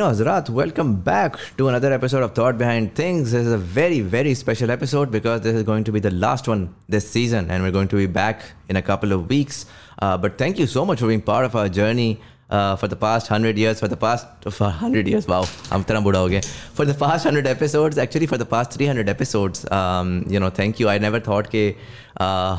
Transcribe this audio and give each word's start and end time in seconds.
Hazrat, 0.00 0.50
welcome 0.50 1.00
back 1.00 1.36
to 1.56 1.68
another 1.68 1.92
episode 1.92 2.24
of 2.24 2.34
Thought 2.34 2.58
Behind 2.58 2.92
Things. 2.92 3.30
This 3.30 3.46
is 3.46 3.52
a 3.52 3.58
very, 3.58 4.00
very 4.00 4.34
special 4.34 4.72
episode 4.72 5.12
because 5.12 5.42
this 5.42 5.54
is 5.54 5.62
going 5.62 5.84
to 5.84 5.92
be 5.92 6.00
the 6.00 6.10
last 6.10 6.48
one 6.48 6.74
this 6.88 7.08
season 7.08 7.48
and 7.48 7.62
we're 7.62 7.70
going 7.70 7.86
to 7.88 7.96
be 7.96 8.06
back 8.06 8.42
in 8.68 8.74
a 8.74 8.82
couple 8.82 9.12
of 9.12 9.28
weeks. 9.28 9.66
Uh, 10.00 10.18
but 10.18 10.36
thank 10.36 10.58
you 10.58 10.66
so 10.66 10.84
much 10.84 10.98
for 10.98 11.06
being 11.06 11.22
part 11.22 11.44
of 11.44 11.54
our 11.54 11.68
journey 11.68 12.20
for 12.52 12.88
the 12.90 12.94
past 13.00 13.30
hundred 13.32 13.58
years 13.58 13.80
for 13.80 13.90
the 13.90 13.94
past 14.00 14.48
for 14.48 14.70
hundred 14.80 15.08
years 15.08 15.28
wow 15.28 15.44
हम 15.72 15.80
इतना 15.80 16.00
बुरा 16.00 16.18
हो 16.20 16.28
गया. 16.28 16.40
For 16.76 16.86
the 16.86 16.96
past 17.00 17.26
hundred 17.26 17.46
episodes 17.46 17.98
actually 17.98 18.26
for 18.26 18.38
the 18.38 18.46
past 18.50 18.72
three 18.72 18.86
hundred 18.86 19.08
episodes 19.08 19.64
you 20.32 20.40
know 20.40 20.50
thank 20.58 20.80
you 20.80 20.88
I 20.88 20.98
never 20.98 21.20
thought 21.28 21.46
के 21.54 21.74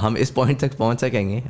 हम 0.01 0.17
इस 0.17 0.31
point 0.31 0.59
तक 0.59 0.77
पहुँच 0.77 1.01
सकेंगे. 1.01 1.43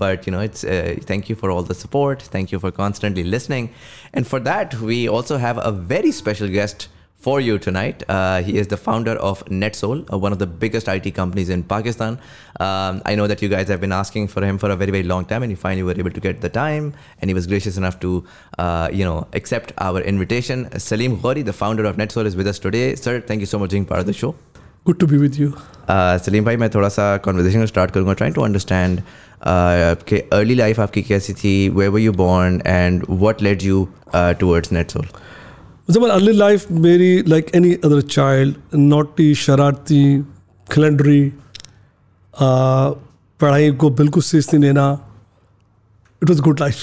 But 0.00 0.28
you 0.28 0.34
know 0.34 0.42
it's 0.42 0.64
thank 1.10 1.30
you 1.30 1.36
for 1.36 1.50
all 1.50 1.66
the 1.66 1.72
support 1.74 2.22
thank 2.34 2.52
you 2.52 2.58
for 2.58 2.70
constantly 2.70 3.22
listening 3.22 3.68
and 4.16 4.24
for 4.26 4.40
that 4.40 4.74
we 4.74 5.06
also 5.06 5.36
have 5.36 5.60
a 5.60 5.68
very 5.92 6.12
special 6.12 6.48
guest 6.58 6.88
for 7.22 7.40
you 7.40 7.58
tonight. 7.58 8.02
Uh, 8.08 8.42
he 8.42 8.58
is 8.58 8.68
the 8.68 8.76
founder 8.76 9.12
of 9.30 9.44
NetSol, 9.46 10.12
uh, 10.12 10.18
one 10.18 10.32
of 10.32 10.38
the 10.38 10.46
biggest 10.46 10.88
IT 10.88 11.14
companies 11.14 11.48
in 11.48 11.62
Pakistan. 11.62 12.18
Um, 12.58 13.00
I 13.06 13.14
know 13.14 13.26
that 13.32 13.42
you 13.42 13.48
guys 13.48 13.68
have 13.68 13.80
been 13.80 13.92
asking 13.92 14.28
for 14.28 14.44
him 14.44 14.58
for 14.58 14.70
a 14.70 14.76
very, 14.76 14.90
very 14.90 15.04
long 15.04 15.24
time, 15.24 15.42
and 15.42 15.50
you 15.50 15.56
finally 15.56 15.84
were 15.90 15.98
able 16.04 16.10
to 16.10 16.20
get 16.20 16.40
the 16.40 16.48
time. 16.48 16.92
And 17.20 17.30
he 17.30 17.34
was 17.34 17.46
gracious 17.46 17.76
enough 17.76 18.00
to, 18.00 18.24
uh, 18.58 18.88
you 18.92 19.04
know, 19.04 19.28
accept 19.42 19.72
our 19.78 20.00
invitation. 20.14 20.66
Salim 20.78 21.18
Ghauri, 21.18 21.44
the 21.44 21.52
founder 21.52 21.84
of 21.84 21.96
NetSol, 21.96 22.26
is 22.26 22.36
with 22.36 22.48
us 22.54 22.58
today. 22.58 22.96
Sir, 22.96 23.20
thank 23.20 23.40
you 23.40 23.46
so 23.46 23.58
much 23.58 23.70
for 23.70 23.76
being 23.76 23.86
part 23.86 24.00
of 24.00 24.06
the 24.06 24.18
show. 24.24 24.34
Good 24.84 24.98
to 24.98 25.06
be 25.06 25.18
with 25.26 25.38
you. 25.38 25.54
Salim 26.24 26.44
भाई 26.44 26.56
मैं 26.56 26.68
थोड़ा 26.74 26.88
सा 26.88 27.16
conversation 27.24 27.66
start 27.66 27.90
करूँगा 27.90 28.12
trying 28.20 28.34
to 28.34 28.42
understand 28.42 29.00
कि 30.08 30.18
early 30.32 30.54
life 30.54 30.80
आपकी 30.80 31.02
कैसी 31.02 31.32
थी 31.42 31.68
where 31.76 31.88
were 31.88 32.00
you 32.00 32.12
born 32.12 32.60
and 32.66 33.04
what 33.22 33.42
led 33.42 33.62
you 33.62 33.86
towards 34.14 34.72
NetSol 34.90 35.06
मतलब 35.90 36.10
अर्ली 36.10 36.32
लाइफ 36.32 36.70
मेरी 36.72 37.22
like 37.28 37.46
any 37.54 37.72
other 37.84 38.00
child 38.00 38.56
naughty 38.74 39.34
शरारती 39.34 40.02
खिलंडरी 40.72 41.32
पढ़ाई 42.34 43.70
को 43.72 43.90
बिल्कुल 43.90 44.22
नहीं 44.34 44.60
लेना 44.60 44.86
it 46.22 46.28
was 46.30 46.42
good 46.42 46.60
life 46.60 46.76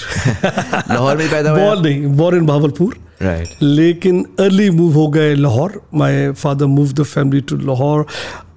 Lahore 0.90 1.16
में 1.16 1.30
पैदा 1.30 1.50
हुआ? 1.50 1.74
नहीं 1.82 2.06
बॉर्न 2.16 2.36
इन 2.36 2.46
भावलपुर 2.46 2.98
राइट 3.22 3.62
लेकिन 3.62 4.24
अर्ली 4.40 4.70
मूव 4.70 4.92
हो 4.94 5.06
गए 5.08 5.34
Lahore. 5.34 5.80
My 5.94 6.30
father 6.32 6.66
move 6.66 6.92
the 6.92 7.02
family 7.02 7.40
to 7.40 7.56
Lahore. 7.56 8.06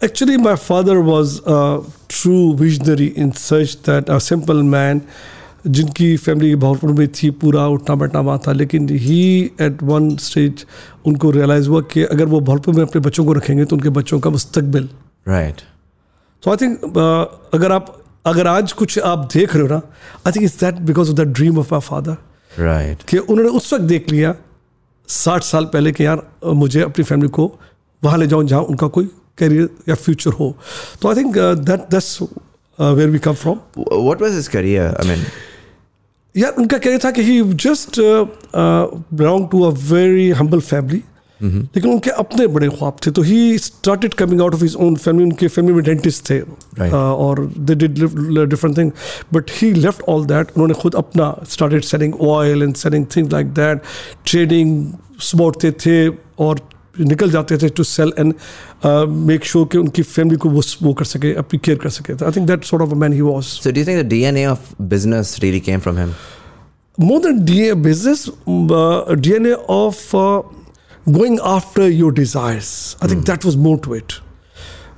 Actually 0.04 0.38
my 0.38 0.56
father 0.56 0.98
was 1.10 1.40
true 2.10 2.54
visionary 2.56 3.08
in 3.18 3.32
such 3.32 3.78
that 3.86 4.10
a 4.10 4.18
simple 4.20 4.62
man 4.76 5.02
जिनकी 5.68 6.18
फैमिली 6.18 6.56
भावलपुर 6.56 6.92
में 6.92 7.08
थी 7.08 7.30
पूरा 7.30 7.68
उठना 7.68 7.96
बैठना 7.96 8.20
वहाँ 8.20 8.40
था 8.48 8.52
लेकिन 8.52 8.90
ही 8.92 9.52
एट 9.62 9.84
वन 9.84 10.18
स्टेज 10.18 10.66
उनको 11.06 11.32
रियलाइज़ 11.32 11.70
हुआ 11.70 11.82
कि 11.82 12.04
अगर 12.04 12.26
वो 12.26 12.40
भावलपुर 12.40 12.76
में 12.76 12.84
अपने 12.84 13.02
बच्चों 13.02 13.26
को 13.26 13.34
रखेंगे 13.34 13.66
तो 13.66 13.76
उनके 13.76 13.90
बच्चों 13.90 14.20
का 14.20 14.30
मुस्तबिल 14.30 14.90
राइट 15.28 15.62
तो 16.44 16.52
आई 16.52 16.58
थिंक 16.58 16.98
अगर 17.54 17.72
आप 17.72 18.04
अगर 18.26 18.48
आज 18.48 18.72
कुछ 18.72 19.00
आप 19.00 19.30
देख 19.34 19.54
रहे 19.54 19.62
हो 19.62 19.70
ना 19.70 19.82
I 20.28 20.32
think 20.32 20.44
it's 20.44 20.60
that 20.60 20.76
because 20.76 21.10
of 21.10 21.18
the 21.18 21.22
dream 21.22 21.60
of 21.60 21.74
my 21.74 21.82
father 21.82 22.18
right 22.64 23.04
कि 23.04 23.18
उन्होंने 23.18 23.52
उस 23.52 23.74
वक्त 23.74 23.84
देख 23.84 24.10
लिया 24.10 24.36
साठ 25.08 25.44
साल 25.44 25.66
पहले 25.66 25.92
कि 25.92 26.06
यार 26.06 26.28
मुझे 26.46 26.82
अपनी 26.82 27.04
फैमिली 27.04 27.30
को 27.30 27.60
वहाँ 28.04 28.18
ले 28.18 28.28
जाऊँ 28.28 28.44
जहाँ 28.44 28.62
उनका 28.62 28.88
कोई 28.88 29.06
करियर 29.38 29.70
या 29.90 29.96
फ्यूचर 29.96 30.32
हो। 30.32 30.58
तो 31.02 31.10
I 31.10 31.16
think 31.16 31.38
that 31.38 31.80
that's 31.80 32.22
where 32.82 33.10
we 33.10 33.20
come 33.20 33.34
from 33.34 33.60
what 33.78 34.22
was 34.22 34.34
his 34.34 34.48
career 34.48 34.86
I 34.86 35.08
mean 35.08 35.24
यार 36.36 36.56
उनका 36.60 36.78
करियर 36.78 37.00
था 37.04 37.12
कि 37.12 37.22
he 37.22 37.42
just 37.64 38.00
belong 39.16 39.48
to 39.50 39.62
a 39.64 39.70
very 39.90 40.30
humble 40.42 40.60
family 40.62 41.02
लेकिन 41.40 41.92
उनके 41.92 42.10
अपने 42.10 42.46
बड़े 42.48 42.68
ख्वाब 42.70 42.98
थे 43.06 43.12
तो 43.12 43.22
he 43.22 43.58
started 43.58 44.14
coming 44.14 44.42
out 44.42 44.54
of 44.54 44.62
his 44.64 44.76
own 44.86 44.96
family 44.96 45.24
उनके 45.26 45.48
फैमिली 45.48 45.74
में 45.74 45.84
डेंटिस्ट 45.84 46.30
थे 46.30 46.40
Right. 46.40 46.92
uh, 46.92 46.96
और 46.96 47.40
they 47.60 47.76
did 47.76 48.00
different 48.50 48.78
thing 48.78 48.92
but 49.34 49.52
he 49.56 49.72
left 49.74 50.02
all 50.10 50.26
that 50.26 50.52
उन्होंने 50.56 50.74
खुद 50.82 50.96
अपना 50.96 51.36
started 51.50 51.84
selling 51.84 52.14
oil 52.28 52.64
and 52.64 52.76
selling 52.76 53.06
things 53.16 53.34
like 53.34 53.48
that 53.54 53.82
trading 54.26 54.86
स्मोटते 55.22 55.72
थे 55.86 56.08
और 56.40 56.60
निकल 56.96 57.32
जाते 57.32 57.58
थे 57.58 57.70
to 57.70 57.84
sell 57.84 58.14
and 58.20 58.34
make 59.28 59.46
sure 59.46 59.68
कि 59.72 59.78
उनकी 59.78 60.02
फैमिली 60.04 60.38
को 60.38 60.50
वो 60.50 60.62
वो 60.82 60.94
कर 60.94 61.06
सके 61.06 61.34
अपनी 61.36 61.60
केयर 61.60 61.78
कर 61.78 61.90
सके। 61.90 62.14
I 62.26 62.32
think 62.32 62.48
that 62.48 62.64
sort 62.66 62.84
of 62.84 62.94
man 62.96 63.14
he 63.14 63.22
was 63.22 63.44
so 63.44 63.72
do 63.72 63.86
think 63.86 64.04
the 64.04 64.08
DNA 64.10 64.46
of 64.46 64.74
business 64.82 65.38
really 65.44 65.60
came 65.60 65.80
from 65.80 65.98
him 65.98 66.14
more 66.98 67.20
than 67.22 67.44
DNA 67.46 67.74
business 67.82 68.26
DNA 68.50 69.54
of 69.72 70.12
going 71.10 71.40
after 71.40 71.90
your 71.92 72.14
desires 72.14 72.96
I 73.04 73.10
think 73.10 73.26
that 73.26 73.46
was 73.46 73.56
more 73.66 73.78
to 73.86 73.96
it 73.96 74.14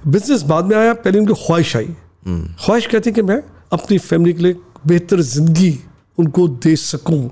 business 0.07 0.41
बाद 0.49 0.65
में 0.65 0.75
आया 0.77 0.93
पहले 0.93 1.19
उनकी 1.19 1.33
ख्वाहिश 1.45 1.75
आई। 1.75 1.95
ख्वाहिश 2.25 2.85
कहती 2.87 3.11
कि 3.11 3.21
मैं 3.21 3.41
अपनी 3.73 3.97
फैमिली 3.97 4.33
के 4.33 4.43
लिए 4.43 4.55
बेहतर 4.87 5.21
ज़िंदगी 5.21 5.77
उनको 6.17 6.47
दे 6.47 6.75
सकूँ। 6.75 7.29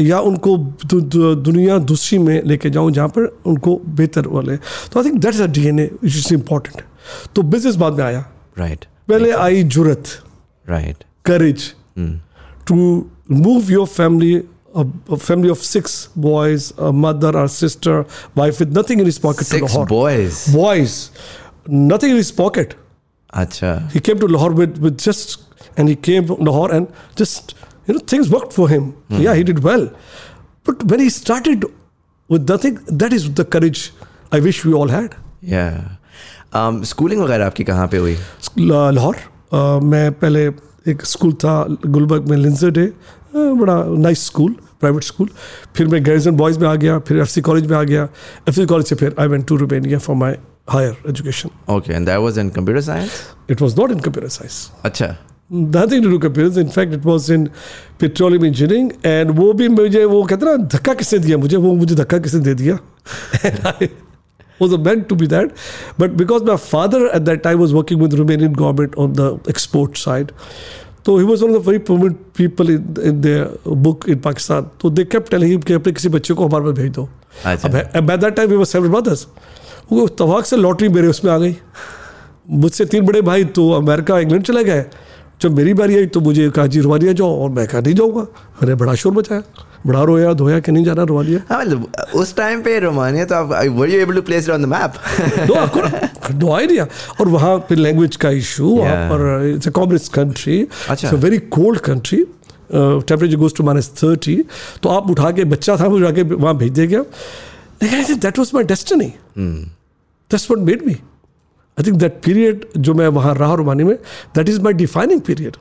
या 0.00 0.18
उनको 0.20 0.56
दु, 0.58 1.00
दु, 1.00 1.34
दुनिया 1.34 1.78
दूसरी 1.90 2.18
में 2.18 2.42
लेके 2.46 2.70
जाऊँ 2.70 2.92
जहाँ 2.92 3.08
पर 3.08 3.26
उनको 3.46 3.76
बेहतर 3.86 4.26
वाले। 4.28 4.56
तो 4.56 5.00
I 5.00 5.04
think 5.04 5.18
that's 5.22 5.40
a 5.40 5.46
D 5.46 5.66
N 5.68 5.78
H 5.80 6.04
is 6.04 6.32
important 6.34 6.82
तो 7.34 7.42
बिज़नेस 7.54 7.76
बाद 7.76 7.98
में 7.98 8.04
आया। 8.04 8.24
राइट 8.58 8.84
पहले 9.08 9.30
आई 9.32 9.62
ज़रूरत 9.64 10.08
right 10.66 11.04
courage 11.24 11.72
to 12.68 12.76
move 13.30 13.72
your 13.72 13.86
family 13.86 14.38
family 14.76 15.50
of 15.50 15.62
six 15.64 16.08
boys 16.18 16.72
mother 17.02 17.36
or 17.36 17.48
sister 17.48 18.04
wife 18.36 18.60
with 18.60 18.78
nothing 18.78 19.00
in 19.00 19.06
is 19.08 19.20
pocket 19.20 19.62
boys 19.90 20.50
boys 20.56 20.94
nothing 21.70 22.12
in 22.12 22.18
is 22.18 22.32
pocket 22.36 22.74
अच्छा 23.34 23.74
he 23.94 24.00
came 24.00 24.18
to 24.18 24.26
Lahore 24.26 24.54
with 24.54 24.78
with 24.78 24.96
just 25.00 25.78
and 25.78 25.88
he 25.88 25.94
came 26.04 26.36
Lahore 26.42 26.74
and 26.74 26.86
just 27.18 27.54
you 27.87 27.95
know, 27.97 28.01
things 28.13 28.29
worked 28.35 28.53
for 28.59 28.67
him. 28.73 28.87
Yeah, 29.25 29.35
he 29.41 29.43
did 29.51 29.63
well. 29.69 29.85
But 30.69 30.83
when 30.91 31.03
he 31.05 31.09
started 31.17 31.65
with 32.29 32.49
nothing, 32.53 32.75
that 33.03 33.15
is 33.19 33.29
the 33.41 33.45
courage 33.55 33.83
I 34.37 34.39
wish 34.47 34.63
we 34.65 34.73
all 34.81 34.93
had. 34.95 35.15
Yeah. 35.53 35.79
Um, 36.59 36.81
schooling 36.93 37.21
वगैरह 37.23 37.45
आपकी 37.45 37.63
कहाँ 37.63 37.87
पे 37.91 37.97
हुई? 37.97 38.15
ला- 38.59 38.91
लाहौर 38.93 39.15
अ, 39.15 39.79
मैं 39.93 40.11
पहले 40.19 40.45
एक 40.91 41.05
school 41.05 41.33
था 41.43 41.53
गुलबर्ग 41.85 42.27
में 42.29 42.35
लिंजर 42.37 42.71
डे 42.77 42.85
अ, 42.85 42.91
बड़ा 43.61 43.83
नाइस 44.05 44.25
स्कूल 44.27 44.55
प्राइवेट 44.79 45.03
स्कूल 45.03 45.29
फिर 45.75 45.87
मैं 45.87 46.05
गर्ल्स 46.05 46.27
बॉयज़ 46.43 46.59
में 46.59 46.67
आ 46.67 46.73
गया 46.83 46.97
फिर 47.07 47.17
एफ 47.21 47.37
कॉलेज 47.45 47.65
में 47.71 47.75
आ 47.77 47.81
गया 47.91 48.07
एफ 48.49 48.59
कॉलेज 48.69 48.87
से 48.87 48.95
फिर 49.01 49.15
I 49.19 49.27
went 49.33 49.47
to 49.47 49.55
Romania 49.63 49.99
for 50.05 50.15
my 50.15 50.35
higher 50.69 50.95
education 51.09 51.49
Okay, 51.75 51.93
and 51.99 52.09
that 52.11 52.21
was 52.25 52.39
in 52.43 52.49
computer 52.57 52.83
science? 52.87 53.19
It 53.51 53.61
was 53.61 53.79
not 53.79 53.91
in 53.91 53.99
computer 53.99 54.29
science 54.37 54.69
अच्छा. 54.85 55.15
to 55.50 56.00
do 56.00 56.18
computers. 56.18 56.56
In 56.56 56.68
fact, 56.68 56.92
it 56.92 57.04
was 57.04 57.30
in 57.30 57.50
petroleum 57.98 58.44
engineering, 58.44 58.92
and 59.04 59.30
वो 59.30 59.52
भी 59.52 59.68
मुझे 59.68 60.04
वो 60.04 60.22
कहते 60.24 60.44
ना 60.46 60.56
धक्का 60.74 60.94
किसने 60.94 61.18
दिया 61.18 61.38
मुझे 61.38 61.56
वो 61.56 61.74
मुझे 61.74 61.94
धक्का 61.94 62.18
किसने 62.18 62.40
दे 62.40 62.54
दिया 62.54 62.78
was 64.58 64.72
meant 64.78 65.06
to 65.08 65.14
be 65.14 65.26
that 65.26 65.50
but 65.98 66.16
because 66.16 66.42
my 66.42 66.56
father 66.56 67.08
at 67.16 67.26
that 67.26 67.42
time 67.42 67.58
was 67.58 67.74
working 67.74 67.98
with 67.98 68.14
Romanian 68.18 68.54
government 68.56 68.94
on 68.96 69.12
the 69.12 69.38
export 69.48 69.98
side 69.98 70.32
so 71.04 71.18
he 71.18 71.24
was 71.24 71.42
one 71.42 71.50
of 71.50 71.56
the 71.56 71.60
very 71.60 71.78
prominent 71.78 72.32
people 72.32 72.70
in, 72.70 72.96
in 73.02 73.20
their 73.20 73.48
book 73.86 74.06
in 74.08 74.18
Pakistan 74.18 74.70
so 74.80 74.88
they 74.88 75.04
kept 75.04 75.30
telling 75.30 75.52
him 75.52 75.62
कि 75.62 75.74
अपने 75.74 75.92
किसी 75.92 76.08
बच्चे 76.08 76.34
को 76.34 76.46
हमारे 76.46 76.64
पास 76.64 76.74
भेज 76.78 76.90
दो 76.92 77.08
अच्छा. 77.44 77.68
अब 77.68 78.06
by 78.06 78.16
that 78.16 78.36
time 78.38 78.48
we 78.48 78.62
were 78.62 78.70
seven 78.72 78.90
brothers 78.90 79.26
वो 79.92 80.06
तवाक 80.18 80.46
से 80.46 80.56
लॉटरी 80.56 80.88
मेरे 80.88 81.08
उसमें 81.08 81.32
आ 81.32 81.38
गई 81.38 81.56
मुझसे 82.64 82.84
तीन 82.94 83.04
बड़े 83.06 83.20
भाई 83.28 83.44
तो 83.58 83.70
अमेरिका 83.72 84.18
इंग्लैंड 84.20 84.44
चले 84.44 84.64
गए 84.64 84.84
जब 85.42 85.56
मेरी 85.56 85.74
बारी 85.74 85.96
आई 85.96 86.06
तो 86.06 86.20
मुझे 86.20 86.48
कहा 86.50 86.66
जी 86.66 86.80
रुमानिया 86.80 87.12
जाओ। 87.12 87.42
और 87.42 87.50
मैं 87.50 87.66
कहा 87.68 87.80
नहीं 87.80 87.94
जाऊँगा। 87.94 88.20
मैंने 88.20 88.74
बड़ा 88.74 88.94
शोर 88.94 89.12
मचाया। 89.12 89.42
बड़ा 89.86 90.02
रोया 90.02 90.32
धोया 90.32 90.58
कि 90.60 90.72
नहीं 90.72 90.84
जाना 90.84 91.02
रुमानिया 91.02 91.40
हाँ 91.48 91.60
मतलब 91.60 92.12
उस 92.14 92.34
टाइम 92.36 92.62
पे 92.62 92.78
रोमानिया 92.80 93.24
तो 93.24 93.34
आप 93.34 93.50
were 93.78 93.88
you 93.88 94.00
able 94.04 94.16
to 94.18 94.22
place 94.28 94.48
it 94.48 94.54
on 94.54 94.64
the 94.64 94.70
map? 94.70 94.96
No 95.50 96.38
no 96.38 96.52
idea 96.52 96.86
और 97.20 97.28
वहाँ 97.28 97.56
पे 97.68 97.74
लैंग्वेज 97.74 98.16
का 98.16 98.30
इशू 98.40 98.70
वहाँ 98.76 99.08
पर 99.10 99.52
it's 99.54 99.68
a 99.68 99.70
communist 99.70 100.12
country. 100.12 100.58
It's 100.60 101.04
a 101.04 101.14
very 101.14 101.38
cold 101.58 101.80
country 101.88 102.24
temperature 102.72 103.36
goes 103.36 103.54
to 103.56 103.64
minus 103.64 103.90
thirty 104.02 104.36
तो 104.82 104.88
आप 104.88 105.10
उठा 105.10 105.30
के 105.30 105.44
बच्चा 105.44 105.76
था 105.76 105.88
मुझे 105.88 106.04
उठा 106.04 106.14
के 106.14 106.22
वहाँ 106.22 106.56
भेज 106.58 106.72
दिया 106.72 106.86
गया। 106.86 107.00
लेकिन 107.82 108.18
that 108.18 108.38
was 108.38 108.50
my 108.54 108.64
destiny 108.64 109.12
that's 109.38 110.50
what 110.50 110.58
made 110.60 110.86
me 110.86 110.96
I 111.79 111.87
think 111.87 111.97
that 111.99 112.21
period 112.25 112.65
जो 112.77 112.93
मैं 112.93 113.07
वहाँ 113.17 113.33
रहा 113.35 113.53
रोमानी 113.61 113.83
में 113.83 113.95
that 114.35 114.49
is 114.49 114.59
my 114.67 114.73
defining 114.83 115.21
period 115.29 115.57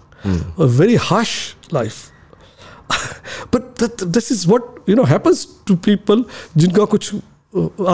very 0.79 0.97
harsh 1.09 1.35
life 1.75 2.09
but 3.55 3.83
this 4.05 4.33
is 4.33 4.47
what 4.49 4.79
you 4.89 4.97
know 4.97 5.05
happens 5.15 5.47
to 5.67 5.77
people 5.89 6.25
जिनका 6.57 6.85
कुछ 6.95 7.15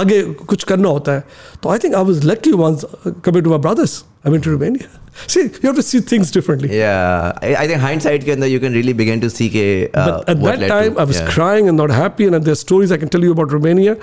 आगे 0.01 0.23
कुछ 0.53 0.65
करना 0.71 0.89
होता 0.89 1.13
है 1.13 1.25
तो 1.63 1.69
I 1.71 1.79
think 1.85 1.95
I 1.95 2.05
was 2.05 2.25
lucky 2.25 2.53
once 2.63 2.85
coming 3.07 3.45
to 3.45 3.51
my 3.51 3.59
brothers 3.69 4.05
I 4.27 4.33
went 4.33 4.45
to 4.45 4.51
Romania 4.51 5.05
See, 5.27 5.43
you 5.45 5.61
have 5.63 5.77
to 5.77 5.83
see 5.83 6.01
things 6.01 6.31
differently. 6.31 6.77
Yeah, 6.77 7.33
I, 7.41 7.55
I 7.57 7.67
think 7.67 7.81
hindsight 7.81 8.25
ke 8.27 8.35
andar 8.37 8.51
you 8.51 8.61
can 8.61 8.75
really 8.79 8.93
begin 8.93 9.23
to 9.23 9.31
see 9.31 9.49
ke, 9.55 9.65
uh, 9.95 10.05
but 10.09 10.29
at 10.33 10.43
what 10.45 10.51
that 10.51 10.65
led 10.65 10.73
time, 10.75 10.95
to, 10.95 11.01
I 11.01 11.05
was 11.05 11.21
yeah. 11.21 11.31
crying 11.37 11.71
and 11.73 11.83
not 11.83 11.95
happy, 11.99 12.27
and 12.27 12.49
there's 12.49 12.61
stories 12.61 12.93
I 12.93 12.99
can 13.05 13.13
tell 13.15 13.25
you 13.29 13.33
about 13.37 13.57
Romania. 13.59 13.97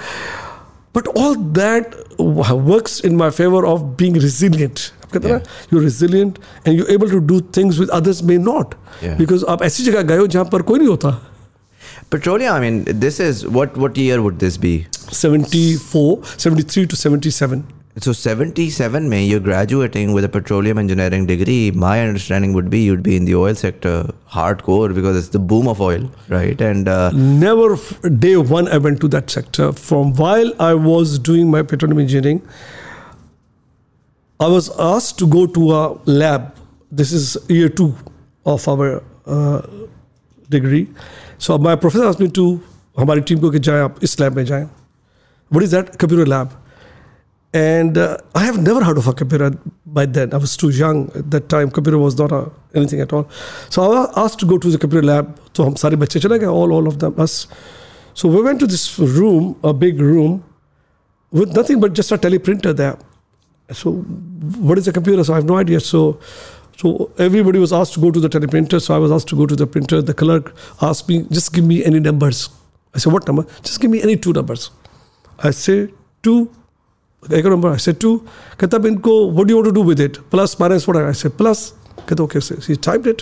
But 0.96 1.08
all 1.20 1.36
that 1.60 1.96
w- 2.18 2.56
works 2.72 3.00
in 3.10 3.16
my 3.18 3.30
favor 3.32 3.62
of 3.66 3.86
being 4.02 4.18
resilient. 4.26 4.82
आप 5.04 5.12
कहते 5.12 5.28
हैं 5.28 5.36
ना, 5.36 5.44
You're 5.72 5.84
resilient 5.86 6.38
and 6.66 6.78
you're 6.80 6.92
able 6.96 7.10
to 7.14 7.22
do 7.32 7.40
things 7.60 7.80
which 7.84 7.94
others 8.00 8.22
may 8.32 8.38
not. 8.38 8.76
Yeah. 9.02 9.16
Because 9.22 9.44
आप 9.54 9.64
ऐसी 9.64 9.84
जगह 9.84 10.02
गए 10.12 10.18
हो 10.18 10.28
जहाँ 10.28 10.46
पर 10.52 10.62
कोई 10.62 10.80
नहीं 10.80 10.88
होता. 10.88 11.20
Petroleum, 12.12 12.54
I 12.54 12.60
mean, 12.60 12.84
this 13.06 13.20
is 13.20 13.46
what 13.58 13.76
what 13.84 13.98
year 13.98 14.22
would 14.22 14.40
this 14.40 14.58
be? 14.66 14.74
74, 15.12 16.22
73 16.38 16.86
to 16.88 16.96
77. 16.96 17.64
So 18.04 18.12
77 18.12 19.08
May 19.08 19.24
you're 19.24 19.40
graduating 19.40 20.14
with 20.14 20.24
a 20.24 20.30
petroleum 20.30 20.80
engineering 20.80 21.28
degree. 21.28 21.70
My 21.72 22.02
understanding 22.02 22.54
would 22.54 22.70
be 22.70 22.80
you'd 22.84 23.04
be 23.04 23.16
in 23.16 23.26
the 23.26 23.36
oil 23.36 23.54
sector 23.54 24.10
hardcore 24.32 24.94
because 24.96 25.16
it's 25.16 25.30
the 25.30 25.38
boom 25.40 25.68
of 25.68 25.80
oil, 25.80 26.10
right? 26.28 26.60
And 26.60 26.88
uh, 26.90 27.12
Never 27.12 27.74
f- 27.74 28.02
day 28.20 28.36
one 28.38 28.68
I 28.68 28.80
went 28.80 29.00
to 29.02 29.08
that 29.10 29.30
sector. 29.30 29.72
From 29.74 30.14
while 30.14 30.52
I 30.60 30.74
was 30.74 31.20
doing 31.20 31.52
my 31.52 31.62
petroleum 31.62 32.00
engineering, 32.00 32.42
I 34.40 34.48
was 34.48 34.72
asked 34.80 35.20
to 35.20 35.28
go 35.28 35.46
to 35.46 35.72
a 35.74 36.00
lab. 36.06 36.56
This 36.92 37.12
is 37.12 37.38
year 37.48 37.70
two 37.70 37.96
of 38.46 38.68
our 38.68 39.04
uh, 39.28 39.62
degree. 40.50 40.88
So 41.38 41.58
my 41.60 41.76
professor 41.76 42.06
asked 42.06 42.20
me 42.20 42.30
to 42.42 42.60
हमारी 42.98 43.22
team 43.30 43.40
को 43.42 43.50
कि 43.52 43.60
जाएं 43.60 43.80
आप 43.82 44.04
इस 44.04 44.20
lab 44.20 44.36
में 44.36 44.44
जाएं. 44.46 44.68
What 45.52 45.64
is 45.64 45.72
that? 45.72 45.98
Computer 45.98 46.26
lab. 46.26 46.52
and 47.55 47.97
uh, 47.97 48.19
I 48.35 48.45
have 48.45 48.61
never 48.61 48.85
heard 48.85 48.99
of 48.99 49.07
a 49.09 49.13
computer. 49.13 49.53
by 49.87 50.05
then. 50.07 50.35
I 50.35 50.37
was 50.37 50.57
too 50.57 50.69
young 50.69 51.11
at 51.15 51.31
that 51.31 51.49
time. 51.49 51.71
computer 51.71 51.99
was 51.99 52.19
not 52.19 52.31
a, 52.31 52.51
anything 52.75 53.01
at 53.01 53.13
all. 53.13 53.29
So 53.71 53.83
I 53.83 53.89
was 53.89 54.13
asked 54.17 54.39
to 54.41 54.47
go 54.47 54.59
to 54.59 54.71
the 54.71 54.79
computer 54.79 55.07
lab. 55.07 55.41
So 55.55 55.65
I'm 55.65 55.77
sorry, 55.77 55.97
but 55.97 56.15
all, 56.45 56.73
all 56.73 56.87
of 56.87 56.99
them, 56.99 57.19
us. 57.19 57.47
So 58.15 58.29
we 58.29 58.43
went 58.43 58.61
to 58.61 58.67
this 58.67 58.99
room, 58.99 59.59
a 59.65 59.73
big 59.73 60.01
room, 60.01 60.45
with 61.31 61.55
nothing 61.55 61.81
but 61.81 61.93
just 61.95 62.13
a 62.13 62.19
teleprinter 62.19 62.77
there. 62.77 62.99
So 63.73 63.93
what 63.93 64.79
is 64.79 64.89
a 64.89 64.93
computer? 64.93 65.25
So 65.25 65.33
I 65.35 65.37
have 65.37 65.45
no 65.45 65.57
idea. 65.57 65.81
So 65.81 66.21
so 66.77 67.13
everybody 67.19 67.59
was 67.59 67.73
asked 67.73 67.95
to 67.95 68.01
go 68.01 68.11
to 68.13 68.21
the 68.21 68.29
teleprinter. 68.29 68.81
So 68.81 68.95
I 68.95 68.99
was 68.99 69.11
asked 69.11 69.29
to 69.29 69.37
go 69.37 69.47
to 69.47 69.57
the 69.57 69.67
printer. 69.67 70.01
The 70.01 70.15
clerk 70.15 70.55
asked 70.81 71.09
me, 71.09 71.27
just 71.31 71.53
give 71.53 71.65
me 71.65 71.85
any 71.85 71.99
numbers. 71.99 72.51
I 72.95 72.99
said, 72.99 73.13
what 73.13 73.27
number? 73.27 73.45
Just 73.63 73.81
give 73.81 73.91
me 73.91 74.01
any 74.01 74.17
two 74.17 74.33
numbers. 74.33 74.71
I 75.41 75.51
say 75.51 75.93
two 76.23 76.51
एक 77.38 77.46
number 77.46 77.70
I 77.70 77.78
said 77.80 78.00
to 78.00 78.16
कहता 78.60 78.78
अब 78.78 78.86
इनको 78.86 79.12
what 79.32 79.50
you 79.50 79.56
want 79.56 79.66
to 79.66 79.82
do 79.82 79.84
with 79.90 80.00
it 80.00 80.18
plus 80.32 80.58
minus 80.62 80.90
what 80.90 81.06
I 81.06 81.14
said 81.22 81.32
plus 81.38 81.72
कहता 82.00 82.24
okay 82.24 82.40
he 82.68 82.76
typed 82.90 83.08
it 83.08 83.22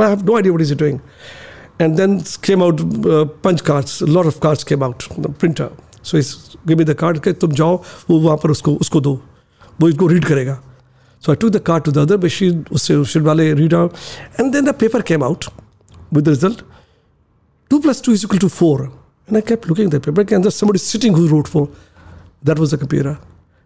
I 0.00 0.08
have 0.08 0.24
no 0.24 0.36
idea 0.36 0.52
what 0.52 0.62
is 0.62 0.72
it 0.72 0.78
doing 0.78 0.98
and 1.82 1.96
then 1.96 2.20
came 2.46 2.62
out 2.62 2.80
uh, 2.80 3.24
punch 3.44 3.64
cards 3.64 4.00
a 4.02 4.06
lot 4.06 4.26
of 4.26 4.40
cards 4.40 4.64
came 4.64 4.82
out 4.82 5.06
the 5.18 5.28
printer 5.28 5.70
so 6.02 6.16
he's 6.16 6.56
give 6.66 6.78
me 6.78 6.84
the 6.90 6.94
card 7.02 7.20
कि 7.24 7.32
तुम 7.44 7.52
जाओ 7.60 7.76
वो 8.10 8.18
वहाँ 8.20 8.36
पर 8.42 8.50
उसको 8.50 8.74
उसको 8.84 9.00
दो 9.00 9.14
वो 9.80 9.88
इसको 9.88 10.06
रीड 10.06 10.24
करेगा 10.24 10.60
so 11.22 11.32
I 11.32 11.36
took 11.36 11.52
the 11.52 11.60
card 11.60 11.84
to 11.86 11.94
the 11.96 12.04
other 12.06 12.18
machine 12.18 12.64
उससे 12.72 12.96
machine 12.96 13.24
वाले 13.24 13.52
read 13.60 13.74
out 13.80 13.96
and 14.38 14.54
then 14.56 14.70
the 14.70 14.76
paper 14.82 15.02
came 15.10 15.24
out 15.28 15.48
with 16.12 16.24
the 16.24 16.36
result 16.36 16.62
2 17.70 17.80
plus 17.86 18.02
2 18.08 18.16
is 18.18 18.24
equal 18.28 18.42
to 18.44 18.48
4 18.48 18.90
and 19.28 19.36
I 19.36 19.44
kept 19.52 19.68
looking 19.72 19.86
at 19.86 19.96
the 19.96 20.00
paper 20.00 20.26
and 20.36 20.48
there's 20.48 20.60
somebody 20.62 20.84
sitting 20.86 21.18
who 21.20 21.28
wrote 21.34 21.48
4 21.48 21.68
That 22.43 22.59
was 22.59 22.73
a 22.73 22.77
computer. 22.77 23.17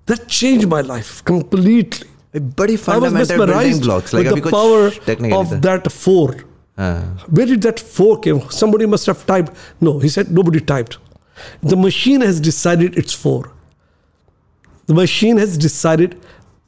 That 0.06 0.27
changed 0.27 0.68
my 0.68 0.81
life 0.81 1.23
completely. 1.25 2.07
बड़ी 2.33 2.77
fundamental 2.77 3.38
mesmerized 3.38 3.83
blocks. 3.83 4.13
Like 4.13 4.29
with 4.29 4.44
the 4.44 4.51
power 4.51 4.88
of 5.33 5.62
that 5.62 5.91
four. 5.91 6.35
Uh. 6.77 7.01
Where 7.29 7.45
did 7.45 7.62
that 7.63 7.79
four 7.79 8.19
came? 8.19 8.50
Somebody 8.50 8.85
must 8.85 9.06
have 9.06 9.25
typed. 9.25 9.51
No, 9.81 10.00
he 10.00 10.09
said 10.09 10.31
nobody 10.31 10.62
typed. 10.62 10.97
The 11.62 11.75
machine 11.75 12.21
has 12.21 12.39
decided 12.39 12.97
it's 12.97 13.13
four. 13.13 13.51
The 14.85 14.94
machine 14.94 15.38
has 15.38 15.57
decided 15.57 16.19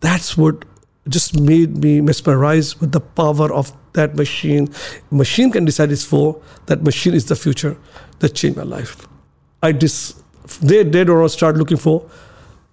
that's 0.01 0.37
what 0.37 0.65
just 1.07 1.39
made 1.39 1.77
me 1.77 2.01
mesmerized 2.01 2.79
with 2.79 2.91
the 2.91 2.99
power 2.99 3.53
of 3.53 3.71
that 3.93 4.15
machine. 4.15 4.69
Machine 5.11 5.51
can 5.51 5.65
decide 5.65 5.91
it's 5.91 6.03
four. 6.03 6.41
That 6.65 6.83
machine 6.83 7.13
is 7.13 7.25
the 7.25 7.35
future. 7.35 7.77
That 8.19 8.33
changed 8.33 8.57
my 8.57 8.63
life. 8.63 9.07
I 9.61 9.71
dis 9.71 10.22
they 10.61 10.83
did 10.83 11.09
or 11.09 11.27
start 11.29 11.57
looking 11.57 11.77
for 11.77 12.09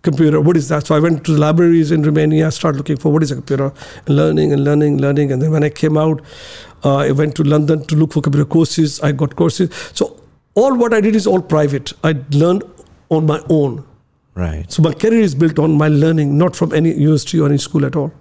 computer. 0.03 0.41
What 0.41 0.57
is 0.57 0.69
that? 0.69 0.87
So 0.87 0.95
I 0.95 1.01
went 1.01 1.25
to 1.27 1.33
the 1.33 1.39
libraries 1.39 1.91
in 1.91 2.03
Romania, 2.03 2.51
started 2.51 2.79
looking 2.79 2.97
for 2.97 3.13
what 3.13 3.23
is 3.23 3.31
a 3.31 3.35
computer, 3.35 3.73
and 4.07 4.17
learning 4.17 4.53
and 4.53 4.65
learning, 4.65 4.99
learning. 4.99 5.33
And 5.33 5.43
then 5.43 5.51
when 5.51 5.63
I 5.65 5.69
came 5.69 5.97
out, 5.97 6.23
uh, 6.85 6.97
I 6.97 7.13
went 7.13 7.35
to 7.37 7.45
London 7.45 7.85
to 7.87 7.97
look 7.97 8.13
for 8.13 8.23
computer 8.23 8.47
courses. 8.47 9.01
I 9.01 9.13
got 9.13 9.37
courses. 9.37 9.71
So 9.95 10.21
all 10.55 10.77
what 10.77 10.95
I 10.95 11.01
did 11.01 11.15
is 11.15 11.27
all 11.27 11.43
private. 11.43 11.93
I 12.03 12.17
learned 12.33 12.65
on 13.11 13.27
my 13.27 13.43
own. 13.49 13.85
Right. 14.35 14.71
So 14.73 14.83
my 14.83 14.95
career 14.95 15.21
is 15.21 15.35
built 15.35 15.59
on 15.59 15.73
my 15.73 15.89
learning, 15.89 16.39
not 16.39 16.57
from 16.57 16.73
any 16.73 16.91
university 16.91 17.41
or 17.41 17.49
any 17.49 17.59
school 17.59 17.85
at 17.85 17.97
all. 17.97 18.13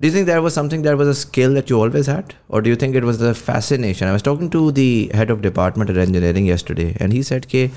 Do 0.00 0.06
you 0.06 0.12
think 0.12 0.26
that 0.26 0.42
was 0.42 0.54
something 0.54 0.82
that 0.82 0.96
was 0.96 1.08
a 1.08 1.14
skill 1.14 1.54
that 1.54 1.68
you 1.68 1.80
always 1.80 2.06
had? 2.06 2.34
Or 2.48 2.60
do 2.60 2.70
you 2.70 2.76
think 2.76 2.94
it 2.94 3.04
was 3.04 3.18
the 3.18 3.34
fascination? 3.34 4.06
I 4.06 4.12
was 4.12 4.22
talking 4.22 4.48
to 4.50 4.70
the 4.70 5.10
head 5.12 5.28
of 5.28 5.42
department 5.42 5.90
at 5.90 5.96
engineering 5.96 6.46
yesterday, 6.46 6.96
and 7.00 7.12
he 7.12 7.22
said, 7.22 7.48
"K, 7.48 7.72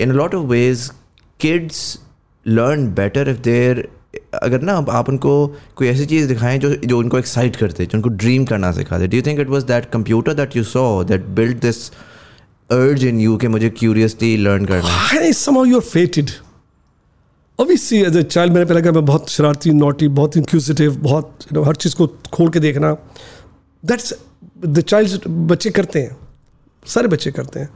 a 0.00 0.12
lot 0.12 0.34
of 0.34 0.44
ways, 0.44 0.80
kids 1.44 1.98
learn 2.48 2.94
better 2.94 3.34
if 3.34 3.44
they're 3.44 3.82
अगर 4.42 4.60
ना 4.60 4.72
आप 4.72 5.08
उनको 5.08 5.56
कोई 5.76 5.88
ऐसी 5.88 6.06
चीज़ 6.06 6.28
दिखाएँ 6.28 6.58
जो 6.58 6.74
जो 6.74 6.98
उनको 6.98 7.18
एक्साइट 7.18 7.56
करते 7.56 7.86
जो 7.86 7.96
उनको 7.96 8.08
ड्रीम 8.08 8.44
करना 8.44 8.72
सिखाते। 8.72 9.06
Do 9.06 9.16
you 9.16 9.22
think 9.22 9.40
it 9.40 9.48
was 9.48 9.64
that 9.64 9.90
computer 9.90 10.34
that 10.34 10.56
you 10.56 10.64
saw 10.64 11.04
that 11.04 11.24
build 11.24 11.56
this 11.60 11.90
urge 12.70 13.06
in 13.06 13.20
you 13.20 13.36
कि 13.36 13.48
मुझे 13.48 13.70
क्यूरियसली 13.70 14.36
लर्न 14.36 14.64
करना 14.64 14.88
है? 14.88 15.30
fated. 15.80 16.30
Obviously, 17.60 18.04
as 18.04 18.16
a 18.16 18.24
child, 18.24 18.48
मैंने 18.48 18.64
पहले 18.64 18.82
कहा 18.82 18.92
मैं 18.92 19.04
बहुत 19.04 19.30
शरारती 19.30 19.70
नोटी 19.70 20.08
बहुत 20.08 20.36
इंक्यूजिटिव 20.36 20.96
बहुत 20.96 21.38
you 21.44 21.52
know, 21.52 21.66
हर 21.66 21.76
चीज़ 21.76 21.96
को 21.96 22.06
खोल 22.06 22.50
के 22.50 22.60
देखना। 22.60 22.96
दैट्स 23.84 24.14
द 24.64 24.80
चाइल्ड 24.80 25.28
बच्चे 25.28 25.70
करते 25.70 26.02
हैं। 26.02 26.16
सारे 26.86 27.08
बच्चे 27.08 27.30
करते 27.30 27.60
हैं। 27.60 27.68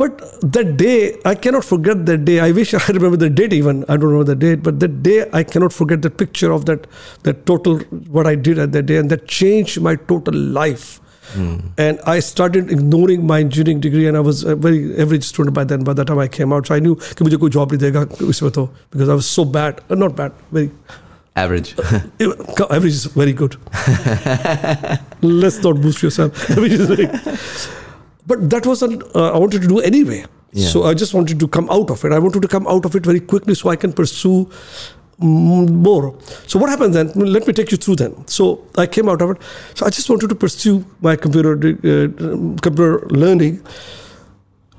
but 0.00 0.22
that 0.44 0.66
day 0.76 0.92
I 1.26 1.34
cannot 1.42 1.62
forget 1.62 1.96
that 2.08 2.20
day 2.30 2.38
I 2.38 2.52
wish 2.52 2.74
I 2.74 2.92
remember 2.92 3.16
the 3.26 3.32
date 3.40 3.52
even 3.52 3.84
I 3.90 3.96
don't 3.96 4.12
know 4.12 4.24
the 4.24 4.38
date 4.44 4.62
but 4.64 4.74
that 4.84 4.90
day 5.08 5.20
I 5.34 5.44
cannot 5.52 5.72
forget 5.72 6.00
the 6.06 6.10
picture 6.18 6.48
of 6.50 6.64
that 6.70 6.86
that 7.24 7.44
total 7.46 7.78
what 8.16 8.26
I 8.30 8.34
did 8.48 8.58
at 8.66 8.72
that 8.72 8.86
day 8.90 8.98
and 9.02 9.14
that 9.14 9.26
changed 9.38 9.80
my 9.88 9.96
total 10.12 10.42
life. 10.58 10.90
And 11.82 12.00
I 12.12 12.14
started 12.20 12.72
ignoring 12.74 13.20
my 13.26 13.36
engineering 13.42 13.78
degree, 13.84 14.06
and 14.08 14.16
I 14.16 14.20
was 14.24 14.40
a 14.44 14.54
very 14.64 14.80
average 15.04 15.22
student 15.28 15.54
by 15.58 15.62
then. 15.64 15.84
By 15.84 15.94
the 16.00 16.04
time 16.10 16.18
I 16.24 16.26
came 16.28 16.52
out, 16.56 16.66
so 16.70 16.74
I 16.74 16.80
knew 16.86 16.96
कि 17.18 17.24
मुझे 17.24 17.36
कोई 17.44 17.50
job 17.54 17.72
नहीं 17.72 17.80
देगा 17.80 18.02
इसमें 18.30 18.50
तो 18.58 18.64
because 18.90 19.12
I 19.14 19.16
was 19.20 19.30
so 19.36 19.44
bad, 19.54 19.80
uh, 19.88 19.98
not 20.02 20.16
bad, 20.18 20.32
very 20.52 20.70
average 21.38 21.74
average 22.70 22.96
is 22.98 23.06
very 23.16 23.32
good. 23.32 23.56
Let's 25.22 25.58
not 25.68 25.80
boost 25.86 26.02
yourself. 26.02 26.44
Average 28.33 28.43
is 28.43 28.49
very. 28.49 28.49
But 28.49 28.49
that 28.49 28.65
wasn't 28.65 29.03
uh, 29.15 29.31
I 29.31 29.37
wanted 29.37 29.61
to 29.61 29.67
do 29.67 29.79
anyway. 29.79 30.25
Yeah. 30.51 30.67
So 30.67 30.83
I 30.83 30.93
just 30.93 31.13
wanted 31.13 31.39
to 31.39 31.47
come 31.47 31.69
out 31.69 31.89
of 31.89 32.05
it. 32.05 32.11
I 32.11 32.19
wanted 32.19 32.41
to 32.41 32.47
come 32.47 32.67
out 32.67 32.85
of 32.85 32.95
it 32.95 33.05
very 33.05 33.19
quickly 33.19 33.55
so 33.55 33.69
I 33.69 33.75
can 33.75 33.93
pursue 33.93 34.49
mm, 35.19 35.69
more. 35.69 36.15
So 36.47 36.59
what 36.59 36.69
happened 36.69 36.93
then? 36.93 37.11
Let 37.15 37.47
me 37.47 37.53
take 37.53 37.71
you 37.71 37.77
through 37.77 37.95
then. 37.95 38.27
So 38.27 38.59
I 38.77 38.87
came 38.87 39.09
out 39.09 39.21
of 39.21 39.29
it. 39.31 39.41
So 39.75 39.85
I 39.85 39.89
just 39.89 40.09
wanted 40.09 40.29
to 40.29 40.35
pursue 40.35 40.85
my 41.01 41.15
computer 41.15 41.53
uh, 41.53 42.09
computer 42.61 42.99
learning. 43.09 43.61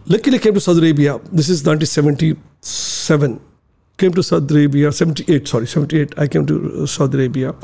Luckily, 0.06 0.38
I 0.38 0.40
came 0.40 0.54
to 0.54 0.60
Saudi 0.60 0.80
Arabia. 0.80 1.18
This 1.32 1.48
is 1.50 1.64
1977. 1.66 3.40
Came 3.98 4.12
to 4.12 4.22
Saudi 4.22 4.54
Arabia, 4.54 4.92
78. 4.92 5.48
Sorry, 5.48 5.66
78. 5.66 6.18
I 6.18 6.26
came 6.26 6.46
to 6.46 6.82
uh, 6.82 6.86
Saudi 6.86 7.18
Arabia 7.18 7.54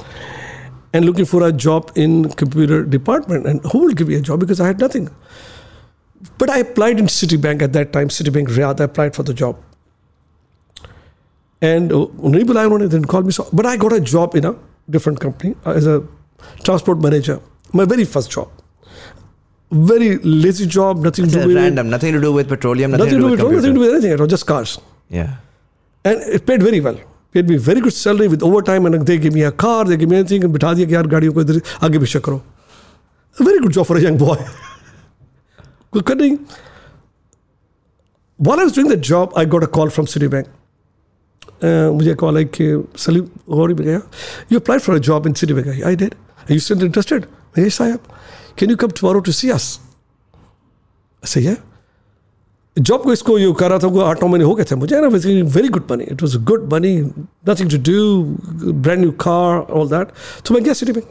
and 0.95 1.05
looking 1.07 1.25
for 1.25 1.43
a 1.47 1.53
job 1.53 1.93
in 1.97 2.29
computer 2.31 2.85
department. 2.85 3.47
And 3.47 3.65
who 3.73 3.79
will 3.79 3.95
give 3.95 4.09
me 4.09 4.17
a 4.17 4.21
job 4.21 4.41
because 4.41 4.61
I 4.61 4.67
had 4.67 4.79
nothing. 4.79 5.09
But 6.38 6.50
I 6.50 6.58
applied 6.60 7.00
in 7.00 7.06
Citibank 7.08 7.62
at 7.62 7.74
that 7.74 7.92
time, 7.94 8.10
Citibank 8.10 8.48
Riyadh. 8.60 8.82
I 8.82 8.86
applied 8.86 9.16
for 9.16 9.24
the 9.24 9.34
job. 9.34 9.58
And 11.68 11.92
uh, 11.92 12.06
नहीं 12.34 12.44
बुलाया 12.50 12.68
उन्होंने 12.68 12.90
didn't 12.90 13.08
call 13.14 13.22
me. 13.24 13.32
So, 13.38 13.48
but 13.54 13.66
I 13.66 13.76
got 13.78 13.94
a 13.94 14.00
job 14.00 14.36
in 14.36 14.46
a 14.46 14.56
different 14.90 15.20
company 15.20 15.56
uh, 15.66 15.72
as 15.72 15.88
a 15.88 16.02
transport 16.64 17.02
manager. 17.02 17.40
My 17.74 17.86
very 17.86 18.06
first 18.06 18.32
job. 18.32 18.50
Very 19.72 20.18
lazy 20.20 20.66
job, 20.66 21.04
nothing 21.08 21.26
to 21.26 21.32
do 21.32 21.48
with 21.48 21.56
it. 21.58 21.60
random 21.60 21.90
nothing 21.90 22.14
to 22.14 22.22
do 22.22 22.32
with 22.34 22.48
petroleum 22.50 22.92
nothing, 22.92 23.06
Nothing 23.06 23.20
to 23.20 23.26
do 23.26 23.32
with 23.32 23.40
computer. 23.40 23.62
nothing 23.62 23.74
to 23.76 23.80
do 23.80 23.86
with 23.86 23.92
anything 23.96 24.14
at 24.14 24.22
all, 24.22 24.28
just 24.36 24.48
cars. 24.52 24.72
yeah 25.10 25.36
And 26.06 26.24
it 26.38 26.46
paid 26.48 26.64
very 26.64 26.80
well. 26.80 26.98
Paid 27.34 27.50
me 27.50 27.58
very 27.58 27.82
good 27.88 27.94
salary 27.94 28.28
with 28.30 28.42
overtime 28.48 28.88
and 28.88 29.06
they 29.06 29.18
give 29.26 29.34
me 29.34 29.44
a 29.44 29.52
car, 29.52 29.84
they 29.86 29.98
give 29.98 30.10
me 30.10 30.18
anything 30.22 30.44
and 30.48 30.54
बिठा 30.56 30.74
दिया 30.80 30.88
कि 30.88 30.96
यार 30.96 31.08
गाड़ियों 31.14 31.34
को 31.34 31.42
इधर 31.42 31.62
आगे 31.88 32.00
पीछे 32.06 32.20
करो. 32.30 32.42
A 33.40 33.44
very 33.50 33.60
good 33.66 33.74
job 33.80 33.86
for 33.92 33.98
a 33.98 34.02
young 34.08 34.18
boy. 34.18 34.38
कुछ 35.94 36.04
कर 36.04 36.16
नहीं. 36.16 36.38
while 38.40 38.60
I 38.60 38.64
was 38.64 38.72
doing 38.72 38.88
that 38.88 39.02
job, 39.02 39.34
I 39.36 39.46
got 39.46 39.64
a 39.64 39.68
call 39.68 39.90
from 39.90 40.06
Citibank. 40.08 40.48
Uh, 41.62 41.92
मुझे 41.92 42.14
कॉल 42.16 42.38
आई 42.38 42.46
कि 42.56 42.66
सलीम 42.98 43.24
गौरी 43.50 43.74
में 43.74 43.84
गया 43.86 44.00
you 44.52 44.60
apply 44.60 44.80
for 44.80 44.96
a 44.96 45.00
job 45.08 45.26
in 45.28 45.34
city 45.40 45.54
bank 45.54 45.68
I 45.86 45.96
did 45.96 46.14
you 46.52 46.60
still 46.60 46.84
interested 46.86 47.26
yes 47.58 47.82
I 47.82 47.90
M 47.90 47.98
can 48.60 48.70
you 48.70 48.76
come 48.84 48.92
tomorrow 49.00 49.20
to 49.20 49.32
सी 49.32 49.50
अस 49.52 49.66
सही 51.24 51.44
है 51.46 51.58
job 52.78 53.04
को 53.04 53.14
इसको 53.14 53.38
ये 53.40 53.52
कर 53.60 53.70
रहा 53.70 53.80
था 53.80 53.88
वो 53.88 54.02
आठ 54.02 54.22
नौ 54.24 54.28
महीने 54.28 54.46
हो 54.46 54.54
गए 54.56 54.64
थे 54.72 54.76
मुझे 54.76 55.02
ना 55.02 55.08
very 55.08 55.70
good 55.70 55.92
money 55.92 56.04
it 56.12 56.22
was 56.24 56.38
good 56.52 56.74
money 56.74 56.96
nothing 57.50 57.72
to 57.72 57.78
do 57.92 58.72
brand 58.72 59.00
new 59.00 59.12
car 59.26 59.60
all 59.80 59.90
that 59.90 60.14
तो 60.46 60.54
मैं 60.54 60.64
गया 60.64 60.74
city 60.74 60.92
bank 60.92 61.08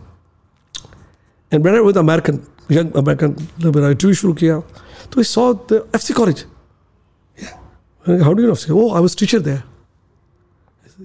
and 1.53 1.63
brand 1.63 1.81
with 1.87 1.99
American 1.99 2.41
young 2.71 2.93
American 3.03 3.37
मेरा 3.65 3.89
इंटरव्यू 3.91 4.15
शुरू 4.23 4.33
किया 4.43 4.59
तो 5.13 5.21
I 5.21 5.25
saw 5.25 5.53
the 5.73 5.83
F 5.95 6.01
C 6.01 6.15
college 6.15 6.45
how 8.09 8.33
do 8.33 8.43
you 8.43 8.49
know 8.49 8.81
O 8.81 8.95
I 8.95 9.01
was 9.01 9.17
teacher 9.19 9.41
there 9.49 9.63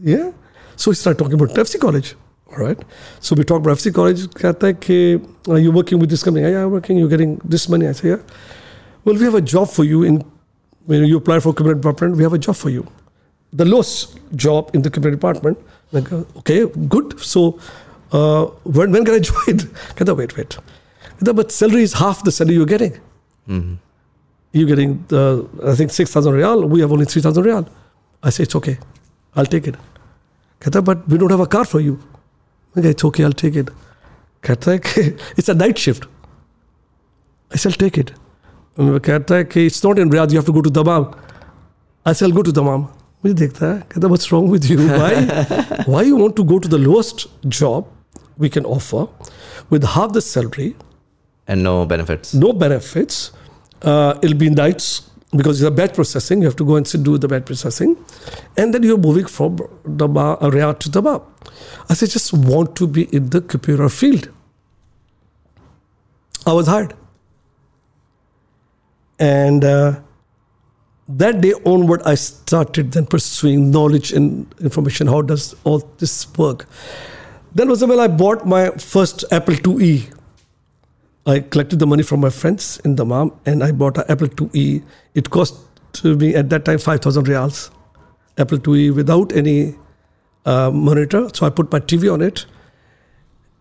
yeah. 0.02 0.32
So 0.76 0.92
we 0.92 0.96
started 0.96 1.20
talking 1.20 1.36
about 1.36 1.56
FC 1.56 1.80
College. 1.80 2.16
All 2.52 2.58
right. 2.58 2.80
So 3.20 3.36
we 3.36 3.44
talked 3.44 3.66
about 3.66 3.78
FC 3.78 3.94
College. 3.94 4.28
कहता 4.38 4.68
है 4.68 4.74
कि 4.74 5.22
are 5.50 5.60
you 5.60 5.72
working 5.72 6.00
with 6.00 6.10
this 6.10 6.24
company? 6.24 6.46
Yeah, 6.46 6.66
I'm 6.66 6.72
working. 6.72 6.98
You're 6.98 7.10
getting 7.10 7.38
this 7.46 7.70
money. 7.70 7.88
I 7.88 7.92
say, 7.92 8.10
yeah. 8.10 8.18
Well, 9.06 9.16
we 9.16 9.26
have 9.26 9.36
a 9.36 9.42
job 9.42 9.70
for 9.70 9.84
you 9.84 10.04
in 10.04 10.24
when 10.86 11.06
you 11.06 11.18
apply 11.18 11.40
for 11.40 11.54
community 11.54 11.82
department. 11.82 12.18
We 12.18 12.24
have 12.24 12.34
a 12.34 12.42
job 12.48 12.56
for 12.56 12.70
you. 12.70 12.88
The 13.54 13.66
lowest 13.66 14.20
job 14.36 14.72
in 14.74 14.82
the 14.82 14.90
community 14.90 15.18
department. 15.18 15.58
I 15.94 16.02
go, 16.02 16.26
okay, 16.38 16.66
good. 16.90 17.20
So 17.20 17.60
uh, 18.12 18.46
when, 18.64 18.92
when 18.92 19.06
can 19.06 19.16
I 19.16 19.20
join? 19.20 19.60
कहता 19.98 20.18
wait, 20.18 20.36
wait. 20.38 20.58
No, 21.21 21.33
but 21.33 21.51
salary 21.53 21.83
is 21.83 21.95
half 21.95 22.23
the 22.25 22.33
salary 22.33 22.55
you're 22.55 22.67
getting. 22.67 22.93
Mm-hmm. 23.49 23.75
You're 24.53 24.69
getting, 24.69 25.05
I 25.13 25.75
think, 25.75 25.91
6,000 25.91 26.33
real. 26.33 26.65
We 26.67 26.81
have 26.81 26.93
only 26.93 27.05
3,000 27.05 27.43
real. 27.43 27.69
I 28.23 28.31
say, 28.31 28.45
it's 28.45 28.55
okay. 28.57 28.79
I'll 29.35 29.47
take 29.47 29.67
it. 29.67 29.77
कहता 30.63 30.85
but 30.85 31.09
we 31.09 31.19
don't 31.19 31.31
have 31.31 31.41
a 31.41 31.47
car 31.47 31.65
for 31.65 31.81
you. 31.81 31.99
I 32.77 32.81
it's 32.81 33.05
okay, 33.05 33.25
I'll 33.25 33.33
take 33.33 33.57
it. 33.57 33.69
कहता 34.43 35.19
it's 35.37 35.49
a 35.49 35.55
night 35.55 35.79
shift. 35.79 36.07
I 37.53 37.57
said, 37.57 37.73
I'll 37.73 37.79
take 37.79 37.99
it. 37.99 38.13
कहता 38.79 39.57
it's 39.57 39.85
not 39.85 39.99
in 39.99 40.11
Riyadh, 40.11 40.33
you 40.33 40.39
have 40.39 40.47
to 40.47 40.53
go 40.53 40.63
to 40.63 40.71
Dammam. 40.71 41.15
I 42.05 42.13
said, 42.13 42.27
I'll 42.27 42.37
go 42.37 42.43
to 42.43 42.53
Dammam. 42.53 42.89
मुझे 43.25 44.09
what's 44.09 44.31
wrong 44.31 44.49
with 44.49 44.71
you? 44.71 44.79
Why, 44.79 45.83
why 45.87 46.03
you 46.03 46.17
want 46.17 46.37
to 46.37 46.45
go 46.45 46.59
to 46.61 46.69
the 46.69 46.79
lowest 46.79 47.27
job 47.49 47.87
we 48.37 48.49
can 48.49 48.65
offer 48.65 49.09
with 49.71 49.83
half 49.83 50.13
the 50.13 50.21
salary 50.21 50.77
and 51.49 51.63
no 51.63 51.87
benefits. 51.87 52.35
no 52.35 52.53
benefits. 52.53 53.33
Uh, 53.83 54.19
it'll 54.23 54.37
be 54.37 54.51
nights 54.51 55.09
because 55.37 55.61
it's 55.61 55.67
a 55.67 55.71
batch 55.71 55.95
processing. 55.95 56.41
You 56.43 56.47
have 56.47 56.57
to 56.57 56.65
go 56.65 56.77
and 56.77 56.87
sit, 56.87 57.03
do 57.03 57.17
the 57.19 57.29
batch 57.29 57.47
processing, 57.47 57.97
and 58.57 58.75
then 58.75 58.83
you're 58.83 58.99
moving 58.99 59.27
from 59.27 59.57
Daba 59.85 60.43
area 60.43 60.75
to 60.75 60.89
Daba. 60.91 61.23
I 61.89 61.95
said, 61.95 62.11
just 62.11 62.33
want 62.33 62.77
to 62.77 62.87
be 62.87 63.05
in 63.15 63.31
the 63.31 63.41
computer 63.41 63.89
field. 63.89 64.29
I 66.47 66.53
was 66.53 66.67
hired, 66.67 66.95
and 69.19 69.65
uh, 69.65 70.01
that 71.09 71.41
day 71.41 71.55
onward, 71.65 72.03
I 72.05 72.15
started 72.15 72.93
then 72.93 73.07
pursuing 73.07 73.71
knowledge 73.71 74.13
and 74.13 74.55
information. 74.61 75.07
How 75.07 75.23
does 75.23 75.55
all 75.65 75.79
this 75.99 76.27
work? 76.37 76.67
Then 77.55 77.69
was 77.69 77.81
the 77.81 77.87
when 77.87 77.99
I 77.99 78.09
bought 78.09 78.47
my 78.47 78.71
first 78.73 79.25
Apple 79.31 79.55
IIe. 79.55 80.15
I 81.29 81.41
collected 81.41 81.79
the 81.79 81.87
money 81.87 82.03
from 82.03 82.21
my 82.21 82.31
friends 82.31 82.81
in 82.85 82.97
Dammam 82.97 83.33
and 83.45 83.63
I 83.63 83.73
bought 83.73 83.99
an 83.99 84.05
Apple 84.09 84.29
IIe. 84.29 84.83
It 85.15 85.29
cost 85.29 85.57
me 86.05 86.35
at 86.35 86.49
that 86.49 86.65
time 86.65 86.79
5,000 86.79 87.29
reals. 87.29 87.71
Apple 88.39 88.59
IIe 88.59 88.95
without 88.95 89.33
any 89.33 89.75
uh, 90.47 90.71
monitor. 90.71 91.29
So 91.35 91.45
I 91.47 91.51
put 91.51 91.71
my 91.71 91.81
TV 91.81 92.13
on 92.13 92.23
it. 92.23 92.47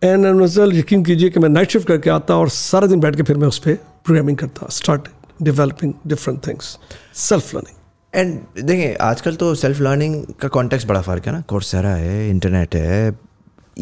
And 0.02 0.26
nasal 0.26 0.74
यकीन 0.78 1.04
कीजिए 1.04 1.30
कि 1.30 1.40
मैं 1.40 1.50
night 1.50 1.72
shift 1.72 1.88
करके 1.88 2.10
आता 2.10 2.36
और 2.38 2.50
सारा 2.56 2.88
दिन 2.88 3.00
बैठ 3.00 3.16
के 3.16 3.24
फिर 3.24 3.38
मैं 3.38 3.48
उस 3.48 3.58
पर 3.60 3.74
प्रोग्रामिंग 4.06 4.38
करता 4.38 4.68
start 4.72 5.08
developing 5.44 5.94
different 6.08 6.46
things 6.48 6.78
self 7.22 7.54
learning 7.56 8.20
and 8.20 8.64
देखिए 8.66 8.94
आजकल 9.02 9.36
तो 9.36 9.54
सेल्फ 9.62 9.80
लर्निंग 9.82 10.24
का 10.42 10.48
कॉन्टेक्स्ट 10.58 10.88
बड़ा 10.88 11.02
फ़र्क 11.02 11.28
है 11.28 11.34
ना 11.34 11.42
कोर्सेरा 11.50 11.94
है 11.96 12.30
इंटरनेट 12.30 12.76
है 12.76 13.18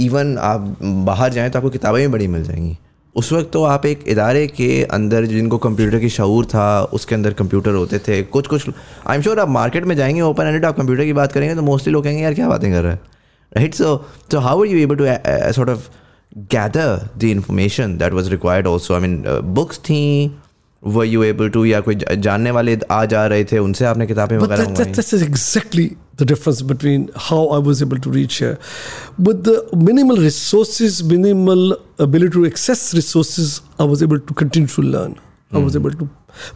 इवन 0.05 0.37
आप 0.51 0.77
बाहर 1.11 1.33
जाएँ 1.33 1.51
तो 1.51 1.59
आपको 1.59 1.69
किताबें 1.69 2.01
भी 2.01 2.07
बड़ी 2.13 2.27
मिल 2.27 2.43
जाएँगी 2.43 2.77
उस 3.15 3.31
वक्त 3.33 3.49
तो 3.53 3.63
आप 3.63 3.85
एक 3.85 4.03
इदारे 4.07 4.45
के 4.47 4.83
अंदर 4.83 5.25
जिनको 5.25 5.57
कंप्यूटर 5.57 5.99
की 5.99 6.09
शूर 6.09 6.45
था, 6.45 6.83
उसके 6.83 7.15
अंदर 7.15 7.33
कंप्यूटर 7.33 7.71
होते 7.71 7.99
थे। 7.99 8.21
कुछ 8.23 8.47
कुछ 8.47 8.69
आई 9.07 9.15
एम 9.17 9.21
श्योर 9.21 9.39
आप 9.39 9.49
मार्केट 9.49 9.85
में 9.85 9.95
जाएँगे 9.95 10.21
ओपन 10.21 10.47
एंडेड 10.47 10.65
आप 10.65 10.77
कंप्यूटर 10.77 11.03
की 11.03 11.13
बात 11.13 11.31
करेंगे 11.31 11.55
तो 11.55 11.61
मोस्टली 11.61 11.93
लोग 11.93 12.03
कहेंगे, 12.03 12.23
यार, 12.23 12.33
क्या 12.33 12.49
बातें 12.49 12.71
कर 12.71 12.83
रहे 12.83 12.93
हैं? 12.93 13.01
Right 13.57 13.75
so 13.75 13.95
so 14.31 14.39
how 14.39 14.61
are 14.61 14.67
you 14.67 14.79
able 14.79 14.95
to 14.95 15.05
sort 15.53 15.69
of 15.69 15.89
gather 16.37 17.09
the 17.17 17.23
information 17.23 17.97
that 17.97 18.13
was 18.13 18.29
required 18.29 18.67
also 18.67 18.93
I 18.93 18.99
mean 18.99 19.23
books 19.55 19.77
थी 19.79 20.01
were 20.81 21.05
you 21.05 21.23
able 21.23 21.49
to 21.49 21.65
या 21.65 21.79
कोई 21.81 21.95
जानने 22.25 22.51
वाले 22.51 22.77
आ 22.91 23.03
जा 23.05 23.25
रहे 23.27 23.43
थे 23.51 23.57
उनसे 23.57 23.85
आपने 23.85 24.05
किताबें 24.07 24.37
वगैरह 24.37 24.75
that, 24.75 24.93
that's 24.93 25.13
exactly 25.13 25.97
the 26.17 26.25
difference 26.25 26.61
between 26.61 27.09
how 27.29 27.47
I 27.49 27.57
was 27.59 27.81
able 27.81 27.99
to 27.99 28.09
reach 28.09 28.35
here. 28.37 28.57
With 29.17 29.43
the 29.43 29.55
minimal 29.75 30.17
resources, 30.17 31.03
minimal 31.03 31.77
ability 31.99 32.33
to 32.35 32.45
access 32.45 32.93
resources, 32.93 33.61
I 33.79 33.83
was 33.83 34.03
able 34.03 34.19
to 34.19 34.33
continue 34.33 34.69
to 34.75 34.81
learn. 34.81 35.19
I 35.51 35.57
was 35.57 35.75
able 35.75 35.91
to, 35.91 36.07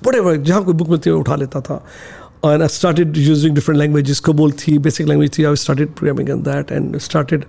whatever, 0.02 0.36
जहाँ 0.38 0.64
कोई 0.66 0.74
book 0.74 0.90
मिलती 0.90 1.10
है 1.10 1.16
उठा 1.16 1.36
लेता 1.36 1.62
था. 1.62 1.84
And 2.42 2.64
I 2.64 2.68
started 2.68 3.18
using 3.18 3.54
different 3.54 3.80
languages. 3.80 4.22
COBOL 4.22 4.58
thi, 4.58 4.78
basic 4.78 5.08
language 5.08 5.34
thi. 5.36 5.46
I 5.46 5.54
started 5.56 5.96
programming 5.96 6.32
on 6.32 6.44
that 6.44 6.72
and 6.72 7.02
started 7.02 7.46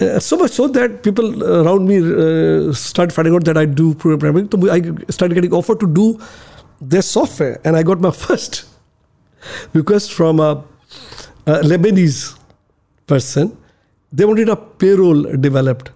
uh, 0.00 0.18
so 0.18 0.36
much 0.36 0.50
so 0.50 0.68
that 0.68 1.02
people 1.02 1.42
around 1.44 1.88
me 1.88 1.98
uh, 1.98 2.72
started 2.74 3.14
finding 3.14 3.34
out 3.34 3.44
that 3.44 3.56
I 3.56 3.64
do 3.64 3.94
programming. 3.94 4.50
So 4.50 4.70
I 4.70 4.82
started 5.08 5.34
getting 5.34 5.54
offered 5.54 5.80
to 5.80 5.86
do 5.86 6.20
their 6.80 7.02
software, 7.02 7.58
and 7.64 7.74
I 7.74 7.82
got 7.82 8.00
my 8.00 8.10
first 8.26 8.66
request 9.72 10.12
from 10.12 10.40
a, 10.40 10.62
a 11.46 11.52
Lebanese 11.62 12.38
person. 13.06 13.56
They 14.12 14.26
wanted 14.26 14.48
a 14.50 14.56
payroll 14.56 15.22
developed 15.22 15.90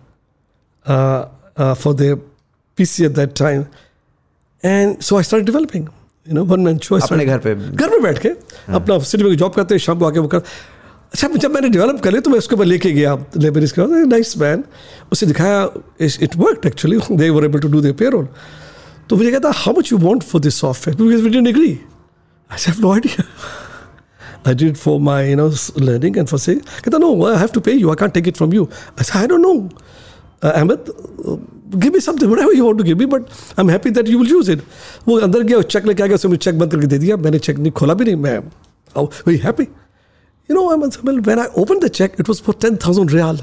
uh, 0.87 1.27
uh, 1.57 1.75
for 1.75 1.93
their 1.93 2.17
PC 2.77 3.05
at 3.05 3.15
that 3.15 3.35
time, 3.35 3.69
and 4.63 5.05
so 5.05 5.19
I 5.19 5.23
started 5.23 5.45
developing. 5.45 5.89
Know, 6.27 6.45
one 6.45 6.63
man 6.63 6.79
show. 6.79 6.97
I 6.97 7.03
अपने 7.03 7.25
घर 7.27 7.39
पे। 7.45 7.55
घर 7.55 7.91
में 7.91 8.03
बैठ 8.03 8.19
के 8.23 8.29
अपना 8.79 8.99
city 9.11 9.25
में 9.25 9.37
job 9.37 9.53
करते 9.55 9.75
हैं 9.75 9.79
शाम 9.87 9.99
को 9.99 10.05
आके 10.07 10.19
वो 10.19 10.29
कर 10.35 10.39
अच्छा 11.15 11.29
जब 11.29 11.51
मैंने 11.55 11.69
डेवलप 11.69 12.01
कर 12.05 12.11
लिया 12.11 12.21
तो 12.23 12.31
मैं 12.31 12.39
उसके 12.39 12.55
ऊपर 12.57 12.65
लेके 12.65 12.91
गया। 12.93 13.15
लेबरिस 13.37 13.73
के 13.79 13.87
नाइस 14.07 14.37
मैन 14.39 14.63
उसे 15.13 15.27
दिखाया 15.27 15.59
it 16.01 16.37
work 16.37 16.67
actually 16.67 16.99
they 17.17 17.31
were 17.31 17.45
able 17.45 17.61
to 17.61 17.69
do 17.69 17.81
they 17.81 17.93
payroll 18.03 18.29
तो 19.11 19.17
मुझे 19.17 19.31
कहता 19.31 19.51
how 19.55 19.75
much 19.79 19.93
you 19.93 19.99
want 20.07 20.23
for 20.23 20.41
this 20.41 20.61
software 20.61 21.03
because 21.03 21.23
we 21.25 21.31
didn't 21.31 21.49
agree 21.49 21.71
I 22.51 22.65
have 22.69 22.81
no 22.87 22.93
idea 22.93 23.25
I 24.51 24.53
did 24.61 24.71
it 24.73 24.79
for 24.79 24.93
my, 25.07 25.17
you 25.25 25.35
know, 25.39 25.45
s- 25.57 25.67
learning 25.89 26.17
and 26.21 26.31
for 26.31 26.39
saying, 26.45 26.63
कहता 26.85 26.99
no, 27.03 27.11
I 27.33 27.35
have 27.43 27.53
to 27.57 27.61
pay 27.67 27.75
you. 27.81 27.91
I 27.93 27.95
can't 27.99 28.15
take 28.17 28.31
it 28.31 28.39
from 28.41 28.55
you. 28.57 28.65
I 29.03 29.05
said, 29.09 29.19
I 29.19 29.29
don't 29.33 29.45
know, 29.47 29.53
uh, 30.47 30.51
Ahmed, 30.61 30.89
uh, 31.33 31.37
give 31.80 31.94
me 31.94 32.00
something, 32.00 32.30
whatever 32.30 32.54
you 32.54 32.66
want 32.66 32.78
to 32.78 32.84
give 32.84 32.98
me, 32.98 33.06
but 33.06 33.30
I'm 33.58 33.68
happy 33.68 33.90
that 33.92 34.08
you 34.08 34.20
will 34.20 34.32
use 34.40 34.50
it. 34.50 34.62
वो 35.08 35.20
अंदर 35.28 35.44
गया 35.44 35.62
check 35.74 35.86
लेके 35.86 36.04
आ 36.04 36.08
गया 36.08 36.16
उसने 36.16 36.30
मुझे 36.30 36.44
check 36.46 36.60
बंद 36.60 36.72
करके 36.72 36.88
दे 36.88 36.98
दिया 36.98 37.18
मैंने 37.18 37.40
चेक 37.40 37.58
नहीं 37.58 37.72
खोला 37.72 37.94
भी 37.94 38.06
नहीं 38.06 38.16
मैं 38.16 38.38
very 38.98 39.38
happy 39.38 39.68
you 40.50 40.56
know 40.56 40.72
Ahmed 40.74 40.94
Samil, 40.94 41.26
when 41.26 41.40
I 41.40 41.48
opened 41.62 41.82
the 41.82 41.90
check 41.90 42.20
it 42.20 42.28
was 42.28 42.40
for 42.40 42.54
10,000 42.54 43.12
real 43.12 43.40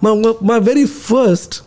my, 0.00 0.14
my 0.40 0.58
very 0.60 0.86
first 0.86 1.62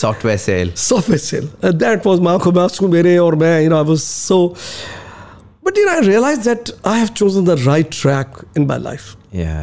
software 0.00 0.38
cell 0.38 0.72
software 0.76 1.18
sale. 1.18 1.48
And 1.62 1.80
that 1.80 2.04
was 2.04 2.20
my 2.20 2.32
आंखों 2.32 2.52
में 2.52 2.62
आंसू 2.62 2.88
मेरे 2.88 3.16
और 3.18 3.34
मैं 3.36 3.62
you 3.62 3.70
know 3.70 3.80
I 3.84 3.88
was 3.92 4.04
so 4.04 4.38
but 5.64 5.76
you 5.76 5.86
know 5.86 5.96
I 5.96 6.06
realized 6.06 6.44
that 6.44 6.70
I 6.84 6.98
have 6.98 7.12
chosen 7.22 7.44
the 7.44 7.56
right 7.66 7.90
track 7.90 8.44
in 8.56 8.66
my 8.66 8.78
life. 8.88 9.16
या 9.34 9.56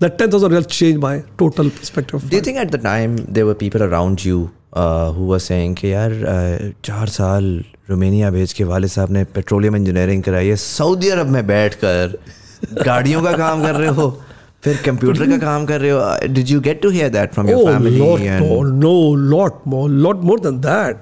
That 0.00 0.16
10,000 0.16 0.52
real 0.52 0.62
changed 0.62 1.00
my 1.00 1.24
total 1.36 1.70
perspective. 1.70 2.28
Do 2.30 2.36
you 2.36 2.42
think 2.42 2.58
at 2.58 2.70
the 2.70 2.78
time 2.78 3.16
there 3.16 3.44
were 3.46 3.54
people 3.54 3.82
around 3.82 4.24
you 4.24 4.50
uh, 4.72 5.10
who 5.12 5.26
were 5.26 5.40
saying 5.40 5.74
कि 5.78 5.92
यार 5.92 6.12
uh, 6.12 6.72
चार 6.84 7.08
साल 7.14 7.44
Romania 7.90 8.30
भेज 8.30 8.52
के 8.52 8.64
वाले 8.64 8.88
साहब 8.88 9.10
ने 9.12 9.24
पेट्रोलियम 9.34 9.76
इंजीनियरिंग 9.76 10.22
कराई 10.22 10.48
है 10.48 10.56
सऊदी 10.56 11.08
अरब 11.08 11.26
में 11.36 11.46
बैठ 11.46 11.74
कर 11.84 12.18
गाड़ियों 12.84 13.22
का 13.22 13.32
काम 13.36 13.62
कर 13.62 13.74
रहे 13.74 13.88
हो 13.98 14.08
फिर 14.64 14.76
कंप्यूटर 14.86 15.30
का 15.30 15.36
काम 15.38 15.66
कर 15.66 15.80
रहे 15.80 15.90
हो 15.90 16.26
did 16.26 16.48
you 16.48 16.60
get 16.60 16.82
to 16.82 16.90
hear 16.90 17.08
that 17.08 17.32
from 17.32 17.48
your 17.48 17.72
family 17.72 18.00
and 18.00 18.44
no 18.74 19.14
lot 19.14 19.60
more 19.66 19.90
lot 19.90 20.22
more 20.22 20.40
than 20.40 20.58
that 20.60 20.96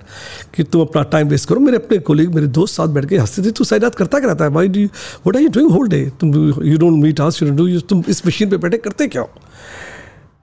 कि 0.55 0.63
तुम 0.63 0.81
अपना 0.81 1.03
टाइम 1.03 1.29
वेस्ट 1.29 1.49
करो। 1.49 1.61
मेरे 1.61 1.77
अपने 1.77 1.99
कोलीग 1.99 2.35
मेरे 2.35 2.47
दोस्त 2.47 2.75
साथ 2.75 2.89
बैठ 2.89 3.05
के 3.05 3.19
हँसते 3.19 3.43
थे 3.43 3.51
तू 3.51 3.65
सारी 3.65 3.91
करता 3.99 4.19
क्या 4.19 4.29
रहता 4.29 4.45
है 4.45 4.51
why 4.51 4.69
do 4.69 4.81
what 4.81 5.37
are 5.37 5.43
you 5.43 5.49
doing 5.49 5.71
whole 5.71 5.89
day 5.89 6.13
तुम 6.21 6.35
you 6.65 6.79
don't 6.79 7.03
meet 7.03 7.21
us 7.21 7.43
you 7.43 7.51
do 7.51 7.81
तुम 7.81 8.05
इस 8.09 8.27
मशीन 8.27 8.51
पे 8.51 8.57
बैठे 8.57 8.79
करते 8.79 9.09
क्या? 9.09 9.25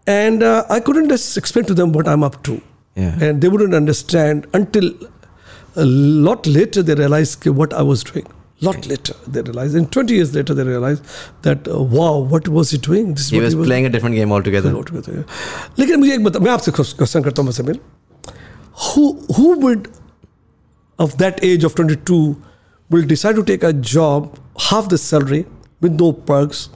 And 0.07 0.43
I 0.43 0.79
couldn't 0.79 1.11
explain 1.11 1.63
to 1.63 1.73
them 1.73 1.91
what 1.91 2.07
I 2.07 2.13
am 2.13 2.25
up 2.25 2.33
to 2.45 2.53
and 2.97 3.41
they 3.41 3.47
wouldn't 3.47 3.73
understand 3.73 4.43
until 4.55 4.95
lot 6.25 6.47
later 6.47 6.81
they 6.81 6.95
realise 6.95 7.37
के 7.43 7.49
what 7.49 7.73
I 7.73 7.85
was 7.85 8.03
doing 8.07 8.42
lot 8.66 8.86
later 8.90 9.14
they 9.34 9.42
realized 9.48 9.76
and 9.80 9.88
20 9.96 10.14
years 10.14 10.30
later 10.36 10.54
they 10.60 10.64
realized 10.68 11.02
that 11.42 11.68
uh, 11.74 11.82
wow 11.96 12.14
what 12.32 12.48
was 12.56 12.70
he 12.74 12.78
doing 12.86 13.12
this 13.14 13.26
is 13.26 13.30
He 13.34 13.38
what 13.40 13.44
was 13.58 13.66
playing 13.68 13.86
a 13.86 13.90
different 13.96 14.16
game 14.20 14.32
altogether. 14.38 14.72
altogether. 14.80 15.24
लेकिन 15.78 16.00
मुझे 16.00 16.14
एक 16.14 16.24
बता 16.24 16.38
मैं 16.46 16.50
आपसे 16.52 16.72
question 16.80 17.22
करता 17.22 17.42
हूँ 17.42 17.48
मुसमिल 17.50 17.78
who 18.86 19.04
who 19.36 19.46
would 19.66 19.86
of 20.98 21.14
that 21.22 21.38
age 21.50 21.64
of 21.68 21.74
22 21.78 22.18
will 22.90 23.06
decide 23.12 23.38
to 23.38 23.46
take 23.52 23.64
a 23.68 23.72
job 23.92 24.28
half 24.70 24.88
the 24.94 24.98
salary 25.04 25.40
with 25.86 25.96
no 26.02 26.10
perks 26.32 26.68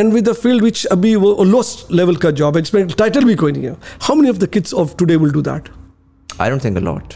and 0.00 0.16
with 0.18 0.28
a 0.32 0.34
field 0.44 0.64
which 0.68 0.84
अभी 0.96 1.14
वो 1.26 1.34
lowest 1.52 1.90
level 2.00 2.16
का 2.24 2.32
job 2.42 2.56
है 2.56 2.62
जिसमें 2.62 2.82
title 3.02 3.24
भी 3.26 3.34
कोई 3.42 3.52
नहीं 3.52 3.64
है 3.70 3.76
how 4.08 4.16
many 4.22 4.32
of 4.36 4.40
the 4.44 4.50
kids 4.56 4.76
of 4.84 4.96
today 5.02 5.16
will 5.24 5.34
do 5.38 5.44
that 5.50 5.70
I 6.46 6.48
don't 6.52 6.66
think 6.68 6.80
a 6.82 6.84
lot. 6.90 7.14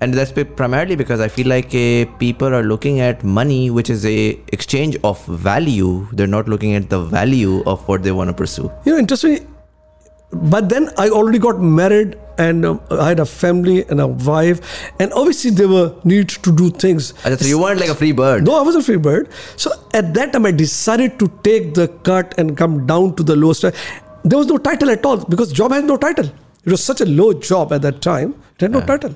And 0.00 0.12
that's 0.12 0.32
primarily 0.56 0.94
because 0.94 1.20
I 1.20 1.28
feel 1.28 1.46
like 1.48 1.74
uh, 1.74 2.04
people 2.18 2.54
are 2.54 2.62
looking 2.62 3.00
at 3.00 3.24
money, 3.24 3.70
which 3.70 3.88
is 3.88 4.04
a 4.04 4.38
exchange 4.52 4.96
of 5.02 5.24
value. 5.26 6.06
They're 6.12 6.26
not 6.26 6.48
looking 6.48 6.74
at 6.74 6.90
the 6.90 7.00
value 7.02 7.62
of 7.64 7.86
what 7.88 8.02
they 8.02 8.12
want 8.12 8.28
to 8.28 8.34
pursue. 8.34 8.70
You 8.84 8.92
know, 8.92 8.98
interesting. 8.98 9.46
But 10.32 10.68
then 10.68 10.90
I 10.98 11.08
already 11.08 11.38
got 11.38 11.60
married 11.60 12.18
and 12.36 12.66
um, 12.66 12.80
I 12.90 13.08
had 13.08 13.20
a 13.20 13.24
family 13.24 13.86
and 13.88 14.00
a 14.00 14.06
wife, 14.06 14.92
and 15.00 15.12
obviously 15.14 15.50
there 15.50 15.68
were 15.68 15.94
needs 16.04 16.36
to 16.38 16.54
do 16.54 16.68
things. 16.70 17.12
Achha, 17.22 17.38
So 17.40 17.46
you 17.46 17.58
weren't 17.58 17.80
like 17.80 17.88
a 17.88 17.94
free 17.94 18.12
bird. 18.12 18.44
No, 18.44 18.58
I 18.58 18.62
was 18.62 18.74
a 18.74 18.82
free 18.82 18.96
bird. 18.98 19.30
So 19.56 19.70
at 19.94 20.12
that 20.14 20.32
time, 20.34 20.44
I 20.44 20.50
decided 20.50 21.18
to 21.20 21.28
take 21.42 21.72
the 21.74 21.88
cut 21.88 22.34
and 22.38 22.56
come 22.56 22.86
down 22.86 23.14
to 23.16 23.22
the 23.22 23.36
lowest. 23.36 23.62
There 23.62 24.38
was 24.38 24.46
no 24.48 24.58
title 24.58 24.90
at 24.90 25.06
all 25.06 25.24
because 25.24 25.52
job 25.52 25.72
had 25.72 25.84
no 25.84 25.96
title. 25.96 26.26
It 26.64 26.70
was 26.70 26.82
such 26.84 27.00
a 27.00 27.06
low 27.06 27.32
job 27.32 27.72
at 27.72 27.80
that 27.82 28.02
time. 28.02 28.34
It 28.56 28.62
had 28.62 28.72
no 28.72 28.80
title 28.80 29.14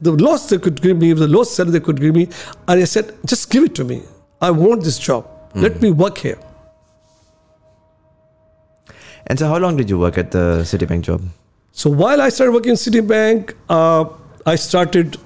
The 0.00 0.12
lowest 0.12 0.50
they 0.50 0.58
could 0.58 0.82
give 0.82 0.98
me, 0.98 1.12
the 1.14 1.26
lowest 1.26 1.54
salary 1.54 1.72
they 1.78 1.80
could 1.80 2.00
give 2.00 2.14
me, 2.14 2.28
and 2.68 2.80
I 2.80 2.84
said, 2.84 3.14
just 3.24 3.50
give 3.50 3.64
it 3.64 3.74
to 3.76 3.84
me. 3.84 4.02
I 4.40 4.50
want 4.50 4.84
this 4.84 4.98
job. 4.98 5.26
Let 5.54 5.80
me 5.80 5.90
work 5.90 6.18
here. 6.18 6.38
And 9.26 9.38
so, 9.38 9.48
how 9.48 9.56
long 9.58 9.76
did 9.76 9.88
you 9.90 9.98
work 9.98 10.18
at 10.18 10.30
the 10.30 10.60
Citibank 10.64 11.02
job? 11.02 11.22
So 11.72 11.90
while 11.90 12.20
I 12.22 12.28
started 12.28 12.52
working 12.52 12.70
in 12.70 12.76
Citibank, 12.76 13.54
uh, 13.68 14.04
I 14.46 14.54
started 14.56 15.16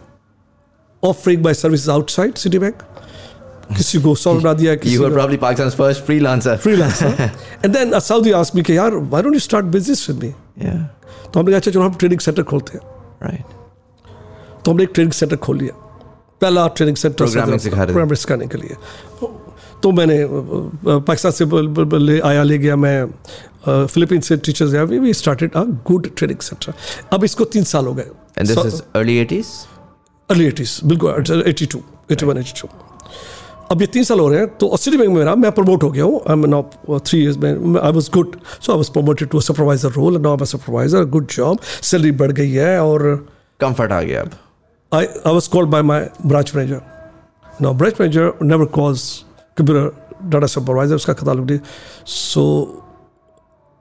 offering 1.02 1.43
my 1.43 1.52
services 1.52 1.88
outside 1.88 2.35
Citibank. 2.35 2.87
किसी 3.76 3.99
को 4.02 4.14
सौ 4.19 4.33
बना 4.35 4.52
दिया 4.59 4.75
किसी 4.83 4.93
You 4.95 5.02
were 5.02 5.11
को 5.11 5.14
probably 5.17 5.37
Pakistan's 5.43 5.75
first 5.75 6.05
freelancer. 6.07 6.57
freelancer. 6.59 7.11
and 7.64 7.73
then 7.75 7.95
a 7.95 8.00
Saudi 8.00 8.33
asked 8.33 8.55
me 8.55 8.62
कि 8.62 8.76
यार 8.79 8.99
why 9.11 9.21
don't 9.23 9.33
you 9.33 9.45
start 9.45 9.71
business 9.71 10.09
with 10.09 10.23
me? 10.23 10.35
Yeah, 10.57 10.81
तो 11.33 11.40
हमने 11.40 11.52
कहा 11.52 11.59
अच्छा 11.59 11.71
चलो 11.71 11.83
हम 11.83 11.95
ट्रेनिंग 11.95 12.21
सेंटर 12.21 12.43
खोलते 12.52 12.79
हैं 12.79 13.29
right. 13.29 13.45
तो 14.65 14.72
हमने 14.72 14.84
एक 14.84 14.89
ट्रेनिंग 14.93 15.13
सेंटर 15.13 15.36
खोल 15.38 15.57
लिया। 15.57 15.74
पहला 16.41 16.67
ट्रेनिंग 16.77 16.98
सेंटर 16.98 17.25
प्रोग्रामिंग 17.25 18.15
सिखाने 18.15 18.48
के 18.48 18.57
लिए। 18.57 18.75
तो 19.84 19.91
मैंने 19.91 20.17
पाकिस्तान 20.27 21.31
से 21.31 21.45
ले 22.00 22.19
आया 22.29 22.43
ले 22.43 22.57
गया 22.57 22.75
मैं 22.75 22.98
फिलीपीन 23.67 24.22
से 24.22 24.38
टीचर्स 24.38 24.74
आया 24.74 24.84
we 24.84 25.13
started 25.13 25.53
a 25.53 25.63
good 25.88 26.10
training 26.17 26.39
centre 26.39 26.74
अब 27.13 27.24
इसको 27.24 27.45
तीन 27.55 27.63
साल 27.63 27.86
हो 27.86 27.93
गए। 27.93 28.10
Early 28.95 29.15
80s? 29.25 29.48
अर्ली 30.29 30.45
एटीज 30.45 30.79
बिल्कुल 30.86 31.43
eighty 31.48 31.65
two 31.65 31.79
eighty 32.12 32.25
one 32.25 32.38
eighty 32.38 32.53
two 32.62 32.67
अब 33.72 33.81
ये 33.81 33.88
तीन 33.93 34.03
साल 34.03 34.19
हो 34.19 34.27
रहे 34.29 34.39
हैं 34.39 34.48
तो 34.57 34.77
सिटी 34.77 34.98
बैंक 34.98 35.10
में 35.10 35.17
मेरा 35.17 35.36
मैं 35.36 35.51
प्रमोट 35.51 35.84
हो 35.84 35.89
गया 35.91 36.03
हूँ। 36.03 36.19
I 36.19 36.34
am 36.34 36.45
now 36.50 37.00
three 37.00 37.22
years 37.22 37.38
में 37.38 37.79
I 37.81 37.91
was 37.91 38.10
good 38.13 38.36
so 38.62 38.72
I 38.72 38.77
was 38.77 38.89
promoted 38.98 39.29
to 39.29 39.39
supervisor 39.41 39.89
role 39.98 40.17
now 40.22 40.38
I 40.38 40.45
supervisor 40.45 41.05
good 41.15 41.27
job 41.31 41.60
salary 41.91 42.12
बढ़ 42.24 42.31
गई 42.31 42.51
है 42.51 42.79
और 42.81 43.07
Comfort 43.63 43.91
आ 43.91 44.01
गया 44.01 44.22
अब. 44.22 44.31
I, 44.92 45.08
I 45.25 45.32
was 45.32 45.48
called 45.48 45.70
by 45.70 45.82
my 45.82 46.10
branch 46.24 46.54
manager. 46.54 46.84
Now, 47.60 47.74
branch 47.74 48.00
manager 48.00 48.36
never 48.42 48.65
calls 48.65 49.25
computer 49.56 49.94
data 50.30 50.48
supervisor, 50.48 50.96
uska 50.96 51.15
khata. 51.15 51.65
So, 52.06 52.84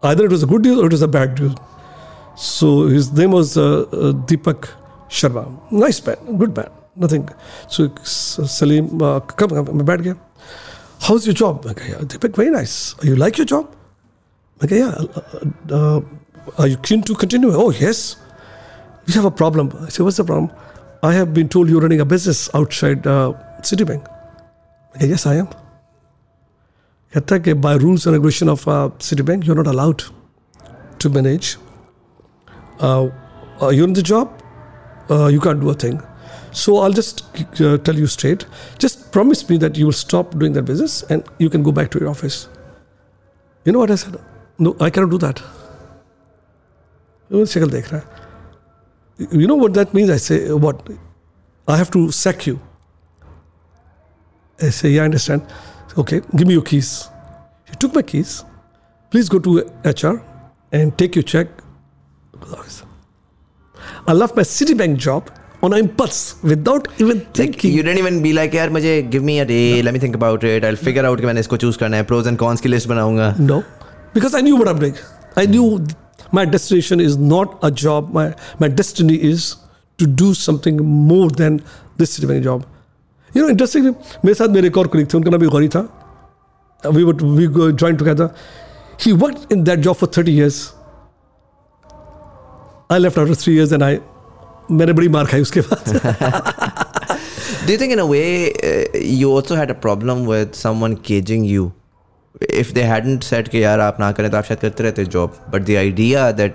either 0.02 0.25
it 0.25 0.30
was 0.30 0.42
a 0.42 0.46
good 0.46 0.62
deal 0.62 0.80
or 0.80 0.87
it 0.87 0.92
was 0.92 1.02
a 1.02 1.08
bad 1.08 1.34
deal. 1.34 1.54
So, 2.37 2.86
his 2.86 3.12
name 3.12 3.32
was 3.32 3.56
uh, 3.56 3.82
uh 3.93 4.12
Deepak 4.28 4.69
Sharma. 5.08 5.45
Nice 5.71 6.04
man, 6.06 6.36
good 6.36 6.56
man, 6.56 6.71
nothing. 6.97 7.28
So, 7.69 7.95
Salim, 8.04 9.00
uh, 9.02 9.21
come, 9.21 9.50
come, 9.50 9.69
I'm 9.69 9.84
bad 9.84 10.04
guy. 10.04 10.14
How's 11.00 11.26
your 11.26 11.34
job? 11.34 11.67
Okay, 11.67 11.90
yeah, 11.90 11.99
Deepak, 11.99 12.34
very 12.34 12.50
nice. 12.50 12.95
You 13.02 13.17
like 13.17 13.38
your 13.38 13.47
job? 13.47 13.75
Okay, 14.62 14.78
yeah. 14.78 14.95
Uh, 14.95 15.21
uh, 15.71 16.00
are 16.58 16.67
you 16.67 16.76
keen 16.78 17.02
to 17.02 17.14
continue? 17.14 17.52
Oh, 17.52 17.71
yes. 17.71 18.17
We 19.06 19.12
have 19.14 19.25
a 19.25 19.30
problem. 19.30 19.73
I 19.80 19.88
said, 19.88 20.04
what's 20.04 20.17
the 20.17 20.25
problem? 20.25 20.50
I 21.03 21.13
have 21.13 21.33
been 21.33 21.48
told 21.48 21.70
you're 21.70 21.81
running 21.81 22.01
a 22.01 22.05
business 22.05 22.50
outside 22.53 23.07
uh, 23.07 23.33
Citibank. 23.61 24.05
I 24.96 25.00
said, 25.00 25.09
yes, 25.09 25.25
I 25.25 25.35
am. 25.35 25.48
कहता 27.13 27.35
है 27.35 27.39
कि 27.42 27.53
by 27.61 27.74
rules 27.83 28.05
and 28.05 28.15
regulation 28.15 28.50
of 28.50 28.68
uh, 28.68 28.89
Citibank, 29.00 29.46
you're 29.46 29.55
not 29.55 29.68
allowed 29.68 30.03
to 31.00 31.09
manage. 31.09 31.57
Uh, 32.79 33.09
uh, 33.61 33.70
you're 33.70 33.87
in 33.87 33.94
the 33.94 34.03
job, 34.03 34.44
uh, 35.09 35.27
you 35.27 35.39
can't 35.39 35.59
do 35.59 35.70
a 35.70 35.74
thing. 35.74 36.01
So 36.51 36.77
I'll 36.77 36.94
just 36.94 37.24
uh, 37.61 37.77
tell 37.77 37.96
you 37.96 38.07
straight. 38.07 38.46
Just 38.77 39.11
promise 39.11 39.48
me 39.50 39.57
that 39.57 39.77
you 39.77 39.85
will 39.85 40.00
stop 40.01 40.37
doing 40.37 40.53
that 40.53 40.63
business 40.63 41.03
and 41.03 41.24
you 41.37 41.50
can 41.50 41.63
go 41.63 41.72
back 41.72 41.92
to 41.92 42.00
your 42.00 42.09
office. 42.09 42.48
You 43.65 43.72
know 43.72 43.79
what 43.79 43.92
I 43.92 43.96
said? 43.96 44.18
No, 44.57 44.75
I 44.79 44.89
cannot 44.89 45.11
do 45.11 45.18
that. 45.20 45.42
वो 47.31 47.46
शक्ल 47.46 47.70
देख 47.70 47.92
रहा 47.94 48.01
है 48.01 48.12
you 49.18 49.48
know 49.48 49.55
what 49.55 49.74
that 49.74 49.94
means? 49.94 50.09
I 50.09 50.18
say, 50.18 50.51
what? 50.51 50.87
I 51.68 51.77
have 51.77 51.92
to 51.92 52.11
sack 52.11 52.46
you. 52.48 52.59
I 54.61 54.70
say, 54.70 54.89
yeah, 54.92 55.01
I 55.03 55.05
understand. 55.05 55.42
Okay, 55.98 56.22
give 56.35 56.48
me 56.48 56.53
your 56.53 56.61
keys. 56.63 57.09
He 57.70 57.75
took 57.75 57.94
my 57.96 58.01
keys. 58.01 58.44
Please 59.11 59.29
go 59.29 59.39
to 59.39 59.59
HR 59.85 60.22
and 60.72 60.98
take 60.98 61.15
your 61.15 61.24
check. 61.24 61.48
I 64.07 64.13
left 64.13 64.35
my 64.35 64.44
Citibank 64.44 64.98
job 64.98 65.29
on 65.61 65.74
impulse 65.74 66.35
without 66.44 66.87
even 67.00 67.20
Like 67.20 67.33
thinking. 67.35 67.74
you 67.74 67.83
didn't 67.83 67.98
even 68.00 68.22
be 68.24 68.31
like 68.33 68.53
यार 68.55 68.70
मुझे 68.70 69.09
give 69.11 69.24
me 69.24 69.39
a 69.39 69.46
day 69.46 69.81
let 69.81 69.94
me 69.94 70.00
think 70.00 70.15
about 70.15 70.44
it 70.44 70.63
I'll 70.63 70.77
figure 70.83 71.05
out 71.05 71.20
कि 71.20 71.25
मैंने 71.25 71.39
इसको 71.39 71.57
choose 71.63 71.77
करना 71.77 71.98
है 71.98 72.05
pros 72.07 72.27
and 72.31 72.39
cons 72.44 72.61
की 72.61 72.70
list 72.70 72.87
बनाऊंगा 72.87 73.35
No, 73.39 73.63
because 74.13 74.35
I 74.35 74.42
knew 74.42 74.55
what 74.61 74.70
I'm 74.70 74.79
doing. 74.83 74.96
I 75.35 75.46
knew 75.46 75.65
my 76.31 76.46
destination 76.46 77.00
is 77.00 77.18
not 77.18 77.57
a 77.63 77.72
job. 77.72 78.11
My 78.13 78.33
my 78.59 78.68
destiny 78.68 79.15
is 79.31 79.55
to 79.98 80.07
do 80.07 80.33
something 80.33 80.77
more 81.11 81.29
than 81.29 81.61
this 81.98 82.18
Citibank 82.18 82.44
job. 82.44 82.65
You 83.33 83.42
know, 83.44 83.50
interestingly, 83.50 83.94
मेरे 84.25 84.33
साथ 84.35 84.50
मेरे 84.57 84.68
एक 84.68 84.77
और 84.77 84.87
colleague 84.94 85.11
थे 85.13 85.18
उनका 85.18 85.31
नाम 85.31 85.39
भी 85.42 85.48
गौरी 85.55 85.70
था. 85.75 85.87
We 86.98 87.03
would 87.03 87.22
we 87.39 87.48
go 87.48 87.72
join 87.72 87.98
together. 88.03 88.29
He 89.05 89.13
worked 89.13 89.51
in 89.53 89.63
that 89.65 89.81
job 89.87 89.98
for 89.98 90.07
30 90.07 90.31
years. 90.31 90.74
I 92.92 92.98
left 92.98 93.18
after 93.18 93.35
three 93.35 93.53
years 93.53 93.72
and 93.72 93.83
I 93.83 94.00
मैंने 94.72 94.94
बड़ी 94.94 95.09
मार 95.09 95.25
खाई 95.25 95.42
उसके 95.42 95.61
बाद 95.61 96.87
Do 97.65 97.74
you 97.74 97.77
think 97.77 97.94
in 97.94 98.00
a 98.00 98.05
way 98.05 98.51
uh, 98.51 98.98
you 98.98 99.31
also 99.31 99.55
had 99.55 99.70
a 99.70 99.75
problem 99.75 100.25
with 100.25 100.55
someone 100.55 100.96
caging 101.09 101.44
you? 101.46 101.72
If 102.42 102.70
they 102.75 102.82
hadn't 102.82 103.23
set 103.23 103.49
कि 103.49 103.62
यार 103.64 103.80
आप 103.80 103.97
ना 104.00 104.12
करें 104.12 104.30
तो 104.30 104.36
आप 104.36 104.44
शायद 104.44 104.60
करते 104.60 104.82
रहते 104.84 105.04
job 105.04 105.36
but 105.49 105.64
the 105.64 105.76
idea 105.80 106.23
that 106.38 106.54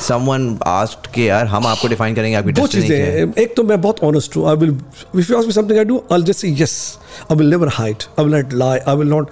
someone 0.00 0.48
asked 0.68 1.06
कि 1.14 1.28
यार 1.28 1.46
हम 1.46 1.66
आपको 1.66 1.88
define 1.88 2.14
करेंगे 2.14 2.34
आपकी 2.34 2.52
दो 2.52 2.66
चीज़ें 2.66 3.32
एक 3.38 3.54
तो 3.56 3.62
मैं 3.62 3.80
बहुत 3.80 4.02
ऑनेस्ट 4.02 4.36
हूँ। 4.36 4.48
I 4.48 4.56
will 4.56 4.70
if 5.18 5.32
you 5.32 5.38
ask 5.38 5.46
me 5.46 5.52
something 5.52 5.78
I 5.78 5.84
do 5.84 6.04
I 6.12 6.22
just 6.22 6.40
say 6.40 6.48
yes 6.48 6.98
I 7.32 7.36
will 7.36 7.50
never 7.50 7.68
hide 7.68 7.96
I 8.18 8.24
will 8.24 8.34
not 8.34 8.52
lie 8.52 8.78
I 8.78 8.96
will 8.96 9.08
not 9.08 9.30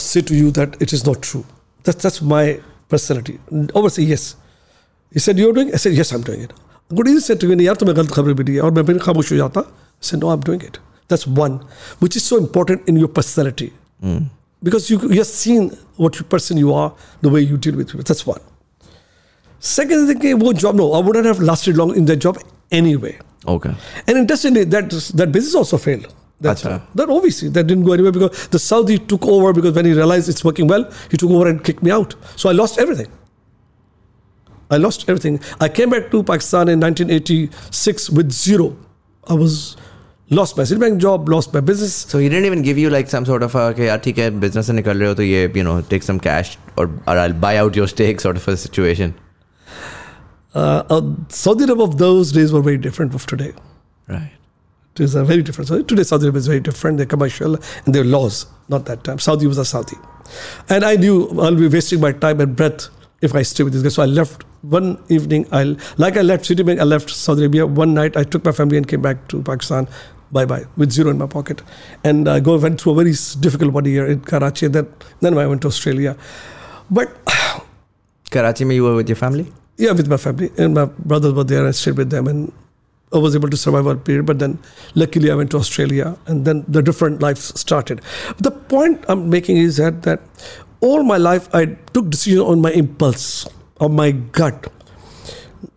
say 0.00 0.22
to 0.22 0.34
you 0.34 0.50
that 0.50 0.76
it 0.82 0.94
is 0.94 1.06
not 1.06 1.18
true 1.22 1.40
that's 1.86 2.02
that's 2.02 2.22
my 2.22 2.52
personality 2.90 3.70
over 3.74 3.90
say 3.90 4.04
yes 4.04 4.34
he 5.14 5.20
said 5.20 5.38
you 5.38 5.48
are 5.48 5.54
doing 5.54 5.70
I 5.70 5.78
said 5.78 5.98
yes 5.98 6.12
I 6.12 6.18
am 6.18 6.24
doing 6.24 6.42
it 6.42 6.52
good 6.92 7.08
is 7.08 7.20
said 7.20 7.40
to 7.40 7.48
me 7.48 7.66
यार 7.66 7.74
तुम्हें 7.74 7.96
गलत 7.96 8.10
खबर 8.10 8.34
मिली 8.34 8.54
है। 8.54 8.60
और 8.60 8.70
मैं 8.70 8.86
फिर 8.86 8.98
खामोश 8.98 9.32
हो 9.32 9.36
जाता। 9.36 9.68
Say 10.02 10.16
no 10.16 10.28
I 10.28 10.36
am 10.36 10.42
doing 10.42 10.62
it 10.62 10.76
that's 11.10 11.28
one 11.28 11.50
which 12.02 12.16
is 12.16 12.24
so 12.24 12.38
important 12.38 12.88
in 12.88 12.98
your 12.98 13.12
personality 13.16 13.72
because 14.62 14.90
you 14.90 15.00
you 15.02 15.18
have 15.18 15.26
seen 15.26 15.70
what 15.96 16.28
person 16.28 16.56
you 16.56 16.72
are, 16.74 16.94
the 17.20 17.28
way 17.28 17.40
you 17.40 17.56
deal 17.56 17.76
with 17.76 17.88
people. 17.88 18.02
That's 18.02 18.26
one. 18.26 18.40
Second 19.60 20.06
thing, 20.06 20.38
वो 20.38 20.56
job 20.56 20.74
no, 20.76 20.92
I 20.92 21.00
wouldn't 21.00 21.26
have 21.26 21.40
lasted 21.40 21.76
long 21.76 21.96
in 21.96 22.04
that 22.06 22.16
job 22.16 22.38
anyway. 22.70 23.18
Okay. 23.46 23.74
And 24.06 24.18
interestingly, 24.18 24.64
that 24.64 24.90
that 24.90 25.32
business 25.32 25.54
also 25.54 25.78
failed. 25.78 26.14
That 26.40 27.08
obviously 27.10 27.48
that 27.48 27.66
didn't 27.66 27.84
go 27.84 27.92
anywhere 27.92 28.12
because 28.12 28.48
the 28.48 28.58
Saudi 28.58 28.98
took 28.98 29.24
over 29.26 29.52
because 29.52 29.74
when 29.74 29.84
he 29.84 29.92
realized 29.92 30.28
it's 30.28 30.44
working 30.44 30.68
well, 30.68 30.90
he 31.10 31.16
took 31.16 31.30
over 31.30 31.48
and 31.48 31.64
kicked 31.64 31.82
me 31.82 31.90
out. 31.90 32.14
So 32.36 32.48
I 32.48 32.52
lost 32.52 32.78
everything. 32.78 33.10
I 34.70 34.76
lost 34.76 35.08
everything. 35.08 35.40
I 35.60 35.68
came 35.68 35.90
back 35.90 36.10
to 36.12 36.22
Pakistan 36.22 36.68
in 36.68 36.78
1986 36.78 38.10
with 38.10 38.30
zero. 38.30 38.76
I 39.26 39.34
was 39.34 39.76
lost 40.30 40.56
my 40.56 40.62
Citibank 40.62 40.98
job, 40.98 41.28
lost 41.28 41.52
my 41.54 41.60
business. 41.60 41.94
So 41.94 42.18
he 42.18 42.28
didn't 42.28 42.44
even 42.44 42.62
give 42.62 42.78
you 42.78 42.90
like 42.90 43.08
some 43.08 43.24
sort 43.24 43.42
of 43.42 43.54
a 43.54 43.58
okay, 43.72 43.86
theek 43.86 44.22
hai, 44.22 44.30
business 44.30 44.66
se 44.66 44.72
nikal 44.74 45.00
rahe 45.02 45.06
ho, 45.06 45.14
to 45.14 45.24
ye, 45.24 45.48
you 45.54 45.64
know, 45.64 45.80
take 45.80 46.02
some 46.02 46.20
cash 46.20 46.58
or, 46.76 46.90
or 47.06 47.18
I'll 47.18 47.32
buy 47.32 47.56
out 47.56 47.76
your 47.76 47.88
stake 47.88 48.20
sort 48.20 48.36
of 48.36 48.46
a 48.48 48.56
situation. 48.56 49.14
Uh, 50.54 50.82
uh, 50.90 51.02
Saudi 51.28 51.64
Arabia 51.64 51.84
of 51.84 51.98
those 51.98 52.32
days 52.32 52.52
were 52.52 52.62
very 52.62 52.78
different 52.78 53.14
of 53.14 53.26
today. 53.26 53.52
Right. 54.08 54.32
It 54.94 55.02
is 55.02 55.14
a 55.14 55.24
very 55.24 55.42
different. 55.42 55.68
So 55.68 55.82
today 55.82 56.02
Saudi 56.02 56.24
Arabia 56.24 56.38
is 56.40 56.46
very 56.46 56.60
different. 56.60 56.96
Their 56.96 57.06
commercial 57.06 57.56
and 57.86 57.94
their 57.94 58.04
laws. 58.04 58.46
Not 58.68 58.84
that 58.86 59.04
time. 59.04 59.18
Saudi 59.18 59.46
was 59.46 59.56
a 59.56 59.64
Saudi, 59.64 59.96
and 60.68 60.84
I 60.84 60.96
knew 60.96 61.28
I'll 61.40 61.54
be 61.54 61.68
wasting 61.68 62.00
my 62.00 62.12
time 62.12 62.40
and 62.40 62.54
breath 62.54 62.88
if 63.22 63.34
I 63.34 63.42
stay 63.42 63.64
with 63.64 63.72
this 63.72 63.82
guy. 63.82 63.88
So 63.88 64.02
I 64.02 64.06
left 64.06 64.42
one 64.62 65.02
evening. 65.08 65.46
I 65.52 65.76
like 65.96 66.16
I 66.16 66.22
left 66.22 66.44
Citibank. 66.44 66.80
I 66.80 66.84
left 66.84 67.08
Saudi 67.10 67.42
Arabia 67.42 67.66
one 67.66 67.94
night. 67.94 68.16
I 68.16 68.24
took 68.24 68.44
my 68.44 68.52
family 68.52 68.76
and 68.76 68.86
came 68.86 69.00
back 69.00 69.28
to 69.28 69.42
Pakistan 69.42 69.88
Bye 70.30 70.44
bye 70.44 70.64
with 70.76 70.92
zero 70.92 71.10
in 71.10 71.18
my 71.18 71.26
pocket, 71.26 71.62
and 72.04 72.28
I 72.28 72.40
go 72.40 72.58
went 72.58 72.80
through 72.80 72.92
a 72.92 72.96
very 72.96 73.14
difficult 73.40 73.72
one 73.72 73.86
year 73.86 74.06
in 74.06 74.20
Karachi. 74.20 74.66
And 74.66 74.74
then 74.74 74.86
then 75.20 75.38
I 75.38 75.46
went 75.46 75.62
to 75.62 75.68
Australia, 75.68 76.16
but 76.90 77.08
Karachi, 78.30 78.64
me, 78.64 78.74
you 78.74 78.84
were 78.84 78.94
with 78.94 79.08
your 79.08 79.16
family? 79.16 79.50
Yeah, 79.78 79.92
with 79.92 80.08
my 80.08 80.16
family. 80.16 80.50
And 80.58 80.74
my 80.74 80.84
brothers 80.84 81.32
were 81.32 81.44
there. 81.44 81.66
I 81.66 81.70
stayed 81.70 81.96
with 81.96 82.10
them 82.10 82.26
and 82.26 82.52
I 83.12 83.18
was 83.18 83.34
able 83.34 83.48
to 83.48 83.56
survive 83.56 83.86
a 83.86 83.96
period. 83.96 84.26
But 84.26 84.38
then 84.38 84.58
luckily 84.94 85.30
I 85.30 85.34
went 85.34 85.50
to 85.52 85.56
Australia 85.56 86.16
and 86.26 86.44
then 86.44 86.64
the 86.68 86.82
different 86.82 87.22
lives 87.22 87.58
started. 87.58 88.02
The 88.38 88.50
point 88.50 89.04
I'm 89.08 89.30
making 89.30 89.56
is 89.56 89.76
that, 89.76 90.02
that 90.02 90.20
all 90.80 91.02
my 91.04 91.16
life 91.16 91.48
I 91.54 91.66
took 91.94 92.10
decision 92.10 92.40
on 92.40 92.60
my 92.60 92.72
impulse, 92.72 93.48
on 93.80 93.94
my 93.94 94.10
gut, 94.10 94.70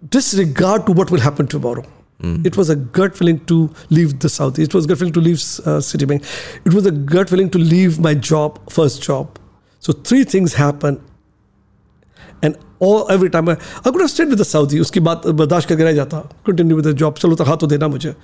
disregard 0.10 0.86
to 0.88 0.92
what 0.92 1.10
will 1.10 1.20
happen 1.20 1.48
tomorrow. 1.48 1.86
Mm. 2.23 2.47
It 2.47 2.57
was 2.57 2.71
a 2.71 2.77
gut 2.77 3.17
feeling 3.17 3.41
to 3.47 3.71
leave 3.91 4.19
the 4.21 4.29
South. 4.29 4.59
It 4.59 4.75
was 4.75 4.87
a 4.87 4.89
gut 4.89 4.99
feeling 4.99 5.13
to 5.13 5.21
leave 5.21 5.37
uh, 5.37 5.81
Citibank. 5.89 6.25
It 6.65 6.73
was 6.75 6.87
a 6.87 6.91
gut 6.91 7.29
feeling 7.29 7.51
to 7.51 7.59
leave 7.59 8.01
my 8.01 8.15
job, 8.15 8.59
first 8.71 9.03
job. 9.03 9.39
So 9.81 9.93
three 9.93 10.25
things 10.25 10.55
happened 10.55 11.01
and 12.43 12.57
all 12.79 13.11
every 13.11 13.31
time 13.31 13.49
I, 13.49 13.57
I 13.85 13.91
could 13.91 14.01
have 14.01 14.11
stayed 14.11 14.29
with 14.29 14.39
the 14.39 14.45
Saudi 14.45 14.81
उसकी 14.81 15.01
बात 15.01 15.27
बर्दाश्त 15.27 15.69
करके 15.69 15.85
रह 15.85 15.93
जाता 15.93 16.23
continue 16.49 16.77
with 16.77 16.85
the 16.85 16.95
job 17.03 17.19
चलो 17.19 17.37
तो 17.37 17.45
हाथ 17.45 17.57
तो 17.57 17.67
देना 17.67 17.89
मुझे 17.89 18.15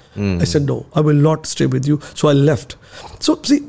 I 0.41 0.45
said 0.45 0.67
no 0.67 0.87
I 0.95 1.01
will 1.01 1.23
not 1.29 1.47
stay 1.47 1.67
with 1.67 1.87
you 1.87 2.01
so 2.15 2.29
I 2.29 2.33
left 2.33 2.77
so 3.21 3.39
see 3.43 3.61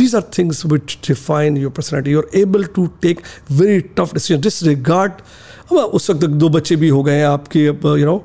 these 0.00 0.14
are 0.14 0.20
things 0.38 0.64
which 0.66 1.00
define 1.00 1.56
your 1.56 1.70
personality 1.70 2.10
you're 2.10 2.28
able 2.34 2.64
to 2.78 2.88
take 3.00 3.24
very 3.62 3.82
tough 4.00 4.14
decisions 4.18 4.46
disregard 4.48 5.22
उस 5.70 6.10
वक्त 6.10 6.24
दो 6.42 6.48
बच्चे 6.48 6.76
भी 6.76 6.88
हो 6.88 7.02
गए 7.02 7.16
हैं 7.16 7.26
आपके 7.26 7.64
यू 7.64 8.04
नो 8.04 8.22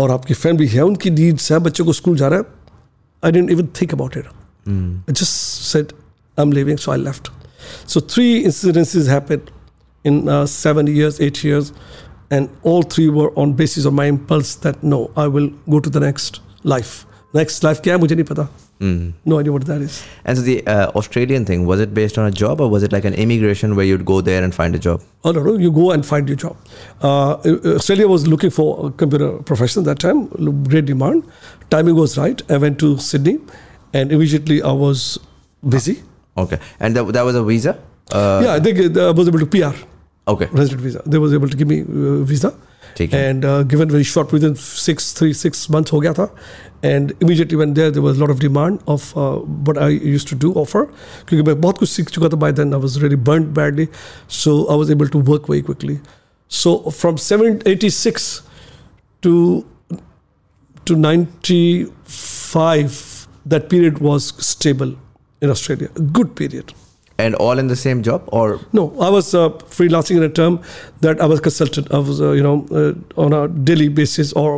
और 0.00 0.10
आपकी 0.10 0.34
फैमिली 0.34 0.66
है 0.66 0.82
उनकी 0.82 1.10
नीड्स 1.10 1.52
है 1.52 1.58
बच्चों 1.58 1.84
को 1.84 1.92
स्कूल 1.92 2.16
जा 2.16 2.28
रहा 2.28 2.38
है। 2.38 2.44
I 3.24 3.32
didn't 3.32 3.50
even 3.50 3.66
think 3.66 3.94
about 3.94 4.16
it 4.16 4.26
I 4.26 5.12
just 5.12 5.32
said 5.62 5.92
I 6.38 6.42
am 6.42 6.52
leaving 6.52 6.78
so 6.78 6.90
I 6.90 6.98
left 6.98 7.28
so 7.88 8.00
three 8.00 8.36
incidences 8.36 9.08
happen 9.08 9.40
in 10.06 10.46
seven 10.46 10.88
years 10.88 11.20
eight 11.20 11.46
years 11.46 11.72
and 12.32 12.48
all 12.66 12.82
three 12.82 13.08
were 13.08 13.28
on 13.38 13.54
basis 13.54 13.86
of 13.86 13.94
my 13.94 14.08
impulse 14.08 14.58
that 14.62 14.84
no 14.84 15.14
I 15.18 15.28
will 15.28 15.50
go 15.68 15.78
to 15.78 15.90
the 15.90 15.96
next 15.96 16.42
life 16.66 16.86
Next 17.32 17.62
life, 17.62 17.80
nahi 17.82 18.26
pata. 18.26 18.48
Mm. 18.80 19.12
No 19.24 19.38
idea 19.38 19.52
what 19.52 19.64
that 19.66 19.80
is. 19.80 20.04
And 20.24 20.36
so 20.36 20.42
the 20.42 20.66
uh, 20.66 20.90
Australian 20.96 21.44
thing 21.44 21.64
was 21.64 21.78
it 21.80 21.92
based 21.94 22.18
on 22.18 22.26
a 22.26 22.30
job 22.30 22.60
or 22.60 22.68
was 22.68 22.82
it 22.82 22.92
like 22.92 23.04
an 23.04 23.14
immigration 23.14 23.76
where 23.76 23.84
you'd 23.84 24.04
go 24.04 24.20
there 24.20 24.42
and 24.42 24.54
find 24.54 24.74
a 24.74 24.78
job? 24.78 25.02
Oh 25.22 25.30
no, 25.30 25.42
no, 25.42 25.56
you 25.56 25.70
go 25.70 25.90
and 25.92 26.04
find 26.04 26.26
your 26.28 26.36
job. 26.36 26.56
Uh, 27.02 27.34
Australia 27.76 28.08
was 28.08 28.26
looking 28.26 28.50
for 28.50 28.86
a 28.86 28.90
computer 28.90 29.32
professional 29.50 29.84
that 29.84 30.00
time, 30.00 30.26
great 30.64 30.86
demand. 30.86 31.24
Timing 31.68 31.94
was 31.94 32.18
right. 32.18 32.42
I 32.50 32.56
went 32.56 32.80
to 32.80 32.98
Sydney, 32.98 33.38
and 33.92 34.10
immediately 34.10 34.60
I 34.62 34.72
was 34.72 35.18
busy. 35.68 36.02
Okay, 36.36 36.58
and 36.80 36.96
that, 36.96 37.12
that 37.12 37.22
was 37.22 37.36
a 37.36 37.44
visa. 37.44 37.78
Uh, 38.10 38.40
yeah, 38.44 38.54
I 38.54 38.60
think 38.60 38.96
I 38.96 39.10
was 39.10 39.28
able 39.28 39.38
to 39.38 39.46
PR. 39.46 39.76
Okay. 40.26 40.46
Resident 40.46 40.80
visa. 40.80 41.02
They 41.06 41.18
was 41.18 41.32
able 41.34 41.48
to 41.48 41.56
give 41.56 41.68
me 41.68 41.82
uh, 41.82 42.24
visa. 42.24 42.54
And 43.13 43.43
uh, 43.43 43.63
given 43.63 43.89
very 43.89 44.03
short 44.03 44.31
within 44.31 44.55
six, 44.55 45.11
three, 45.13 45.33
six 45.33 45.69
months 45.69 45.91
ho 45.91 45.99
gaya 45.99 46.13
tha. 46.13 46.29
And 46.81 47.11
immediately 47.19 47.57
when 47.57 47.73
there, 47.73 47.91
there 47.91 48.01
was 48.01 48.17
a 48.17 48.21
lot 48.21 48.29
of 48.29 48.39
demand 48.39 48.81
of 48.87 49.17
uh, 49.17 49.39
what 49.69 49.77
I 49.77 49.89
used 49.89 50.29
to 50.29 50.35
do, 50.35 50.53
offer. 50.53 50.89
Because 51.25 51.45
मैं 51.45 51.59
बहुत 51.61 51.77
कुछ 51.77 51.89
सीख 51.89 52.09
चुका 52.17 52.29
था 52.29 52.39
by 52.39 52.51
then. 52.51 52.73
I 52.73 52.77
was 52.77 53.01
really 53.01 53.17
burnt 53.29 53.53
badly. 53.53 53.89
So 54.27 54.67
I 54.67 54.75
was 54.75 54.89
able 54.89 55.09
to 55.09 55.17
work 55.17 55.47
very 55.47 55.61
quickly. 55.61 55.99
So 56.47 56.77
from 57.01 57.17
786 57.17 58.43
to 59.23 59.65
to 60.85 60.95
95, 60.95 63.27
that 63.45 63.69
period 63.69 63.99
was 63.99 64.33
stable 64.45 64.95
in 65.41 65.49
Australia. 65.49 65.89
A 65.95 66.01
good 66.01 66.35
period 66.35 66.73
and 67.24 67.34
all 67.46 67.62
in 67.62 67.68
the 67.72 67.76
same 67.76 68.02
job 68.08 68.28
or? 68.38 68.46
No 68.78 68.84
i 69.06 69.10
was 69.16 69.34
uh, 69.34 69.48
freelancing 69.78 70.16
in 70.16 70.26
a 70.28 70.32
term 70.40 70.60
that 71.06 71.20
i 71.26 71.26
was 71.32 71.40
consultant. 71.48 71.92
I 71.92 71.98
was 71.98 72.20
uh, 72.20 72.32
you 72.32 72.42
know 72.42 72.56
uh, 72.80 73.22
on 73.24 73.32
a 73.40 73.42
daily 73.70 73.88
basis 74.00 74.32
or 74.32 74.48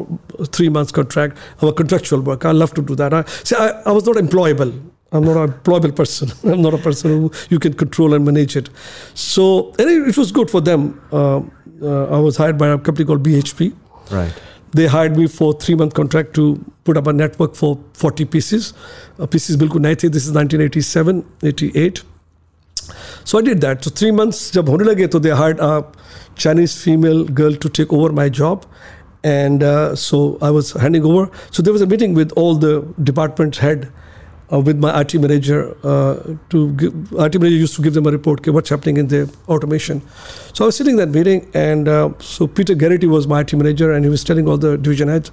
three 0.58 0.68
months 0.78 0.92
contract 1.00 1.38
i'm 1.60 1.68
a 1.68 1.72
contractual 1.72 2.20
work. 2.20 2.44
I 2.44 2.52
love 2.52 2.74
to 2.74 2.82
do 2.82 2.94
that. 3.02 3.14
I 3.20 3.24
see 3.50 3.56
I, 3.56 3.68
I 3.86 3.92
was 3.92 4.06
not 4.06 4.16
employable. 4.16 4.72
I'm 5.14 5.24
not 5.24 5.36
an 5.36 5.52
employable 5.52 5.94
person. 5.94 6.30
I'm 6.52 6.62
not 6.62 6.74
a 6.74 6.78
person 6.78 7.10
who 7.10 7.32
you 7.50 7.58
can 7.58 7.74
control 7.74 8.14
and 8.14 8.24
manage 8.24 8.56
it. 8.56 8.70
So 9.14 9.74
it 9.78 10.16
was 10.16 10.32
good 10.32 10.50
for 10.50 10.62
them. 10.70 10.86
Uh, 11.12 11.42
uh, 11.82 12.16
i 12.16 12.18
was 12.18 12.36
hired 12.36 12.56
by 12.58 12.68
a 12.68 12.78
company 12.78 13.04
called 13.04 13.22
bhp 13.28 13.74
right. 14.10 14.42
They 14.74 14.86
hired 14.86 15.16
me 15.16 15.26
for 15.26 15.52
three 15.52 15.74
month 15.74 15.92
contract 15.94 16.32
to 16.36 16.44
put 16.84 16.96
up 16.96 17.06
a 17.06 17.12
network 17.12 17.54
for 17.54 17.78
40 17.92 18.24
PCs. 18.24 18.72
Uh, 19.18 19.26
PCs 19.26 19.58
bilkul 19.62 19.82
nahi 19.86 20.10
this 20.14 20.26
is 20.28 20.32
1987 20.32 21.18
88 21.42 22.02
so 23.23 23.39
I 23.39 23.41
did 23.41 23.61
that. 23.61 23.83
So 23.83 23.89
three 23.89 24.11
months 24.11 24.51
जब 24.51 24.69
होने 24.69 24.83
लगे 24.85 25.07
तो 25.07 25.19
they 25.21 25.35
hired 25.41 25.59
a 25.59 25.85
Chinese 26.35 26.75
female 26.83 27.23
girl 27.25 27.55
to 27.65 27.69
take 27.69 27.91
over 27.91 28.11
my 28.11 28.29
job. 28.29 28.65
And 29.23 29.63
uh, 29.63 29.95
so 29.95 30.37
I 30.41 30.51
was 30.51 30.71
handing 30.71 31.03
over. 31.03 31.29
So 31.51 31.63
there 31.63 31.73
was 31.73 31.81
a 31.81 31.87
meeting 31.87 32.13
with 32.13 32.31
all 32.41 32.55
the 32.55 32.73
department 33.03 33.57
head 33.57 33.91
uh, 34.52 34.60
with 34.60 34.78
my 34.78 35.00
IT 35.00 35.14
manager 35.14 35.76
uh, 35.82 36.14
to 36.50 36.72
give, 36.72 36.92
IT 37.12 37.40
manager 37.40 37.56
used 37.56 37.74
to 37.76 37.82
give 37.82 37.94
them 37.94 38.06
a 38.06 38.10
report, 38.10 38.40
okay, 38.40 38.50
what's 38.50 38.68
happening 38.68 38.98
in 38.98 39.08
the 39.08 39.32
automation. 39.48 40.02
So 40.52 40.64
I 40.64 40.66
was 40.66 40.76
sitting 40.76 40.98
in 40.98 40.98
that 40.98 41.16
meeting, 41.16 41.50
and 41.54 41.88
uh, 41.88 42.12
so 42.18 42.46
Peter 42.46 42.74
Garrity 42.74 43.06
was 43.06 43.26
my 43.26 43.40
IT 43.40 43.54
manager, 43.54 43.92
and 43.92 44.04
he 44.04 44.10
was 44.10 44.22
telling 44.22 44.48
all 44.48 44.58
the 44.58 44.76
division 44.76 45.08
heads 45.08 45.30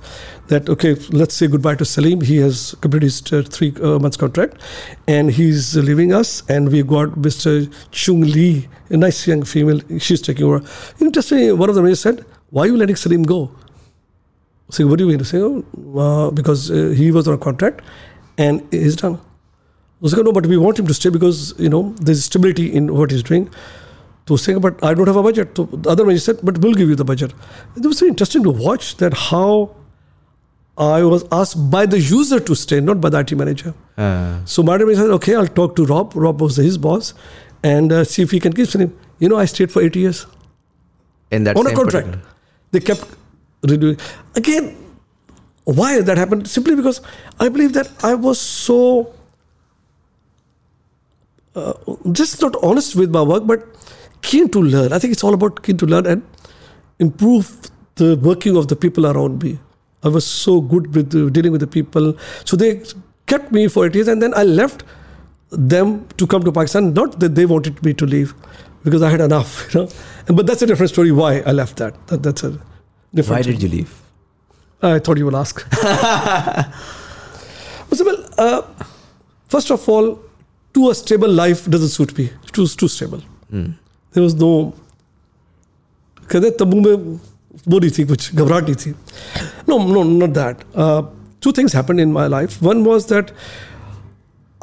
that 0.47 0.69
okay, 0.69 0.95
let's 1.10 1.36
say 1.36 1.47
goodbye 1.47 1.75
to 1.75 1.86
Salim. 1.86 2.21
He 2.21 2.38
has 2.38 2.75
completed 2.82 3.08
his 3.08 3.34
uh, 3.34 3.43
three 3.43 3.73
uh, 3.82 3.99
months 3.99 4.17
contract, 4.17 4.62
and 5.08 5.32
he's 5.32 5.75
leaving 5.75 6.13
us. 6.13 6.43
And 6.49 6.71
we 6.71 6.84
got 6.84 7.10
Mr. 7.10 7.71
Chung 7.91 8.21
Lee, 8.21 8.67
a 8.89 8.97
nice 8.97 9.27
young 9.27 9.43
female. 9.43 9.82
She's 9.99 10.21
taking 10.21 10.45
over. 10.45 10.63
Interesting. 11.01 11.58
One 11.58 11.69
of 11.69 11.75
the 11.75 11.82
managers 11.82 12.01
said, 12.01 12.25
"Why 12.51 12.63
are 12.63 12.67
you 12.67 12.77
letting 12.77 12.95
Salim 12.95 13.23
go?" 13.23 13.51
So 14.71 14.86
what 14.88 14.99
do 14.99 15.05
you 15.05 15.17
mean? 15.17 15.25
Say, 15.25 15.39
oh, 15.39 15.65
uh, 15.97 16.29
because 16.29 16.67
he 16.67 17.10
was 17.12 17.27
on 17.27 17.34
a 17.34 17.39
contract 17.39 17.82
and 18.39 18.65
he's 18.71 18.95
done. 18.95 19.19
Was 19.99 20.15
like, 20.15 20.25
no, 20.25 20.32
but 20.32 20.45
we 20.45 20.58
want 20.58 20.80
him 20.80 20.88
to 20.88 20.93
stay 20.93 21.10
because 21.10 21.54
you 21.60 21.69
know 21.69 21.93
there's 21.99 22.23
stability 22.23 22.73
in 22.73 22.93
what 22.95 23.12
he's 23.12 23.21
doing. 23.21 23.49
So 24.28 24.38
saying, 24.38 24.60
but 24.62 24.82
I 24.84 24.93
don't 24.93 25.08
have 25.08 25.17
a 25.17 25.23
budget. 25.23 25.58
So 25.58 25.63
the 25.65 25.89
other 25.89 26.06
manager 26.06 26.21
said, 26.21 26.39
but 26.43 26.60
we'll 26.60 26.75
give 26.75 26.88
you 26.88 26.95
the 26.95 27.06
budget. 27.12 27.34
It 27.75 27.86
was 27.86 27.99
very 27.99 28.10
interesting 28.10 28.43
to 28.43 28.52
watch 28.52 28.95
that 28.97 29.13
how 29.13 29.75
I 30.78 31.04
was 31.04 31.25
asked 31.32 31.69
by 31.71 31.86
the 31.86 31.99
user 31.99 32.39
to 32.39 32.56
stay, 32.56 32.80
not 32.80 33.02
by 33.02 33.10
the 33.10 33.19
IT 33.19 33.36
manager. 33.36 33.73
Uh. 33.97 34.39
So 34.45 34.63
my 34.63 34.78
manager 34.78 35.02
said, 35.02 35.10
okay, 35.17 35.36
I'll 35.36 35.47
talk 35.47 35.75
to 35.78 35.86
Rob. 35.86 36.13
Rob 36.15 36.41
was 36.41 36.56
his 36.56 36.78
boss, 36.78 37.13
and 37.63 37.91
uh, 37.91 38.04
see 38.04 38.21
if 38.21 38.32
he 38.32 38.39
can 38.39 38.54
keep 38.54 38.69
him. 38.69 38.97
You 39.17 39.30
know, 39.30 39.38
I 39.38 39.45
stayed 39.45 39.71
for 39.71 39.82
eight 39.82 39.95
years. 39.95 40.25
In 41.32 41.43
that 41.43 41.58
on 41.58 41.67
a 41.67 41.73
contract, 41.73 42.08
particular. 42.08 42.36
they 42.71 42.80
kept 42.80 43.06
renewing. 43.63 43.97
Again, 44.36 44.75
why 45.71 46.01
that 46.01 46.17
happened? 46.17 46.47
Simply 46.47 46.75
because 46.75 47.01
I 47.39 47.49
believe 47.49 47.73
that 47.73 47.89
I 48.03 48.15
was 48.15 48.39
so 48.39 49.13
uh, 51.55 51.73
just 52.12 52.41
not 52.41 52.55
honest 52.63 52.95
with 52.95 53.12
my 53.12 53.21
work, 53.21 53.45
but 53.45 53.65
keen 54.21 54.49
to 54.49 54.62
learn. 54.62 54.93
I 54.93 54.99
think 54.99 55.13
it's 55.13 55.23
all 55.23 55.34
about 55.34 55.63
keen 55.63 55.77
to 55.77 55.86
learn 55.86 56.05
and 56.05 56.23
improve 56.99 57.69
the 57.95 58.15
working 58.17 58.55
of 58.55 58.67
the 58.67 58.75
people 58.75 59.08
around 59.08 59.43
me. 59.43 59.60
I 60.03 60.08
was 60.08 60.25
so 60.25 60.62
good 60.62 60.95
with 60.95 61.13
uh, 61.15 61.29
dealing 61.29 61.51
with 61.51 61.62
the 61.62 61.67
people. 61.67 62.15
So 62.45 62.55
they 62.55 62.84
kept 63.27 63.51
me 63.51 63.67
for 63.67 63.86
eight 63.86 63.95
years 63.95 64.08
and 64.08 64.21
then 64.21 64.34
I 64.34 64.43
left 64.43 64.84
them 65.51 66.08
to 66.17 66.27
come 66.27 66.43
to 66.43 66.51
Pakistan. 66.51 66.93
Not 66.93 67.19
that 67.19 67.36
they 67.36 67.45
wanted 67.45 67.84
me 67.84 67.93
to 67.95 68.05
leave 68.05 68.34
because 68.84 69.01
I 69.01 69.10
had 69.10 69.21
enough, 69.21 69.67
you 69.73 69.82
know. 69.82 69.89
But 70.27 70.47
that's 70.47 70.62
a 70.62 70.67
different 70.67 70.91
story 70.91 71.12
why 71.12 71.39
I 71.41 71.51
left 71.51 71.77
that. 71.77 72.08
that 72.08 72.23
that's 72.23 72.43
a 72.43 72.51
different 73.13 73.45
Why 73.45 73.51
did 73.51 73.62
you 73.62 73.69
leave? 73.69 74.01
I 74.83 74.99
thought 74.99 75.18
you 75.18 75.25
would 75.25 75.35
ask. 75.35 75.64
well, 78.05 78.18
uh, 78.38 78.62
first 79.49 79.70
of 79.70 79.88
all, 79.88 80.18
to 80.75 80.90
a 80.90 80.94
stable 80.94 81.29
life 81.29 81.68
doesn't 81.70 81.88
suit 81.88 82.16
me. 82.18 82.31
It 82.49 82.59
was 82.59 82.77
too 82.77 82.88
stable. 82.88 83.23
Mm. 83.53 83.75
There 84.12 84.23
was 84.23 84.35
no. 84.35 84.75
कहते 86.31 86.51
तंबू 86.59 86.81
में 86.81 87.20
वो 87.68 87.79
नहीं 87.79 87.90
थी 87.97 88.05
कुछ 88.09 88.35
घबराहट 88.35 88.64
नहीं 88.64 88.75
थी 88.83 88.90
no 89.68 89.79
no 89.92 90.03
not 90.03 90.31
that 90.38 90.64
two 91.44 91.53
things 91.57 91.75
happened 91.77 92.01
in 92.03 92.12
my 92.12 92.27
life. 92.35 92.55
One 92.66 92.85
was 92.85 93.07
that 93.09 93.31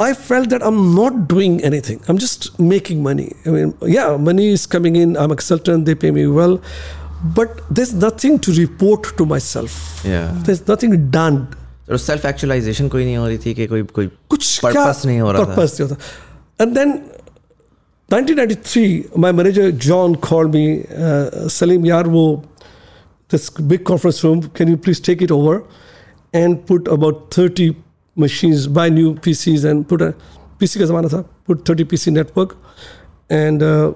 I 0.06 0.14
felt 0.14 0.50
that 0.54 0.64
I'm 0.70 0.80
not 0.96 1.20
doing 1.34 1.58
anything. 1.70 2.00
I'm 2.08 2.18
just 2.24 2.48
making 2.60 3.04
money. 3.08 3.26
I 3.46 3.52
mean, 3.56 3.74
yeah, 3.96 4.18
money 4.30 4.48
is 4.54 4.64
coming 4.76 4.96
in. 5.02 5.16
I'm 5.24 5.36
a 5.36 5.38
consultant. 5.42 5.86
They 5.90 5.96
pay 6.04 6.12
me 6.16 6.26
well 6.38 6.56
but 7.36 7.62
there's 7.70 7.94
nothing 7.94 8.40
to 8.40 8.52
report 8.54 9.16
to 9.18 9.26
myself. 9.26 10.02
Yeah. 10.04 10.32
There's 10.46 10.68
nothing 10.68 11.10
done. 11.12 11.48
तो 11.88 11.98
self 11.98 12.26
actualisation 12.26 12.88
कोई 12.88 13.06
नहीं 13.06 13.16
हो 13.18 13.28
रही 13.28 13.38
थी 13.46 13.54
कि 13.54 13.66
कोई 13.68 13.84
कोई 13.96 14.08
कुछ 14.30 14.60
पर्पस 14.64 15.02
नहीं 15.06 15.20
हो 15.20 15.32
रहा 15.32 15.44
था 15.44 15.56
पर्पस 15.56 15.80
नहीं 15.80 15.90
होता 15.90 16.64
and 16.64 16.74
then 16.76 17.00
1993 18.12 19.18
my 19.24 19.32
manager 19.32 19.72
John 19.72 20.16
called 20.28 20.56
me 20.56 20.64
uh, 21.08 21.48
Salim 21.58 21.86
yaar 21.90 22.04
wo 22.16 22.24
this 23.34 23.50
big 23.74 23.84
conference 23.90 24.22
room 24.26 24.42
can 24.60 24.72
you 24.74 24.80
please 24.88 25.02
take 25.08 25.22
it 25.28 25.34
over 25.38 25.54
and 26.42 26.60
put 26.72 26.90
about 26.96 27.22
30 27.38 27.68
machines 28.26 28.68
buy 28.80 28.88
new 28.90 29.14
PCs 29.28 29.68
and 29.72 29.88
put 29.92 30.06
a 30.08 30.10
PC 30.62 30.80
का 30.80 30.86
ज़माना 30.86 31.14
था 31.14 31.24
put 31.50 31.64
30 31.72 31.88
PC 31.94 32.14
network 32.18 32.58
and 33.42 33.64
uh, 33.64 33.94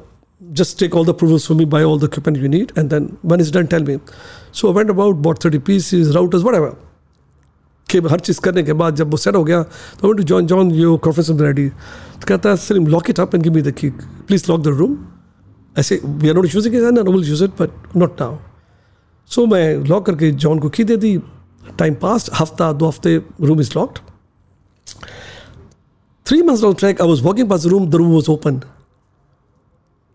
just 0.53 0.79
take 0.79 0.95
all 0.95 1.05
the 1.05 1.13
approvals 1.13 1.47
for 1.47 1.55
me, 1.55 1.65
buy 1.65 1.83
all 1.83 1.99
the 1.99 2.07
equipment 2.07 2.39
you 2.39 2.49
need, 2.49 2.73
and 2.77 2.91
then 2.91 3.17
when 3.23 3.41
it's 3.41 3.51
done, 3.51 3.69
tell 3.69 3.83
me. 3.83 3.99
So 4.53 4.71
I 4.71 4.73
went 4.73 4.91
about, 4.91 5.23
bought 5.23 5.43
30 5.43 5.59
PCs, 5.61 6.15
routers, 6.15 6.45
whatever. 6.45 6.77
के 7.89 7.99
हर 8.09 8.21
चीज़ 8.21 8.41
करने 8.41 8.63
के 8.63 8.73
बाद 8.81 8.97
जब 8.97 9.11
वो 9.11 9.17
set 9.17 9.37
हो 9.37 9.43
गया 9.45 9.63
तो 9.63 10.07
want 10.07 10.19
to 10.19 10.25
join 10.25 10.47
John 10.47 10.71
you 10.73 10.97
conference 11.05 11.31
ready 11.41 11.69
तो 11.69 12.27
कहता 12.29 12.51
है 12.51 12.57
Salim 12.65 12.87
lock 12.87 13.11
it 13.11 13.21
up 13.21 13.35
and 13.35 13.43
give 13.45 13.55
me 13.55 13.63
the 13.63 13.71
key 13.79 13.91
please 14.29 14.45
lock 14.49 14.61
the 14.63 14.75
room 14.81 14.97
ऐसे 15.79 16.01
we 16.05 16.29
are 16.29 16.35
not 16.35 16.55
using 16.55 16.75
it 16.75 17.09
will 17.09 17.29
use 17.29 17.43
it 17.43 17.59
but 17.61 17.97
not 17.97 18.21
now 18.21 18.37
so 19.31 19.47
मैं 19.47 19.65
lock 19.89 20.07
करके 20.07 20.31
John 20.45 20.59
को 20.59 20.69
key 20.77 20.85
दे 20.85 20.97
दी 20.97 21.17
time 21.79 21.95
pass 22.03 22.31
हफ्ता 22.41 22.73
दो 22.73 22.89
हफ्ते 22.89 23.17
room 23.43 23.61
is 23.61 23.73
locked 23.77 23.99
three 26.27 26.43
months 26.43 26.65
on 26.65 26.75
track 26.85 27.01
I 27.03 27.09
was 27.09 27.23
walking 27.23 27.49
past 27.51 27.67
room 27.67 27.91
the 27.91 27.95
room 28.03 28.13
was 28.13 28.29
open 28.31 28.61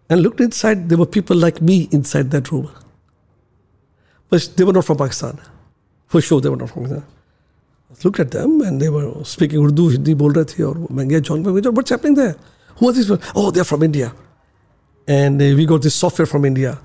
and 0.09 0.21
looked 0.21 0.41
inside, 0.41 0.89
there 0.89 0.97
were 0.97 1.05
people 1.05 1.35
like 1.35 1.61
me 1.61 1.87
inside 1.91 2.31
that 2.31 2.51
room. 2.51 2.69
But 4.29 4.49
they 4.55 4.63
were 4.63 4.73
not 4.73 4.85
from 4.85 4.97
Pakistan. 4.97 5.39
For 6.07 6.21
sure, 6.21 6.41
they 6.41 6.49
were 6.49 6.57
not 6.57 6.69
from 6.69 6.83
Pakistan. 6.83 7.05
I 7.91 7.95
looked 8.03 8.19
at 8.19 8.31
them 8.31 8.61
and 8.61 8.81
they 8.81 8.89
were 8.89 9.23
speaking 9.23 9.63
Urdu, 9.65 9.89
Hindi, 9.89 10.13
bol 10.13 10.37
or 10.37 10.45
Mangai 10.45 11.21
John 11.21 11.43
What's 11.43 11.89
happening 11.89 12.15
there? 12.15 12.35
Who 12.77 12.89
are 12.89 12.91
these 12.91 13.07
people? 13.07 13.25
Oh, 13.35 13.51
they're 13.51 13.63
from 13.63 13.83
India. 13.83 14.13
And 15.07 15.41
uh, 15.41 15.45
we 15.55 15.65
got 15.65 15.81
this 15.81 15.95
software 15.95 16.25
from 16.25 16.45
India. 16.45 16.79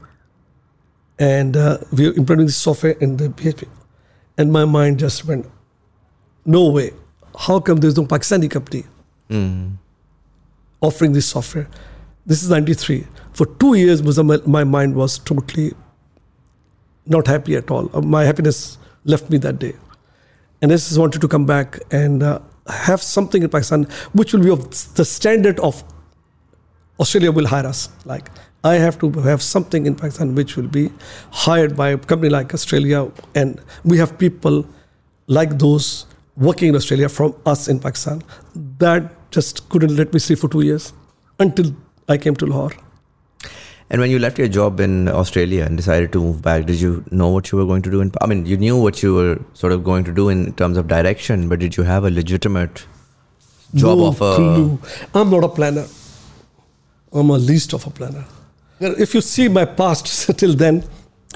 And 1.19 1.57
uh, 1.57 1.79
we 1.93 2.07
are 2.07 2.13
implementing 2.13 2.47
this 2.47 2.57
software 2.57 2.93
in 2.93 3.17
the 3.17 3.29
BHP. 3.29 3.69
And 4.39 4.53
my 4.53 4.65
mind 4.65 4.99
just 5.01 5.25
went, 5.27 5.47
no 6.45 6.71
way. 6.71 6.93
How 7.39 7.61
come 7.61 7.79
there's 7.79 7.97
no 7.97 8.05
Pakistani 8.05 8.51
company 8.51 8.85
mm. 9.29 9.73
offering 10.81 11.13
this 11.13 11.27
software? 11.27 11.69
This 12.31 12.45
is 12.45 12.51
93. 12.51 13.09
For 13.33 13.45
two 13.45 13.75
years, 13.75 14.03
my, 14.47 14.63
mind 14.63 14.95
was 14.95 15.19
totally 15.19 15.73
not 17.05 17.27
happy 17.27 17.57
at 17.57 17.73
all. 17.73 17.91
Uh, 17.93 18.03
My 18.03 18.23
happiness 18.25 18.79
left 19.05 19.31
me 19.31 19.39
that 19.39 19.59
day. 19.59 19.73
And 20.63 20.71
I 20.71 20.77
just 20.77 20.97
wanted 20.97 21.21
to 21.23 21.27
come 21.27 21.45
back 21.45 21.81
and 21.91 22.23
uh, 22.23 22.39
have 22.69 23.03
something 23.03 23.43
in 23.43 23.49
Pakistan 23.49 23.83
which 24.13 24.33
will 24.33 24.45
be 24.45 24.51
of 24.51 24.95
the 24.95 25.05
standard 25.05 25.59
of 25.59 25.83
Australia 27.01 27.33
will 27.33 27.49
hire 27.49 27.67
us. 27.67 27.89
Like 28.05 28.31
I 28.63 28.75
have 28.75 29.01
to 29.01 29.11
have 29.23 29.43
something 29.43 29.87
in 29.87 29.97
Pakistan 29.97 30.37
which 30.37 30.57
will 30.57 30.69
be 30.69 30.93
hired 31.33 31.77
by 31.77 31.89
a 31.89 31.99
company 31.99 32.31
like 32.31 32.55
Australia, 32.55 33.11
and 33.35 33.61
we 33.83 33.99
have 33.99 34.17
people 34.19 34.65
like 35.27 35.59
those 35.59 36.07
working 36.37 36.69
in 36.69 36.77
Australia 36.77 37.09
from 37.09 37.35
us 37.45 37.67
in 37.67 37.81
Pakistan. 37.81 38.23
That 38.79 39.13
just 39.33 39.69
couldn't 39.69 39.97
let 39.97 40.13
me 40.13 40.21
sleep 40.21 40.39
for 40.39 40.49
two 40.49 40.61
years 40.61 40.93
until 41.41 41.75
I 42.11 42.19
came 42.19 42.35
to 42.37 42.47
Lahore. 42.47 42.73
And 43.89 44.01
when 44.01 44.11
you 44.11 44.19
left 44.19 44.39
your 44.39 44.49
job 44.49 44.81
in 44.81 45.09
Australia 45.09 45.65
and 45.65 45.77
decided 45.77 46.13
to 46.13 46.21
move 46.21 46.43
back, 46.43 46.67
did 46.67 46.81
you 46.81 47.05
know 47.11 47.29
what 47.29 47.51
you 47.51 47.59
were 47.59 47.67
going 47.67 47.83
to 47.83 47.91
do? 47.91 48.01
In, 48.01 48.13
I 48.21 48.27
mean, 48.27 48.45
you 48.47 48.57
knew 48.57 48.77
what 48.77 49.03
you 49.03 49.15
were 49.15 49.39
sort 49.55 49.73
of 49.73 49.83
going 49.85 50.05
to 50.05 50.13
do 50.13 50.29
in 50.29 50.53
terms 50.55 50.77
of 50.77 50.89
direction, 50.89 51.49
but 51.49 51.59
did 51.61 51.77
you 51.77 51.85
have 51.85 52.05
a 52.05 52.11
legitimate 52.11 52.85
job 53.75 53.99
no 53.99 54.05
offer? 54.05 54.35
clue. 54.37 54.79
I'm 55.15 55.31
not 55.31 55.45
a 55.45 55.49
planner. 55.49 55.87
I'm 57.13 57.31
a 57.31 57.39
least 57.39 57.73
of 57.73 57.87
a 57.87 57.91
planner. 57.91 58.25
If 58.81 59.15
you 59.15 59.21
see 59.21 59.49
my 59.49 59.65
past 59.65 60.39
till 60.39 60.55
then, 60.55 60.85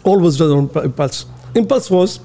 all 0.05 0.21
was 0.21 0.41
on 0.41 0.71
impulse. 0.85 1.27
Impulse 1.55 1.91
was 1.91 2.21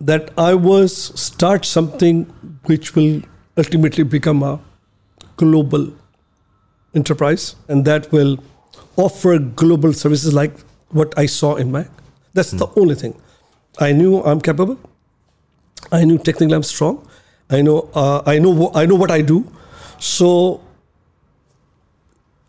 that 0.00 0.30
I 0.38 0.54
was 0.54 0.96
start 1.20 1.64
something 1.64 2.24
which 2.64 2.94
will 2.94 3.22
ultimately 3.58 4.04
become 4.04 4.42
a 4.42 4.58
global 5.36 5.92
enterprise 6.96 7.54
and 7.68 7.84
that 7.84 8.10
will 8.10 8.38
offer 8.96 9.38
global 9.38 9.92
services 9.92 10.34
like 10.34 10.52
what 10.90 11.16
I 11.18 11.26
saw 11.26 11.54
in 11.56 11.70
Mac. 11.70 11.88
That's 12.34 12.50
the 12.50 12.68
only 12.76 12.94
thing. 12.94 13.14
I 13.78 13.92
knew 13.92 14.22
I'm 14.22 14.40
capable. 14.40 14.78
I 15.92 16.04
knew 16.04 16.18
technically 16.18 16.54
I'm 16.54 16.62
strong. 16.62 17.06
I 17.50 17.62
know 17.62 17.88
uh, 17.94 18.22
I 18.26 18.38
know 18.38 18.70
I 18.74 18.86
know 18.86 18.94
what 18.94 19.10
I 19.10 19.20
do. 19.22 19.44
So 19.98 20.60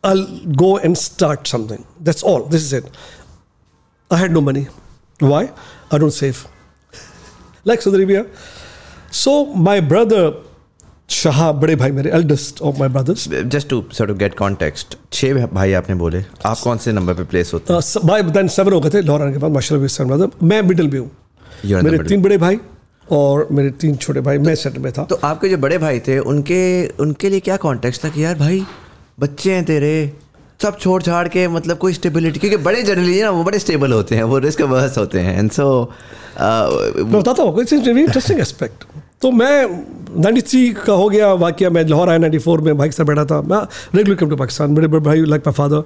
I'll 0.04 0.26
go 0.64 0.78
and 0.78 0.98
start 0.98 1.48
something. 1.48 1.86
That's 2.00 2.24
all. 2.24 2.44
This 2.44 2.64
is 2.64 2.74
it. 2.74 2.90
I 4.10 4.18
had 4.18 4.32
no 4.32 4.42
money. 4.42 4.68
Why? 5.20 5.52
I 5.92 5.98
don't 5.98 6.12
save. 6.12 6.48
Like 7.64 7.82
Saudi 7.82 7.98
Arabia. 7.98 8.26
So 9.12 9.46
my 9.46 9.80
brother 9.80 10.36
Shah, 11.10 11.52
बड़े 11.54 11.76
भाई 11.76 11.92
मेरे 11.92 12.12
eldest 12.12 12.58
of 12.62 12.80
my 12.80 12.88
brothers. 12.88 13.22
Just 13.54 13.70
to 13.70 13.78
sort 13.98 14.10
of 14.10 14.18
get 14.22 14.34
context, 14.42 14.96
छह 15.14 15.46
भाई 15.48 15.74
आपने 15.74 15.96
बोले 15.96 16.24
आप 16.46 16.60
कौन 16.60 16.78
से 16.78 16.92
नंबर 16.92 17.14
पे 17.14 17.24
प्लेस 17.24 17.52
होते 17.54 17.74
हैं? 17.74 17.80
Uh, 17.80 18.06
भाई 18.06 18.24
then 18.24 18.50
seven 18.50 18.74
हो 18.74 18.80
गए 18.80 18.90
थे 18.90 19.02
लाहौर 19.02 19.32
के 19.32 19.38
बाद 19.38 19.52
भी 19.52 19.88
seven 19.88 20.10
brother. 20.12 20.44
मैं 20.44 20.62
मिडिल 20.62 20.88
में 20.88 21.00
हूँ। 21.00 21.12
मेरे 21.66 22.00
तीन 22.00 22.22
बड़े 22.22 22.38
भाई 22.38 22.60
और 23.12 23.48
मेरे 23.52 23.70
तीन 23.70 23.96
छोटे 23.96 24.22
भाई 24.22 24.38
मैं 24.38 24.56
सेट 24.56 24.78
में 24.78 24.92
था। 24.94 25.04
तो 25.04 25.20
आपके 25.24 25.50
जो 25.50 25.58
बड़े 25.58 25.78
भाई 25.78 26.00
थे 26.00 26.20
उनके 26.20 26.88
उनके 26.88 27.30
लिए 27.30 27.40
क्या 27.40 27.58
कॉन्टेक्स्ट 27.58 28.04
था 28.06 28.10
कि 28.10 28.24
यार 28.24 28.36
भाई 28.36 28.64
बच्चे 29.20 29.54
हैं 29.54 29.64
तेरे 29.66 30.14
सब 30.62 30.78
छोड़ 30.80 31.02
छाड़ 31.04 31.28
के 31.28 31.48
मतलब 31.48 31.78
कोई 31.78 31.94
स्टेबिलिटी 31.94 32.40
क्योंकि 32.40 32.58
बड़े 32.58 32.84
जनरली 32.84 33.22
ना 33.22 33.30
वो 33.30 33.44
बड़े 33.44 33.60
स्टेबल 33.60 33.92
होते 33.94 34.16
हैं 34.16 34.24
वो 34.24 34.38
रिस्क 34.38 34.62
अवर्स 34.62 34.98
होते 34.98 35.20
हैं 35.20 35.40
एंड 35.40 35.52
सो 35.52 35.92
बताता 36.40 37.44
हूँ 37.44 37.62
इंटरेस्टिंग 37.62 38.40
एस्पेक्ट 38.40 38.84
तो 39.22 39.32
मैं 39.32 39.66
93 40.24 40.74
का 40.86 40.94
हो 40.94 41.10
गया 41.10 41.32
वाक्य 41.36 41.70
मैं 41.70 41.84
लाहौर 41.86 42.10
आया 42.10 42.18
94 42.20 42.62
में, 42.62 42.78
भाई 42.78 42.88
के 42.90 42.96
साथ 42.96 43.06
बैठा 43.06 43.26
था। 43.26 43.42
मैं 43.42 43.60
रेगुलर 43.96 44.16
कम 44.16 44.30
टू 44.30 44.36
पाकिस्तान 44.36 44.72
मेरे 44.72 44.88
बड़े 44.88 45.04
भाई 45.06 45.26
लाइक 45.26 45.48
माई 45.48 45.54
फादर 45.54 45.84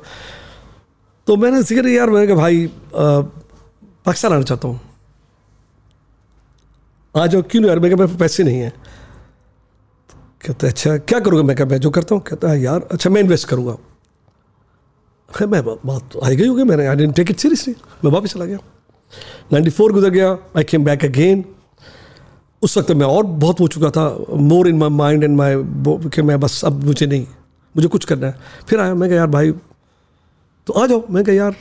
तो 1.27 1.35
मैंने 1.37 1.61
ज़िक्र 1.63 1.87
यार, 1.89 2.09
मैंने 2.09 2.27
कहा, 2.27 2.35
भाई 2.35 2.69
पाकिस्तान 4.05 4.33
आना 4.33 4.41
चाहता 4.41 4.67
हूँ। 4.67 4.79
आ 7.15 7.25
जाओ, 7.27 7.41
क्यों 7.41 7.61
नहीं 7.61 7.69
यार? 7.69 7.79
मैं 7.79 7.91
कहा, 7.91 8.03
मेरे 8.03 8.17
पास 8.17 8.39
नहीं 8.39 8.59
है। 8.59 8.73
कहते 10.45 10.67
अच्छा 10.67 10.97
क्या 10.97 11.19
करूँगा? 11.19 11.43
मैं 11.43 11.55
क्या 11.55 11.65
मैं 11.65 11.79
जो 11.79 11.89
करता 11.89 12.15
हूँ। 12.15 12.23
कहता, 12.23 12.49
है 12.51 12.61
यार 12.61 12.87
अच्छा 12.91 13.09
मैं 13.09 13.21
इन्वेस्ट 13.21 13.47
करूँगा। 13.47 13.73
खैर 15.29 15.47
मैं 15.47 15.63
बात 15.63 16.17
आई 16.23 16.35
गई 16.35 16.47
होगी, 16.47 16.63
मैंने 16.63 16.87
I 16.87 16.95
didn't 16.95 17.15
take 17.15 17.29
it 17.31 17.37
seriously 17.39 17.75
मैं 18.03 18.11
वापस 18.11 18.33
चला 18.33 18.45
गया। 18.45 18.57
94 19.53 19.91
गुजर 19.91 20.09
गया 20.09 20.31
आई 20.57 20.63
केम 20.63 20.83
बैक 20.83 21.05
अगेन 21.05 21.43
उस 22.61 22.77
वक्त 22.77 22.91
मैं 22.91 23.05
और 23.05 23.23
बहुत 23.43 23.59
हो 23.59 23.67
चुका 23.67 23.89
था 23.89 24.03
more 24.49 24.67
in 24.67 24.77
my 24.77 24.89
mind 24.89 25.23
and 25.23 25.35
my 25.37 25.55
कि 26.09 26.21
मैं 26.21 26.39
बस 26.39 26.61
अब 26.65 26.83
मुझे 26.83 27.05
नहीं 27.05 27.25
मुझे 27.75 27.87
कुछ 27.87 28.05
करना 28.05 28.27
है। 28.27 28.39
फिर 28.69 28.79
आया 28.79 28.93
मैं 28.95 29.09
कहा 29.09 29.17
यार 29.17 29.27
भाई 29.27 29.51
तो 30.67 30.73
आ 30.73 30.85
जाओ। 30.87 31.03
मैं 31.09 31.23
कहा 31.23 31.35
यार 31.35 31.55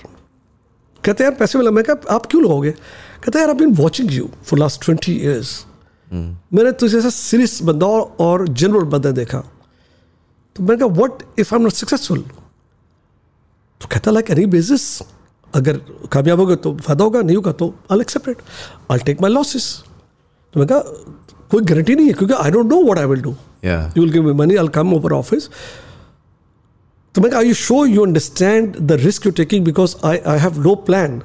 कहते 1.04 1.24
यार 1.24 1.34
पैसे 1.34 1.58
मिला। 1.58 1.70
मैं 1.70 1.84
कहा 1.84 2.14
आप 2.14 2.26
क्यों 2.26 2.42
लोगे? 2.42 2.70
कहते 2.70 3.38
यार 3.38 3.48
I 3.48 3.54
been 3.54 3.74
watching 3.76 4.12
you 4.12 4.28
for 4.44 4.58
last 4.58 4.84
twenty 4.84 5.12
years 5.12 5.64
मैंने 6.12 6.72
तुझे 6.72 6.98
ऐसा 6.98 7.10
सीरियस 7.10 7.62
बंदा 7.62 7.86
और, 7.86 8.48
जनरल 8.48 8.84
बंदा 8.84 9.10
देखा। 9.10 9.38
तो 10.56 10.62
मैंने 10.62 10.76
कहा 10.76 11.02
what 11.02 11.22
if 11.38 11.54
I 11.54 11.58
am 11.58 11.62
not 11.62 11.72
successful 11.72 12.18
तो 13.80 13.88
कहता 13.92 14.10
लाइक 14.10 14.30
एनी 14.30 14.46
बिज़नेस 14.46 15.02
अगर 15.54 15.76
कामयाब 16.12 16.40
होगा 16.40 16.54
तो 16.54 16.74
फ़ायदा 16.76 17.04
होगा 17.04 17.20
नहीं 17.20 17.36
होगा 17.36 17.52
तो 17.52 17.74
I 17.92 18.00
accept 18.00 18.42
I 18.92 18.98
take 18.98 19.20
my 19.22 19.30
losses 19.30 19.84
तो 20.54 20.60
मैं 20.60 20.68
कहा 20.68 20.78
कोई 21.50 21.62
गारंटी 21.62 21.94
नहीं 21.94 22.06
है 22.06 22.12
क्योंकि 22.12 22.34
I 22.34 22.50
don't 22.50 22.66
know 22.66 22.82
what 22.84 22.98
I 22.98 23.06
will 23.06 23.22
do 23.22 23.34
you 23.64 24.02
will 24.02 24.12
give 24.12 24.22
me 24.22 24.32
money 24.32 24.56
I 24.56 24.68
come 24.68 24.94
over 24.94 25.12
office 25.12 25.48
तो 27.14 27.22
मैं 27.22 27.32
I 27.32 27.46
you 27.46 27.54
show 27.54 27.84
you 27.86 28.04
understand 28.06 28.76
the 28.80 28.92
risk 29.02 29.26
you 29.26 29.32
taking 29.32 29.64
because 29.64 29.96
I 30.04 30.18
I 30.26 30.38
have 30.38 30.60
no 30.62 30.74
plan 30.86 31.22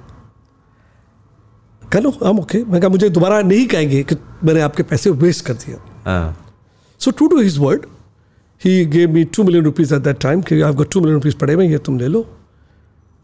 कह 1.92 2.00
लो 2.00 2.10
हम 2.24 2.40
okay 2.40 2.64
मैं 2.64 2.82
कहा 2.82 2.90
मुझे 2.90 3.10
दोबारा 3.10 3.42
नहीं 3.42 3.68
कहेंगे 3.68 4.02
कि 4.04 4.16
मैंने 4.44 4.62
आपके 4.62 4.84
पैसे 4.84 5.10
वेस्ट 5.24 5.46
कर 5.46 5.54
दिया 5.54 6.36
so 7.02 7.12
to 7.12 7.28
to 7.28 7.42
his 7.42 7.58
word 7.58 7.86
he 8.62 8.86
gave 8.86 9.12
me 9.12 9.24
two 9.36 9.44
million 9.44 9.66
rupees 9.66 9.94
at 9.96 10.02
that 10.02 10.20
time 10.20 10.42
क्योंकि 10.42 10.64
आपको 10.64 10.84
टू 10.84 11.00
मिलियन 11.00 11.16
रुपीज़ 11.16 11.36
पड़े 11.38 11.54
हुए 11.54 11.68
ये 11.68 11.78
तुम 11.78 12.00
ले 12.00 12.08
लो। 12.08 12.26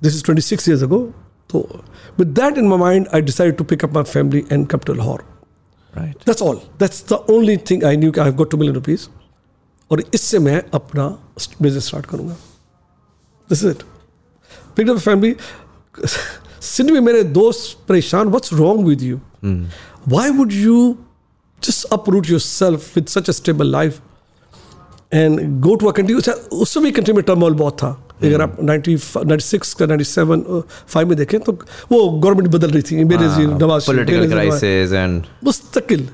This 0.02 0.16
is 0.16 0.24
twenty 0.24 0.42
six 0.42 0.70
years 0.70 0.84
ago 0.84 1.00
तो 1.50 1.68
with 2.20 2.28
that 2.40 2.58
in 2.58 2.68
my 2.68 2.80
mind 2.80 3.08
I 3.16 3.22
decide 3.22 3.56
to 3.58 3.64
pick 3.64 3.84
up 3.86 3.94
my 3.94 4.04
family 4.04 4.44
and 4.52 4.68
come 4.68 4.78
to 4.78 4.94
Lahore 4.94 5.24
right 5.97 6.25
That's 6.25 6.43
all. 6.47 6.59
That's 6.83 7.01
the 7.13 7.19
only 7.35 7.57
thing 7.71 7.85
I 7.91 7.95
knew. 8.03 8.13
I've 8.25 8.37
got 8.43 8.51
two 8.55 8.61
million 8.63 8.81
rupees. 8.81 9.09
और 9.91 10.03
इससे 10.15 10.39
मैं 10.39 10.63
अपना 10.75 11.07
business 11.63 11.87
start 11.87 12.07
करूंगा 12.07 12.37
this 13.51 13.65
is 13.65 13.71
it 13.71 13.83
pick 14.77 14.89
up 14.91 14.99
family 14.99 15.35
Sindh 16.63 16.91
में 16.91 17.01
मेरे 17.01 17.23
दोस्त 17.39 17.87
परेशान 17.89 18.29
what's 18.29 18.53
wrong 18.53 18.87
with 18.87 19.03
you 19.03 19.21
why 20.13 20.25
would 20.39 20.53
you 20.53 20.79
just 21.63 21.87
uproot 21.97 22.29
yourself 22.33 22.85
with 22.97 23.09
such 23.15 23.29
a 23.33 23.35
stable 23.37 23.71
life 23.77 23.97
Go 25.62 25.76
to 25.76 25.84
a 25.84 25.92
country 25.92 26.18
अच्छा, 26.18 26.32
उस 26.32 26.74
समय 26.74 26.92
कंट्री 26.92 27.14
में 27.14 27.24
टर्मोल 27.24 27.54
बहुत 27.54 27.74
था। 27.74 28.08
अगर 28.24 28.42
आप 28.42 28.58
90 28.62 28.98
96 29.26 29.74
का 29.74 29.86
97 29.86 30.64
फाइव 30.88 31.08
में 31.08 31.18
देखें 31.18 31.40
तो 31.40 31.52
वो 31.92 32.10
गवर्नमेंट 32.10 32.48
बदल 32.48 32.72
रही 32.72 32.82
थी 32.82 33.04
मेरे 33.04 33.26
नवाज़ 33.26 33.40
बेनजीर 33.40 34.28
नवाज- 34.46 35.26
मुस्तकिल. 35.44 36.10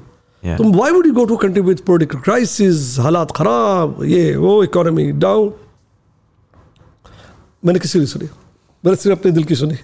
तुम 0.58 0.76
why 0.76 0.92
would 0.92 1.06
you 1.08 1.14
go 1.14 1.26
to 1.26 1.38
country 1.38 1.62
with 1.62 1.80
political 1.80 2.20
crisis 2.20 3.00
हालात 3.00 3.32
खराब 3.32 4.04
ये 4.04 4.36
वो 4.36 4.64
इकोनॉमी 4.64 5.12
डाउन 5.12 5.54
मैंने 7.66 7.80
किसी 7.80 8.00
नहीं 8.00 8.08
सुनी? 8.08 8.26
मैंने 8.86 8.96
सिर्फ़ 8.96 9.20
अपने 9.20 9.32
दिल 9.32 9.44
की 9.44 9.56
सुनी। 9.56 9.76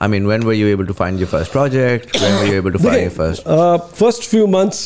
I 0.03 0.09
mean, 0.09 0.27
when 0.27 0.45
were 0.45 0.53
you 0.53 0.67
able 0.69 0.87
to 0.87 0.95
find 0.95 1.21
your 1.21 1.29
first 1.29 1.53
project? 1.53 2.21
When 2.21 2.39
were 2.39 2.47
you 2.47 2.57
able 2.57 2.73
to 2.73 2.79
find 2.79 2.95
okay. 2.95 3.03
your 3.03 3.11
first? 3.13 3.47
uh, 3.47 3.79
first 4.03 4.25
few 4.27 4.47
months 4.49 4.81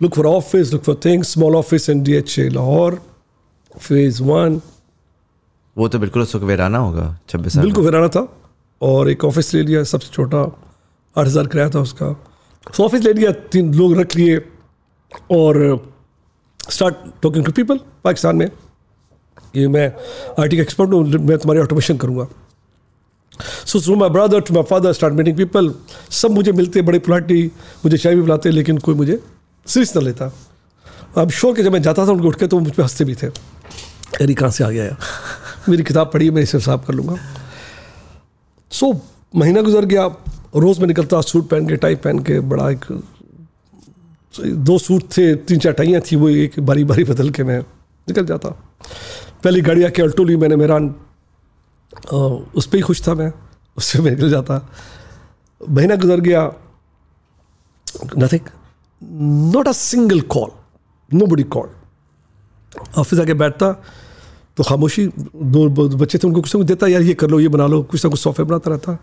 look 0.00 0.14
for 0.14 0.26
office 0.28 0.72
look 0.72 0.84
for 0.84 0.94
things 1.06 1.28
small 1.28 1.56
office 1.56 1.88
in 1.88 2.04
DHA 2.04 2.44
Lahore 2.50 3.00
phase 3.74 4.20
one 4.22 4.60
वो 5.76 5.88
तो 5.88 5.98
बिल्कुल 5.98 6.22
उस 6.22 6.34
वक्त 6.34 6.44
Verona 6.46 6.78
होगा 6.78 7.04
छब्बीस 7.30 7.54
साल 7.54 7.64
बिल्कुल 7.64 7.84
फिराना 7.84 8.08
था 8.14 8.26
और 8.80 9.10
एक 9.10 9.24
ऑफ़िस 9.24 9.52
ले 9.54 9.62
लिया 9.62 9.82
सबसे 9.90 10.08
छोटा 10.14 10.40
आठ 11.16 11.26
हज़ार 11.26 11.46
किराया 11.52 11.70
था 11.74 11.80
उसका 11.80 12.12
सो 12.76 12.84
ऑफ़िस 12.84 13.02
ले 13.04 13.12
लिया 13.12 13.30
तीन 13.54 13.72
लोग 13.74 13.98
रख 14.00 14.16
लिए 14.16 14.38
और 15.38 15.58
start 16.60 16.96
talking 17.22 17.44
to 17.44 17.52
people 17.52 17.80
Pakistan 18.04 18.36
में 18.36 18.48
कि 19.54 19.66
मैं 19.76 19.86
आई 20.40 20.48
टी 20.48 20.56
का 20.56 20.62
एक्सपर्ट 20.62 20.90
हूँ 20.92 21.04
मैं 21.04 21.38
तुम्हारी 21.38 21.60
ऑटोमेशन 21.60 21.96
करूँगा 22.04 22.26
so 23.38 23.80
to 23.86 23.96
my 23.96 24.08
brother 24.10 24.40
to 24.40 24.54
my 24.54 24.62
father 24.70 24.92
start 24.92 25.14
meeting 25.14 25.36
people 25.36 25.72
सब 26.12 26.30
मुझे 26.30 26.52
मिलते 26.52 26.82
बड़े 26.82 26.98
पुलाटी 26.98 27.44
मुझे 27.84 27.96
चाय 27.96 28.14
भी 28.14 28.20
बुलाते 28.20 28.50
लेकिन 28.50 28.78
कोई 28.78 28.94
मुझे 28.94 29.20
सीरियस 29.66 29.96
ना 29.96 30.02
लेता 30.02 30.32
अब 31.18 31.30
शो 31.30 31.52
के 31.52 31.62
जब 31.62 31.72
मैं 31.72 31.82
जाता 31.82 32.06
था 32.06 32.12
उनको 32.12 32.28
उठ 32.28 32.38
के 32.38 32.46
तो 32.46 32.58
मुझ 32.60 32.72
पर 32.72 32.82
हँसते 32.82 33.04
भी 33.04 33.14
थे 33.14 33.26
अरे 34.20 34.34
कहाँ 34.34 34.50
से 34.50 34.64
आ 34.64 34.70
गया 34.70 34.96
मेरी 35.68 35.82
किताब 35.82 36.10
पढ़ी 36.12 36.30
मैं 36.30 36.42
इसे 36.42 36.60
साफ़ 36.60 36.86
कर 36.86 36.94
लूँगा 36.94 37.16
सो 38.70 38.86
so, 38.86 38.98
महीना 39.34 39.60
गुजर 39.62 39.84
गया 39.84 40.04
रोज़ 40.56 40.80
मैं 40.80 40.86
निकलता 40.86 41.20
सूट 41.20 41.48
पहन 41.48 41.68
के 41.68 41.76
टाई 41.76 41.94
पहन 42.04 42.18
के 42.24 42.38
बड़ा 42.50 42.70
एक 42.70 42.84
दो 44.34 44.78
सूट 44.78 45.02
थे 45.16 45.34
तीन 45.46 45.58
चार 45.58 45.72
टाइयाँ 45.72 46.00
थी 46.02 46.16
वो 46.16 46.28
एक 46.28 46.58
बारी 46.60 46.84
बारी 46.84 47.04
बदल 47.04 47.30
के 47.30 47.44
मैं 47.44 47.58
निकल 47.58 48.26
जाता 48.26 48.48
पहली 49.44 49.60
गाड़ी 49.60 49.82
आके 49.84 50.02
अल्टो 50.02 50.24
ली 50.24 50.36
मैंने 50.36 50.56
मेरा 50.56 50.78
उस 51.92 52.66
पर 52.66 52.76
ही 52.76 52.82
खुश 52.82 53.06
था 53.08 53.14
मैं, 53.14 53.32
उससे 53.76 53.98
मैं 54.00 54.10
निकल 54.10 54.30
जाता 54.30 54.60
महीना 55.60 55.96
गुजर 55.96 56.20
गया 56.20 56.42
nothing 58.18 58.48
not 59.54 59.68
a 59.68 59.72
single 59.72 60.20
call 60.34 60.50
nobody 61.26 61.42
call 61.54 61.68
office 62.98 63.20
आके 63.20 63.34
बैठता 63.34 63.72
तो 64.56 64.64
खामोशी, 64.64 65.06
दो 65.06 65.68
बच्चे 65.68 66.18
थे, 66.18 66.26
उनको 66.28 66.40
कुछ 66.40 66.54
ना 66.54 66.58
कुछ 66.58 66.66
देता, 66.68 66.86
यार 66.86 67.02
ये 67.02 67.14
कर 67.14 67.28
लो, 67.30 67.38
ये 67.40 67.48
बना 67.48 67.66
लो। 67.66 67.82
कुछ 67.82 68.04
ना 68.04 68.10
कुछ 68.10 68.20
सॉफ्टवेयर 68.20 68.48
बनाता 68.48 68.70
रहता। 68.70 68.96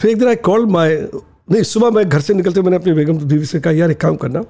फिर 0.00 0.10
एक 0.10 0.18
दिन 0.18 0.28
आई 0.28 0.36
कॉल 0.36 0.66
माई 0.66 0.96
नहीं, 0.96 1.62
सुबह 1.62 1.90
मैं 1.90 2.08
घर 2.08 2.20
से 2.20 2.34
निकलते 2.34 2.62
मैंने 2.62 2.76
अपनी 2.76 2.92
बेगम 2.92 3.18
बीवी 3.18 3.46
से 3.46 3.60
कहा, 3.60 3.72
यार 3.72 3.90
एक 3.90 4.00
काम 4.00 4.16
करना 4.16 4.44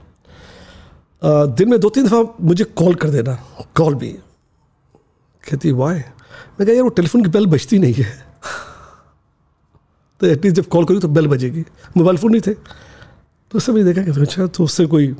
दिन 1.56 1.70
में 1.70 1.78
दो 1.80 1.88
तीन 1.90 2.06
दफ़ा 2.06 2.22
मुझे 2.40 2.64
कॉल 2.76 2.94
कर 2.94 3.10
देना 3.10 3.38
कॉल 3.76 3.94
भी 3.94 4.16
कहती 5.50 5.72
वाई 5.72 5.94
मैं 5.94 6.66
कहा, 6.66 6.72
यार, 6.72 6.82
वो 6.82 6.88
टेलीफोन 6.88 7.22
की 7.22 7.28
बेल 7.30 7.46
बजती 7.46 7.78
नहीं 7.78 7.94
है। 7.94 8.26
तो 10.20 10.26
एटलीस्ट 10.26 10.56
जब 10.56 10.66
कॉल 10.66 10.84
करूँ 10.84 11.00
तो 11.00 11.08
बेल 11.08 11.26
बजेगी। 11.26 11.64
मोबाइल 11.96 12.18
फ़ोन 12.18 12.30
नहीं 12.30 12.42
थे। 12.46 12.54
तो 13.50 13.56
उससे 13.56 13.72
मैंने 13.72 13.92
देखा 13.92 14.12
कि 14.12 14.20
अच्छा 14.20 14.46
तो 14.46 14.64
उससे 14.64 14.86
कोई 14.86 15.14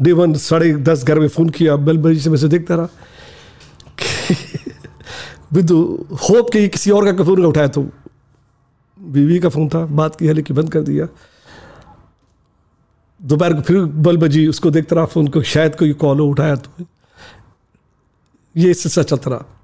डे 0.00 0.12
वन 0.12 0.34
साढ़े 0.34 0.74
दस, 0.74 1.04
ग्यारह 1.04 1.20
में 1.20 1.28
फ़ोन 1.28 1.48
किया, 1.48 1.76
बेल 1.76 1.98
बजी 1.98 2.20
से 2.20 2.30
मैं 2.30 2.36
से 2.36 2.48
देखता 2.48 2.74
रहा। 2.74 2.88
विद 5.52 5.70
होप 6.12 6.50
कि 6.52 6.68
किसी 6.68 6.90
और 6.90 7.16
का 7.16 7.24
फ़ोन 7.24 7.44
उठाया 7.44 7.68
तो 7.68 7.90
बीवी 9.00 9.38
का 9.38 9.48
फ़ोन 9.48 9.68
था, 9.68 9.86
बात 9.86 10.16
की 10.16 10.26
है 10.26 10.32
लेकिन 10.32 10.56
बंद 10.56 10.72
कर 10.72 10.80
दिया। 10.80 11.08
दोपहर 13.22 13.54
को 13.54 13.60
फिर 13.60 13.84
बल 13.84 14.16
बजी, 14.16 14.46
उसको 14.46 14.70
देखता 14.70 14.96
रहा, 14.96 15.04
फ़ोन 15.04 15.28
को 15.28 15.42
शायद 15.42 15.74
कोई 15.74 15.92
कॉल 15.92 16.20
हो, 16.20 16.26
उठाया 16.26 16.56
तो। 16.56 16.86
ये 18.56 18.74
सिलसिला 18.74 19.04
चलता 19.04 19.30
रहा। 19.30 19.55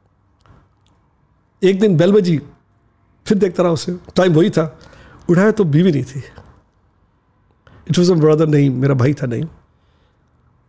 एक 1.62 1.80
दिन 1.80 1.96
बेल 1.96 2.12
बजी 2.12 2.40
फिर 3.26 3.38
देखता 3.38 3.62
रहा 3.62 3.72
उसे। 3.72 3.96
टाइम 4.16 4.32
वही 4.34 4.50
था। 4.50 4.78
उठाया 5.30 5.50
तो 5.50 5.64
बीवी 5.64 5.92
नहीं 5.92 6.04
थी। 6.04 6.22
इट 7.90 7.98
वॉज़ 7.98 8.12
ब्रदर 8.12 8.46
नहीं 8.46 8.70
मेरा 8.70 8.94
भाई 8.94 9.14
था 9.14 9.26
नहीं। 9.26 9.44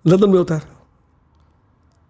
लंदन 0.05 0.29
में 0.29 0.37
होता 0.37 0.55
है 0.55 0.61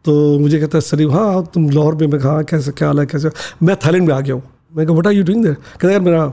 तो 0.05 0.39
मुझे 0.39 0.59
कहता 0.59 0.77
है 0.77 1.05
हाँ 1.11 1.33
हाँ, 1.33 1.43
तुम 1.53 1.69
लाहौर 1.69 1.95
में 1.95 2.07
मैं 2.07 2.19
कहा 2.21 2.31
"हाँ, 2.31 2.43
कैसे 2.43 2.71
क्या 2.71 2.87
हाल 2.87 2.99
है 2.99 3.05
कैसे? 3.05 3.29
मैं 3.63 3.75
थाईलैंड 3.75 4.07
में 4.07 4.13
आ 4.15 4.19
गया 4.19 4.35
हूँ। 4.35 4.43
मैं 4.75 4.85
कहा 4.87 4.95
what 4.95 5.07
are 5.07 5.13
you 5.13 5.23
doing 5.23 5.43
there 5.43 5.55
कहता 5.55 5.91
यार 5.91 6.01
मेरा 6.01 6.25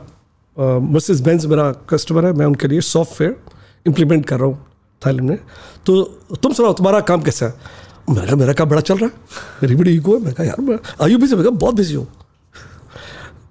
मर्सिस 0.92 1.20
बेंस 1.20 1.44
मेरा 1.46 1.70
कस्टमर 1.90 2.26
है 2.26 2.32
मैं 2.32 2.46
उनके 2.46 2.68
लिए 2.68 2.80
सॉफ्टवेयर 2.80 3.36
इम्प्लीमेंट 3.86 4.26
कर 4.26 4.38
रहा 4.38 4.46
हूँ 4.48 4.66
थाईलैंड 5.02 5.28
में। 5.30 5.38
तो 5.86 6.02
तुम 6.42 6.52
सुनाओ 6.52 6.72
तुम्हारा 6.72 7.00
काम 7.10 7.22
कैसा 7.22 7.46
है? 7.46 7.54
मैं 8.10 8.26
कहा 8.26 8.36
मेरा 8.36 8.52
काम 8.52 8.68
बड़ा 8.68 8.80
चल 8.80 8.98
रहा 8.98 9.06
है। 9.06 9.12
मेरी 9.62 9.76
बड़ी 9.76 9.94
ईगो 9.96 10.18
है। 10.18 10.24
मैं 10.24 10.34
कहा 10.34 10.46
यार 10.46 10.60
मैं 10.60 10.78
आयु 11.02 11.18
बिज़ी 11.18 11.36
मैं 11.36 11.44
कहा 11.44 11.56
बहुत 11.58 11.74
बिज़ी 11.74 11.94
हूँ। 11.94 12.06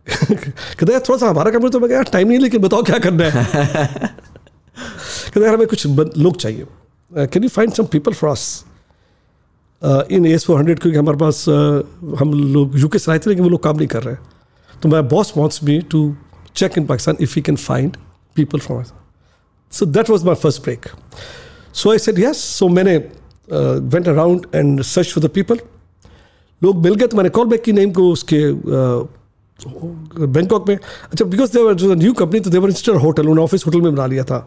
कहता 0.09 0.91
यार 0.93 1.01
थोड़ा 1.09 1.17
सा 1.17 1.29
हमारा 1.29 1.51
काम 1.51 1.63
है 1.63 1.69
तो 1.69 1.79
मैं 1.79 1.89
यार 1.89 2.03
टाइम 2.03 2.27
नहीं 2.27 2.39
लेकिन 2.39 2.61
बताओ 2.61 2.83
क्या 2.83 2.97
करना 2.99 3.25
है। 3.25 3.45
कहते 5.27 5.39
यार 5.39 5.53
हमें 5.53 5.67
कुछ 5.67 5.87
लोग 6.17 6.37
चाहिए। 6.37 6.65
Can 7.11 7.43
you 7.43 7.49
find 7.49 7.73
some 7.73 7.85
people 7.85 8.13
for 8.13 8.29
us 8.29 8.65
in 10.11 10.25
S 10.25 10.45
four 10.45 10.57
hundred 10.57 10.79
क्योंकि 10.79 10.99
हमारे 10.99 11.17
पास 11.17 11.45
uh, 11.49 12.19
हम 12.19 12.33
लोग 12.53 12.79
यूके 12.79 12.99
से 12.99 13.11
आए 13.11 13.19
थे 13.19 13.29
लेकिन 13.29 13.43
वो 13.43 13.49
लोग 13.49 13.63
काम 13.63 13.77
नहीं 13.77 13.87
कर 13.87 14.03
रहे 14.03 14.15
हैं। 14.15 14.21
तो 14.81 14.89
my 14.89 15.01
boss 15.01 15.33
wants 15.37 15.63
me 15.63 15.79
to 15.79 16.15
check 16.55 16.77
in 16.77 16.85
Pakistan 16.85 17.17
if 17.21 17.33
you 17.37 17.43
can 17.43 17.55
find 17.55 17.97
people 18.35 18.59
from 18.59 18.83
so 19.71 19.85
that 19.85 20.09
was 20.09 20.25
my 20.25 20.35
first 20.35 20.63
break 20.63 20.85
so 21.73 21.91
I 21.91 21.97
said 21.97 22.19
yes 22.19 22.37
so 22.37 22.67
मैंने 22.67 22.97
went 23.53 24.07
around 24.07 24.45
and 24.55 24.81
search 24.81 25.13
for 25.13 25.23
the 25.23 25.27
people 25.27 25.59
लोग 26.63 26.83
मिल 26.83 26.95
गए 26.95 27.07
तो 27.07 27.17
मैंने 27.17 27.29
call 27.29 27.45
back 27.45 27.63
की 27.63 27.71
name 27.71 27.91
को 27.91 28.11
उसके 28.11 28.51
Bangkok 29.67 30.67
में 30.69 30.75
अच्छा 30.75 31.25
बिकॉज़ 31.25 31.51
देवर 31.53 31.73
जो 31.73 31.93
न्यू 31.93 32.13
कंपनी 32.13 32.39
तो 32.39 32.49
they were 32.49 32.69
in star 32.69 32.95
hotel 32.95 33.21
उन्होंने 33.21 33.41
ऑफ़िस 33.41 33.65
होटल 33.65 33.81
में 33.81 33.95
बना 33.95 34.05
लिया 34.05 34.23
था। 34.23 34.39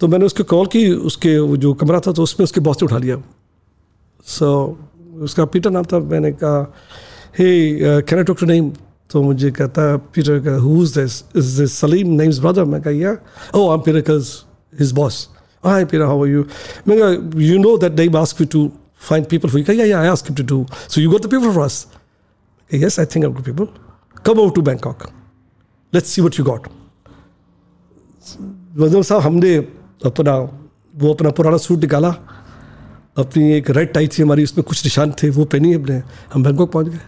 तो 0.00 0.08
मैंने 0.08 0.26
उसको 0.26 0.44
कॉल 0.44 0.66
की 0.66 0.90
उसके 1.10 1.34
जो 1.56 1.72
कमरा 1.74 2.00
था 2.06 2.12
तो 2.12 2.22
उसमें 2.22 2.44
उसके 2.44 2.60
बॉस 2.60 2.82
ने 2.82 2.86
उठा 2.86 2.98
लिया। 2.98 3.22
सो 4.26 4.78
उसका 5.20 5.44
पीटर 5.44 5.70
नाम 5.70 5.84
था 5.92 5.98
मैंने 5.98 6.32
कहा 6.32 6.72
hey 7.38 7.48
can 8.02 8.18
I 8.18 8.24
talk 8.24 8.40
to 8.40 8.46
name 8.46 8.72
तो 9.10 9.22
मुझे 9.22 9.50
कहता 9.50 9.90
है 9.90 9.96
पीटर 10.14 10.38
का 10.44 10.56
who 10.62 10.82
is 10.82 10.98
this 11.00 11.22
is 11.36 11.60
this 11.60 11.78
Salim 11.80 12.08
names 12.20 12.38
brother 12.38 12.64
मैं 12.64 12.82
कहा 12.82 12.92
yeah 12.92 13.16
oh 13.54 13.70
I 13.70 13.92
am 13.92 14.00
cause 14.10 14.34
his 14.80 14.92
boss 15.02 15.28
hi 15.64 15.84
Peter 15.84 16.04
how 16.04 16.24
are 16.24 16.30
you 16.30 16.44
मैं 16.88 16.98
कहा 17.00 17.40
you 17.42 17.58
know 17.58 17.76
that 17.78 17.98
name 18.00 18.16
ask 18.16 18.40
you 18.40 18.46
to 18.52 18.70
people 19.30 19.48
for 19.48 19.58
you. 19.58 19.64
Yeah, 19.66 19.86
yeah, 19.90 20.00
I 20.06 20.08
asked 20.08 20.26
him 20.28 20.34
to 20.38 20.44
do. 20.48 20.56
So 20.94 21.00
you 21.02 21.10
got 21.12 21.22
the 21.26 21.28
people 21.34 21.52
for 21.52 21.62
us? 21.66 21.76
Yes, 22.70 22.98
I 22.98 23.06
think 23.12 23.24
I've 23.28 23.36
got 23.36 23.46
people. 23.46 23.68
Come 24.24 24.38
over 24.38 24.54
to 24.54 24.62
Bangkok. 24.62 25.12
Let's 25.92 26.10
see 26.10 26.22
what 26.22 26.38
you 26.38 26.44
got. 26.44 26.66
वजम 28.76 29.02
साहब, 29.02 29.20
हमने 29.20 29.54
अपना, 30.06 30.34
वो 30.96 31.12
अपना 31.14 31.30
पुराना 31.30 31.56
suit 31.56 31.80
निकाला। 31.80 32.08
अपनी 33.18 33.52
एक 33.52 33.70
रेड 33.70 33.92
टाई 33.92 34.08
थी 34.08 34.22
हमारी, 34.22 34.44
उसमें 34.44 34.64
कुछ 34.68 34.84
निशान 34.84 35.12
थे, 35.12 35.30
वो 35.30 35.44
पहनी 35.44 35.72
हमने। 35.72 36.02
हम 36.32 36.42
बैंकॉक 36.42 36.72
पहुँच 36.72 36.88
गए। 36.88 37.00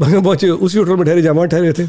बैंकॉक 0.00 0.24
पहुँचे, 0.24 0.50
उसी 0.50 0.78
होटल 0.78 0.96
में 0.96 1.04
ठहरे 1.06 1.22
जहाँ 1.22 1.46
ठहरे 1.46 1.72
थे। 1.72 1.86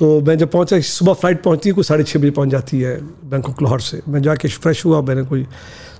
तो 0.00 0.20
मैं 0.20 0.36
जब 0.38 0.50
पहुँचा, 0.50 0.80
सुबह 0.80 1.12
फ़्लाइट 1.14 1.42
पहुँचती 1.42 1.68
है, 1.68 1.74
कोई 1.74 1.84
साढ़े 1.84 2.04
छः 2.04 2.18
बजे 2.18 2.30
पहुँच 2.30 2.48
जाती 2.48 2.80
है 2.80 3.00
बैंकॉक 3.30 3.62
लाहौर 3.62 3.80
से। 3.80 4.02
मैं 4.08 4.22
जाके 4.22 4.48
फ्रेश 4.48 4.84
हुआ, 4.84 5.00
मैंने 5.00 5.24
कोई 5.24 5.46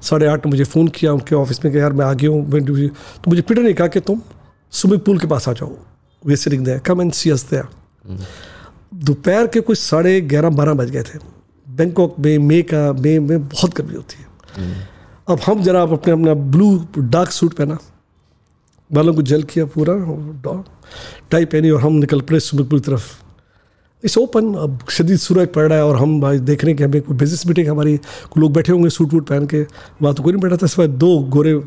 साढ़े 0.02 0.26
आठ 0.26 0.46
मुझे 0.46 0.64
फ़ोन 0.64 0.88
किया, 0.88 1.12
उनके 1.12 1.34
ऑफ़िस 1.36 1.64
में 1.64 1.72
कि 1.72 1.80
यार, 1.80 1.92
मैं 1.92 2.06
आ 2.06 2.12
गया 2.12 2.30
हूँ 2.30 2.50
तो 2.50 3.30
मुझे 3.30 3.42
पीटर 3.42 3.62
ने 3.62 3.72
कहा 3.72 3.86
कि, 3.86 4.00
तुम 4.00 4.22
स्विमिंग 4.72 5.00
पूल 5.00 5.18
के 5.18 5.26
पास 5.26 5.48
आ 5.48 5.52
जाओ। 5.52 5.76
We 6.26 6.36
sitting 6.36 6.64
there 6.64 6.78
come 6.78 7.02
and 7.02 7.12
see 7.12 7.30
us 7.30 7.48
there 7.50 8.18
दोपहर 8.94 9.46
के 9.46 9.60
कुछ 9.60 9.78
साढ़े 9.78 10.20
ग्यारह, 10.20 10.50
बारह 10.50 10.74
बज 10.74 10.90
गए 10.90 11.02
थे। 11.02 11.18
बैंकॉक 11.66 12.16
में 12.18 12.38
मे 12.38 12.60
का 12.62 12.92
मे 12.92 13.18
में 13.20 13.48
बहुत 13.48 13.74
गर्मी 13.74 13.94
होती 13.94 14.16
है। 14.18 14.26
अब 15.28 15.40
हम 15.46 15.62
जरा 15.62 15.82
अपने, 15.82 16.12
अपना 16.12 16.34
ब्लू 16.34 16.86
डार्क 16.98 17.30
सूट 17.30 17.54
पहना। 17.54 17.78
बालों 18.90 19.14
को 19.14 19.22
जल 19.22 19.42
किया 19.42 19.64
पूरा 19.66 19.94
टाई 21.30 21.44
पहनी 21.44 21.70
और 21.70 21.80
हम 21.80 21.92
निकल 21.94 22.20
पड़े 22.20 22.40
स्विमिंग 22.40 22.70
पूल 22.70 22.80
की 22.80 22.90
तरफ़। 22.90 23.23
इट्स 24.04 24.16
ओपन 24.18 24.52
अब 24.54 24.78
शदीद 24.90 25.18
सूरज 25.18 25.48
पड़ 25.54 25.66
रहा 25.66 25.78
है 25.78 25.84
और 25.84 25.96
हम 25.98 26.20
भाई 26.20 26.38
देख 26.38 26.64
रहे 26.64 26.70
हैं 26.70 26.76
कि 26.78 26.84
हमें 26.84 27.02
कोई 27.02 27.16
बिज़नेस 27.18 27.46
मीटिंग 27.46 27.68
हमारी 27.68 27.98
लोग 28.38 28.52
बैठे 28.52 28.72
होंगे 28.72 28.88
सूट 28.90 29.12
वूट 29.12 29.26
पहन 29.28 29.46
के। 29.46 29.60
वहाँ 30.02 30.14
तो 30.14 30.22
कोई 30.22 30.32
नहीं 30.32 30.42
बैठा 30.42 30.56
था 30.56 30.66
इस 30.66 30.72
सिवाय 30.72 30.88
दो 30.88 31.18
गोरे 31.34 31.60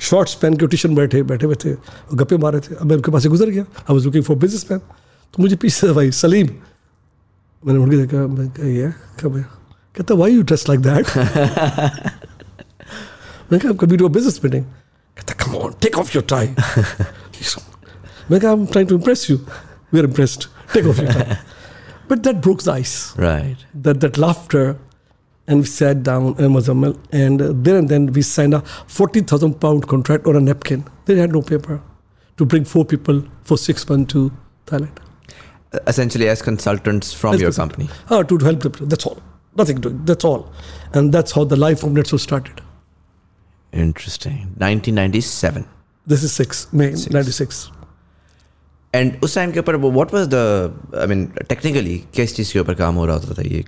शॉर्ट्स 0.00 0.34
पहन 0.34 0.56
के 0.56 0.66
ट्यूशन 0.66 0.94
बैठे 0.94 1.22
बैठे 1.22 1.46
हुए 1.46 1.56
थे 1.64 1.74
और 1.74 2.16
गप्पे 2.16 2.36
मारे 2.44 2.60
थे। 2.60 2.74
अब 2.74 2.86
मैं 2.86 2.96
उनके 2.96 3.12
पास 3.12 3.22
से 3.22 3.28
गुजर 3.28 3.50
गया। 3.50 3.62
I 3.62 3.94
was 3.94 4.04
looking 4.04 4.24
for 4.24 4.36
business 4.36 4.66
man 4.70 4.78
तो 4.78 5.42
मुझे 5.42 5.56
पीछे 5.56 5.92
भाई 5.92 6.10
सलीम 6.12 6.48
मैंने 7.66 7.78
मुड़ 7.78 7.90
के 7.90 7.96
देखा 7.96 8.26
मैं 8.26 8.48
कहा 8.50 8.68
ये 8.68 8.92
कब 9.20 9.44
कहता 9.96 10.14
why 10.14 10.32
you 10.32 10.42
dress 10.42 10.68
like 10.68 10.80
that 10.80 11.16
मैं 13.52 13.60
कहा 13.60 13.72
कभी 13.80 13.96
टू 13.96 14.08
बिज़नेस 14.08 14.40
मीटिंग 14.44 14.64
कहता 14.64 15.44
come 15.44 15.56
on 15.56 15.74
take 15.80 15.98
off 15.98 16.16
your 16.16 16.24
tie 16.28 16.46
मैं 18.30 18.40
कहा 18.40 18.50
I 18.50 18.56
am 18.56 18.66
trying 18.66 18.88
to 18.88 18.94
impress 18.94 19.30
you 19.30 19.36
we 19.36 19.98
are 19.98 20.04
impressed 20.04 20.44
take 20.74 20.86
off 20.86 21.00
your 21.00 21.12
tie 21.12 21.36
But 22.12 22.24
that 22.24 22.42
broke 22.42 22.62
the 22.62 22.72
ice. 22.72 23.16
Right. 23.16 23.56
That 23.72 24.00
that 24.00 24.18
laughter, 24.18 24.78
and 25.46 25.60
we 25.60 25.64
sat 25.64 26.02
down 26.02 26.26
in 26.38 26.50
Mozammel, 26.56 26.98
and 27.10 27.40
uh, 27.40 27.52
there 27.54 27.78
and 27.78 27.88
then 27.88 28.08
we 28.12 28.20
signed 28.20 28.52
a 28.52 28.60
forty 28.96 29.22
thousand 29.22 29.54
pound 29.62 29.86
contract 29.92 30.26
or 30.26 30.36
a 30.36 30.42
napkin. 30.48 30.84
They 31.06 31.16
had 31.16 31.32
no 31.32 31.40
paper 31.40 31.80
to 32.36 32.44
bring 32.44 32.66
four 32.66 32.84
people 32.84 33.22
for 33.44 33.56
six 33.56 33.88
months 33.88 34.12
to 34.12 34.30
Thailand. 34.66 34.98
Essentially, 35.86 36.28
as 36.28 36.42
consultants 36.42 37.14
from 37.14 37.36
As 37.36 37.40
your 37.40 37.52
company. 37.52 37.88
Ah, 38.10 38.22
to, 38.22 38.38
help 38.44 38.60
them. 38.60 38.74
That's 38.90 39.06
all. 39.06 39.18
Nothing 39.56 39.80
doing. 39.80 40.04
That's 40.04 40.22
all. 40.32 40.52
And 40.92 41.14
that's 41.18 41.32
how 41.32 41.44
the 41.44 41.56
life 41.56 41.82
of 41.82 41.92
NetSol 41.92 42.20
started. 42.20 42.60
Interesting. 43.72 44.52
1997. 44.58 45.66
This 46.06 46.22
is 46.22 46.32
six 46.34 46.70
May 46.74 46.94
Six. 46.94 47.10
ninety 47.10 47.32
six. 47.32 47.70
And 48.95 49.13
उस 49.23 49.35
time 49.35 49.51
के 49.51 49.59
ऊपर 49.59 49.75
what 49.75 50.13
was 50.13 50.27
the 50.33 50.35
I 50.99 51.07
mean 51.07 51.25
technically 51.49 51.97
किस 52.15 52.35
चीज़ 52.35 52.53
के 52.53 52.59
ऊपर 52.59 52.73
काम 52.83 52.95
हो 52.95 53.05
रहा 53.05 53.15
होता 53.15 53.41
था 53.41 53.47
ये 53.47 53.63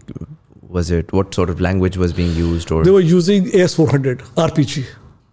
was 0.71 0.91
it 0.93 1.13
what 1.13 1.35
sort 1.35 1.49
of 1.49 1.61
language 1.61 1.97
was 1.97 2.11
being 2.15 2.39
used 2.39 2.69
They 2.69 2.79
और 2.79 2.91
were 2.91 3.07
using 3.11 3.49
AS 3.61 3.77
four 3.79 3.87
hundred 3.95 4.23
RPG. 4.47 4.83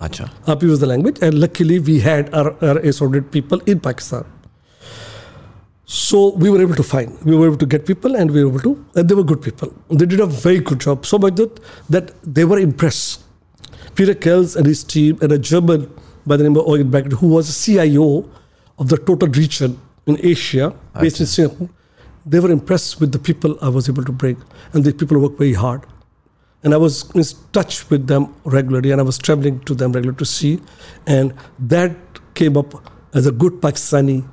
अच्छा 0.06 0.24
RP 0.54 0.70
was 0.70 0.80
the 0.80 0.88
language, 0.88 1.18
and 1.26 1.38
luckily 1.42 1.76
we 1.90 2.00
had 2.06 2.34
our, 2.38 2.50
our 2.70 2.80
AS400 2.80 3.30
people 3.36 3.62
in 3.74 3.78
Pakistan. 3.84 4.24
So 5.94 6.18
we 6.42 6.50
were 6.50 6.60
able 6.62 6.78
to 6.78 6.84
find, 6.86 7.12
we 7.24 7.36
were 7.36 7.46
able 7.46 7.58
to 7.58 7.66
get 7.74 7.86
people, 7.90 8.16
and 8.22 8.32
we 8.36 8.42
were 8.44 8.50
able 8.50 8.62
to, 8.64 8.72
and 9.00 9.08
they 9.08 9.16
were 9.20 9.24
good 9.32 9.40
people. 9.46 9.72
They 10.00 10.08
did 10.14 10.22
a 10.24 10.26
very 10.26 10.60
good 10.70 10.80
job, 10.86 11.06
so 11.10 11.20
much 11.24 11.36
that, 11.36 11.60
that 11.96 12.10
they 12.38 12.44
were 12.44 12.58
impressed. 12.58 13.22
Peter 13.94 14.14
Kells 14.26 14.56
and 14.56 14.66
his 14.66 14.82
team, 14.94 15.22
and 15.22 15.36
a 15.36 15.38
German 15.38 15.86
by 16.26 16.36
the 16.36 16.48
name 16.48 16.56
of 16.62 16.66
Eugen 16.72 16.90
Beckett, 16.90 17.12
who 17.22 17.28
was 17.28 17.48
a 17.48 17.56
CIO 17.60 18.08
of 18.81 18.89
the 18.89 18.97
total 18.97 19.29
region 19.29 19.79
in 20.05 20.17
Asia, 20.33 20.67
based 20.99 21.19
in 21.21 21.27
Singapore, 21.37 21.69
they 22.25 22.39
were 22.39 22.51
impressed 22.51 22.99
with 22.99 23.11
the 23.15 23.19
people 23.29 23.57
I 23.61 23.69
was 23.69 23.87
able 23.87 24.05
to 24.11 24.11
bring, 24.11 24.37
and 24.73 24.83
the 24.83 24.93
people 24.93 25.19
worked 25.19 25.37
very 25.37 25.53
hard 25.65 25.81
and 26.63 26.73
I 26.73 26.77
was 26.77 27.09
in 27.15 27.23
touch 27.53 27.89
with 27.89 28.07
them 28.07 28.33
regularly, 28.43 28.91
and 28.91 29.01
I 29.01 29.03
was 29.03 29.17
traveling 29.17 29.59
to 29.61 29.73
them 29.73 29.91
regularly 29.93 30.17
to 30.17 30.25
see, 30.25 30.59
and 31.07 31.33
that 31.59 31.95
came 32.35 32.55
up 32.55 32.75
as 33.13 33.25
a 33.25 33.31
good 33.31 33.53
Pakistani 33.53 34.23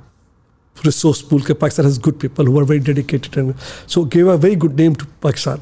resource 0.85 1.21
pool. 1.21 1.41
Pakistan 1.41 1.85
has 1.85 1.97
good 1.97 2.19
people 2.19 2.45
who 2.45 2.59
are 2.59 2.65
very 2.65 2.79
dedicated, 2.79 3.35
and 3.37 3.55
so 3.87 4.05
gave 4.05 4.27
a 4.27 4.37
very 4.37 4.55
good 4.55 4.77
name 4.77 4.95
to 4.95 5.05
Pakistan. 5.21 5.61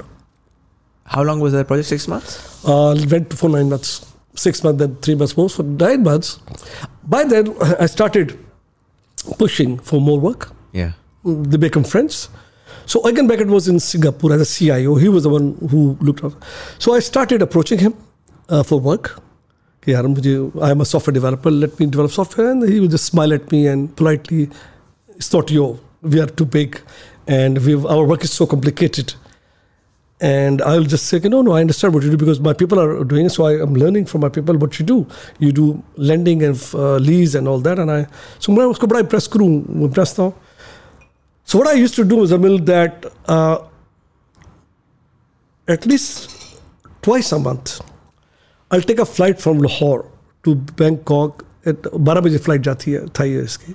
How 1.05 1.23
long 1.23 1.39
was 1.39 1.53
that 1.53 1.67
project? 1.67 1.87
Six 1.87 2.07
months? 2.07 2.65
Uh, 2.65 2.95
went 3.09 3.33
for 3.33 3.49
nine 3.49 3.69
months, 3.69 4.13
six 4.35 4.63
months, 4.63 4.79
then 4.79 4.97
three 4.97 5.15
months 5.15 5.37
more. 5.37 5.49
For 5.49 5.63
nine 5.63 6.03
months, 6.03 6.39
by 7.05 7.23
then 7.23 7.55
I 7.79 7.85
started 7.85 8.37
pushing 9.37 9.77
for 9.79 9.99
more 10.01 10.19
work. 10.19 10.51
Yeah. 10.71 10.91
They 11.23 11.57
become 11.57 11.83
friends. 11.83 12.29
So 12.85 13.05
Eugen 13.05 13.27
Beckett 13.27 13.47
was 13.47 13.67
in 13.67 13.79
Singapore 13.79 14.33
as 14.33 14.41
a 14.41 14.45
CIO. 14.45 14.95
He 14.95 15.09
was 15.09 15.23
the 15.23 15.29
one 15.29 15.57
who 15.69 15.97
looked 15.99 16.23
up. 16.23 16.33
So 16.79 16.93
I 16.93 16.99
started 16.99 17.41
approaching 17.41 17.79
him 17.79 17.93
uh, 18.49 18.63
for 18.63 18.79
work. 18.79 19.19
I 19.85 19.91
am 19.91 20.81
a 20.81 20.85
software 20.85 21.13
developer. 21.13 21.49
Let 21.49 21.79
me 21.79 21.85
develop 21.85 22.11
software. 22.11 22.51
And 22.51 22.67
he 22.67 22.79
would 22.79 22.91
just 22.91 23.05
smile 23.05 23.33
at 23.33 23.51
me 23.51 23.67
and 23.67 23.95
politely, 23.95 24.49
it's 25.15 25.31
not 25.31 25.49
you. 25.49 25.79
We 26.01 26.19
are 26.19 26.27
too 26.27 26.45
big 26.45 26.79
and 27.27 27.57
our 27.85 28.05
work 28.05 28.23
is 28.23 28.31
so 28.31 28.45
complicated 28.45 29.13
And 30.20 30.62
I'll 30.62 30.84
just 30.84 31.06
say, 31.06 31.18
no, 31.18 31.42
no, 31.42 31.52
I 31.52 31.60
understand 31.62 31.94
what 31.94 32.04
you 32.04 32.10
do 32.10 32.16
because 32.16 32.38
my 32.38 32.52
people 32.52 32.78
are 32.78 33.02
doing 33.02 33.26
it. 33.26 33.30
So 33.30 33.44
I 33.44 33.60
am 33.60 33.74
learning 33.74 34.04
from 34.06 34.20
my 34.20 34.28
people 34.28 34.56
what 34.56 34.78
you 34.78 34.86
do. 34.86 35.04
You 35.40 35.50
do 35.50 35.82
lending 35.96 36.44
and 36.44 36.70
uh, 36.74 36.96
lease 36.96 37.34
and 37.34 37.48
all 37.48 37.58
that. 37.58 37.80
And 37.80 37.90
I, 37.90 38.06
so 38.38 38.52
मैं 38.52 38.64
उसको 38.66 38.86
बड़ा 38.86 39.00
impress 39.00 39.26
करूँ, 39.26 39.48
impress 39.88 40.14
था. 40.14 40.32
So 41.44 41.58
what 41.58 41.66
I 41.66 41.72
used 41.72 41.96
to 41.96 42.04
do 42.04 42.22
is, 42.22 42.30
Amil, 42.30 42.64
that 42.66 43.04
uh, 43.26 43.58
at 45.66 45.86
least 45.86 46.30
twice 47.02 47.32
a 47.32 47.38
month, 47.40 47.80
I'll 48.70 48.80
take 48.80 49.00
a 49.00 49.04
flight 49.04 49.40
from 49.40 49.58
Lahore 49.58 50.08
to 50.44 50.54
Bangkok. 50.54 51.44
At 51.66 51.82
12 51.82 52.22
बजे 52.22 52.38
flight 52.44 52.62
जाती 52.62 52.92
है 52.92 53.06
था 53.08 53.24
ये 53.24 53.42
इसकी. 53.42 53.74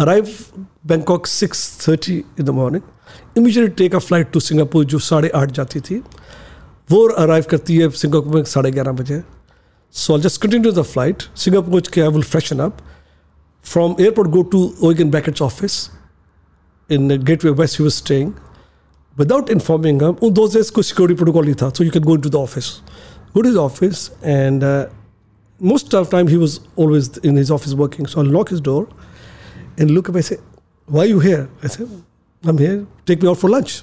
Arrive 0.00 0.52
Bangkok 0.84 1.26
6:30 1.26 2.24
in 2.38 2.44
the 2.44 2.52
morning. 2.52 2.82
Immediate 3.37 3.75
take 3.77 3.95
a 3.95 3.99
flight 3.99 4.31
to 4.31 4.39
Singapore 4.39 4.85
जो 4.85 4.99
साढ़े 4.99 5.29
आठ 5.35 5.51
जाती 5.51 5.79
थी। 5.79 6.01
वो 6.89 7.07
अराइव 7.09 7.45
करती 7.49 7.77
है 7.77 7.89
सिंगापुर 7.91 8.35
में 8.35 8.43
साढ़े 8.45 8.71
ग्यारह 8.71 8.91
बजे। 8.91 9.21
So 9.95 10.15
I 10.15 10.21
just 10.21 10.41
continue 10.41 10.71
the 10.71 10.81
flight 10.83 11.23
Singapore 11.37 11.69
पहुँच 11.69 11.87
के 11.87 12.01
I 12.01 12.07
will 12.07 12.23
freshen 12.23 12.59
up 12.59 12.77
from 13.65 13.95
airport 13.99 14.29
go 14.29 14.41
to 14.51 14.59
Og 14.83 15.01
Beckett's 15.11 15.41
office 15.41 15.89
in 16.89 17.17
gate 17.23 17.45
way 17.45 17.51
west 17.61 17.79
you 17.81 17.89
staying 17.89 18.31
without 19.19 19.49
informing 19.49 20.01
हम 20.03 20.17
उन 20.23 20.33
दो 20.33 20.47
कोई 20.47 20.83
सिक्योरिटी 20.83 21.17
प्रोटोकॉल 21.17 21.47
ही 21.47 21.53
था 21.61 21.69
so 21.69 21.83
you 21.83 21.91
can 21.91 22.03
go 22.03 22.15
in 22.15 22.21
to 22.21 22.29
the 22.29 22.35
office 22.35 22.71
go 23.35 23.43
is 23.49 23.57
office 23.57 24.09
and 24.23 24.63
most 25.61 25.95
of 25.95 26.11
time 26.11 26.27
he 26.27 26.35
was 26.35 26.59
always 26.79 27.19
in 27.25 27.37
his 27.37 27.51
office 27.51 27.73
working 27.73 28.07
so 28.07 28.21
I 28.21 28.27
lock 28.27 28.51
his 28.51 28.61
door 28.61 28.87
and 29.79 29.89
look 29.89 30.09
वैसे 30.09 30.39
Y 30.91 31.09
you 31.09 31.19
here 31.19 31.47
ऐसे 31.65 31.85
"I'm 32.43 32.57
here. 32.57 32.79
Take 33.07 33.21
me 33.21 33.29
out 33.29 33.39
for 33.41 33.49
lunch." 33.51 33.81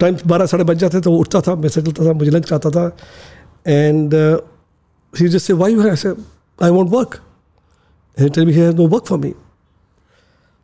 Time 0.00 0.16
बारह 0.26 0.46
साढ़े 0.46 0.64
बज 0.64 0.76
जाते 0.78 1.00
तो 1.00 1.12
उठता 1.12 1.40
था, 1.40 1.54
मैं 1.54 1.68
चलता 1.68 2.04
था, 2.06 2.12
मुझे 2.12 2.30
लंच 2.30 2.52
आता 2.52 2.70
था। 2.70 2.84
And 3.66 4.14
he 5.14 5.28
just 5.28 5.46
say 5.46 5.52
why 5.52 5.74
है 5.74 5.90
I 6.62 6.70
want 6.70 6.90
work 6.90 7.20
tell 8.16 8.46
me 8.46 8.52
he 8.52 8.58
has 8.60 8.76
no 8.76 8.86
work 8.88 9.06
for 9.06 9.18
me 9.18 9.32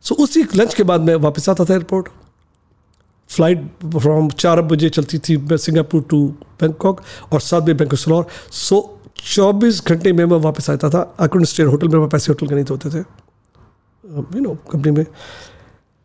so 0.05 0.15
उसी 0.15 0.43
लंच 0.55 0.73
के 0.73 0.83
बाद 0.83 1.01
मैं 1.01 1.15
वापस 1.23 1.49
आता 1.49 1.65
था 1.65 1.73
एयरपोर्ट 1.73 2.07
फ़्लाइट 3.29 3.69
फ्रॉम 3.97 4.29
चार 4.29 4.61
बजे 4.61 4.89
चलती 4.89 5.17
थी 5.19 5.37
मैं 5.37 5.57
सिंगापुर 5.57 6.01
टू 6.09 6.25
बैंकॉक 6.61 7.01
और 7.33 7.41
सात 7.41 7.63
बजे 7.63 7.73
बैंक 7.73 7.95
सो 7.95 8.79
चौबीस 9.35 9.81
घंटे 9.87 10.13
में 10.13 10.23
मैं 10.25 10.37
वापस 10.39 10.69
आता 10.69 10.89
था। 10.89 11.01
आई 11.21 11.27
कुड 11.27 11.43
स्टे 11.45 11.63
होटल 11.63 11.87
में 11.87 12.07
पैसे 12.09 12.31
होटल 12.31 12.47
के 12.47 12.55
नहीं 12.55 12.65
होते 12.69 12.89
थे। 12.89 12.99
यू 12.99 14.39
नो 14.41 14.53
कंपनी 14.71 14.91
में। 14.91 15.05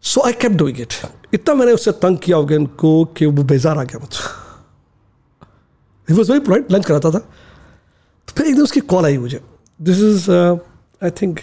So 0.05 0.21
I 0.21 0.33
kept 0.33 0.53
doing 0.53 0.81
it 0.81 0.95
इतना 1.35 1.55
मैंने 1.55 1.73
उससे 1.73 1.93
तंग 1.93 2.19
किया 2.19 2.37
होगा 2.37 2.55
इनको 2.55 3.05
कि 3.05 3.27
वो 3.27 3.43
बेजार 3.43 3.79
आ 3.79 3.83
गया 3.85 3.99
मुझसे। 3.99 4.25
He 6.09 6.15
was 6.15 6.33
very 6.33 6.45
polite 6.45 6.73
lunch 6.73 6.87
कराता 6.87 7.11
था। 7.11 7.19
तो 7.19 8.33
फिर 8.37 8.47
एक 8.47 8.55
दिन 8.55 8.63
उसकी 8.63 8.81
कॉल 8.81 9.05
आई 9.05 9.19
मुझे। 9.19 9.41
This 9.83 9.99
is 9.99 10.31
I 10.31 11.11
think 11.11 11.41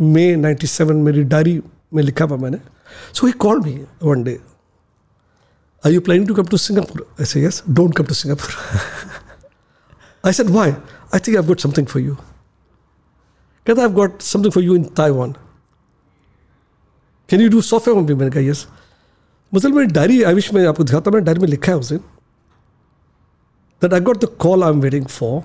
May 0.00 0.24
97 0.36 0.92
मेरी 1.06 1.22
डायरी 1.22 1.60
में 1.94 2.02
लिखा 2.02 2.24
हुआ 2.24 2.36
मैंने। 2.36 2.58
So 3.14 3.26
he 3.26 3.32
call 3.32 3.60
me 3.60 3.72
one 4.02 4.22
day 4.22 4.38
are 5.86 5.92
you 5.92 6.00
planning 6.00 6.28
to 6.28 6.34
come 6.34 6.46
to 6.46 6.56
Singapore 6.56 7.06
ऐसे 7.20 7.44
yes 7.44 7.62
don't 7.70 7.96
come 7.96 8.04
to 8.04 8.14
Singapore 8.14 8.80
I 10.26 10.32
said 10.32 10.50
why 10.50 10.70
I 10.70 11.18
think 11.18 11.36
I 11.36 11.46
got 11.46 11.60
something 11.60 11.86
for 11.86 12.02
you 12.02 12.14
कहता 13.66 13.82
I 13.82 13.88
got 13.88 14.20
something 14.22 14.52
for 14.52 14.64
you 14.64 14.74
in 14.74 14.84
Taiwan 14.84 15.34
can 17.30 17.40
you 17.40 17.48
do 17.48 17.60
software 17.60 18.00
company 18.00 18.14
मैंने 18.14 18.30
कहा 18.30 18.42
yes 18.42 18.66
मतलब 19.54 19.74
मेरी 19.74 19.86
diary 19.86 20.22
Ayush 20.22 20.52
में 20.52 20.66
आपको 20.66 20.84
दिखाता 20.84 21.10
मैंने 21.10 21.24
डायरी 21.26 21.40
में 21.40 21.48
लिखा 21.48 21.72
है 21.72 21.78
उस 21.78 21.88
दिन 21.88 21.98
that 23.82 23.94
I 23.94 24.00
got 24.00 24.20
the 24.20 24.24
call 24.24 24.64
I 24.64 24.70
am 24.70 24.80
waiting 24.80 25.06
for 25.06 25.42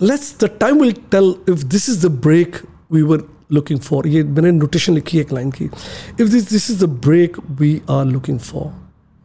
let's 0.00 0.44
the 0.44 0.50
time 0.60 0.80
will 0.80 0.92
tell 0.92 1.34
if 1.48 1.64
this 1.64 1.88
is 1.88 2.06
the 2.06 2.10
break 2.10 2.56
we 2.92 3.02
were 3.02 3.24
looking 3.52 3.80
for 3.80 4.08
ये 4.08 4.22
मैंने 4.24 4.50
नोटेशन 4.52 4.94
लिखी 4.94 5.18
है 5.18 5.24
एक 5.24 5.32
लाइन 5.32 5.50
की. 5.50 5.64
If 5.64 6.28
this 6.28 6.50
this 6.50 6.70
is 6.70 6.84
the 6.84 6.88
break 6.88 7.36
we 7.50 7.82
are 7.90 8.04
looking 8.04 8.38
for 8.38 8.72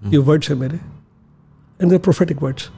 ये 0.07 0.17
hmm. 0.17 0.27
Words 0.27 0.49
है 0.49 0.55
मेरे 0.55 0.79
and 1.81 1.99
prophetic 1.99 2.43
words 2.43 2.69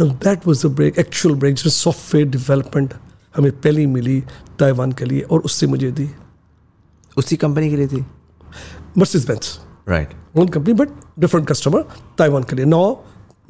and 0.00 0.12
that 0.12 0.46
was 0.46 0.66
the 0.66 0.70
break 0.70 0.98
actual 0.98 1.34
break 1.34 1.54
जिसमें 1.54 1.72
सॉफ्टवेयर 1.72 2.28
डिवेलपमेंट 2.28 2.94
हमें 3.36 3.52
पहली 3.52 3.86
मिली 3.86 4.22
ताइवान 4.58 4.92
के 4.92 5.04
लिए 5.04 5.20
और 5.20 5.40
उससे 5.40 5.66
मुझे 5.66 5.92
दी। 5.92 6.10
उसी 7.17 7.35
कंपनी 7.43 7.69
के 7.69 7.75
लिए 7.77 7.87
थी 7.87 8.05
Mercedes 8.97 9.27
Benz 9.27 9.59
right 9.89 10.13
one 10.37 10.49
company 10.55 10.73
but 10.81 10.91
different 11.23 11.47
customer 11.51 11.83
Taiwan 12.17 12.43
के 12.49 12.55
लिए 12.55 12.65
now 12.73 12.83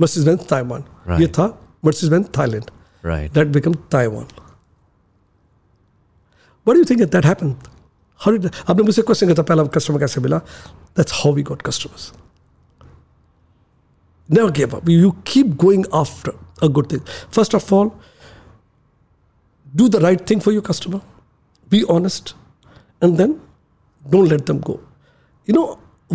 Mercedes 0.02 0.28
Benz 0.30 0.46
Taiwan 0.52 0.84
Right. 1.08 1.22
ये 1.22 1.28
था 1.38 1.48
Mercedes 1.86 2.12
Benz 2.14 2.30
Thailand 2.38 2.70
right 3.06 3.34
that 3.38 3.52
became 3.58 3.76
Taiwan 3.96 4.28
what 6.68 6.74
do 6.74 6.80
you 6.84 6.88
think 6.92 7.02
that 7.06 7.12
that 7.18 7.26
happened 7.32 7.68
How 8.24 8.32
did 8.36 8.46
आपने 8.70 8.84
मुझसे 8.84 9.02
question 9.02 9.28
किया 9.28 9.36
था 9.38 9.44
पहला 9.50 9.64
customer 9.76 10.00
कैसे 10.00 10.22
मिला 10.22 10.38
that's 10.98 11.14
how 11.24 11.34
we 11.34 11.44
got 11.52 11.62
customers 11.68 12.12
never 14.30 14.52
give 14.56 14.74
up 14.78 14.90
you 14.94 15.12
keep 15.30 15.54
going 15.62 15.86
after 16.00 16.32
a 16.66 16.68
good 16.78 16.90
thing 16.94 17.04
first 17.38 17.54
of 17.60 17.72
all 17.78 17.88
do 19.82 19.88
the 19.96 20.02
right 20.08 20.26
thing 20.32 20.44
for 20.48 20.52
your 20.56 20.66
customer 20.68 21.00
be 21.72 21.80
honest 21.96 22.34
and 23.02 23.18
then 23.22 23.34
don't 24.16 24.30
let 24.34 24.46
them 24.52 24.60
go 24.70 24.76
you 25.50 25.56
know 25.58 25.68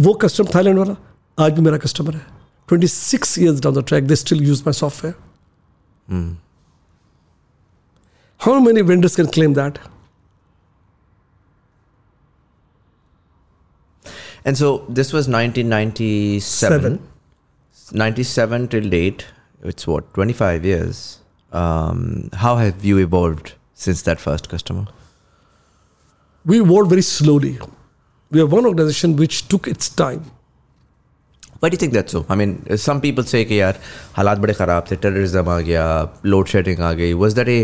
वो 0.04 0.12
customer 0.22 0.50
Thailand 0.54 0.78
वाला 0.78 0.96
आज 1.44 1.52
भी 1.56 1.62
मेरा 1.62 1.76
customer 1.84 2.14
है 2.14 2.26
26 2.72 3.34
years 3.42 3.60
down 3.66 3.74
the 3.78 3.82
track 3.90 4.06
they 4.12 4.16
still 4.20 4.40
use 4.50 4.62
my 4.68 4.72
software 4.78 5.14
how 8.46 8.54
many 8.68 8.82
vendors 8.92 9.16
can 9.20 9.28
claim 9.38 9.54
that 9.60 9.78
And 14.50 14.58
so 14.58 14.70
this 14.96 15.10
was 15.16 15.26
1997. 15.26 16.40
Seven. 16.46 16.98
97 18.00 18.66
till 18.74 18.88
date. 18.94 19.24
It's 19.62 19.86
what, 19.86 20.12
25 20.18 20.66
years. 20.66 20.98
Um, 21.60 22.28
how 22.34 22.56
have 22.56 22.84
you 22.84 22.98
evolved 22.98 23.54
since 23.72 24.02
that 24.02 24.20
first 24.20 24.50
customer? 24.50 24.84
we 26.52 26.60
evolved 26.60 26.90
very 26.90 27.02
slowly 27.02 27.58
we 28.30 28.40
are 28.40 28.46
one 28.46 28.66
organization 28.66 29.16
which 29.24 29.46
took 29.48 29.68
its 29.74 29.88
time 30.04 30.24
Why 31.64 31.68
do 31.70 31.76
you 31.76 31.78
think 31.80 31.92
that's 31.94 32.12
so? 32.12 32.20
I 32.28 32.34
mean, 32.38 32.50
some 32.80 32.98
people 33.02 33.24
say 33.28 33.44
कि 33.50 33.58
यार 33.60 33.78
हालात 34.16 34.38
बड़े 34.38 34.54
ख़राब 34.54 34.86
थे 34.90 34.96
terrorism 35.04 35.48
आ 35.48 35.58
गया 35.68 35.84
load 36.26 36.46
shedding 36.46 36.80
आ 36.80 36.92
गई 36.98 37.12
was 37.20 37.36
that 37.38 37.50
a 37.52 37.56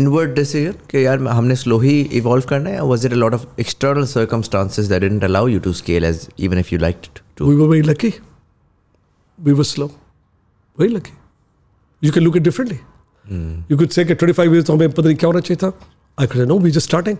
inward 0.00 0.34
decision 0.38 0.74
कि 0.90 1.04
यार 1.04 1.22
हमने 1.38 1.56
slow 1.60 1.80
ही 1.82 1.94
evolve 2.20 2.48
करना 2.50 2.70
है 2.70 2.80
or 2.82 2.88
was 2.90 3.06
it 3.08 3.14
a 3.18 3.20
lot 3.22 3.36
of 3.38 3.46
external 3.64 4.08
circumstances 4.12 4.90
that 4.92 5.04
didn't 5.06 5.24
allow 5.30 5.42
you 5.52 5.62
to 5.68 5.72
scale 5.80 6.08
as 6.10 6.20
even 6.48 6.62
if 6.64 6.72
you 6.74 6.80
liked 6.84 7.08
to? 7.38 7.48
we 7.50 7.56
were 7.62 7.70
very 7.72 7.86
lucky 7.90 8.12
we 9.48 9.56
were 9.60 9.68
slow 9.70 9.88
very 10.82 10.92
lucky 10.98 11.16
you 12.08 12.12
can 12.18 12.28
look 12.28 12.38
at 12.42 12.48
differently 12.50 12.80
you 13.72 13.78
could 13.84 13.98
say 13.98 14.04
कि 14.10 14.18
25 14.24 14.56
years 14.56 14.66
तो 14.66 14.76
हमें 14.76 14.90
पता 14.90 15.08
नहीं 15.08 15.16
क्या 15.24 15.30
होना 15.32 15.40
चाहिए 15.48 15.62
था 15.64 15.72
I 16.24 16.26
could 16.26 16.42
say 16.42 16.50
no 16.52 16.60
we 16.66 16.74
just 16.78 16.92
starting 16.92 17.18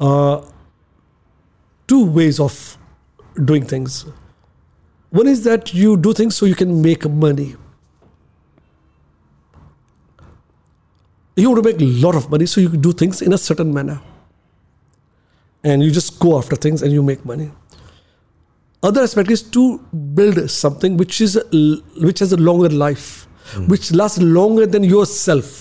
uh, 0.00 0.36
two 1.90 2.04
ways 2.18 2.40
of 2.40 2.58
doing 3.50 3.64
things 3.74 4.04
one 5.20 5.28
is 5.32 5.44
that 5.44 5.72
you 5.74 5.96
do 5.96 6.12
things 6.12 6.36
so 6.36 6.46
you 6.46 6.54
can 6.54 6.80
make 6.82 7.06
money 7.26 7.54
you 11.36 11.50
want 11.50 11.62
to 11.62 11.68
make 11.70 11.80
a 11.80 11.84
lot 12.06 12.14
of 12.14 12.30
money 12.30 12.46
so 12.46 12.60
you 12.60 12.68
do 12.88 12.92
things 12.92 13.20
in 13.22 13.32
a 13.32 13.38
certain 13.38 13.72
manner 13.72 14.00
and 15.64 15.82
you 15.82 15.90
just 15.90 16.18
go 16.18 16.38
after 16.38 16.56
things 16.56 16.82
and 16.82 16.92
you 16.92 17.02
make 17.02 17.24
money 17.24 17.50
other 18.82 19.02
aspect 19.02 19.30
is 19.30 19.42
to 19.42 19.78
build 20.14 20.50
something 20.50 20.96
which 20.96 21.20
is 21.20 21.38
which 22.08 22.20
has 22.20 22.32
a 22.32 22.36
longer 22.48 22.68
life 22.70 23.08
which 23.72 23.92
lasts 23.92 24.20
longer 24.38 24.66
than 24.66 24.84
yourself 24.94 25.52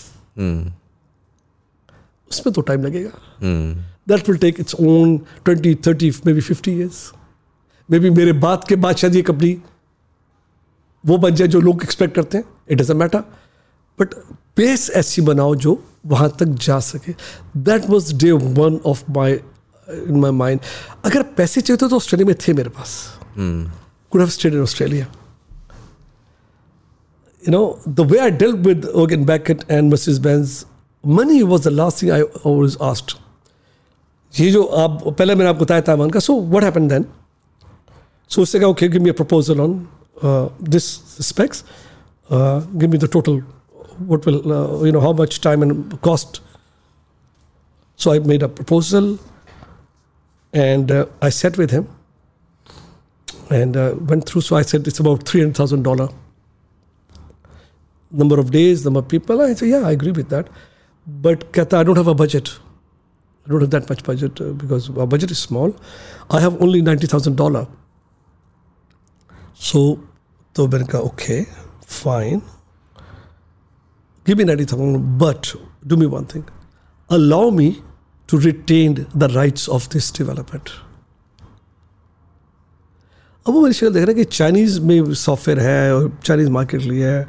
उसमें 2.32 2.54
तो 2.54 2.62
time 2.70 2.84
लगेगा 2.84 3.12
That 4.11 4.29
will 4.29 4.39
take 4.39 4.61
its 4.61 4.75
own 4.81 5.17
twenty 5.45 5.75
thirty 5.87 6.11
may 6.27 6.33
be 6.33 6.41
fifty 6.41 6.73
years 6.79 7.11
may 7.89 7.99
be 7.99 8.11
मेरे 8.21 8.33
बाद 8.47 8.65
के 8.69 8.77
बाद 8.87 8.97
शायद 8.97 9.15
ये 9.15 9.23
company 9.31 9.57
वो 11.05 11.19
बन 11.19 11.35
जाए 11.35 11.49
जो 11.49 11.61
लोग 11.61 11.83
एक्सपेक्ट 11.83 12.15
करते 12.15 12.39
हैं 12.39 12.45
it 12.71 12.79
doesn't 12.79 12.99
matter 13.01 13.25
but 13.99 14.15
base 14.57 14.91
ऐसी 14.97 15.23
बनाओ 15.23 15.55
जो 15.65 15.79
वहाँ 16.07 16.29
तक 16.41 16.59
जा 16.67 16.79
सके 16.89 17.15
that 17.71 17.89
was 17.91 18.15
day 18.25 18.33
one 18.33 18.81
of 18.87 19.05
my 19.17 19.33
in 19.33 20.21
my 20.21 20.31
mind 20.43 20.61
अगर 21.05 21.23
पैसे 21.39 21.61
चाहिए 21.61 21.89
तो 21.89 21.97
ऑस्ट्रेलिया 21.97 22.27
में 22.27 22.37
थे 22.47 22.53
मेरे 22.53 22.71
पास 22.79 22.99
could 24.13 24.23
have 24.23 24.33
stayed 24.37 24.55
in 24.55 24.63
Australia 24.63 25.07
You 27.43 27.53
know, 27.53 27.81
the 27.87 28.05
way 28.05 28.19
I 28.21 28.29
dealt 28.31 28.59
with 28.59 28.85
Organ 29.03 29.25
Beckett 29.25 29.65
and 29.75 29.91
Mrs. 29.93 30.19
Benz, 30.23 30.67
money 31.03 31.43
was 31.43 31.63
the 31.65 31.71
last 31.71 32.01
thing 32.01 32.11
I 32.13 32.23
always 32.51 32.77
asked. 32.89 33.15
ये 34.35 34.51
जो 34.51 34.63
आप, 34.65 35.03
पहले 35.09 35.35
मैंने 35.35 35.51
आपको 35.51 35.65
बताया 35.65 35.81
ताइवान 35.81 36.11
का 36.11 36.21
so 36.21 36.41
what 36.51 36.65
happen 36.65 36.89
then 36.89 37.05
so 38.31 38.43
उससे 38.43 38.61
कहा 38.61 38.89
give 38.89 39.03
me 39.03 39.11
a 39.11 39.13
proposal 39.15 39.61
on 39.61 39.75
this 40.71 40.85
specs 41.29 41.65
give 42.31 42.91
me 42.91 42.99
the 42.99 43.09
total 43.13 43.43
what 44.09 44.27
will 44.27 44.37
you 44.87 44.93
know 44.93 45.01
how 45.01 45.15
much 45.15 45.41
time 45.45 45.65
and 45.65 45.99
cost 46.03 46.43
so 48.01 48.11
I 48.11 48.21
made 48.27 48.43
a 48.43 48.47
proposal 48.61 49.17
and 50.53 50.93
I 50.93 51.31
sat 51.31 51.59
with 51.59 51.73
him 51.73 51.85
and 53.53 53.77
went 54.11 54.21
through 54.29 54.41
so 54.41 54.57
I 54.57 54.63
said 54.65 54.89
its 54.89 55.01
about 55.01 55.27
three 55.29 55.41
hundred 55.41 55.59
thousand 55.59 55.85
dollar 55.85 56.09
number 58.13 58.41
of 58.41 58.51
days 58.51 58.87
number 58.89 59.01
of 59.01 59.09
people 59.11 59.41
I 59.43 59.71
yeah 59.71 59.85
I 59.87 59.95
agree 59.95 60.11
with 60.11 60.27
that 60.31 60.47
but 61.07 61.43
कहता 61.55 61.79
I 61.79 61.85
don't 61.85 61.99
have 61.99 62.11
a 62.11 62.17
budget 62.17 62.49
i 63.51 63.53
don't 63.53 63.63
have 63.63 63.71
that 63.71 63.91
much 63.91 64.03
budget 64.05 64.41
uh, 64.41 64.53
because 64.63 64.89
our 64.91 65.07
budget 65.07 65.31
is 65.31 65.43
small 65.49 65.75
i 66.31 66.41
have 66.41 66.63
only 66.63 66.83
$90000 66.83 67.67
so 69.69 69.85
तो 70.57 70.67
मैंने 70.69 70.87
कहा 70.93 71.03
okay 71.11 71.41
fine 71.99 72.43
give 74.27 74.39
me 74.39 74.45
90,000, 74.45 75.19
but 75.19 75.55
do 75.87 75.97
me 75.97 76.07
one 76.07 76.25
thing. 76.25 76.45
Allow 77.11 77.51
me 77.51 77.83
to 78.29 78.39
retain 78.39 79.07
the 79.15 79.29
rights 79.29 79.69
of 79.69 79.89
this 79.91 80.11
development. 80.11 80.71
अब 83.47 83.55
वो 83.55 83.61
मेरी 83.63 83.75
शक्ल 83.75 83.93
देख 83.93 84.03
रहा 84.03 84.11
है 84.11 84.15
कि 84.15 84.25
चाइनीज़ 84.25 84.81
में 84.81 85.15
सॉफ्टवेयर 85.15 85.61
है 85.61 85.95
और 85.95 86.11
चाइनीज़ 86.25 86.51
मार्केट 86.51 86.83
लिया 86.83 87.13
है 87.13 87.23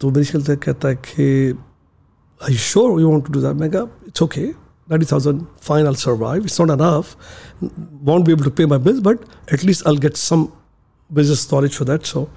तो 0.00 0.10
मेरी 0.10 0.24
शक्ल 0.24 0.56
कहता 0.56 0.88
है 0.88 0.94
कि 0.94 1.26
I 2.40 2.56
sure 2.68 3.00
you 3.00 3.10
want 3.10 3.26
to 3.26 3.32
do 3.32 3.40
that 3.40 3.56
मैं 3.60 3.70
कहा 3.70 4.01
it's 4.12 4.20
okay. 4.22 4.54
90,000, 4.88 5.46
fine, 5.58 5.86
I'll 5.86 5.94
survive. 5.94 6.44
It's 6.44 6.58
not 6.58 6.68
enough. 6.68 7.16
Won't 7.60 8.26
be 8.26 8.32
able 8.32 8.44
to 8.44 8.50
pay 8.50 8.66
my 8.66 8.76
bills, 8.76 9.00
but 9.00 9.22
at 9.50 9.64
least 9.64 9.86
I'll 9.86 9.96
get 9.96 10.18
some 10.18 10.52
business 11.10 11.40
storage 11.40 11.74
for 11.74 11.86
that. 11.86 12.04
So, 12.04 12.28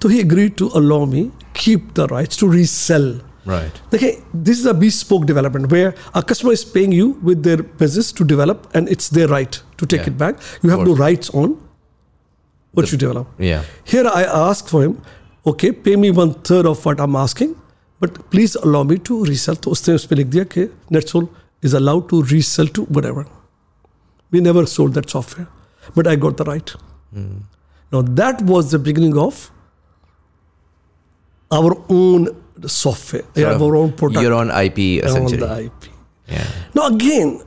so 0.00 0.08
he 0.08 0.20
agreed 0.20 0.56
to 0.58 0.68
allow 0.74 1.04
me 1.04 1.32
keep 1.54 1.94
the 1.94 2.06
rights 2.06 2.36
to 2.36 2.48
resell. 2.48 3.20
Right. 3.44 3.72
Okay, 3.92 4.22
this 4.32 4.60
is 4.60 4.66
a 4.66 4.74
bespoke 4.74 5.26
development 5.26 5.70
where 5.72 5.94
a 6.14 6.22
customer 6.22 6.52
is 6.52 6.64
paying 6.64 6.92
you 6.92 7.10
with 7.22 7.42
their 7.42 7.62
business 7.62 8.12
to 8.12 8.24
develop, 8.24 8.68
and 8.74 8.88
it's 8.88 9.08
their 9.08 9.26
right 9.26 9.60
to 9.78 9.86
take 9.86 10.02
yeah. 10.02 10.08
it 10.08 10.18
back. 10.18 10.38
You 10.62 10.70
have 10.70 10.80
no 10.80 10.94
rights 10.94 11.30
on 11.30 11.60
what 12.72 12.86
the, 12.86 12.92
you 12.92 12.98
develop. 12.98 13.28
Yeah. 13.38 13.64
Here 13.84 14.06
I 14.06 14.22
ask 14.22 14.68
for 14.68 14.84
him, 14.84 15.02
okay, 15.44 15.72
pay 15.72 15.96
me 15.96 16.12
one 16.12 16.34
third 16.34 16.66
of 16.66 16.84
what 16.84 17.00
I'm 17.00 17.16
asking, 17.16 17.56
but 18.01 18.19
please 18.35 18.55
allow 18.67 18.83
me 18.91 18.97
to 19.09 19.23
resell. 19.29 19.55
तो 19.55 19.71
उसने 19.71 19.95
उस 19.95 20.05
पर 20.11 20.15
लिख 20.15 20.27
दिया 20.35 20.43
कि 20.55 20.67
NetSol 20.97 21.27
is 21.69 21.73
allowed 21.79 22.07
to 22.11 22.21
resell 22.33 22.67
to 22.79 22.85
whatever. 22.97 23.25
We 24.31 24.41
never 24.49 24.65
sold 24.75 24.93
that 24.99 25.09
software, 25.09 25.47
but 25.95 26.07
I 26.07 26.15
got 26.27 26.37
the 26.37 26.45
right. 26.51 26.73
Now 27.93 28.01
that 28.21 28.41
was 28.53 28.71
the 28.71 28.79
beginning 28.89 29.17
of 29.17 29.39
our 31.51 31.71
own 31.89 32.27
software, 32.65 33.23
Sort 33.35 33.53
of 33.53 33.61
our 33.61 33.75
own 33.75 33.91
product, 34.01 34.21
Your 34.23 34.33
own 34.33 34.49
IP 34.49 35.03
on 35.03 35.09
essentially. 35.09 35.37
the 35.37 35.63
IP. 35.65 35.89
Yeah. 36.27 36.45
Now 36.73 36.87
again, 36.87 37.41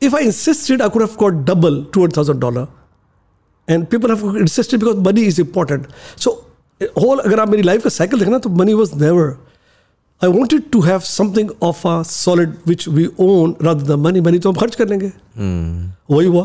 if 0.00 0.14
I 0.14 0.20
insisted, 0.22 0.80
I 0.80 0.88
could 0.88 1.02
have 1.02 1.16
got 1.16 1.44
double 1.44 1.84
two 1.84 2.00
hundred 2.00 2.14
thousand 2.20 2.40
dollar, 2.40 2.66
and 3.68 3.88
people 3.88 4.10
have 4.14 4.22
insisted 4.44 4.80
because 4.80 4.96
money 4.96 5.26
is 5.32 5.38
important. 5.38 5.86
So 6.16 6.34
whole 6.96 7.20
अगर 7.20 7.40
आप 7.40 7.48
मेरी 7.48 7.62
life 7.62 7.82
का 7.82 7.90
cycle 7.98 8.18
देखना 8.20 8.38
तो 8.46 8.50
money 8.62 8.74
was 8.82 8.94
never. 9.06 9.28
I 10.23 10.27
wanted 10.27 10.65
to 10.73 10.81
have 10.81 11.03
something 11.03 11.47
of 11.67 11.79
a 11.83 11.93
solid 12.05 12.51
which 12.69 12.87
we 12.87 13.05
own 13.27 13.53
rather 13.67 13.85
than 13.85 14.01
money. 14.01 14.21
Money 14.25 14.41
तो 14.41 14.49
हम 14.49 14.55
खर्च 14.55 14.75
कर 14.75 14.87
लेंगे. 14.87 15.07
वही 16.11 16.27
हुआ 16.27 16.43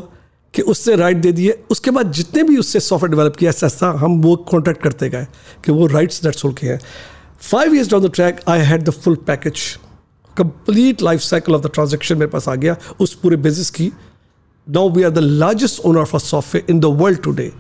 कि 0.55 0.63
उससे 0.63 0.95
राइट 0.97 1.17
दे 1.17 1.33
दिए। 1.33 1.59
उसके 1.71 1.91
बाद 1.91 2.13
जितने 2.13 2.43
भी 2.43 2.57
उससे 2.59 2.81
सॉफ्टवेयर 2.81 3.15
डेवलप 3.15 3.37
किया 3.37 3.51
ऐसा 3.51 3.67
ऐसा 3.67 3.91
हम 3.99 4.21
वो 4.23 4.37
कॉन्ट्रैक्ट 4.53 4.83
करते 4.83 5.09
गए 5.09 5.27
कि 5.65 5.73
वो 5.73 5.87
राइट्स 5.87 6.23
दैट 6.23 6.35
सोल 6.35 6.53
के 6.53 6.67
हैं। 6.67 6.81
Five 7.41 7.75
years 7.75 7.91
down 7.91 8.07
the 8.07 8.11
track 8.15 8.41
I 8.49 8.61
had 8.71 8.85
the 8.85 8.91
full 8.91 9.15
package 9.27 9.61
complete 10.37 11.03
life 11.03 11.21
cycle 11.21 11.55
of 11.55 11.63
the 11.63 11.71
transaction 11.75 12.19
मेरे 12.19 12.31
पास 12.31 12.49
आ 12.49 12.55
गया 12.55 12.77
उस 13.01 13.15
पूरे 13.15 13.37
बिज़नेस 13.37 13.71
की। 13.71 13.93
Now 14.67 14.91
we 14.91 15.03
are 15.03 15.11
the 15.11 15.19
largest 15.19 15.85
owner 15.87 16.01
of 16.01 16.17
a 16.17 16.19
software 16.19 16.71
in 16.71 16.81
the 16.81 16.85
world 17.03 17.23
today 17.23 17.53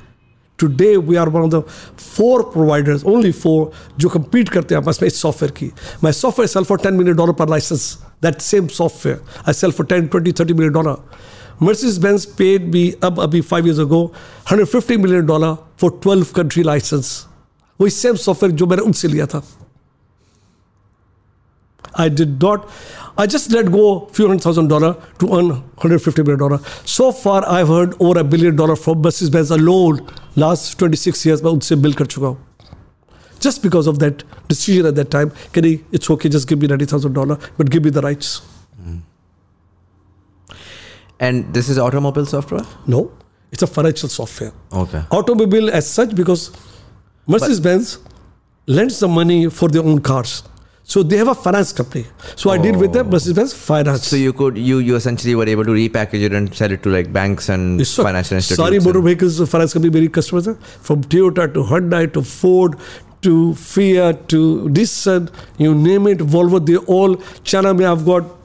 today 0.60 0.96
we 0.98 1.16
are 1.16 1.30
one 1.30 1.42
of 1.42 1.50
the 1.52 1.64
four 2.00 2.42
providers 2.54 3.04
only 3.14 3.32
four 3.32 3.72
जो 4.00 4.10
compete 4.16 4.50
करते 4.54 4.76
हैं 4.76 4.82
आपस 4.82 5.02
में 5.02 5.08
इस 5.08 5.22
सॉफ्टवेयर 5.22 5.52
की 5.58 5.72
माई 6.04 6.12
software 6.14 6.48
cell 6.48 6.64
for 6.72 6.78
ten 6.84 6.94
million 6.94 7.18
dollar 7.18 7.34
पर 7.40 7.50
licence 7.50 7.92
that 8.24 8.42
same 8.42 8.68
software 8.80 9.22
I 9.48 9.54
cell 9.62 9.72
for 9.80 9.86
ten 9.94 10.08
twenty 10.08 10.32
thirty 10.40 10.54
million 10.54 10.74
dollar 10.74 10.98
Mercedes 11.66 11.98
Benz 12.04 12.24
paid 12.38 12.64
me 12.76 12.82
अब 13.08 13.20
अभी 13.22 13.42
five 13.50 13.68
years 13.70 13.80
ago 13.82 13.98
150 14.52 14.96
million 15.02 15.28
dollar 15.32 15.50
for 15.82 15.90
12 16.06 16.32
country 16.38 16.64
license 16.70 17.10
वही 17.80 17.90
same 17.92 18.16
software 18.24 18.56
जो 18.58 18.66
मैंने 18.68 18.84
उनसे 18.84 19.08
लिया 19.08 19.26
था 19.34 19.44
I 21.94 22.08
did 22.10 22.42
not. 22.42 22.70
I 23.18 23.28
just 23.28 23.52
let 23.52 23.70
go 23.72 24.08
few 24.14 24.28
hundred 24.28 24.44
thousand 24.44 24.70
dollar 24.70 24.96
to 25.20 25.28
earn 25.38 25.50
150 25.50 26.24
million 26.24 26.40
dollar. 26.40 26.60
So 26.86 27.12
far, 27.12 27.46
I've 27.46 27.68
heard 27.68 27.96
over 28.00 28.20
a 28.20 28.24
billion 28.24 28.56
dollar 28.56 28.76
from 28.76 29.02
Mercedes 29.02 29.30
Benz 29.30 29.52
alone. 29.52 30.00
Last 30.36 30.80
26 30.80 31.26
years, 31.26 31.44
मैं 31.44 31.52
उनसे 31.52 31.76
bill 31.76 31.94
कर 31.94 32.06
चुका 32.06 32.28
हूँ. 32.28 32.38
Just 33.40 33.64
because 33.64 33.88
of 33.88 34.00
that 34.00 34.24
decision 34.48 34.86
at 34.86 34.96
that 34.96 35.10
time, 35.12 35.32
can 35.54 35.64
he, 35.64 35.84
it's 35.92 36.10
okay, 36.16 36.30
just 36.30 36.48
give 36.48 36.62
me 36.62 36.68
ninety 36.68 36.86
thousand 36.86 37.14
dollar, 37.14 37.38
but 37.58 37.70
give 37.72 37.84
me 37.84 37.90
the 37.90 38.02
rights. 38.02 38.42
And 41.20 41.54
this 41.54 41.70
is 41.70 41.78
automobile 41.78 42.26
software? 42.26 42.66
No, 42.88 43.12
it's 43.52 43.62
a 43.62 43.68
financial 43.68 44.10
software. 44.10 44.52
Okay. 44.74 45.02
Automobile 45.12 45.70
as 45.70 45.88
such 45.88 46.16
because 46.16 46.52
Mercedes 47.28 47.60
Benz 47.60 48.00
lends 48.68 49.00
the 49.00 49.08
money 49.08 49.48
for 49.50 49.70
their 49.70 49.84
own 49.84 50.00
cars. 50.02 50.42
So 50.88 51.02
they 51.04 51.18
have 51.18 51.30
a 51.32 51.36
finance 51.42 51.72
company. 51.72 52.06
So 52.36 52.50
I 52.50 52.58
deal 52.58 52.78
with 52.80 52.94
them, 52.94 53.10
Mercedes 53.10 53.36
Benz 53.36 53.52
Finance. 53.58 54.08
So 54.08 54.18
you 54.22 54.34
could 54.40 54.58
you 54.70 54.80
you 54.88 54.96
essentially 54.96 55.36
were 55.42 55.46
able 55.52 55.68
to 55.70 55.76
repackage 55.76 56.26
it 56.28 56.34
and 56.40 56.56
sell 56.62 56.74
it 56.78 56.82
to 56.88 56.94
like 56.96 57.12
banks 57.18 57.48
and 57.56 57.82
इस 57.82 57.94
वक्त 58.00 58.08
financial 58.10 58.38
institutes. 58.40 58.62
सारी 58.62 58.78
and- 58.80 58.88
motor 58.88 59.00
vehicles 59.08 59.40
finance 59.54 59.74
company 59.74 59.90
मेरी 60.00 60.08
customers 60.18 60.48
हैं 60.48 60.56
from 60.88 61.02
Toyota 61.14 61.46
to 61.56 61.64
Hyundai 61.72 62.02
to 62.18 62.24
Ford 62.34 62.76
to 63.28 63.34
Fiat 63.64 64.28
to 64.34 64.42
Nissan 64.78 65.28
you 65.66 65.74
name 65.88 66.12
it 66.14 66.26
Volvo 66.36 66.62
they 66.70 66.78
all 67.00 67.18
China 67.46 67.74
में 67.74 67.86
I've 67.96 68.06
got 68.12 68.38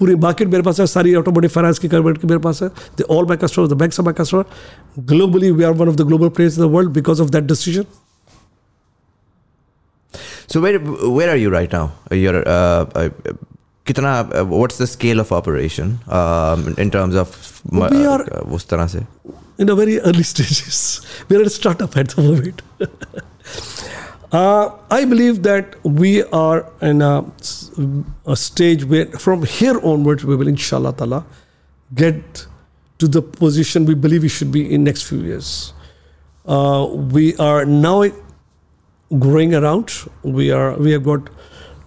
पूरी 0.00 0.14
market 0.16 0.48
मेरे 0.48 0.62
पास 0.62 0.78
है 0.80 0.86
सारी 0.86 1.14
ऑटोमोटिव 1.14 1.50
फाइनेंस 1.54 1.78
की 1.78 1.88
करवेट 1.94 2.18
की 2.18 2.26
मेरे 2.26 2.40
पास 2.44 2.62
है 2.62 2.68
they 2.98 3.04
all 3.16 3.26
my 3.28 3.36
customer 3.42 3.66
the 3.68 3.72
banks 3.82 4.00
are 4.00 4.04
my 4.04 4.14
customer 4.20 4.44
globally 5.10 5.50
we 5.50 5.64
are 5.64 5.72
one 5.80 5.88
of 5.88 5.94
the 5.96 6.06
global 6.10 6.28
players 6.38 6.58
in 6.58 6.64
the 6.64 6.70
world 6.74 6.90
because 6.92 7.20
of 7.20 7.30
that 7.30 7.44
decision 7.48 7.84
so 10.47 10.61
where 10.61 10.79
where 10.79 11.29
are 11.29 11.35
you 11.35 11.49
right 11.49 11.71
now? 11.71 11.91
You're 12.11 12.47
uh, 12.47 12.85
uh, 12.95 13.09
uh, 13.87 14.45
what's 14.45 14.77
the 14.77 14.87
scale 14.87 15.19
of 15.19 15.31
operation 15.31 15.99
um, 16.07 16.75
in 16.77 16.91
terms 16.91 17.15
of 17.15 17.61
we 17.71 18.05
are 18.05 18.21
uh, 18.33 18.99
in 19.57 19.69
a 19.69 19.75
very 19.75 19.99
early 19.99 20.23
stages. 20.33 21.01
We 21.29 21.37
are 21.37 21.41
a 21.41 21.49
startup 21.49 21.95
at 21.97 22.09
the 22.09 22.21
moment. 22.21 22.61
uh, 24.31 24.71
I 24.91 25.05
believe 25.05 25.43
that 25.43 25.75
we 25.83 26.23
are 26.23 26.71
in 26.81 27.01
a, 27.01 27.25
a, 28.25 28.35
stage 28.35 28.85
where 28.85 29.05
from 29.07 29.43
here 29.43 29.79
onwards 29.83 30.25
we 30.25 30.35
will 30.35 30.47
inshallah 30.47 30.93
ta'ala 30.93 31.25
get 31.93 32.47
to 32.99 33.07
the 33.07 33.21
position 33.21 33.85
we 33.85 33.95
believe 33.95 34.23
we 34.23 34.29
should 34.29 34.51
be 34.51 34.73
in 34.73 34.83
next 34.83 35.03
few 35.03 35.19
years. 35.19 35.73
Uh, 36.45 36.85
we 36.91 37.35
are 37.37 37.65
now 37.65 38.03
growing 39.19 39.53
around. 39.53 39.89
We 40.23 40.51
are 40.51 40.77
we 40.77 40.91
have 40.91 41.03
got 41.03 41.29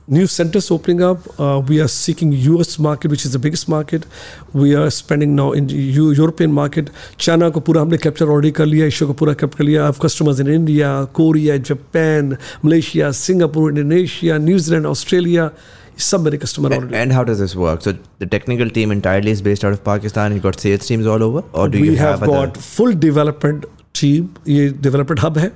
new 0.09 0.27
centers 0.27 0.71
opening 0.71 1.03
up. 1.03 1.41
Uh, 1.41 1.61
we 1.69 1.81
are 1.81 1.89
seeking 1.89 2.33
US 2.33 2.79
market, 2.79 3.11
which 3.11 3.25
is 3.25 3.33
the 3.33 3.39
biggest 3.39 3.69
market. 3.69 4.07
We 4.55 4.75
are 4.75 4.91
spending 4.91 5.35
now 5.37 5.53
in 5.53 5.69
Eu- 5.69 6.13
European 6.13 6.53
market. 6.53 6.91
China 7.19 7.51
को 7.51 7.61
पूरा 7.61 7.83
हमने 7.83 7.99
capture 7.99 8.29
already 8.29 8.53
कर 8.53 8.67
लिया, 8.67 8.87
Asia 8.87 9.07
को 9.07 9.13
पूरा 9.13 9.35
capture 9.35 9.59
कर 9.59 9.65
लिया. 9.65 9.87
Have 9.87 9.99
customers 9.99 10.41
in 10.41 10.47
India, 10.47 11.07
Korea, 11.13 11.59
Japan, 11.59 12.39
Malaysia, 12.65 13.13
Singapore, 13.13 13.69
Indonesia, 13.71 14.39
New 14.39 14.59
Zealand, 14.59 14.87
Australia. 14.87 15.51
सब 15.99 16.21
मेरे 16.21 16.39
customer 16.39 16.73
already. 16.73 16.95
and 16.95 17.13
how 17.13 17.25
does 17.25 17.39
this 17.39 17.55
work? 17.57 17.83
So 17.83 17.93
the 18.19 18.27
technical 18.27 18.69
team 18.71 18.93
entirely 18.93 19.31
is 19.31 19.43
based 19.43 19.65
out 19.65 19.73
of 19.73 19.85
Pakistan. 19.85 20.33
You 20.33 20.41
got 20.41 20.61
sales 20.61 20.87
teams 20.87 21.07
all 21.07 21.23
over, 21.23 21.43
or 21.53 21.69
do 21.69 21.81
we 21.81 21.89
you 21.89 21.97
have, 21.97 22.21
have, 22.21 22.29
got 22.29 22.57
full 22.57 22.93
development 22.93 23.65
team 23.95 24.29
ये 24.49 24.71
development 24.81 25.19
hub 25.19 25.39
है 25.39 25.53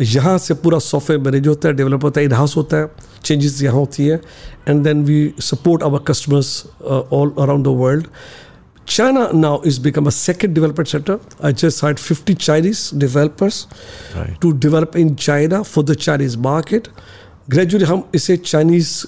यहाँ 0.00 0.36
से 0.38 0.54
पूरा 0.54 0.78
software 0.78 1.20
manage 1.22 1.46
होता 1.48 1.68
है 1.68 1.74
develop 1.74 2.04
होता 2.04 2.20
है 2.20 2.26
in-house 2.26 2.56
होता 2.56 2.76
है 2.76 2.90
चेंजेस 3.24 3.62
यहाँ 3.62 3.74
होती 3.74 4.06
है 4.06 4.20
and 4.68 4.82
then 4.84 5.04
we 5.04 5.34
support 5.40 5.82
our 5.82 6.00
customers 6.08 6.50
all 6.84 7.32
around 7.38 7.64
the 7.64 7.68
world 7.68 8.06
China 8.88 9.28
now 9.34 9.62
is 9.66 9.80
become 9.80 10.06
a 10.06 10.10
second 10.10 10.54
development 10.54 10.88
centre 10.88 11.18
I 11.44 11.52
just 11.52 11.84
hired 11.84 11.98
fifty 11.98 12.34
Chinese 12.34 12.90
developers 12.94 13.66
to 14.40 14.50
develop 14.58 14.96
in 14.96 15.14
China 15.14 15.62
for 15.62 15.84
the 15.84 15.94
Chinese 15.96 16.38
market 16.38 16.88
gradually 17.50 17.86
हम 17.86 18.08
इसे 18.14 18.36
Chinese 18.36 19.02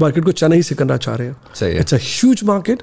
market 0.00 0.22
uh, 0.22 0.24
को 0.24 0.32
China 0.32 0.54
ही 0.54 0.62
से 0.62 0.74
करना 0.74 0.96
चाह 0.96 1.14
रहे 1.14 1.28
हैं। 1.28 1.80
It's 1.80 1.94
a 1.94 2.46
market 2.46 2.82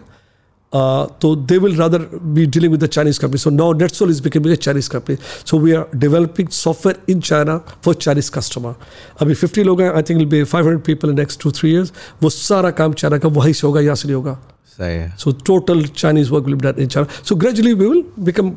तो 0.75 1.35
they 1.35 1.57
will 1.57 1.75
rather 1.77 2.05
be 2.35 2.45
dealing 2.45 2.71
with 2.71 2.83
the 2.83 2.87
Chinese 2.87 3.19
company 3.19 3.37
so 3.37 3.49
now 3.49 3.69
NetSol 3.81 4.09
is 4.09 4.21
becoming 4.23 4.51
a 4.51 4.55
Chinese 4.55 4.89
company 4.89 5.17
so 5.45 5.59
we 5.59 5.71
are 5.71 5.85
developing 5.95 6.47
software 6.49 7.11
in 7.11 7.19
China 7.19 7.57
for 7.85 7.95
Chinese 7.95 8.31
customer 8.31 8.73
अभी 9.21 9.35
50 9.35 9.63
लोग 9.65 9.81
हैं 9.81 9.91
I 9.93 10.01
think 10.01 10.17
will 10.19 10.29
be 10.29 10.43
500 10.43 10.79
people 10.85 11.09
in 11.09 11.15
next 11.15 11.41
two 11.43 11.51
three 11.51 11.71
years 11.71 11.91
वो 12.23 12.29
सारा 12.29 12.71
काम 12.79 12.93
China 12.93 13.17
का 13.17 13.29
वहीं 13.29 13.53
से 13.53 13.67
होगा 13.67 13.81
यहाँ 13.81 13.95
से 13.95 14.07
नहीं 14.07 14.15
होगा। 14.15 14.37
सही 14.77 14.95
है। 14.97 15.15
So 15.19 15.31
total 15.45 15.85
Chinese 15.97 16.31
work 16.31 16.45
will 16.45 16.55
done 16.55 16.81
in 16.81 16.87
China 16.87 17.23
so 17.23 17.35
gradually 17.35 17.73
we 17.73 17.85
will 17.85 18.03
become 18.19 18.55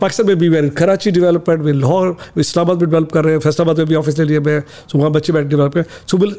Pakistan 0.00 0.26
में 0.26 0.36
भी 0.38 0.70
कराची 0.70 1.10
डेवलपमेंट 1.10 1.60
में 1.64 1.72
लाहौर 1.72 2.16
इस्लामाबाद 2.38 2.80
में 2.80 2.90
डेवलप 2.90 3.12
कर 3.12 3.24
रहे 3.24 3.34
हैं 3.34 3.40
फैसलाबाद 3.40 3.78
में 3.78 3.86
भी 3.86 3.94
ऑफ़िस 3.94 4.18
ले 4.18 4.24
लिए 4.24 4.40
मैं 4.40 4.60
सो 4.92 4.98
वहाँ 4.98 5.10
बच्चे 5.12 5.32
बैठ 5.32 5.46
डेवलप 5.46 5.74
कर 5.74 5.84
so 6.10 6.16
will 6.16 6.34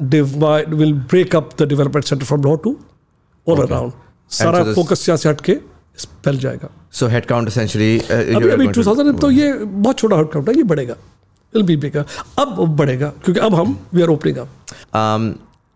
divide 0.00 0.74
will 0.80 0.92
break 1.12 1.34
up 1.34 1.56
the 1.56 1.66
development 1.66 2.04
center 2.10 2.26
from 2.26 2.42
Lahore 2.42 2.62
to 2.66 2.72
all 3.46 3.60
Okay. 3.60 3.72
around. 3.72 3.92
सारा 4.30 4.62
फोकस 4.74 5.08
यहाँ 5.08 5.16
से 5.16 5.28
हट 5.28 5.40
के 5.40 5.54
फैल 6.24 6.38
जाएगा 6.38 6.68
So 6.98 7.08
headcount 7.12 7.50
essentially. 7.50 7.90
Uh, 8.02 8.36
अभी 8.36 8.48
अभी 8.50 8.66
to- 8.66 8.74
2000 8.74 9.20
तो 9.20 9.30
ये 9.30 9.52
बहुत 9.86 9.98
छोटा 9.98 10.16
हट 10.16 10.30
काउंट 10.32 10.48
है 10.48 10.54
ये 10.56 10.62
बढ़ेगा। 10.72 10.94
विल 11.54 11.62
बी 11.66 11.76
बिगर 11.82 12.04
अब 12.38 12.54
बढ़ेगा 12.76 13.08
क्योंकि 13.24 13.40
अब 13.40 13.54
हम 13.54 13.78
वी 13.94 14.02
आर 14.02 14.08
ओपनिंग 14.08 14.36
अप 14.36 14.48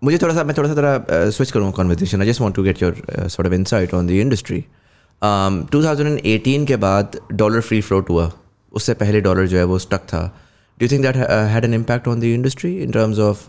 मुझे 0.05 0.19
थोड़ा 0.19 0.35
सा 0.35 0.45
मैं 0.45 0.55
थोड़ा 0.59 0.69
सा 0.69 0.75
तरह 0.75 1.31
स्विच 1.31 1.51
करूँगा 1.51 1.73
conversation 1.77 2.21
I 2.23 2.27
just 2.29 2.41
want 2.41 2.55
to 2.55 2.63
get 2.63 2.83
your 2.83 2.95
sort 3.19 3.47
of 3.47 3.55
insight 3.55 3.95
on 3.95 4.07
the 4.07 4.11
industry 4.11 4.65
2018 5.75 6.67
के 6.67 6.77
बाद 6.85 7.19
डॉलर 7.33 7.61
फ्री 7.61 7.81
फ्लोट 7.81 8.11
हुआ। 8.11 8.31
उससे 8.73 8.95
पहले 9.03 9.21
डॉलर 9.21 9.47
जो 9.47 9.59
है 9.59 9.65
वो 9.65 9.79
स्टक 9.79 10.03
था। 10.13 10.23
Do 10.81 10.89
think 10.89 11.03
that 11.03 11.17
had 11.53 11.65
an 11.65 11.75
impact 11.75 12.09
on 12.09 12.21
the 12.21 12.25
industry 12.25 12.77
in 12.83 12.91
terms 12.91 13.19
of 13.19 13.45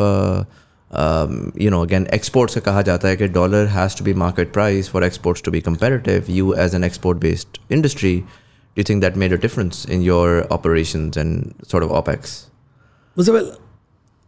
you 1.62 1.70
know 1.72 1.82
again 1.86 2.08
export 2.14 2.52
से 2.52 2.60
कहा 2.62 2.82
जाता 2.90 3.08
है 3.08 3.18
कि 3.18 3.28
dollar 3.40 3.66
has 3.68 3.98
to 3.98 4.06
be 4.06 4.14
market 4.24 4.54
price 4.54 4.90
for 4.90 5.04
exports 5.04 5.42
to 5.44 5.52
be 5.52 5.62
competitive. 5.62 6.32
You 6.38 6.56
as 6.66 6.76
an 6.76 6.84
export 6.84 7.20
based 7.20 7.58
industry 7.72 8.24
do 8.78 8.82
you 8.82 8.86
think 8.86 9.04
that 9.04 9.18
made 9.22 9.34
a 9.34 9.38
difference 9.38 9.86
in 9.86 10.02
your 10.02 10.30
operations 10.54 11.18
and 11.24 11.66
sort 11.72 11.84
of 11.84 11.92
opex? 11.92 12.32
Well, 13.18 13.50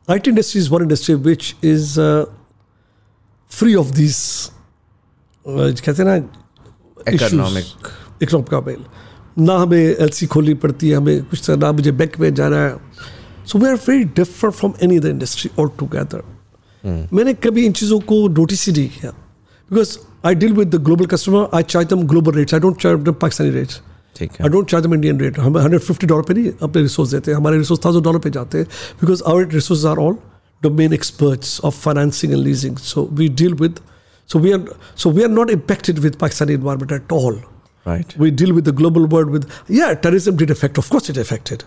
IT 0.08 0.28
industry 0.28 0.60
is 0.62 0.70
one 0.70 0.84
industry 0.84 1.16
which 1.16 1.56
is 1.64 1.98
uh, 1.98 2.26
free 3.52 3.74
of 3.76 3.94
these 4.00 4.20
uh, 5.46 5.72
कहते 5.82 6.04
हैं 6.04 6.10
ना 6.10 6.18
Economic. 7.14 7.66
Economic 8.24 8.50
का 8.50 8.60
bill 8.68 8.86
ना 9.40 9.58
हमें 9.58 9.80
L 9.80 10.10
C 10.10 10.26
खोलनी 10.36 10.54
पड़ती 10.66 10.90
है 10.90 10.98
हमें 10.98 11.24
कुछ 11.30 11.50
ना 11.50 11.72
मुझे 11.72 11.92
बैंक 11.92 12.20
में 12.20 12.34
जाना 12.34 12.60
है. 12.66 12.78
So 13.46 13.60
we 13.60 13.70
are 13.70 13.76
very 13.88 14.04
different 14.22 14.54
from 14.56 14.74
any 14.84 14.98
other 14.98 15.10
industry 15.10 15.52
altogether 15.80 16.24
मैंने 16.86 17.34
कभी 17.44 17.66
इन 17.66 17.72
चीज़ों 17.74 18.00
को 18.02 18.28
नोटिस 18.30 18.66
ही 18.68 18.74
नहीं 18.74 18.90
किया। 18.90 19.12
Because 19.72 19.98
I 20.26 20.36
deal 20.36 20.54
with 20.54 20.76
the 20.76 20.82
global 20.86 21.06
customer 21.08 21.48
I 21.56 21.64
charge 21.64 21.88
them 21.90 22.04
global 22.08 22.34
rates 22.34 22.54
I 22.54 22.60
don't 22.60 22.82
charge 22.82 23.10
Pakistani 23.22 23.50
rates 23.52 23.82
I 24.22 24.50
don't 24.50 24.70
charge 24.72 24.86
them 24.86 24.94
Indian 24.94 25.20
rate 25.20 25.40
हम 25.40 25.58
hundred 25.58 25.82
fifty 25.82 26.08
dollar 26.08 26.24
पर 26.24 26.34
नहीं 26.34 26.52
अपने 26.64 26.82
रिसोर्स 26.82 27.12
देते 27.12 27.32
हैं। 27.32 27.38
हमारे 27.38 27.58
रिसोर्स 27.58 27.86
थाउज़ेंड 27.86 28.04
डॉलर 28.06 28.20
पर 28.20 28.30
जाते 28.38 28.58
हैं। 28.58 28.68
Because 29.02 29.24
our 29.28 29.48
resource 29.54 29.86
are 29.86 29.98
all 30.00 30.18
domain 30.62 30.94
experts 30.94 31.60
of 31.66 31.82
financing 31.82 32.34
and 32.34 32.42
leasing 32.44 32.78
so 32.78 33.08
we 33.12 33.28
deal 33.42 33.54
with 33.62 33.80
so 34.30 34.40
we 34.40 34.52
are 34.52 34.64
so 34.98 35.12
we 35.12 35.24
are 35.24 35.30
not 35.30 35.50
impacted 35.52 36.00
with 36.00 36.16
Pakistani 36.22 36.54
environment 36.54 36.92
at 36.92 37.14
all 37.14 37.42
right 37.86 38.14
we 38.20 38.32
deal 38.32 38.52
with 38.52 38.70
the 38.70 38.76
global 38.76 39.06
world 39.16 39.30
with 39.32 39.46
या 39.72 39.92
terrorism 40.06 40.36
did 40.38 40.52
affect 40.52 40.80
of course 40.80 41.10
it 41.10 41.18
affected 41.18 41.64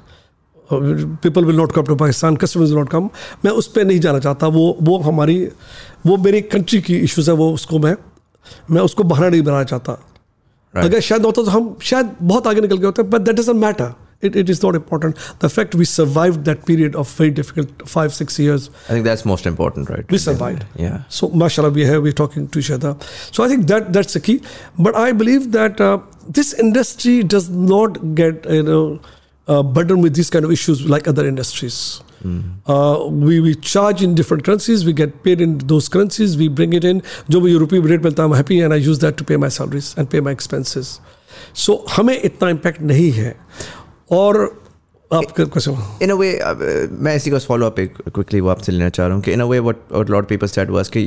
Uh, 0.71 1.07
People 1.23 1.45
will 1.45 1.57
not 1.57 1.73
come 1.73 1.87
to 1.87 1.97
Pakistan, 1.97 2.37
customers 2.37 2.73
will 2.75 2.81
not 2.85 2.91
come. 2.95 3.09
मैं 3.45 3.51
उस 3.63 3.67
पर 3.77 3.85
नहीं 3.85 4.01
जाना 4.07 4.19
चाहता 4.27 4.47
वो 4.57 4.67
वो 4.89 4.99
हमारी 5.09 5.39
वो 6.07 6.17
मेरी 6.27 6.41
कंट्री 6.55 6.81
की 6.89 6.97
इश्यूज़ 7.09 7.31
है 7.31 7.37
वो 7.37 7.53
उसको 7.55 7.79
मैं 7.87 7.95
मैं 8.71 8.83
उसको 8.91 9.05
बहाना 9.15 9.29
नहीं 9.29 9.43
बनाना 9.43 9.65
चाहता 9.73 9.99
Right. 10.75 10.85
अगर 10.85 11.01
शायद 11.01 11.25
होता 11.25 11.43
तो 11.43 11.51
हम 11.51 11.77
शायद 11.91 12.11
बहुत 12.31 12.47
आगे 12.47 12.61
निकल 12.61 12.77
गए 12.79 12.87
होते 12.87 13.03
but 13.13 13.21
that 13.29 13.37
doesn't 13.37 13.57
matter 13.61 13.95
it, 14.27 14.35
it 14.41 14.49
is 14.53 14.59
not 14.63 14.77
important 14.79 15.21
the 15.45 15.49
fact 15.55 15.75
we 15.81 15.87
survived 15.91 16.45
that 16.49 16.65
period 16.71 16.97
of 17.03 17.11
very 17.21 17.31
difficult 17.39 17.85
five 17.93 18.13
six 18.17 18.39
years 18.45 18.65
I 18.89 18.93
think 18.97 19.07
that's 19.09 19.25
most 19.31 19.47
important, 19.51 19.89
right? 19.95 20.13
we 20.17 20.19
survived 20.25 20.65
Yeah. 20.85 20.99
so 21.19 21.29
mashallah 21.43 21.71
we 21.79 21.87
have 21.91 22.03
we're 22.09 22.17
talking 22.23 22.49
to 22.57 22.63
each 22.65 22.71
other 22.77 22.93
so 23.39 23.45
i 23.45 23.49
think 23.53 23.67
that 23.73 23.89
that's 23.99 24.19
the 24.19 24.23
key 24.29 24.37
but 24.89 24.99
i 25.05 25.07
believe 25.23 25.47
that 25.59 25.81
uh, 25.89 25.99
this 26.41 26.53
industry 26.67 27.17
does 27.37 27.49
not 27.73 28.01
get 28.23 28.51
you 28.59 28.65
know 28.71 28.83
uh, 29.48 29.62
burdened 29.62 30.04
with 30.04 30.16
these 30.16 30.30
kind 30.30 30.46
of 30.46 30.52
issues 30.52 30.88
like 30.90 31.08
other 31.08 31.28
industries 31.28 32.02
uh, 32.26 33.06
we, 33.10 33.40
we 33.42 33.54
charge 33.56 34.02
in 34.02 34.16
different 34.16 34.44
currencies 34.46 34.86
we 34.86 34.94
get 34.94 35.24
paid 35.24 35.42
in 35.42 35.58
those 35.72 35.90
currencies 35.90 36.38
we 36.38 36.48
bring 36.48 36.74
it 36.74 36.86
in 36.86 37.02
जो 37.30 37.42
भी 37.42 37.52
यूरोपीय 37.52 37.82
rate 37.88 38.04
मिलता 38.04 38.24
है 38.24 38.30
I'm 38.30 38.36
happy 38.36 38.60
and 38.62 38.74
I 38.74 38.78
use 38.78 39.00
that 39.00 39.18
to 39.22 39.26
pay 39.32 39.38
my 39.46 39.50
salaries 39.50 39.94
and 39.98 40.10
pay 40.14 40.22
my 40.28 40.36
expenses 40.38 41.00
so 41.54 41.78
हमें 41.96 42.20
इतना 42.20 42.50
impact 42.50 42.82
नहीं 42.82 43.12
है 43.12 43.36
और 44.12 44.40
आपका 45.14 45.46
question 45.46 45.76
in 46.06 46.12
a 46.12 46.18
way 46.22 46.32
uh, 46.40 46.56
मैं 47.08 47.16
इसी 47.16 47.32
का 47.32 47.40
फॉलो 47.48 47.66
अप 47.66 47.80
एक 47.80 47.98
क्विकली 48.14 48.42
वो 48.42 48.50
आपसे 48.50 48.72
लेना 48.72 48.90
चाह 48.90 49.08
रहा 49.08 49.16
हूँ 49.16 49.24
कि 49.24 49.34
in 49.36 49.42
a 49.42 49.50
way 49.52 49.60
what 49.68 49.84
what 49.98 50.16
lot 50.16 50.24
of 50.24 50.30
people 50.32 50.54
said 50.56 50.74
was 50.78 50.90
कि 50.98 51.06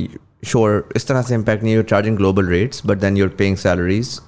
sure 0.53 0.81
इस 0.95 1.07
तरह 1.07 1.21
से 1.21 1.35
impact 1.35 1.63
नहीं 1.63 1.75
you're 1.77 1.89
charging 1.93 2.21
global 2.21 2.53
rates 2.55 2.85
but 2.91 3.05
then 3.05 3.19
you're 3.21 3.35
paying 3.41 3.59
salaries 3.65 4.19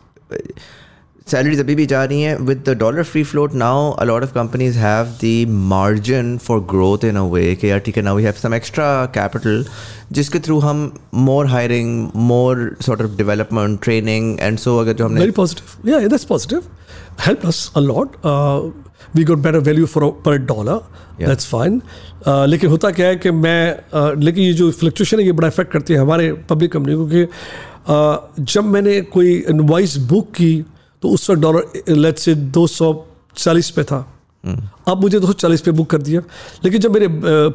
Salaries 1.27 1.61
अभी 1.61 1.75
भी 1.75 1.85
जा 1.87 2.03
रही 2.05 2.23
हैं 2.23 2.37
with 2.39 2.63
the 2.69 2.71
dollar 2.79 3.03
free 3.03 3.23
float 3.25 3.53
now 3.55 3.91
a lot 3.93 4.23
of 4.23 4.33
companies 4.33 4.79
have 4.79 5.07
the 5.23 5.49
margin 5.69 6.37
for 6.39 6.59
growth 6.71 7.05
in 7.05 7.17
a 7.17 7.23
way 7.29 7.55
के 7.55 7.69
यार 7.69 7.79
ठीक 7.79 7.97
है 7.97 8.03
ना 8.03 8.13
we 8.13 8.23
have 8.23 8.33
some 8.33 8.55
extra 8.55 8.89
capital 9.15 9.65
जिसके 10.13 10.39
थ्रू 10.39 10.59
हम 10.59 10.83
more 11.15 11.47
hiring 11.47 12.09
more 12.17 12.77
sort 12.83 13.03
of 13.03 13.17
development 13.17 13.81
training 13.83 14.41
and 14.41 14.59
so 14.59 14.77
अगर 14.79 14.93
जो 14.93 15.05
हमने 15.05 15.25
we 19.17 19.25
got 19.25 19.39
better 19.39 19.59
value 19.59 19.87
for 19.87 20.05
per 20.27 20.37
dollar 20.45 20.81
that's 21.19 21.47
fine 21.47 21.81
लेकिन 22.29 22.71
होता 22.71 22.91
क्या 22.91 23.07
है 23.07 23.17
कि 23.17 23.31
मैं 23.31 23.75
uh, 23.75 24.23
लेकिन 24.23 24.45
ये 24.45 24.53
जो 24.53 24.71
फ्लक्चुएशन 24.73 25.19
है 25.19 25.25
ये 25.25 25.33
बड़ा 25.33 25.49
इफ़ेक्ट 25.49 25.73
करती 25.73 25.95
है 25.95 26.01
हमारे 26.01 26.33
पब्लिक 26.51 26.73
कंपनी 26.73 26.95
को 26.95 27.07
कि 27.07 27.25
uh, 27.25 28.45
जब 28.53 28.65
मैंने 28.67 29.01
कोई 29.17 29.35
इन्वाइस 29.49 29.97
बुक 30.07 30.31
की 30.31 30.65
तो 31.05 31.09
उस 31.11 31.29
वक्त 31.31 31.41
डॉलर 31.41 31.93
लेट 31.93 32.19
से 32.19 32.35
दो 32.35 32.67
सौ 32.67 32.87
चालीस 33.37 33.71
पे 33.71 33.83
था। 33.85 33.99
अब 34.89 35.01
मुझे 35.01 35.19
दो 35.21 35.27
सौ 35.27 35.33
चालीस 35.33 35.61
पे 35.61 35.71
बुक 35.71 35.89
कर 35.91 36.03
दिया। 36.03 36.21
लेकिन 36.65 36.81
जब 36.81 36.93
मेरे 36.93 37.09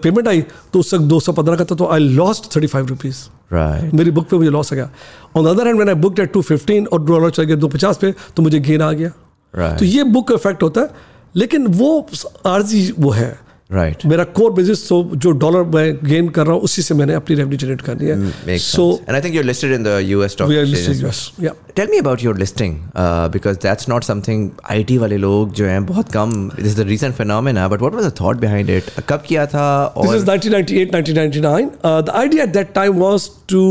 पेमेंट 0.03 0.27
आई 0.27 0.41
तो 0.73 0.79
उस 0.79 0.93
वक्त 0.93 1.05
दो 1.05 1.19
सौ 1.19 1.33
पंद्रह 1.33 1.55
का 1.55 1.65
था 1.65 1.75
तो 1.75 1.87
I 1.87 1.99
lost 1.99 2.55
thirty 2.55 2.67
five 2.67 2.85
rupees 2.87 3.17
right. 3.53 3.93
मेरी 3.93 4.11
बुक 4.11 4.27
पे 4.29 4.37
मुझे 4.37 4.49
लॉस 4.49 4.73
आ 4.73 4.75
गया। 4.75 4.89
ऑन 5.35 5.47
अदर 5.47 5.67
हैंड 5.67 5.79
मैंने 5.79 5.93
बुक 5.95 6.19
एट 6.19 6.31
टू 6.33 6.41
फिफ्टीन 6.41 6.85
और 6.87 7.03
डॉलर 7.05 7.29
चल 7.29 7.43
गया 7.43 7.55
दो 7.55 7.67
पचास 7.67 7.97
पे 7.97 8.11
तो 8.37 8.43
मुझे 8.43 8.59
गेन 8.59 8.81
आ 8.81 8.91
गया। 8.91 9.11
Right. 9.53 9.79
तो 9.79 9.85
ये 9.85 10.03
बुक 10.03 10.27
का 10.27 10.35
इफ़ेक्ट 10.35 10.63
होता 10.63 10.81
है। 10.81 10.89
लेकिन 11.35 11.67
वो 11.67 12.07
आर्जी 12.45 12.93
वो 12.99 13.11
है। 13.11 13.29
Right 13.70 13.93
right. 13.93 14.05
मेरा 14.09 14.24
कोर 14.24 14.51
बिज़नेस 14.51 14.88
तो 14.89 15.03
जो 15.15 15.32
डॉलर 15.41 15.63
मैं 15.74 16.05
गेन 16.05 16.30
कर 16.36 16.45
रहा 16.45 16.53
हूँ 16.53 16.61
उसी 16.63 16.82
से 16.82 16.93
मैंने 16.95 17.13
अपनी 17.13 17.36
रेवेन्यू 17.36 17.57
जनरेट 17.57 17.82
कर 17.82 17.97
है. 18.03 18.57
So 18.57 18.86
and 18.99 19.15
I 19.15 19.22
think 19.22 19.36
you 19.36 19.41
are 19.41 19.45
listed 19.45 19.74
in 19.74 19.84
the 19.84 19.99
US 20.03 20.32
stock 20.32 20.51
exchange 20.51 21.51
tell 21.76 21.88
me 21.91 21.97
about 21.97 22.24
your 22.24 22.38
listing 22.38 22.78
because 23.34 23.57
that's 23.63 23.89
not 23.89 24.03
something 24.03 24.49
IT 24.72 24.97
वाले 24.97 25.17
लोग 25.17 25.53
जो 25.53 25.65
हैं 25.65 25.86
बहुत 25.86 26.11
कम 26.11 26.34
this 26.55 26.65
is 26.65 26.82
the 26.82 26.88
recent 26.88 27.15
phenomena 27.15 27.67
but 27.67 27.82
what 27.82 27.95
was 27.95 28.05
the 28.05 28.13
thought 28.22 28.39
behind 28.39 28.70
it 28.70 28.89
कब 29.09 29.24
किया 29.28 29.45
था 29.45 29.67
और 29.86 30.07
this 30.07 30.22
is 30.22 30.30
1998 30.30 30.95
1999 30.95 31.70
the 31.86 32.15
idea 32.15 32.43
at 32.43 32.53
that 32.53 32.74
time 32.76 32.99
was 32.99 33.30
to 33.49 33.63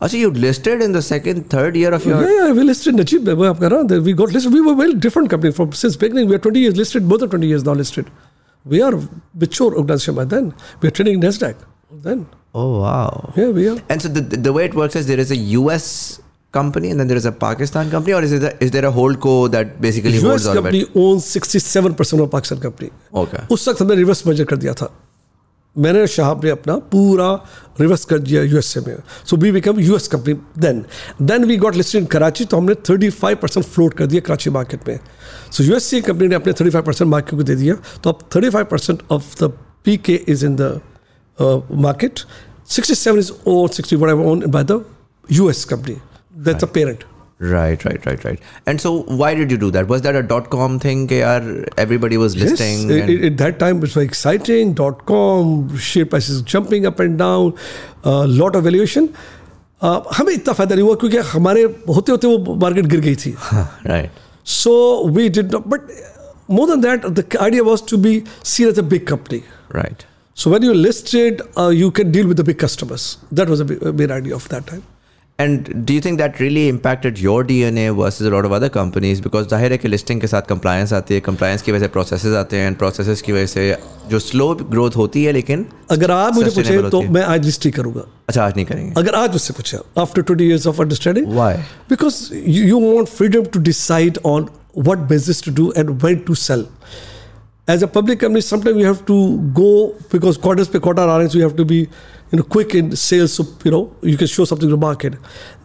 अच्छा 0.00 0.16
you 0.18 0.30
listed 0.40 0.82
in 0.82 0.92
the 0.92 1.00
second 1.10 1.44
third 1.54 1.76
year 1.76 1.94
of 1.94 2.08
your 2.08 2.30
या 2.32 2.52
वी 2.52 2.66
लिस्टेड 2.66 3.00
अचीव 3.00 3.34
मैं 3.34 3.48
आप 3.48 3.60
कह 3.60 3.66
रहा 3.66 3.80
हूँ 3.80 4.00
we 4.00 4.12
got 4.22 4.32
listed 4.32 4.54
we 4.54 4.60
were 4.60 4.82
very 4.84 5.00
different 5.00 5.30
company 5.30 5.50
from 5.50 5.70
since 5.82 5.98
beginning 6.00 6.28
we 6.28 6.34
are 6.34 6.50
20 6.50 6.56
years 6.56 6.76
listed 6.76 7.02
more 7.04 7.26
than 7.26 7.40
20 7.40 7.50
years 7.50 7.64
now 7.64 7.74
listed 7.74 8.04
We 8.64 8.80
are 8.82 8.92
mature 9.34 9.74
organization 9.74 10.14
by 10.14 10.24
then. 10.24 10.52
We 10.80 10.88
are 10.88 10.92
trading 10.92 11.20
Nasdaq 11.20 11.56
then. 12.08 12.26
oh 12.54 12.80
wow 12.80 13.32
Yeah, 13.36 13.48
we 13.58 13.62
are. 13.68 13.76
and 13.88 14.02
so 14.02 14.08
the, 14.08 14.20
the 14.46 14.52
way 14.52 14.64
it 14.68 14.74
works 14.74 14.94
is 15.00 15.06
there 15.10 15.20
is 15.20 15.30
a 15.36 15.36
US 15.58 15.86
company 16.56 16.90
and 16.90 17.00
then 17.00 17.08
there 17.12 17.16
is 17.20 17.24
a 17.24 17.32
Pakistan 17.32 17.90
company 17.94 18.12
or 18.16 18.22
is, 18.22 18.34
there 18.44 18.56
is 18.66 18.70
there 18.74 18.84
a 18.84 18.90
hold 18.96 19.20
co 19.26 19.32
that 19.54 19.80
basically 19.86 20.12
US 20.18 20.22
holds 20.26 20.46
all 20.46 20.58
of 20.58 20.64
company 20.64 20.82
owns 21.04 21.24
67% 21.36 22.22
of 22.24 22.30
Pakistan 22.34 22.60
company. 22.66 22.90
okay 23.22 23.42
उस 23.56 23.68
वक्त 23.68 23.80
हमने 23.82 23.94
reverse 24.02 24.26
merger 24.26 24.44
कर 24.52 24.56
दिया 24.64 24.74
था 24.82 24.90
मैंने 25.76 26.06
शहाब 26.06 26.44
ने 26.44 26.50
अपना 26.50 26.76
पूरा 26.92 27.32
रिवर्स 27.80 28.04
कर 28.04 28.18
दिया 28.18 28.42
यूएसए 28.42 28.80
में। 28.86 28.96
So 29.26 29.36
we 29.36 29.52
become 29.52 29.80
US 29.80 30.08
company 30.08 30.34
then 30.58 30.84
then 31.22 31.44
we 31.44 31.56
got 31.56 31.76
listed 31.76 32.00
in 32.00 32.06
Karachi 32.06 32.44
तो 32.44 32.56
हमने 32.56 32.74
35 32.74 33.36
परसेंट 33.42 33.66
फ्लोट 33.66 33.94
कर 33.94 34.06
दिया 34.06 34.20
कराची 34.26 34.50
मार्केट 34.50 34.88
में। 34.88 34.98
सो 35.52 35.64
यूएससी 35.64 36.00
कंपनी 36.00 36.28
ने 36.28 36.34
अपने 36.34 36.52
35 36.52 36.82
परसेंट 36.86 37.10
मार्केट 37.10 37.34
को 37.38 37.42
दे 37.42 37.56
दिया। 37.56 37.74
तो 38.04 38.10
अब 38.10 38.28
35 38.30 38.64
percent 38.70 39.02
of 39.10 39.44
the 39.44 39.52
P 39.84 39.96
K 39.96 40.20
is 40.28 40.44
in 40.46 40.56
the 40.56 40.80
market 41.86 42.20
67 42.68 43.18
is 43.18 43.32
own 43.46 43.68
60 43.68 43.96
whatever 43.96 44.28
owned 44.32 44.50
by 44.56 44.62
the 44.72 44.80
US 45.40 45.64
company. 45.64 45.96
That's 46.46 46.62
a 46.62 46.70
parent. 46.76 47.11
Right, 47.41 47.83
right, 47.85 48.05
right, 48.09 48.23
right. 48.25 48.45
And 48.71 48.81
so, 48.83 48.91
why 49.17 49.27
did 49.39 49.51
you 49.51 49.57
do 49.63 49.67
that? 49.73 49.89
Was 49.89 50.03
that 50.05 50.15
a 50.19 50.21
dot 50.29 50.47
com 50.53 50.77
thing? 50.85 51.01
कि 51.07 51.19
यार 51.21 51.49
everybody 51.83 52.17
was 52.21 52.35
listing. 52.43 52.79
Yes, 52.91 53.01
and- 53.01 53.11
at, 53.15 53.25
at 53.31 53.37
that 53.41 53.59
time 53.63 53.81
it 53.81 53.87
was 53.87 53.97
very 53.97 54.07
exciting. 54.11 54.71
Dot 54.79 55.03
com 55.11 55.51
share 55.89 56.07
prices 56.13 56.41
jumping 56.53 56.87
up 56.91 57.03
and 57.05 57.19
down, 57.19 57.53
a 58.03 58.15
lot 58.39 58.57
of 58.61 58.63
valuation. 58.69 59.09
Uh, 59.81 59.99
हमें 60.17 60.33
इतना 60.33 60.53
फायदा 60.53 60.75
नहीं 60.75 60.85
हुआ 60.85 60.95
क्योंकि 61.01 61.17
हमारे 61.31 61.63
होते 61.95 62.11
होते 62.11 62.27
वो 62.27 62.55
मार्केट 62.61 62.85
गिर 62.93 62.99
गई 62.99 63.15
थी 63.23 63.33
right. 63.91 64.09
So 64.53 64.73
we 65.15 65.27
did 65.37 65.53
not 65.53 65.67
but 65.73 65.91
more 66.49 66.69
than 66.69 66.81
that 66.81 67.05
the 67.05 67.25
idea 67.41 67.63
was 67.63 67.83
to 67.89 67.97
be 68.05 68.21
seen 68.53 68.67
as 68.67 68.79
a 68.79 68.89
big 68.93 69.05
company 69.07 69.41
Right. 69.77 70.05
So 70.41 70.51
when 70.51 70.65
you're 70.65 70.81
listed, 70.81 71.41
uh, 71.61 71.69
you 71.83 71.91
can 71.99 72.11
deal 72.15 72.27
with 72.31 72.37
the 72.41 72.43
big 72.49 72.57
customers. 72.63 73.05
That 73.39 73.49
was 73.53 73.63
a 73.63 73.65
big, 73.71 73.83
a 73.89 73.93
big 74.01 74.11
idea 74.17 74.35
of 74.35 74.47
that 74.53 74.67
time. 74.71 74.83
And 75.43 75.59
do 75.59 75.93
you 75.93 76.01
think 76.01 76.17
that 76.19 76.37
really 76.41 76.61
impacted 76.67 77.19
your 77.23 77.41
DNA 77.47 77.81
versus 77.97 78.27
a 78.27 78.31
lot 78.35 78.45
of 78.45 78.53
other 78.57 78.69
companies? 78.77 79.19
Because 79.25 79.47
जाहिर 79.47 79.71
है 79.71 79.77
कि 79.77 79.87
listing 79.87 80.21
के 80.21 80.27
साथ 80.27 80.41
compliance 80.41 80.93
आती 80.93 81.13
है 81.13 81.21
compliance 81.21 81.61
की 81.61 81.71
वजह 81.71 81.87
से 81.87 81.99
processes 81.99 82.35
आते 82.35 82.57
हैं 82.57 82.71
and 82.71 82.83
processes 82.83 83.21
की 83.21 83.31
वजह 83.31 83.45
से 83.45 83.77
जो 84.09 84.19
slow 84.19 84.61
growth 84.71 84.95
होती 84.95 85.23
है 85.23 85.31
लेकिन 85.31 85.65
अगर 85.91 86.11
आप 86.11 86.33
मुझे 86.33 86.49
पूछे 86.49 86.61
Sustainable 86.61 86.91
तो 86.91 86.97
होती 86.97 87.07
है। 87.07 87.13
मैं 87.13 87.23
आज 87.23 87.45
लिस्ट 87.45 87.65
ही 87.65 87.71
करूंगा 87.71 88.01
अच्छा 88.29 88.45
आज 88.45 88.53
नहीं 88.55 88.65
करेंगे 88.65 88.93
अगर 88.97 89.15
आज 89.15 89.31
मुझसे 89.31 89.53
पूछे 89.53 89.77
after 90.01 90.21
twenty 90.21 90.49
years 90.51 90.67
of 90.73 90.81
understanding 90.85 91.29
Why? 91.37 91.53
because 91.93 92.19
you, 92.55 92.65
you 92.71 92.81
want 92.87 93.13
freedom 93.21 93.45
to 93.57 93.63
decide 93.69 94.19
on 94.33 94.49
what 94.87 95.07
business 95.13 95.45
to 95.47 95.55
do 95.61 95.71
and 95.81 96.05
when 96.05 96.19
to 96.31 96.39
sell 96.47 96.65
as 97.75 97.85
a 97.85 97.91
public 97.99 98.19
company 98.25 98.45
sometimes 98.49 98.81
you 98.81 98.89
have 98.91 99.05
to 99.13 99.21
go 99.61 99.71
because 100.15 100.37
quarters 100.47 100.75
per 100.75 100.85
quarter 100.89 101.09
are 101.15 101.23
so 101.29 101.37
you 101.37 101.47
have 101.47 101.57
to 101.63 101.65
be 101.71 101.79
you 102.31 102.39
know 102.39 102.45
quick 102.55 102.73
in 102.79 102.89
sales 103.03 103.35
so 103.39 103.45
you 103.67 103.71
know 103.75 103.83
you 104.11 104.17
can 104.23 104.29
show 104.33 104.45
something 104.51 104.69
to 104.71 104.75
the 104.75 104.81
market 104.87 105.15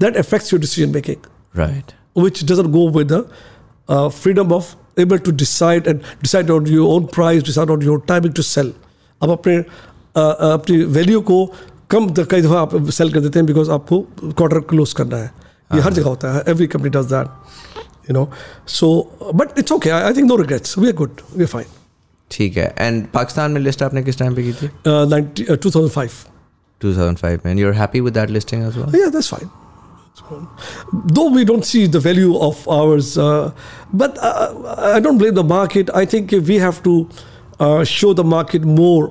that 0.04 0.20
affects 0.22 0.52
your 0.54 0.60
decision 0.66 0.94
making 0.98 1.20
Right. 1.54 1.90
which 2.24 2.38
doesn't 2.50 2.70
go 2.74 2.82
with 2.98 3.08
the 3.14 3.20
uh, 3.88 4.08
freedom 4.20 4.52
of 4.58 4.70
able 5.04 5.18
to 5.26 5.32
decide 5.42 5.86
and 5.92 6.06
decide 6.22 6.50
on 6.54 6.66
your 6.76 6.86
own 6.94 7.06
price, 7.16 7.42
decide 7.50 7.70
on 7.74 7.84
your 7.88 7.98
timing 8.10 8.32
to 8.38 8.44
sell. 8.48 8.70
अब 9.20 9.30
अपने 9.30 9.56
uh, 9.60 9.64
uh, 10.20 10.52
अपनी 10.52 10.76
value 10.96 11.20
को 11.30 11.38
come 11.90 12.08
the- 12.10 12.26
कई 12.30 12.42
दफ़ा 12.42 12.60
आप 12.60 12.90
cell 12.98 13.12
कर 13.12 13.20
देते 13.20 13.38
हैं 13.38 13.46
बिकॉज 13.46 13.70
आपको 13.76 14.00
क्वार्टर 14.22 14.60
क्लोज 14.72 14.92
करना 15.00 15.16
है 15.16 15.30
ये 15.74 15.80
हर 15.80 15.92
जगह 15.92 16.08
होता 16.08 16.32
है 16.34 16.42
every 16.48 16.66
company 16.74 16.90
does 16.96 17.12
that 17.12 17.78
you 18.10 18.14
know 18.14 18.28
so 18.78 18.88
but 19.34 19.58
it's 19.58 19.72
okay 19.72 19.90
I 20.00 20.12
think 20.16 20.28
no 20.28 20.36
regrets 20.42 20.76
we 20.78 20.86
are 20.88 20.92
good 21.02 21.20
we 21.36 21.42
are 21.42 21.48
fine 21.54 21.66
ठीक 22.30 22.56
है 22.56 22.74
एंड 22.78 23.06
पाकिस्तान 23.14 23.50
में 23.52 23.60
लिस्ट 23.60 23.82
आपने 23.82 24.02
किस 24.02 24.18
टाइम 24.18 24.34
पे 24.34 24.42
की 24.42 24.52
थी 24.62 24.68
टू 24.86 25.70
थाउजेंड 25.70 25.90
फाइव 25.90 26.10
2005 26.80 27.44
में 27.46 27.54
you're 27.56 27.76
happy 27.80 28.00
with 28.06 28.14
that 28.20 28.30
listing 28.36 28.62
as 28.68 28.78
well 28.78 28.96
Yeah, 29.00 29.10
that's 29.16 29.28
fine. 29.28 29.50
Though 31.16 31.30
we 31.34 31.42
don't 31.44 31.66
see 31.66 31.86
the 31.86 32.00
value 32.00 32.32
of 32.46 32.58
ours, 32.68 33.06
uh, 33.18 33.52
but 34.00 34.18
uh, 34.18 34.92
I 34.94 35.00
don't 35.00 35.18
blame 35.22 35.34
the 35.38 35.44
market. 35.52 35.90
I 36.00 36.04
think 36.04 36.34
we 36.50 36.58
have 36.64 36.82
to 36.84 36.94
uh, 37.58 37.84
show 37.92 38.12
the 38.12 38.24
market 38.24 38.66
more 38.80 39.10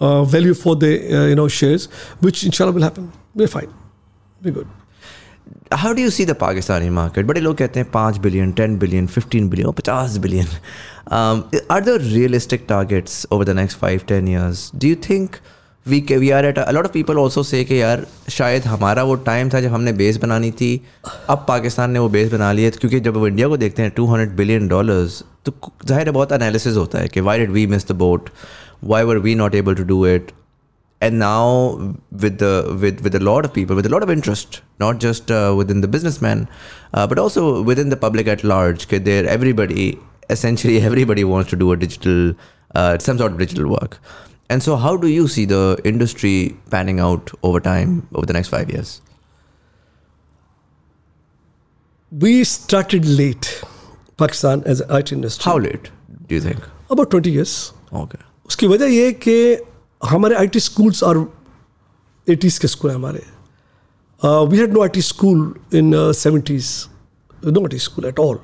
uh, 0.00 0.24
value 0.24 0.54
for 0.54 0.76
the 0.76 0.92
uh, 1.18 1.26
you 1.32 1.38
know 1.40 1.48
shares, 1.48 1.86
which 2.26 2.44
inshallah 2.50 2.72
will 2.72 2.82
happen. 2.82 3.10
We're 3.34 3.52
fine. 3.58 3.72
We're 4.42 4.56
good. 4.58 4.68
how 5.72 5.92
do 5.92 6.02
you 6.02 6.10
see 6.10 6.24
the 6.24 6.34
Pakistani 6.34 6.90
market? 6.90 7.26
बड़े 7.26 7.40
लोग 7.40 7.56
कहते 7.56 7.80
हैं 7.80 7.90
पाँच 7.90 8.18
billion 8.26 8.52
ten 8.60 8.76
billion 8.78 9.06
fifteen 9.06 9.48
billion 9.48 9.72
पचास 9.78 10.16
billion 10.26 10.46
are 11.70 11.84
the 11.84 11.96
realistic 12.02 12.66
targets 12.68 13.26
over 13.32 13.44
the 13.44 13.56
next 13.56 13.78
five 13.78 14.00
ten 14.08 14.28
years 14.28 14.70
do 14.74 14.88
you 14.88 14.96
think 15.08 15.36
we 15.85 15.99
के 16.01 16.17
we 16.17 16.29
are 16.29 16.45
at 16.45 16.57
a lot 16.59 16.85
of 16.85 16.91
people 16.91 17.17
also 17.17 17.43
say 17.43 17.63
के 17.63 17.77
यार, 17.77 18.05
शायद 18.29 18.65
हमारा 18.65 19.03
वो 19.03 19.15
टाइम 19.27 19.49
था 19.49 19.61
जब 19.61 19.71
हमने 19.73 19.93
बेस 19.93 20.17
बनानी 20.17 20.51
थी। 20.51 20.81
अब 21.29 21.45
पाकिस्तान 21.47 21.91
ने 21.91 21.99
वो 21.99 22.09
बेस 22.09 22.31
बना 22.31 22.51
लिया 22.51 22.69
क्योंकि 22.69 22.99
जब 22.99 23.17
हम 23.17 23.27
इंडिया 23.27 23.47
को 23.47 23.57
देखते 23.57 23.81
हैं 23.81 23.91
टू 23.91 24.05
हंड्रेड 24.05 24.35
बिलियन 24.37 24.67
डॉलर्स 24.67 25.23
तो 25.45 25.53
ज़ाहिर 25.85 26.07
है 26.07 26.13
बहुत 26.13 26.31
एनालिसिस 26.31 26.75
होता 26.77 26.99
है 26.99 27.07
कि 27.07 27.21
why 27.21 27.39
did 27.39 27.51
we 27.51 27.65
miss 27.67 27.87
the 27.87 27.95
boat 27.95 28.29
why 28.83 29.03
were 29.03 29.17
we 29.17 29.35
not 29.35 29.55
able 29.55 29.75
to 29.75 29.83
do 29.83 30.05
it 30.07 30.31
and 31.01 31.17
now 31.17 31.77
with 32.13 32.43
with 32.71 33.01
with 33.01 33.15
a 33.15 33.25
of 33.25 33.47
people 33.47 33.75
with 33.75 33.93
a 33.93 33.97
of 33.97 34.11
interest 34.11 34.61
not 34.81 34.99
just 34.99 35.31
with 35.31 35.71
in 35.71 35.81
the 35.81 35.85
businessman 36.23 36.47
but 36.95 37.19
also 37.19 37.51
with 37.63 37.79
in 37.79 37.89
the 37.89 37.99
public 38.01 38.27
at 38.27 38.45
large 38.45 38.85
के 38.85 38.99
there 38.99 39.25
everybody 39.25 39.97
essentially 40.31 40.77
everybody 40.77 41.23
wants 41.23 41.51
to 41.51 41.57
do 41.57 41.69
a 41.69 41.75
digital 41.75 42.35
some 42.77 43.17
sort 43.17 43.53
work 43.59 43.95
and 44.50 44.62
so 44.62 44.76
how 44.76 44.96
do 44.96 45.08
you 45.08 45.26
see 45.28 45.44
the 45.46 45.62
industry 45.84 46.34
panning 46.70 47.00
out 47.00 47.32
over 47.42 47.60
time 47.60 47.94
over 48.14 48.26
the 48.26 48.32
next 48.32 48.48
five 48.48 48.70
years 48.70 49.00
We 52.12 52.44
started 52.44 53.04
late, 53.04 53.46
Pakistan 54.18 54.62
as 54.64 54.80
an 54.80 54.90
IT 54.96 55.12
industry. 55.12 55.44
how 55.44 55.58
late 55.58 55.90
do 56.28 56.34
you 56.36 56.40
think 56.40 56.60
About 56.90 57.10
20 57.10 57.30
years. 57.30 57.54
okay 57.92 58.20
उसकी 58.48 58.66
वजह 58.66 58.86
ये 58.86 59.06
है 59.06 59.12
कि 59.22 59.34
हमारे 60.02 60.34
I 60.36 60.46
T 60.48 60.60
schools 60.60 61.02
और 61.04 61.18
eighties 62.26 62.60
के 62.60 62.68
school 62.68 62.90
हैं 62.90 62.96
हमारे 62.96 63.22
we 64.50 64.58
had 64.58 64.72
no 64.74 64.82
I 64.82 64.88
T 64.88 65.02
school 65.02 65.40
in 65.78 65.92
seventies 66.16 66.68
no 67.46 67.60
I 67.60 67.68
T 67.68 67.78
school 67.78 68.06
at 68.06 68.18
all 68.20 68.38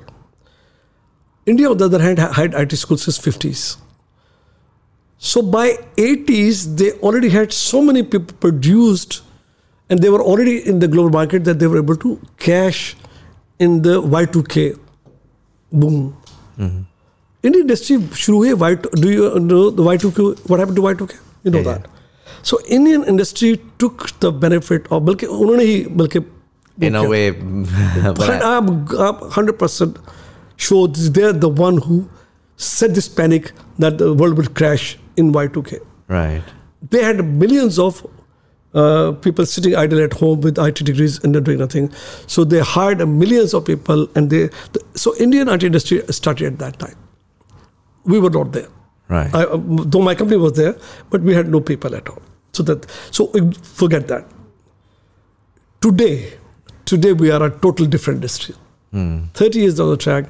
India 1.47 1.69
on 1.69 1.77
the 1.77 1.83
other 1.83 2.01
hand 2.01 2.19
had 2.39 2.55
I 2.55 2.65
T 2.65 2.75
school 2.75 2.97
since 2.97 3.19
fifties 3.19 3.63
So 5.17 5.41
by 5.41 5.77
80s, 5.97 6.63
they 6.79 6.91
already 7.09 7.29
had 7.29 7.53
so 7.53 7.81
many 7.81 8.03
people 8.03 8.35
produced, 8.45 9.21
and 9.89 9.99
they 9.99 10.09
were 10.09 10.21
already 10.21 10.55
in 10.71 10.79
the 10.79 10.87
global 10.87 11.09
market 11.17 11.45
that 11.45 11.59
they 11.59 11.67
were 11.67 11.77
able 11.77 11.95
to 12.05 12.19
cash 12.37 12.81
in 13.59 13.81
the 13.83 14.01
Y2K 14.01 14.65
boom. 15.71 16.01
Indian 16.59 17.61
industry 17.65 17.95
शुरू 18.23 18.37
हुई 18.37 18.51
Y 18.59 18.73
do 19.03 19.09
you 19.13 19.29
know 19.45 19.61
the 19.69 19.83
Y2K 19.87 20.25
what 20.51 20.59
happened 20.63 20.77
to 20.77 20.83
Y2K 20.89 21.15
you 21.47 21.51
know 21.55 21.59
Yeah, 21.63 21.73
that 21.73 21.87
so 22.49 22.59
Indian 22.77 23.03
industry 23.13 23.49
took 23.83 24.05
the 24.25 24.31
benefit 24.43 24.85
of 24.91 25.03
बल्कि 25.09 25.25
उन्होंने 25.37 25.63
ही 25.71 25.79
बल्कि 26.01 26.23
In 26.89 26.95
a 26.95 27.03
way, 27.07 27.31
but 27.31 28.29
I- 28.29 28.57
I'm, 28.57 28.69
I'm 29.07 29.17
100% 29.29 29.97
sure 30.67 30.87
they're 31.17 31.33
the 31.33 31.49
one 31.49 31.77
who 31.87 31.97
set 32.57 32.95
this 32.95 33.07
panic 33.19 33.51
that 33.77 33.97
the 33.99 34.07
world 34.13 34.37
will 34.41 34.49
crash 34.61 34.97
in 35.18 35.32
Y2K. 35.32 35.80
right. 36.08 36.42
They 36.90 37.02
had 37.02 37.22
millions 37.24 37.76
of 37.84 38.06
uh, 38.72 39.12
people 39.22 39.46
sitting 39.52 39.74
idle 39.74 40.00
at 40.02 40.12
home 40.12 40.42
with 40.42 40.58
IT 40.64 40.84
degrees 40.88 41.18
and 41.24 41.32
not 41.32 41.42
doing 41.48 41.58
nothing. 41.58 41.90
So 42.28 42.44
they 42.44 42.60
hired 42.60 43.04
millions 43.08 43.54
of 43.54 43.64
people, 43.64 44.06
and 44.14 44.30
they. 44.30 44.42
The, 44.74 44.82
so 44.94 45.14
Indian 45.16 45.48
IT 45.48 45.64
industry 45.64 46.00
started 46.10 46.52
at 46.52 46.58
that 46.60 46.78
time. 46.78 46.96
We 48.04 48.20
were 48.20 48.30
not 48.30 48.52
there. 48.52 48.68
Right. 49.08 49.34
I, 49.34 49.42
uh, 49.44 49.58
though 49.94 50.02
my 50.02 50.14
company 50.14 50.36
was 50.36 50.52
there, 50.52 50.76
but 51.10 51.22
we 51.22 51.34
had 51.34 51.48
no 51.48 51.60
people 51.60 51.96
at 51.96 52.08
all. 52.08 52.22
So 52.52 52.62
that 52.62 52.86
so 53.10 53.26
forget 53.62 54.06
that. 54.08 54.24
Today, 55.80 56.32
today 56.84 57.12
we 57.12 57.30
are 57.32 57.42
a 57.42 57.50
total 57.50 57.86
different 57.86 58.18
industry. 58.18 58.54
Thirty 59.34 59.60
years 59.60 59.76
down 59.76 59.90
the 59.90 59.96
track, 59.96 60.26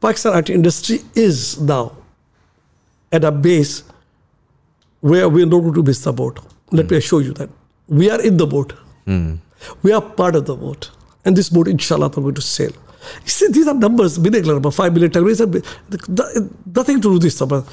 Pakistan 0.00 0.36
IT 0.38 0.50
industry 0.50 1.00
is 1.14 1.60
now 1.60 1.96
at 3.10 3.24
a 3.24 3.32
base 3.32 3.82
where 5.00 5.28
we 5.28 5.42
are 5.42 5.46
not 5.46 5.60
going 5.60 5.74
to 5.74 5.82
miss 5.82 6.02
the 6.04 6.12
boat. 6.12 6.40
Let 6.70 6.86
hmm. 6.86 6.92
me 6.92 6.96
assure 6.98 7.22
you 7.22 7.32
that 7.34 7.50
we 7.88 8.10
are 8.10 8.20
in 8.20 8.36
the 8.36 8.46
boat. 8.46 8.72
Hmm. 9.04 9.36
We 9.82 9.92
are 9.92 10.02
part 10.02 10.36
of 10.36 10.46
the 10.46 10.54
boat, 10.54 10.90
and 11.24 11.36
this 11.36 11.48
boat, 11.48 11.68
inshallah, 11.68 12.06
are 12.06 12.10
going 12.10 12.34
to 12.34 12.40
sail. 12.40 12.70
You 13.24 13.28
see, 13.30 13.48
these 13.48 13.66
are 13.66 13.74
numbers, 13.74 14.18
million 14.18 14.46
number, 14.46 14.70
five 14.70 14.92
million, 14.92 15.10
ten 15.10 15.24
million. 15.24 15.48
it's 15.90 16.08
a- 16.08 16.12
the- 16.12 16.50
Nothing 16.74 16.96
to 16.96 17.02
do 17.02 17.12
with 17.14 17.22
this 17.22 17.40
number. 17.40 17.64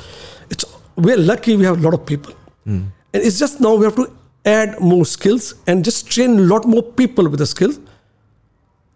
It's 0.50 0.66
we 0.96 1.12
are 1.14 1.18
lucky. 1.18 1.56
We 1.58 1.66
have 1.66 1.78
a 1.80 1.82
lot 1.82 1.94
of 1.94 2.06
people, 2.06 2.34
hmm. 2.64 2.84
and 3.14 3.24
it's 3.24 3.38
just 3.40 3.60
now 3.60 3.76
we 3.76 3.86
have 3.86 3.96
to 3.96 4.12
add 4.46 4.80
more 4.80 5.06
skills 5.06 5.56
and 5.68 5.84
just 5.84 6.10
train 6.10 6.38
a 6.40 6.42
lot 6.42 6.66
more 6.66 6.84
people 6.84 7.28
with 7.28 7.40
the 7.40 7.46
skills. 7.46 7.80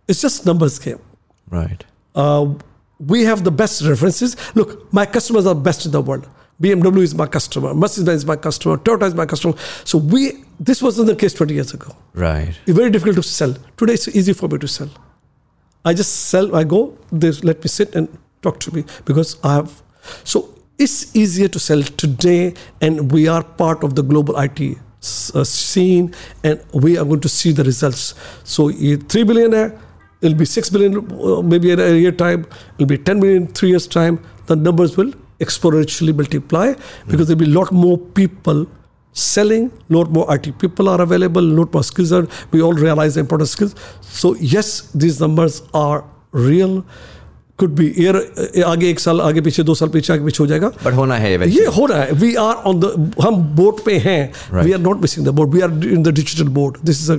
It's 0.08 0.22
just 0.22 0.46
numbers 0.46 0.80
game. 0.80 1.00
Right. 1.50 1.84
Uh, 2.16 2.54
we 3.00 3.24
have 3.24 3.44
the 3.44 3.52
best 3.52 3.82
references. 3.84 4.36
Look, 4.56 4.92
my 4.94 5.06
customers 5.06 5.46
are 5.46 5.56
best 5.56 5.86
in 5.86 5.92
the 5.92 6.02
world. 6.02 6.28
BMW 6.62 7.02
is 7.04 7.16
my 7.16 7.26
customer. 7.26 7.74
Mercedes 7.74 8.16
is 8.16 8.26
my 8.26 8.36
customer. 8.36 8.78
Toyota 8.78 9.08
is 9.08 9.16
my 9.16 9.26
customer. 9.26 9.54
So 9.86 9.98
we, 9.98 10.44
this 10.60 10.82
wasn't 10.82 11.08
the 11.08 11.16
case 11.16 11.34
20 11.34 11.54
years 11.54 11.74
ago. 11.74 11.96
Right. 12.14 12.54
It's 12.66 12.78
very 12.78 12.90
difficult 12.90 13.16
to 13.16 13.24
sell. 13.24 13.56
Today 13.78 13.94
it's 13.94 14.08
easy 14.10 14.34
for 14.34 14.50
me 14.50 14.58
to 14.58 14.68
sell. 14.68 14.90
I 15.86 15.94
just 15.94 16.28
sell. 16.28 16.56
I 16.56 16.66
go. 16.66 16.98
They 17.12 17.32
let 17.32 17.64
me 17.64 17.70
sit 17.70 17.96
and 17.96 18.10
talk 18.42 18.60
to 18.62 18.76
me 18.76 18.84
because 19.06 19.38
I 19.44 19.54
have. 19.56 19.82
So 20.24 20.54
it's 20.78 21.16
easier 21.16 21.48
to 21.48 21.60
sell 21.60 21.82
today, 21.82 22.54
and 22.82 23.12
we 23.12 23.28
are 23.28 23.44
part 23.44 23.84
of 23.84 23.96
the 23.96 24.04
global 24.04 24.38
IT 24.40 24.78
uh, 25.34 25.44
scene, 25.44 26.14
and 26.44 26.62
we 26.74 26.98
are 26.98 27.06
going 27.06 27.22
to 27.22 27.30
see 27.30 27.54
the 27.54 27.64
results. 27.64 28.14
So 28.44 28.68
ye 28.68 28.98
three 28.98 29.24
billion 29.24 29.54
hai, 29.54 29.72
it'll 30.22 30.38
be 30.38 30.46
six 30.46 30.70
billion 30.70 30.98
uh, 30.98 31.42
maybe 31.42 31.72
in 31.72 31.80
a 31.80 31.92
year 31.92 32.12
time. 32.12 32.46
It'll 32.76 32.88
be 32.88 32.98
ten 32.98 33.20
million 33.20 33.44
in 33.44 33.48
three 33.48 33.70
years 33.70 33.88
time. 33.88 34.22
The 34.48 34.58
numbers 34.58 34.98
will 34.98 35.14
exponentially 35.40 36.14
multiply 36.16 36.66
because 37.08 37.28
there'll 37.28 37.40
be 37.40 37.50
a 37.52 37.56
lot 37.60 37.72
more 37.72 37.98
people 37.98 38.66
selling, 39.16 39.70
lot 39.90 40.12
more 40.12 40.26
IT 40.36 40.58
people 40.60 40.88
are 40.90 41.02
available, 41.02 41.42
lot 41.42 41.74
more 41.74 41.84
skills 41.84 42.12
are. 42.12 42.26
We 42.52 42.62
all 42.62 42.74
realize 42.74 43.16
the 43.16 43.22
importance 43.22 43.50
of 43.50 43.56
skills. 43.58 43.76
So 44.02 44.36
yes, 44.56 44.74
these 45.06 45.20
numbers 45.20 45.62
are 45.74 46.04
real. 46.32 46.84
Could 47.60 47.74
be 47.76 47.86
year 48.02 48.14
आगे 48.66 48.90
एक 48.90 49.00
साल 49.00 49.22
आगे 49.22 49.42
पीछे 49.42 49.64
दो 49.70 49.74
साल 49.76 49.90
पीछे 49.96 50.14
आगे 50.14 50.26
पीछे 50.26 50.44
हो 50.44 50.48
जाएगा 50.48 50.70
But 50.84 50.94
होना 50.96 51.16
है 51.16 51.32
ये 51.32 51.38
eventually. 51.38 51.76
हो 51.78 51.86
रहा 51.86 52.04
है 52.04 52.12
वी 52.22 52.34
आर 52.44 52.56
ऑन 52.70 52.80
द 52.80 53.14
हम 53.22 53.36
बोट 53.56 53.84
पे 53.86 53.98
हैं. 54.06 54.22
We 54.54 54.72
are 54.72 54.80
not 54.80 55.02
missing 55.02 55.26
the 55.26 55.30
boat 55.40 55.50
we 55.54 55.62
are 55.62 55.72
in 55.94 56.04
the 56.04 56.14
digital 56.20 56.48
boat 56.60 56.78
this 56.86 57.02
is 57.02 57.12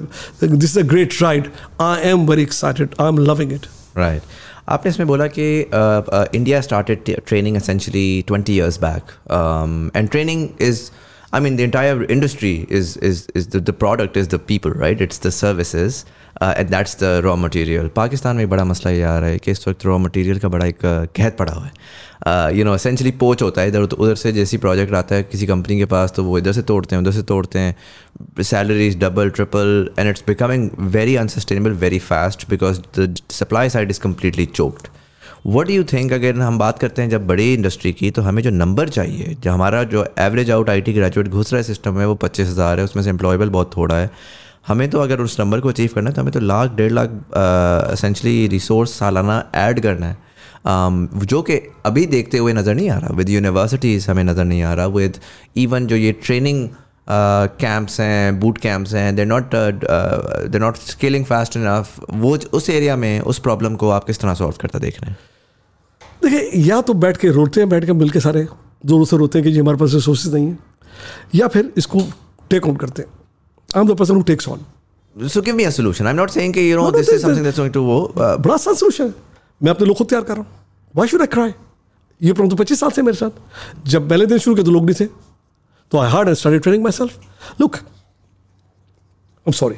this 0.44 0.70
is 0.70 0.78
a 0.78 0.82
great 0.92 1.20
ride 1.22 1.50
I 1.80 2.00
am 2.10 2.26
very 2.30 2.42
excited 2.42 2.94
I 3.00 3.08
am 3.08 3.18
loving 3.30 3.52
it 3.52 3.66
Right. 3.96 4.22
आपने 4.69 4.89
इसमें 4.89 5.07
बोला 5.07 5.27
कि 5.37 5.47
India 6.37 6.61
started 6.61 7.03
training 7.27 7.57
essentially 7.57 8.07
20 8.31 8.55
years 8.59 8.77
back 8.85 9.13
um, 9.39 9.91
and 9.99 10.11
training 10.15 10.45
is 10.69 10.91
I 11.37 11.39
mean 11.45 11.57
the 11.59 11.63
entire 11.63 12.03
industry 12.15 12.65
is 12.69 12.97
is 12.97 13.27
is 13.39 13.47
the, 13.55 13.59
the 13.59 13.73
product 13.73 14.17
is 14.17 14.29
the 14.29 14.39
people 14.39 14.71
right 14.83 15.01
it's 15.07 15.19
the 15.27 15.31
services 15.31 16.05
Uh, 16.42 16.54
and 16.54 16.70
the 17.00 17.20
raw 17.24 17.36
material. 17.36 17.88
Pakistan 17.96 18.36
में 18.36 18.48
बड़ा 18.50 18.64
मसला 18.64 18.92
ये 18.92 19.02
आ 19.02 19.18
रहा 19.18 19.30
है 19.30 19.38
कि 19.38 19.50
इस 19.50 19.66
वक्त 19.68 19.86
raw 19.86 19.98
material 19.98 20.38
का 20.38 20.48
बड़ा 20.48 20.66
एक 20.66 20.76
uh, 20.76 21.16
कहत 21.16 21.36
पड़ा 21.38 21.52
हुआ 21.52 21.64
है। 21.64 21.72
यू 22.56 22.64
नो 22.64 22.74
एसेंशली 22.74 23.10
पोच 23.20 23.42
होता 23.42 23.60
है 23.60 23.68
इधर 23.68 23.82
उधर 23.82 24.14
से 24.14 24.32
जैसी 24.32 24.56
प्रोजेक्ट 24.58 24.94
आता 24.94 25.14
है 25.14 25.22
किसी 25.22 25.46
कंपनी 25.46 25.78
के 25.78 25.84
पास 25.92 26.12
तो 26.16 26.24
वो 26.24 26.38
इधर 26.38 26.52
से 26.52 26.62
तोड़ते 26.62 26.94
हैं 26.94 27.02
उधर 27.02 27.12
से 27.12 27.22
तोड़ते 27.22 27.58
हैं। 27.58 28.42
Salaries 28.44 28.98
double 29.00 29.30
triple 29.30 29.90
and 29.98 30.08
it's 30.08 30.24
becoming 30.26 30.68
very 30.96 31.16
unsustainable 31.16 31.72
very 31.84 31.98
fast 31.98 32.48
because 32.50 32.80
the 32.98 33.14
supply 33.30 33.70
side 33.70 33.90
is 33.90 34.00
completely 34.00 34.46
choked 34.46 34.88
what 35.46 35.70
you 35.70 35.84
think 35.92 36.12
अगर 36.12 36.40
हम 36.40 36.58
बात 36.58 36.78
करते 36.78 37.02
हैं 37.02 37.10
जब 37.10 37.26
बड़ी 37.26 37.52
इंडस्ट्री 37.54 37.92
की 37.92 38.10
तो 38.10 38.22
हमें 38.22 38.42
जो 38.42 38.50
नंबर 38.50 38.88
चाहिए 38.88 39.36
जो 39.42 39.52
हमारा 39.52 39.82
जो 39.94 40.04
average 40.20 40.50
out 40.50 40.70
I 40.70 40.80
T 40.80 40.92
graduate 40.92 41.28
घुस 41.28 41.52
रहा 41.52 41.58
है 41.58 41.66
सिस्टम 41.66 41.94
में 41.96 42.04
वो 42.06 42.14
पच्चीस 42.24 42.48
हज़ार 42.48 42.78
है 42.78 42.84
उसमें 42.84 43.02
से 43.02 43.10
एम्प्लॉयबल 43.10 43.48
बहुत 43.50 43.76
थोड़ा 43.76 43.96
है। 43.96 44.10
हमें 44.64 44.88
तो 44.90 45.00
अगर 45.00 45.20
उस 45.20 45.38
नंबर 45.40 45.60
को 45.60 45.68
अचीव 45.68 45.90
करना 45.94 46.10
है 46.10 46.14
तो 46.16 46.22
हमें 46.22 46.32
तो 46.32 46.40
लाख 46.40 46.74
डेढ़ 46.76 46.92
लाख 46.92 47.10
असेंशली 47.92 48.46
रिसोर्स 48.48 48.98
सालाना 48.98 49.44
ऐड 49.56 49.80
करना 49.80 50.06
है। 50.06 50.28
Um, 50.60 51.24
जो 51.24 51.40
कि 51.42 51.54
अभी 51.86 52.04
देखते 52.06 52.38
हुए 52.38 52.52
नज़र 52.52 52.74
नहीं 52.74 52.88
आ 52.90 52.96
रहा। 52.98 53.14
विद 53.16 53.28
यूनिवर्सिटीज़ 53.30 54.10
हमें 54.10 54.22
नज़र 54.24 54.44
नहीं 54.44 54.62
आ 54.62 54.72
रहा। 54.74 54.86
विद 54.88 55.18
इवन 55.56 55.86
जो 55.86 55.96
ये 55.96 56.12
ट्रेनिंग 56.24 56.68
कैंप्स 57.60 58.00
हैं 58.00 58.40
बूट 58.40 58.58
कैंप्स 58.58 58.92
हैं 58.94 59.14
there 59.16 59.26
not 59.26 59.54
there 59.54 60.60
not 60.60 60.76
scaling 60.78 61.24
fast 61.24 61.56
enough 61.56 62.04
वो 62.14 62.36
उस 62.52 62.68
एरिया 62.70 62.96
में 62.96 63.20
उस 63.22 63.38
प्रॉब्लम 63.38 63.76
को 63.76 63.90
आप 63.90 64.04
किस 64.04 64.20
तरह 64.20 64.34
सॉल्व 64.34 64.56
करता 64.60 64.78
देख 64.78 65.00
रहे 65.00 65.10
हैं? 65.10 65.18
देखिए 66.22 66.62
या 66.64 66.80
तो 66.80 66.94
बैठ 66.96 67.16
के 67.16 67.28
रोते 67.30 67.60
हैं 67.60 67.68
बैठ 67.68 67.84
के 67.84 67.92
मिल 67.92 68.10
के 68.10 68.20
सारे 68.20 68.46
जोरों 68.86 69.04
से 69.04 69.16
रोते 69.16 69.38
हैं 69.38 69.44
कि 69.44 69.52
जी 69.52 69.60
हमारे 69.60 69.78
पास 69.78 69.94
रिसोर्सेज 69.94 70.34
नहीं 70.34 70.46
है 70.46 70.58
या 71.34 71.48
फिर 71.48 71.72
इसको 71.78 72.02
टेक 72.50 72.66
ऑन 72.66 72.76
करते 72.76 73.02
हैं। 73.02 73.08
Am 73.76 73.86
the 73.88 73.96
person 73.98 74.14
who 74.16 74.22
takes 74.32 74.48
on 74.48 74.64
So 75.34 75.40
give 75.42 75.56
me 75.58 75.64
a 75.64 75.70
solution. 75.72 76.06
I'm 76.06 76.16
not 76.16 76.30
saying 76.32 76.52
you 76.56 76.74
know 76.76 76.82
No, 76.82 76.90
no, 76.90 76.96
this 76.96 77.08
is 77.12 77.22
something 77.22 77.46
that's 77.46 77.58
going 77.60 77.72
to 77.76 77.80
वो 77.84 77.96
बड़ा 78.16 78.54
आसान 78.54 78.74
सोल्यूशन 78.74 79.12
मैं 79.60 79.70
अपने 79.70 79.86
लोग 79.86 79.96
को 79.96 80.04
तैयार 80.04 80.24
कर 80.24 80.36
रहा 80.36 80.42
हूँ। 80.42 80.50
वाई 80.96 81.08
शुड 81.08 81.20
आई 81.20 81.26
क्राई 81.32 81.52
ये 82.20 82.32
प्रॉब्लम 82.32 82.50
तो 82.50 82.56
पच्चीस 82.56 82.80
साल 82.80 82.90
से 82.90 83.02
मेरे 83.02 83.16
साथ। 83.18 83.30
जब 83.90 84.08
पहले 84.08 84.26
दिन 84.26 84.38
शुरू 84.38 84.54
किया 84.56 84.64
तो 84.64 84.70
लोग 84.70 84.84
नहीं 84.90 84.94
थे। 85.00 85.06
तो 85.92 85.98
I 85.98 86.10
hired 86.10 86.28
and 86.28 86.36
started 86.36 86.62
training 86.62 86.82
myself 86.92 87.12
look 87.60 87.76
I 87.76 87.82
am 89.46 89.52
sorry 89.62 89.76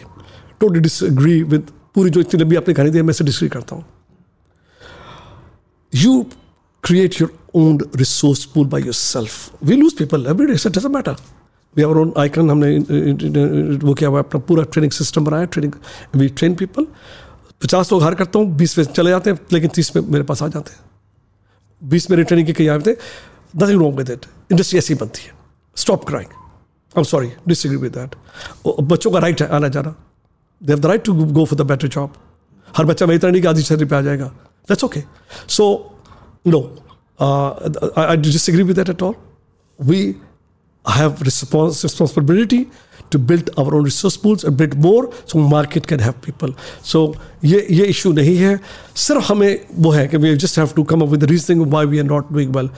totally 0.60 0.80
disagree 0.80 1.42
with 1.54 1.70
पूरी 1.94 2.10
जो 2.10 2.20
इतनी 2.20 2.40
लंबी 2.42 2.56
आपने 2.56 2.74
कहानी 2.74 2.90
दी 2.90 2.98
है 2.98 3.04
मैं 3.04 3.14
से 3.14 3.24
डिसग्री 3.24 3.48
करता 3.56 3.76
हूँ। 3.76 3.84
You 5.92 6.24
create 6.84 7.14
your 7.20 7.30
own 7.60 7.76
resource 8.00 8.40
pool 8.52 8.66
by 8.70 8.78
yourself. 8.84 9.34
We 9.68 9.76
lose 9.80 9.94
people 9.98 10.24
every 10.32 10.46
day, 10.46 10.56
so 10.62 10.70
it 10.70 10.74
doesn't 10.76 10.94
matter. 10.94 11.16
Have 11.76 11.90
our 11.90 11.98
own 11.98 12.10
icon, 12.20 12.50
हमने 12.50 12.78
वो 13.84 13.94
किया 13.94 14.08
हुआ 14.08 14.18
अपना 14.18 14.40
पूरा 14.48 14.62
ट्रेनिंग 14.72 14.92
सिस्टम 14.92 15.24
बनाया 15.24 15.44
ट्रेनिंग 15.52 15.72
वी 16.16 16.28
ट्रेन 16.28 16.54
पीपल 16.54 16.86
पचास 17.62 17.92
लोग 17.92 18.02
हार 18.02 18.14
करता 18.14 18.38
हूँ 18.38 18.56
बीस 18.56 18.78
में 18.78 18.84
चले 18.86 19.10
जाते 19.10 19.30
हैं 19.30 19.38
लेकिन 19.52 19.70
तीस 19.74 19.94
में 19.96 20.02
मेरे 20.02 20.24
पास 20.24 20.42
आ 20.42 20.48
जाते 20.48 20.72
हैं। 20.72 20.80
बीस 21.82 22.10
मेरी 22.10 22.24
ट्रेनिंग 22.24 22.46
के 22.46 22.52
कहीं 22.52 22.68
आते 22.68 22.92
थे 22.92 22.96
nothing 23.56 23.80
wrong 23.80 23.96
with 23.98 24.10
it 24.10 24.26
industry 24.52 24.78
ऐसी 24.78 24.94
बनती 24.94 25.22
है। 25.26 25.32
Stop 25.76 26.04
crying 26.08 26.30
I 26.30 26.98
am 26.98 27.04
sorry 27.04 27.30
disagree 27.48 27.78
with 27.78 27.92
that 27.92 28.14
बच्चों 28.82 29.10
का 29.10 29.18
राइट 29.18 29.42
है 29.42 29.48
आना 29.48 29.68
जाना। 29.68 29.94
They 30.62 30.72
have 30.72 30.80
the 30.80 30.86
right 30.86 31.04
to 31.04 31.14
go 31.14 31.44
for 31.44 31.58
the 31.58 31.66
better 31.70 31.88
job 31.88 32.12
हर 32.76 32.84
बच्चा 32.86 33.06
मेरी 33.06 33.18
तरह 33.18 33.30
नहीं 33.32 33.42
कि 33.42 33.48
आधी 33.48 33.62
सैलरी 33.62 33.84
पे 33.84 33.96
आ 33.96 34.00
जाएगा। 34.00 34.26
That's 34.68 34.84
okay 34.84 35.02
so 35.48 35.64
no 36.46 36.60
I 38.02 38.16
disagree 38.16 38.62
with 38.62 38.76
that 38.76 38.90
at 38.90 39.02
all 39.02 39.14
we 39.78 40.02
have 40.85 41.21
respons- 41.27 41.79
responsibility 41.85 42.57
to 43.15 43.19
build 43.29 43.49
our 43.61 43.71
own 43.77 43.87
resource 43.87 44.15
pools 44.25 44.43
and 44.49 44.57
build 44.59 44.75
more 44.85 45.01
so 45.31 45.39
market 45.53 45.87
can 45.91 46.03
have 46.05 46.15
people 46.27 46.53
so 46.91 47.01
ये 47.53 47.59
ये 47.79 47.87
issue 47.93 48.13
नहीं 48.19 48.35
है 48.37 48.59
सिर्फ 49.05 49.29
हमें 49.31 49.65
वो 49.85 49.91
है 49.91 50.07
कि 50.13 50.17
we 50.25 50.31
just 50.43 50.59
have 50.61 50.73
to 50.79 50.85
come 50.91 51.03
up 51.07 51.15
with 51.15 51.25
the 51.25 51.29
reasoning 51.33 51.65
why 51.75 51.83
we 51.93 51.99
are 52.03 52.07
not 52.11 52.31
doing 52.37 52.53
well 52.59 52.69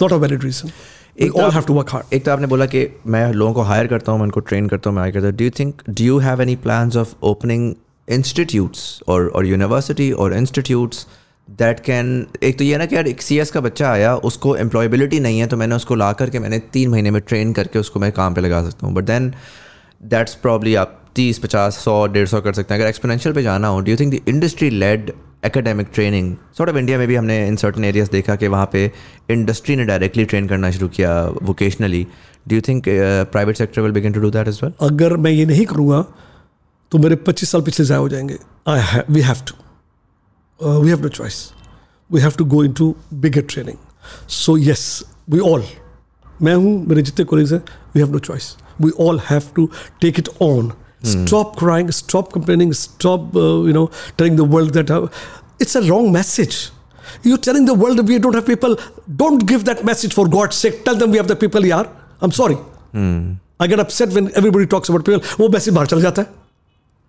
not 0.00 0.12
a 0.12 0.18
valid 0.24 0.44
reason 0.48 0.72
we 0.72 1.24
एक 1.26 1.32
तो 1.32 1.38
all 1.38 1.44
आप- 1.44 1.54
have 1.54 1.66
to 1.70 1.76
work 1.78 1.92
hard 1.94 2.12
एक 2.14 2.24
तो 2.24 2.30
आपने 2.32 2.46
बोला 2.54 2.66
कि 2.74 2.86
मैं 3.16 3.24
लोगों 3.32 3.52
को 3.54 3.62
हायर 3.70 3.86
करता 3.94 4.12
हूँ 4.12 4.18
मैं 4.20 4.24
उनको 4.26 4.40
ट्रेन 4.50 4.68
करता 4.68 4.90
हूँ 4.90 4.94
मैं 4.96 5.02
हायर 5.02 5.12
करता 5.14 5.26
हूँ 5.26 5.36
do 5.36 5.44
you 5.44 5.50
think 5.58 5.82
do 5.90 6.04
you 6.04 6.18
have 6.26 6.42
any 6.42 6.56
plans 6.66 6.96
of 6.96 7.14
opening 7.32 7.72
institutes 8.18 8.84
और 9.08 9.26
और 9.28 9.46
यूनिवर्सिटी 9.46 10.10
और 10.24 10.34
इंस्टीट्यूट्स 10.36 11.06
दैट 11.47 11.79
कैन 11.79 12.25
एक 12.43 12.57
तो 12.57 12.63
ये 12.63 12.77
ना 12.77 12.85
कि 12.85 12.95
यार 12.95 13.07
एक 13.07 13.21
सी 13.21 13.37
एस 13.39 13.51
का 13.51 13.61
बच्चा 13.61 13.89
आया, 13.89 14.15
उसको 14.17 14.55
एम्प्लॉयबिलिटी 14.57 15.19
नहीं 15.19 15.39
है 15.39 15.47
तो 15.47 15.57
मैंने 15.57 15.75
उसको 15.75 15.95
ला 15.95 16.11
करके 16.13 16.39
मैंने 16.39 16.59
तीन 16.73 16.89
महीने 16.89 17.11
में 17.11 17.21
ट्रेन 17.21 17.53
करके 17.53 17.79
उसको 17.79 17.99
मैं 17.99 18.11
काम 18.11 18.33
पे 18.33 18.41
लगा 18.41 18.63
सकता 18.63 18.87
हूँ। 18.87 18.95
बट 18.95 19.03
देन 19.03 19.33
दैट्स 20.01 20.35
प्रॉब्ली 20.35 20.75
आप 20.75 20.99
तीस, 21.15 21.39
पचास, 21.39 21.77
सौ, 21.77 22.05
डेढ़ 22.07 22.27
सौ 22.27 22.41
कर 22.41 22.53
सकते 22.53 22.73
हैं। 22.73 22.81
अगर 22.81 22.89
एक्सपोनेंशियल 22.89 23.35
पे 23.35 23.43
जाना 23.43 23.67
हो 23.67 23.79
do 23.79 23.91
you 23.91 23.97
think 23.97 24.13
the 24.13 24.19
industry 24.29 24.69
led 24.69 25.11
academic 25.45 25.87
training 25.93 26.35
sort 26.57 26.69
of 26.69 26.77
India 26.77 26.97
में 26.97 27.07
भी 27.07 27.15
हमने 27.15 27.47
इन 27.47 27.55
सर्टन 27.55 27.83
एरियाज़ 27.83 28.09
देखा 28.11 28.35
कि 28.35 28.47
वहाँ 28.47 28.69
पे 28.73 28.91
इंडस्ट्री 29.29 29.75
ने 29.75 29.85
डायरेक्टली 29.85 30.25
ट्रेन 30.25 30.47
करना 30.47 30.71
शुरू 30.71 30.87
किया 30.89 31.13
vocationally 31.43 32.05
do 32.47 32.55
you 32.55 32.61
think 32.61 32.83
private 33.31 33.57
sector 33.57 33.81
will 33.81 33.91
begin 33.91 34.13
to 34.13 34.19
do 34.19 34.29
that 34.31 34.47
as 34.47 34.59
well 34.63 34.73
अगर 34.81 35.17
मैं 35.17 35.31
ये 35.31 35.45
नहीं 35.45 35.65
करूँगा 35.65 36.01
तो 36.91 36.97
मेरे 36.97 37.15
पच्चीस 37.27 37.51
साल 37.51 37.61
पिछले 37.61 37.85
ज़ाया 37.85 37.99
हो 37.99 38.09
जाएँगे। 38.09 38.37
I 38.67 39.01
we 39.09 39.21
have 39.21 39.43
to 39.47 39.55
we 40.62 40.88
have 40.90 41.00
no 41.02 41.08
choice 41.08 41.52
we 42.12 42.20
have 42.20 42.32
to 42.38 42.44
go 42.54 42.64
in 42.64 42.72
to 42.80 42.94
bigger 43.26 43.42
training 43.54 43.78
so 44.40 44.56
yes 44.56 44.84
we 45.30 45.38
all 45.52 45.64
मैं 46.42 46.54
हूँ 46.54 46.74
मेरे 46.88 47.02
जितने 47.02 47.24
कोलीग्स 47.24 47.52
हैं 47.52 47.62
we 47.94 48.00
have 48.00 48.12
no 48.12 48.18
choice 48.30 48.56
we 48.80 48.90
all 49.06 49.20
have 49.30 49.50
to 49.56 49.70
take 50.00 50.18
it 50.18 50.28
on 50.42 50.72
Stop 51.02 51.56
crying, 51.56 51.90
stop 51.92 52.32
complaining, 52.32 52.72
stop, 52.72 53.36
uh, 53.36 53.62
you 53.62 53.72
know, 53.72 53.90
telling 54.16 54.34
the 54.34 54.44
world 54.44 54.72
that 54.74 54.90
uh, 54.90 55.06
it's 55.60 55.76
a 55.76 55.82
wrong 55.82 56.10
message. 56.10 56.70
You're 57.22 57.38
telling 57.38 57.64
the 57.64 57.74
world 57.74 57.98
that 57.98 58.04
we 58.04 58.18
don't 58.18 58.34
have 58.34 58.46
people. 58.46 58.76
Don't 59.16 59.46
give 59.46 59.64
that 59.64 59.84
message 59.84 60.12
for 60.12 60.26
God's 60.28 60.56
sake. 60.56 60.84
Tell 60.84 60.96
them 60.96 61.10
we 61.10 61.16
have 61.16 61.28
the 61.28 61.36
people, 61.36 61.62
yaar. 61.62 61.88
I'm 62.20 62.32
sorry. 62.32 62.56
Hmm. 62.92 63.34
I 63.60 63.66
get 63.66 63.80
upset 63.80 64.10
when 64.10 64.30
everybody 64.36 64.66
talks 64.66 64.88
about 64.88 65.04
people. 65.04 65.22
वो 65.40 65.48
message 65.52 65.74
बाहर 65.74 65.86
चला 65.86 66.00
जाता 66.00 66.22
है. 66.22 66.28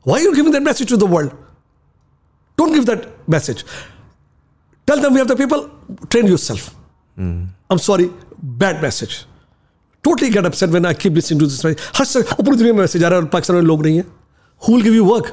Why 0.06 0.20
are 0.20 0.24
you 0.24 0.36
giving 0.36 0.54
that 0.54 0.64
message 0.64 0.90
to 0.90 0.98
the 0.98 1.10
world? 1.16 1.32
Don't 2.59 2.73
give 2.73 2.87
that 2.87 3.07
message. 3.29 3.65
Tell 4.89 5.01
them 5.01 5.15
we 5.15 5.19
have 5.19 5.29
the 5.29 5.37
people. 5.37 5.71
Train 6.09 6.27
yourself. 6.27 6.75
Hmm. 7.17 7.47
I'm 7.71 7.79
sorry. 7.81 8.11
Bad 8.65 8.83
message. 8.83 9.15
Totally 10.05 10.29
get 10.31 10.47
upset 10.47 10.71
when 10.71 10.87
I 10.87 10.95
keep 11.03 11.15
listening 11.15 11.41
to 11.41 11.47
this 11.47 11.65
हर 11.97 12.05
से 12.05 12.21
पूरी 12.23 12.57
दुनिया 12.57 12.73
में 12.75 12.81
message 12.81 13.05
आ 13.05 13.09
रहा 13.09 13.21
है 13.21 13.27
पाकिस्तान 13.35 13.57
में 13.57 13.63
लोग 13.65 13.83
नहीं 13.83 13.97
है 13.97 14.05
who 14.63 14.75
will 14.75 14.83
give 14.85 14.95
you 14.95 15.05
work 15.05 15.27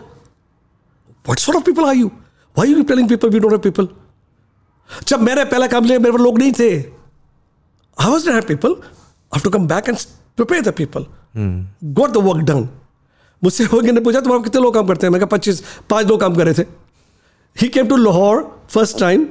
what 1.25 1.39
sort 1.39 1.57
of 1.57 1.63
people 1.65 1.85
are 1.85 1.95
you 1.95 2.07
why 2.07 2.71
you 2.71 2.83
telling 2.91 3.09
people 3.09 3.29
we 3.29 3.39
don't 3.39 3.51
have 3.51 3.59
people 3.61 3.87
जब 5.07 5.21
मैंने 5.21 5.43
पहला 5.45 5.67
काम 5.73 5.85
लिया 5.85 5.99
मेरे 5.99 6.11
पर 6.11 6.21
लोग 6.21 6.39
नहीं 6.39 6.51
थे 6.59 6.69
I 6.77 8.11
was 8.11 8.27
have 8.29 8.41
people 8.47 8.75
have 9.31 9.43
to 9.43 9.49
come 9.57 9.67
back 9.67 9.89
and 9.89 9.97
prepare 10.37 10.63
the 10.69 10.73
people 10.77 11.05
got 11.99 12.11
the 12.11 12.23
work 12.29 12.45
done 12.51 12.67
मुझसे 13.41 13.65
हो 13.73 13.79
गया 13.79 13.93
ने 13.93 14.01
पूछा 14.07 14.19
तुम्हारे 14.21 14.43
कितने 14.43 14.61
लोग 14.61 14.73
काम 14.73 14.87
करते 14.87 15.07
हैं 15.07 15.11
मैं 15.11 15.21
कहा 15.21 15.35
पच्चीस 15.35 15.63
पाँच 15.89 16.07
लोग 16.07 16.19
काम 16.19 16.35
कर 16.35 16.45
रहे 16.45 16.63
थे 16.63 16.67
ही 17.61 17.67
came 17.67 17.87
to 17.87 17.95
Lahore 17.95 18.65
first 18.69 18.99
time 18.99 19.27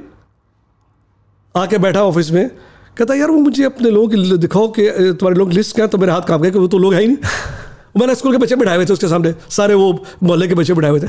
आके 1.55 1.77
बैठा 1.77 2.03
ऑफ़िस 2.03 2.31
में 2.31 2.49
कहता 2.97 3.13
यार 3.13 3.31
वो 3.31 3.37
मुझे 3.37 3.63
अपने 3.63 3.89
लोग 3.89 4.15
दिखाओ 4.37 4.67
कि 4.67 4.89
तुम्हारे 4.91 5.35
लोग 5.35 5.51
लिस्ट 5.51 5.75
क्या 5.75 5.87
तो 5.87 5.97
मेरे 5.97 6.11
हाथ 6.11 6.21
काम 6.21 6.41
गए 6.41 6.51
कि 6.51 6.59
वो 6.59 6.67
तो 6.67 6.77
लोग 6.77 6.93
है 6.93 7.01
ही 7.01 7.07
नहीं। 7.07 7.17
मैंने 7.99 8.15
स्कूल 8.15 8.31
के 8.31 8.37
बच्चे 8.37 8.55
बिठाए 8.55 8.75
हुए 8.75 8.85
थे 8.85 8.93
उसके 8.93 9.07
सामने 9.07 9.35
सारे 9.49 9.73
वो 9.73 10.05
मोहल्ले 10.23 10.47
के 10.47 10.55
बच्चे 10.55 10.73
बिठाए 10.73 10.91
हुए 10.91 10.99
थे। 10.99 11.07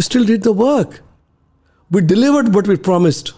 Still 0.00 0.26
did 0.26 0.42
the 0.42 0.46
work 0.46 0.90
we 1.92 2.00
delivered 2.00 2.56
what 2.56 2.68
we 2.68 2.76
promised 2.76 3.28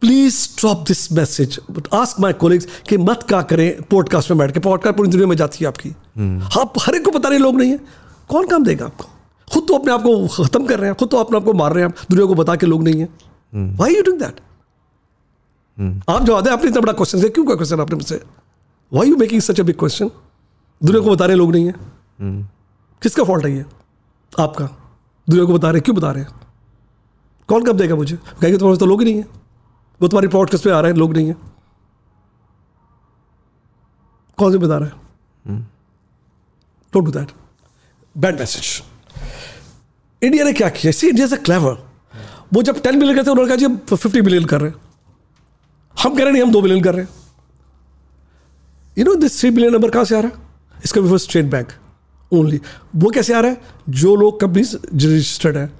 please 0.00 0.34
stop 0.34 0.84
this 0.88 1.12
message 1.12 1.60
but 1.70 1.94
ask 1.94 2.20
my 2.20 2.32
colleagues 2.32 2.66
कि 2.88 2.98
मत 2.98 3.22
क्या 3.28 3.42
करें 3.42 3.82
पॉडकास्ट 3.82 4.30
में 4.30 4.38
बैठ 4.38 4.50
के। 4.50 4.60
पॉडकास्ट 4.60 4.96
पूरी 4.96 5.10
दुनिया 5.10 5.28
में 5.28 5.36
जाती 5.36 5.58
है 5.60 5.66
आपकी। 5.66 5.90
hmm. 5.90 6.58
आप 6.60 6.72
हर 6.82 6.94
एक 6.94 7.04
को 7.04 7.10
बता 7.10 7.28
रहे 7.28 7.38
लोग 7.38 7.56
नहीं 7.56 7.70
है। 7.70 7.80
कौन 8.28 8.46
काम 8.46 8.64
देगा 8.64 8.84
आपको? 8.86 9.04
खुद 9.52 9.66
तो 9.68 9.74
अपने 9.78 9.92
आप 9.92 10.02
को 10.02 10.44
खत्म 10.44 10.66
कर 10.66 10.78
रहे 10.78 10.88
हैं 10.88 10.96
खुद 10.98 11.08
तो 11.08 11.16
अपने 11.16 11.36
आप 11.36 11.44
को 11.44 11.52
मार 11.52 11.72
रहे 11.72 11.84
हैं 11.84 11.90
आप 11.90 12.04
दुनिया 12.10 12.26
को 12.26 12.34
बता 12.34 12.56
के 12.56 12.66
लोग 12.66 12.82
नहीं 12.82 13.00
है। 13.00 13.08
वाई 13.76 13.94
यू 13.94 14.02
डूइंग 14.02 14.20
दैट 14.20 14.40
आप 16.10 16.24
जवाब 16.24 16.44
दें 16.44 16.50
आपने 16.50 16.70
इतना 16.70 16.80
बड़ा 16.80 16.92
क्वेश्चन 16.92 17.28
क्यों 17.28 17.44
का 17.46 17.54
क्वेश्चन 17.54 17.80
आपने 17.80 17.96
मुझसे? 17.96 18.22
Why 18.92 19.08
you 19.08 19.16
making 19.16 19.40
such 19.40 19.60
a 19.60 19.64
big 19.64 19.78
question 19.78 20.10
दुनिया 20.80 21.02
को 21.02 21.10
बता 21.10 21.26
रहे 21.26 21.36
लोग 21.36 21.52
नहीं 21.52 21.66
है। 21.66 21.72
हम्म। 22.20 22.46
किसका 23.02 23.24
फॉल्ट 23.24 23.44
है 23.44 23.52
ये? 23.52 23.64
आपका। 24.40 24.64
दुनिया 25.28 25.44
को 25.46 25.54
बता 25.54 25.70
रहे 25.70 25.80
क्यों 25.80 25.96
बता 25.96 26.10
रहे 26.12 26.24
हैं? 26.24 26.40
कौन 27.48 27.64
कब 27.64 27.76
देगा 27.76 27.96
मुझे? 27.96 28.16
कहेंगे 28.16 28.58
तुम्हारे 28.58 28.78
तो 28.78 28.86
लोग 28.86 29.02
ही 29.02 29.04
नहीं 29.04 29.22
है। 29.22 29.28
वो 30.00 30.08
तुम्हारी 30.08 30.28
पॉडकास्ट 30.28 30.64
पे 30.64 30.70
आ 30.70 30.80
रहे 30.80 30.90
हैं 30.92 30.98
लोग 30.98 31.12
नहीं 31.16 31.26
है। 31.26 31.36
कौन 34.38 34.52
से 34.52 34.58
बता 34.58 34.78
रहा 34.78 34.88
है? 34.88 35.60
Don't 36.94 37.04
do 37.04 37.10
that 37.10 37.32
bad 38.16 38.38
message 38.40 38.82
India 40.22 40.44
ने 40.44 40.52
क्या 40.52 40.68
किया? 40.70 40.92
सी 40.92 41.08
इंडिया 41.08 41.26
से 41.26 41.36
क्लेवर 41.38 41.78
वो 42.54 42.62
जब 42.62 42.80
टेन 42.82 42.98
मिलियन 42.98 43.16
करते 43.16 43.30
उन्होंने 43.30 43.48
कहा, 43.48 43.68
जी 43.68 43.96
फिफ्टी 43.96 44.20
मिलियन 44.20 44.44
कर 44.44 44.60
रहे 44.60 44.70
हैं. 44.70 44.76
हम 45.94 46.14
कह 46.14 46.22
रहे 46.22 46.32
नहीं, 46.32 46.42
हम 46.42 46.50
दो 46.52 46.60
बिलियन 46.62 46.82
कर 46.82 46.94
रहे 46.94 47.04
हैं. 47.04 47.10
You 48.96 49.04
know 49.04 49.14
this 49.16 49.38
three 49.40 49.50
billion 49.50 49.72
number 49.72 49.90
कहाँ 49.90 50.04
से 50.04 50.16
आ 50.16 50.20
रहा 50.20 50.30
है? 50.30 50.80
इसका 50.84 51.00
भी 51.00 51.18
स्टेट 51.18 51.44
बैंक 51.46 51.72
ओनली 52.32 52.60
वो 52.96 53.10
कैसे 53.10 53.34
आ 53.34 53.40
रहा 53.40 53.50
है? 53.50 53.60
जो 53.90 54.14
लोग 54.16 54.40
कंपनीज़ 54.40 54.76
रजिस्टर्ड 54.76 55.56
है। 55.56 55.70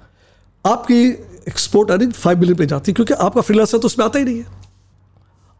आपकी 0.65 1.03
एक्सपोर्ट 1.47 1.91
अर्निंग 1.91 2.11
फाइव 2.13 2.37
बिलियन 2.39 2.57
पे 2.57 2.65
जाती 2.65 2.91
है, 2.91 2.93
क्योंकि 2.95 3.13
आपका 3.15 3.41
फ्रीलांसर 3.41 3.77
तो 3.77 3.85
उसमें 3.85 4.05
आता 4.05 4.19
ही 4.19 4.25
नहीं 4.25 4.37
है। 4.37 4.61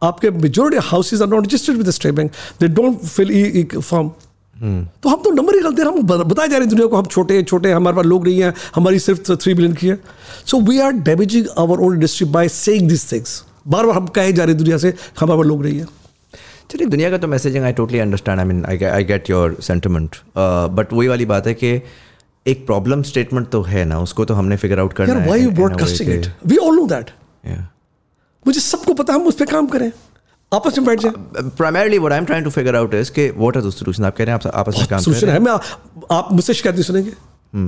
आपके 0.01 0.29
majority 0.31 0.87
houses 0.87 1.21
are 1.21 1.27
not 1.27 1.45
registered 1.45 1.77
with 1.77 1.89
State 1.89 2.13
Bank 2.13 2.31
they 2.59 2.67
don't 2.69 2.99
fill 2.99 3.31
e 3.31 3.63
form 3.73 4.11
तो 4.55 5.09
हम 5.09 5.21
तो 5.23 5.31
नंबर 5.31 5.55
ही 5.55 5.61
गलत 5.61 5.79
हैं। 5.79 5.85
हम 5.85 6.01
बताए 6.01 6.47
जा 6.47 6.57
रहे 6.57 6.59
हैं 6.59 6.69
दुनिया 6.69 6.87
को 6.87 6.97
हम 6.97 7.05
छोटे 7.05 7.41
छोटे 7.43 7.71
हमारे 7.71 7.95
पास 7.95 8.05
लोग 8.05 8.27
नहीं 8.27 8.41
हैं 8.41 8.53
हमारी 8.75 8.99
सिर्फ़ 8.99 9.31
थ्री 9.33 9.53
बिलियन 9.53 9.73
की 9.73 9.87
है। 9.87 9.97
So 10.45 10.59
we 10.61 10.79
are 10.79 10.91
damaging 11.01 11.47
our 11.57 11.79
own 11.79 11.93
industry 11.93 12.27
by 12.29 12.49
saying 12.49 12.87
this 12.89 13.11
things 13.11 13.43
बार 13.67 13.85
बार 13.85 13.95
हम 13.95 14.07
कहे 14.09 14.31
जा 14.33 14.43
रहे 14.43 14.53
हैं 14.53 14.57
दुनिया 14.57 14.77
से 14.77 14.93
हमारे 15.19 15.37
पर 15.39 15.47
लोग 15.47 15.63
रही 15.63 15.77
है। 15.77 15.85
चलिए 16.71 16.87
दुनिया 16.87 17.09
का 17.09 17.17
तो 17.17 17.27
messaging 17.27 17.63
I 17.63 17.73
totally 17.73 17.99
understand 17.99 18.39
I 18.39 18.45
mean 18.45 18.63
I 18.65 18.83
I 18.85 19.03
get 19.03 19.29
your 19.29 19.57
sentiment 19.61 20.15
but 20.37 20.93
वही 20.93 21.07
वाली 21.07 21.25
बात 21.25 21.47
है 21.47 21.53
कि 21.53 21.81
एक 22.45 22.65
प्रॉब्लम 22.65 23.01
स्टेटमेंट 23.03 23.49
तो 23.49 23.61
है 23.63 23.83
ना 23.85 23.99
उसको 23.99 24.25
तो 24.25 24.33
हमने 24.33 24.55
फिगर 24.57 24.79
आउट 24.79 24.93
करना 24.93 25.13
है 25.13 25.25
why 25.25 25.43
you 25.43 25.51
broadcasting 25.51 26.09
it 26.09 26.27
we 26.45 26.57
all 26.57 26.75
know 26.75 26.85
that 26.87 27.11
मुझे 28.45 28.59
सबको 28.59 28.93
पता 28.93 29.13
हम 29.13 29.27
उस 29.27 29.35
पर 29.35 29.45
काम 29.45 29.67
करें। 29.67 29.91
आपस 30.53 30.77
में 30.77 30.85
बैठ 30.87 30.99
जाए। 30.99 31.49
Primarily 31.57 31.97
what 31.99 32.11
I 32.11 32.17
am 32.17 32.25
trying 32.25 32.45
to 32.45 32.51
figure 32.51 32.75
out 32.75 32.93
is 32.93 33.11
के 33.11 33.29
व्हाट 33.37 33.57
आर 33.57 33.63
द 33.63 33.69
सॉल्यूशन 33.71 34.05
आप 34.05 34.15
कह 34.17 34.23
रहे 34.23 34.33
हैं 34.33 34.39
आप 34.39 34.55
आपस 34.55 34.79
में 34.79 34.87
काम 34.87 34.99
सॉल्यूशन 35.01 35.29
है। 35.29 35.39
मैं 35.39 35.51
आप 36.11 36.29
मुझसे 36.31 36.53
शिकायत 36.53 36.75
नहीं 36.75 36.83
सुनेंगे। 36.83 37.11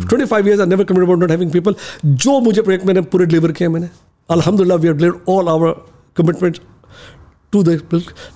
25 0.05 0.27
five 0.29 0.47
years 0.47 0.61
I 0.61 0.67
never 0.67 0.83
committed 0.83 1.05
about 1.05 1.19
not 1.19 1.31
having 1.31 1.51
people 1.51 1.75
जो 2.05 2.39
मुझे 2.41 2.61
प्रोजेक्ट 2.61 2.85
मैंने 2.85 3.01
पूरे 3.13 3.25
डिलीवर 3.25 3.51
किए 3.51 3.67
मैंने। 3.67 3.89
अल्हम्दुलिल्लाह 4.29 4.77
we 4.77 4.87
have 4.87 4.97
delivered 4.97 5.29
all 5.29 5.49
our 5.49 5.75
commitment 6.17 6.59
to 7.51 7.63
the 7.63 7.69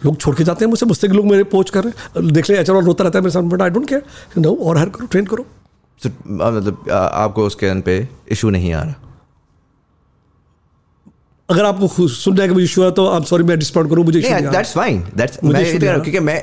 लोग 0.05 0.17
छोड़ 0.17 0.35
के 0.35 0.43
जाते 0.43 0.65
हैं 0.65 0.69
मुझसे। 0.69 0.85
मुझसे 0.85 1.07
लोग 1.07 1.25
मेरे 1.25 1.43
पोच 1.53 1.69
कर 1.69 1.83
रहे 1.83 2.19
हैं। 2.19 2.33
देख 2.33 2.49
ले 2.49 2.57
एच 2.59 2.69
रोता 2.69 3.03
रहता 3.03 3.17
है 3.17 3.23
मेरे 3.23 3.33
सामने 3.33 3.49
but 3.49 3.61
I 3.61 3.69
don't 3.69 3.87
care 3.89 4.03
no 4.37 4.55
और 4.55 4.77
हर 4.77 4.89
करो 4.89 5.07
ट्रेन 5.07 5.25
करो। 5.25 5.45
मतलब 6.25 6.89
आपको 6.91 7.45
उसके 7.45 7.67
अन 7.67 7.81
पे 7.81 8.07
इशू 8.31 8.49
नहीं 8.49 8.73
आ 8.73 8.83
रहा। 8.83 8.93
अगर 11.51 11.65
आपको 11.65 12.07
सुन 12.07 12.35
जाएगा 12.35 12.53
मुझे 12.53 12.63
इशू 12.65 12.81
है 12.83 12.91
तो 12.91 13.07
आई 13.09 13.17
एम 13.17 13.23
सॉरी 13.23 13.43
मैं 13.43 13.57
डिस्पाउंड 13.59 13.89
करूँ 13.89 14.03
मुझे 14.05 14.19
दैट्स 14.21 14.73
फाइन 14.73 15.03
दैट्स 15.17 15.39
मैं 15.43 16.01
क्योंकि 16.01 16.19
मैं 16.19 16.35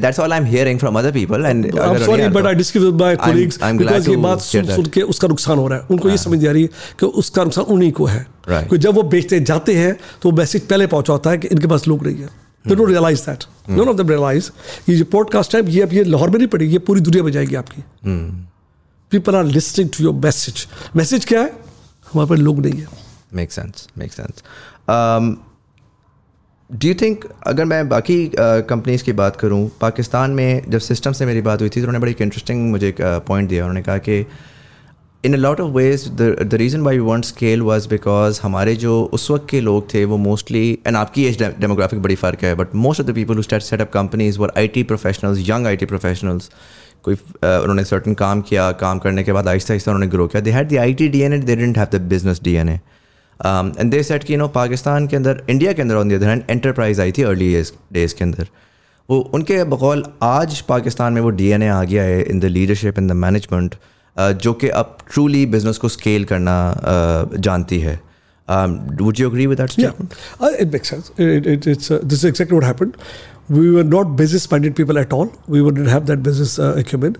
that's 0.00 0.20
all 0.20 0.32
I 0.32 0.38
am 0.38 0.44
hearing 0.44 0.78
from 0.78 0.98
other 0.98 1.12
people 1.12 1.46
and 1.46 1.78
I 1.78 1.88
am 1.88 2.04
sorry 2.04 2.28
but 2.28 2.46
I 2.46 2.54
discuss 2.54 2.80
with 2.80 3.00
my 3.00 3.16
colleagues 3.16 3.58
because 3.64 4.10
ये 4.10 4.16
बात 4.16 4.40
सुन 4.40 4.74
सुन 4.74 4.86
के 4.94 5.02
उसका 5.12 5.28
नुकसान 5.28 5.58
हो 5.58 5.66
रहा 5.68 5.78
है। 5.78 5.86
उनको 5.90 6.08
ये 6.08 6.14
हाँ। 6.14 6.24
समझ 6.24 6.46
आ 6.46 6.52
रही 6.52 6.62
है 6.62 6.68
कि 7.00 7.06
उसका 7.06 7.44
नुकसान 7.44 7.64
उन्हीं 7.64 7.90
को 7.92 8.06
है। 8.06 8.26
क्योंकि 8.48 8.78
जब 8.78 8.94
वो 8.94 9.02
बेचते 9.14 9.40
जाते 9.42 9.74
हैं 9.74 9.92
तो 10.22 10.30
वो 10.30 10.36
मैसेज 10.36 10.66
पहले 10.68 10.86
पहुँचा 10.86 11.12
होता 11.12 11.30
है 11.30 11.38
कि 11.38 11.48
इनके 11.48 11.66
पास 11.66 11.88
लोग 11.88 12.06
नहीं 12.06 12.16
है। 12.16 12.30
They 12.64 12.74
don't 12.74 12.88
realize 12.88 13.20
that 13.20 13.44
none 13.70 13.88
of 13.88 13.96
them 13.96 14.08
realize 14.08 14.50
ये 14.88 14.96
जो 14.96 15.04
पॉडकास्ट 15.12 15.54
है 15.54 15.70
ये 15.70 15.82
अब 15.82 15.92
ये 15.92 16.04
लाहौर 16.04 16.30
में 16.30 16.38
नहीं 16.38 16.48
पड़ेगी 16.48 16.72
ये 16.72 16.78
पूरी 16.78 17.00
दुनिया 17.00 17.22
में 17.24 17.32
जाएगी 17.32 17.54
आपकी। 17.54 17.82
People 19.12 19.36
are 19.36 19.44
listening 19.46 19.88
to 19.88 20.04
your 20.04 20.14
message 20.24 20.66
message 20.96 21.24
क्या 21.24 21.40
है? 21.40 21.52
हमारे 22.12 22.28
पास 22.30 22.38
लोग 22.38 22.60
नहीं 22.60 22.80
है। 22.80 22.86
Make 23.34 23.52
sense 23.52 23.88
make 23.98 24.12
sense 24.12 24.42
do 26.70 26.88
you 26.88 26.94
think 27.00 27.24
अगर 27.46 27.64
मैं 27.64 27.88
बाकी 27.88 28.30
कंपनीज़ 28.38 29.00
uh, 29.00 29.06
की 29.06 29.12
बात 29.12 29.36
करूँ 29.36 29.68
पाकिस्तान 29.80 30.30
में 30.30 30.70
जब 30.70 30.78
सिस्टम 30.80 31.12
से 31.12 31.26
मेरी 31.26 31.40
बात 31.42 31.60
हुई 31.60 31.68
थी 31.68 31.80
तो 31.80 31.80
उन्होंने 31.80 31.98
बड़ी 31.98 32.12
एक 32.12 32.20
इंटरेस्टिंग 32.22 32.70
मुझे 32.70 32.88
एक 32.88 33.00
पॉइंट 33.00 33.46
uh, 33.46 33.50
दिया। 33.50 33.64
उन्होंने 33.64 33.82
कहा 33.82 33.98
कि 33.98 34.24
in 35.24 35.34
a 35.34 35.36
lot 35.36 35.60
of 35.60 35.70
ways 35.72 36.08
the 36.20 36.54
reason 36.54 36.80
why 36.82 36.98
won't 36.98 37.24
scale 37.24 37.60
was 37.62 37.88
because 37.88 38.40
हमारे 38.42 38.74
जो 38.76 39.02
उस 39.14 39.30
वक्त 39.30 39.46
के 39.50 39.60
लोग 39.60 39.92
थे 39.94 40.04
वो 40.04 40.16
मोस्टली 40.18 40.70
एंड 40.86 40.96
आपकी 40.96 41.24
एज 41.24 41.42
डेमोग्राफिक 41.42 42.02
बड़ी 42.02 42.14
फ़र्क 42.14 42.42
है 42.44 42.54
but 42.54 42.74
most 42.76 43.00
of 43.00 43.08
the 43.08 43.14
people 43.14 43.36
who 43.36 43.42
start 43.42 43.64
set 43.64 43.80
up 43.80 43.90
companies 43.92 44.38
were 44.38 44.52
I 44.58 44.68
T 44.68 44.82
professionals 44.84 45.48
young 45.48 45.66
I 45.66 45.76
T 45.76 45.86
professionals 45.86 46.50
कोई 47.02 47.14
uh, 47.14 47.20
उन्होंने 47.44 47.84
सर्टन 47.84 48.14
काम 48.14 48.40
किया 48.42 48.70
काम 48.80 48.98
करने 48.98 49.24
के 49.24 49.32
बाद 49.32 49.48
आहिस्ता 49.48 49.72
आहिस्ता 49.74 49.92
उन्होंने 49.92 50.10
ग्रो 50.10 50.26
किया। 50.26 50.40
They 50.40 50.50
had 50.52 50.68
the 50.68 50.78
I 50.78 50.94
T 50.94 51.08
D 51.08 51.20
N 51.20 51.32
A 51.32 51.38
they 51.40 51.56
didn't 51.56 51.78
have 51.78 51.88
the 51.92 52.00
business 52.10 52.40
D 52.42 52.54
N 52.54 52.68
A 52.68 52.80
and 53.46 53.90
they 53.90 54.02
said 54.02 54.24
कि 54.24 54.36
नो 54.36 54.48
पाकिस्तान 54.56 55.06
के 55.06 55.16
अंदर 55.16 55.42
इंडिया 55.50 55.72
के 55.72 55.82
अंदर 55.82 55.94
on 55.94 56.08
the 56.08 56.14
other 56.14 56.28
hand 56.28 56.42
enterprise 56.50 57.00
आई 57.00 57.12
थी 57.12 57.22
अर्ली 57.22 57.54
डेज़ 57.92 58.14
के 58.14 58.24
अंदर 58.24 58.48
वो 59.08 59.18
उनके 59.34 59.62
बकौल 59.72 60.04
आज 60.22 60.60
पाकिस्तान 60.68 61.12
में 61.12 61.20
वो 61.20 61.30
डी 61.40 61.48
एन 61.52 61.62
ए 61.62 61.68
आ 61.68 61.82
गया 61.84 62.02
है 62.02 62.22
in 62.22 62.40
the 62.40 62.54
leadership 62.58 62.98
in 62.98 63.08
the 63.08 63.12
management 63.24 63.74
uh, 63.74 64.32
जो 64.32 64.52
कि 64.54 64.68
अब 64.68 64.96
ट्रूली 65.12 65.44
बिज़नेस 65.56 65.78
को 65.78 65.88
स्केल 65.88 66.24
करना 66.24 66.56
uh, 66.74 67.36
जानती 67.38 67.78
है 67.80 68.00
um, 68.48 68.96
would 68.96 69.18
you 69.18 69.26
agree 69.26 69.46
with 69.46 69.58
that 69.58 69.70
statement? 69.70 70.14
Yeah, 70.40 70.46
uh, 70.46 70.50
it 70.58 70.72
makes 70.72 70.88
sense. 70.88 71.10
It, 71.16 71.46
it, 71.46 71.66
it's 71.66 71.90
uh, 71.90 72.00
this 72.02 72.18
is 72.18 72.24
exactly 72.24 72.54
what 72.54 72.64
happened. 72.64 72.96
We 73.48 73.70
were 73.70 73.84
not 73.84 74.16
business-minded 74.16 74.76
people 74.76 74.98
at 74.98 75.12
all. 75.12 75.32
We 75.48 75.62
wouldn't 75.62 75.88
have 75.88 76.06
that 76.06 76.22
business 76.22 76.58
uh, 76.58 76.74
acumen. 76.78 77.16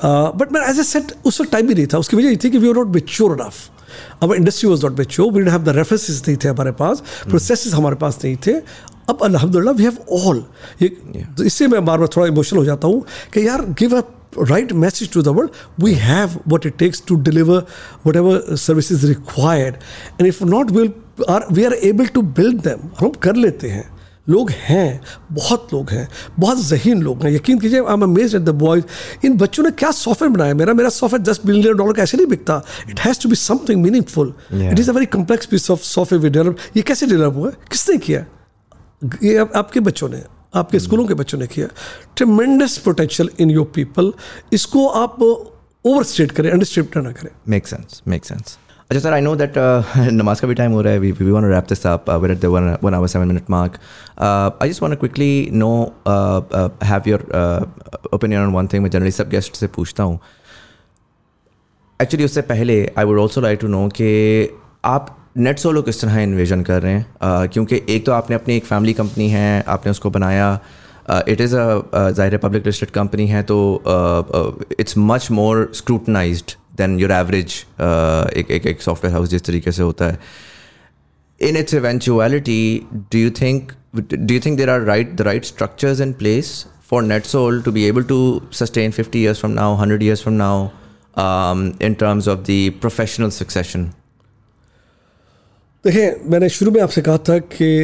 Uh, 0.00 0.32
but 0.32 0.50
man, 0.50 0.62
as 0.62 0.78
I 0.78 0.82
said, 0.82 1.12
उस 1.24 1.40
वक्त 1.40 1.52
time 1.52 1.66
भी 1.66 1.74
नहीं 1.74 1.86
था 1.86 1.98
उसकी 1.98 2.16
वजह 2.16 2.28
ये 2.28 2.36
थी 2.44 2.50
कि 2.50 2.58
we 2.58 2.68
were 2.68 2.76
not 2.76 2.94
mature 2.94 3.40
enough 3.40 3.79
अब 4.22 4.34
इंडस्ट्री 4.34 4.68
वॉज़ 4.70 4.86
नॉट 4.86 4.96
बेच 4.96 5.08
चो 5.08 5.30
वी 5.30 5.48
हैव 5.50 5.62
द 5.64 5.76
रेफरेंस 5.76 6.22
नहीं 6.28 6.36
थे 6.36 6.48
हमारे 6.48 6.70
पास. 6.72 7.02
Hmm. 7.02 7.28
प्रोसेस 7.28 7.72
हमारे 7.74 7.96
पास 7.96 8.18
नहीं 8.24 8.36
थे. 8.46 8.52
अब 9.10 9.22
अलहमदिल्ला 9.24 9.70
वी 9.72 9.84
हैव 9.84 9.96
ऑल 10.12 10.44
इससे 11.46 11.66
मैं 11.68 11.84
बार 11.84 11.98
बार 11.98 12.08
थोड़ा 12.16 12.26
इमोशनल 12.26 12.58
हो 12.58 12.64
जाता 12.64 12.88
हूँ 12.88 13.04
कि 13.34 13.46
यार 13.46 13.64
give 13.78 13.96
a 13.98 14.02
right 14.38 14.72
message 14.72 15.12
to 15.12 15.22
the 15.22 15.28
world 15.28 15.84
we 15.84 15.92
have 15.94 16.38
what 16.48 16.66
it 16.66 16.76
takes 16.78 17.02
to 17.06 17.14
deliver 17.28 17.64
whatever 18.16 18.56
service 18.56 18.90
is 18.92 19.06
required 19.06 19.74
and 20.20 20.26
if 20.26 20.44
not 20.44 20.70
we 20.70 20.86
we 21.52 21.64
are 21.64 21.72
able 21.72 22.06
to 22.06 22.22
build 22.38 22.60
them 22.62 22.88
हम 23.00 23.10
कर 23.22 23.36
लेते 23.36 23.68
हैं. 23.68 23.88
लोग 24.28 24.50
हैं 24.50 25.00
बहुत 25.32 25.72
लोग 25.74 25.90
हैं 25.90 26.08
बहुत 26.38 26.64
जहीन 26.64 27.02
लोग 27.02 27.22
हैं। 27.24 27.30
यकीन 27.32 27.58
कीजिए 27.58 27.80
I 27.80 27.92
am 27.92 28.02
amaze 28.02 28.34
at 28.34 28.42
the 28.42 28.48
boys 28.48 29.26
इन 29.26 29.36
बच्चों 29.36 29.64
ने 29.64 29.70
क्या 29.70 29.90
सॉफ्टवेयर 29.90 30.32
बनाया? 30.32 30.54
मेरा 30.54 30.74
मेरा 30.74 30.88
सॉफ्टवेयर 30.88 31.22
दस 31.22 31.40
बिलियन 31.46 31.76
डॉलर 31.76 31.92
का 31.92 32.02
ऐसे 32.02 32.16
नहीं 32.16 32.26
बिकता। 32.26 32.62
It 32.90 33.00
has 33.00 33.20
to 33.20 33.28
be 33.28 33.34
something 33.34 33.82
meaningful 33.82 34.34
it 34.52 34.78
is 34.78 34.90
a 34.90 34.94
very 34.94 35.06
complex 35.06 35.46
piece 35.46 35.70
of 35.70 35.82
software 35.82 36.22
we 36.22 36.30
develop 36.30 36.56
ये 36.76 36.82
कैसे 36.82 37.06
डेवलप 37.06 37.34
हुआ? 37.36 37.48
है? 37.48 37.56
किसने 37.70 37.98
किया? 37.98 38.24
ये 39.24 39.36
आप, 39.36 39.52
आपके 39.56 39.80
बच्चों 39.80 40.08
ने 40.08 40.22
आपके 40.54 40.78
स्कूलों 40.78 41.06
के 41.06 41.14
बच्चों 41.14 41.38
ने 41.38 41.46
किया। 41.46 41.66
Tremendous 42.16 42.78
potential 42.78 43.30
in 43.40 43.50
your 43.50 43.72
people 43.74 44.12
इसको 44.52 44.86
आप 44.86 45.22
ओवर 45.22 46.02
स्टेट 46.02 46.32
करें 46.32 46.50
अंडरस्टेट 46.50 46.96
ना 46.96 47.12
करें। 47.12 47.30
Make 47.48 47.66
sense 47.66 48.02
make 48.08 48.24
sense. 48.24 48.58
अच्छा 48.90 49.00
सर 49.00 49.12
आई 49.14 49.20
नो 49.20 49.34
दैट 49.36 49.54
नमाज़ 50.12 50.40
का 50.42 50.48
भी 50.48 50.54
टाइम 50.54 50.72
हो 50.72 50.80
रहा 50.82 50.92
है 50.92 50.98
we 50.98 51.10
we 51.12 51.30
want 51.30 51.44
to 51.44 51.50
wrap 51.50 51.66
this 51.68 51.86
up 51.86 52.08
hour 52.10 53.08
seven 53.08 53.28
minute 53.32 53.50
mark. 53.54 53.76
Uh, 54.18 54.50
I 54.60 54.66
just 54.70 54.82
want 54.84 54.94
to 54.94 54.98
quickly 55.02 55.28
know 55.60 55.92
uh, 56.12 56.40
uh, 56.60 56.68
have 56.88 57.06
your 57.10 57.20
uh, 57.40 57.66
opinion 58.12 58.40
on 58.46 58.56
one 58.56 58.70
thing. 58.72 58.82
मैं 58.82 58.90
generally 58.90 59.10
सब 59.10 59.28
guest 59.30 59.56
से 59.56 59.66
पूछता 59.76 60.02
हूँ। 60.02 60.18
एक्चुअली 62.00 62.24
उससे 62.24 62.42
पहले 62.50 62.80
I 62.98 63.04
would 63.04 63.18
also 63.18 63.40
like 63.40 63.58
to 63.60 63.68
know 63.68 63.86
कि 64.00 64.10
आप 64.84 65.16
net 65.36 65.58
solo 65.58 65.82
किस 65.82 66.00
तरह 66.00 66.18
इन्विजन 66.22 66.62
कर 66.62 66.82
रहे 66.82 66.92
हैं? 66.92 67.06
Uh, 67.14 67.52
क्योंकि 67.52 67.82
एक 67.88 68.06
तो 68.06 68.12
आपने 68.12 68.36
अपनी 68.36 68.56
एक 68.56 68.64
फैमिली 68.64 68.92
कंपनी 69.02 69.28
है 69.30 69.62
आपने 69.76 69.90
उसको 69.90 70.10
बनाया। 70.10 70.52
इट 71.28 71.40
इज़ 71.40 71.56
अ 71.56 72.10
ज़ाहिर 72.10 72.36
पब्लिक 72.38 72.66
लिस्टेड 72.66 72.90
कंपनी 72.90 73.26
है 73.26 73.42
तो 73.42 73.56
it's 74.80 74.94
much 74.98 75.30
more 75.30 75.70
scrutinized 75.74 76.56
than 76.76 76.98
your 77.00 77.12
average 77.12 77.54
एक 78.36 78.66
एक 78.66 78.82
सॉफ्टवेयर 78.82 79.14
हाउस 79.14 79.28
जिस 79.28 79.44
तरीके 79.44 79.72
से 79.72 79.82
होता 79.82 80.04
है। 80.04 80.18
In 81.40 81.56
its 81.56 81.74
eventuality 81.74 82.86
do 82.94 83.18
you 83.18 83.30
think 83.30 83.72
do 83.96 84.34
you 84.34 84.40
think 84.40 84.56
there 84.58 84.70
are 84.70 84.80
right 84.80 85.14
the 85.14 85.20
right 85.20 85.44
structures 85.44 86.00
in 86.00 86.12
place 86.12 86.66
for 86.90 87.02
Netsol 87.02 87.62
to 87.62 87.72
be 87.72 87.84
able 87.84 88.02
to 88.02 88.20
sustain 88.52 88.90
fifty 88.90 89.22
years 89.22 89.38
from 89.38 89.52
now 89.52 89.76
hundred 89.76 90.02
years 90.02 90.22
from 90.22 90.34
now 90.34 90.68
in 91.82 91.94
terms 91.94 92.28
of 92.28 92.40
the 92.40 92.72
professional 92.80 93.30
succession 93.30 93.84
देखिए 95.84 96.20
मैंने 96.24 96.48
शुरू 96.48 96.70
में 96.70 96.80
आपसे 96.80 97.02
कहा 97.02 97.18
था 97.18 97.38
कि 97.38 97.82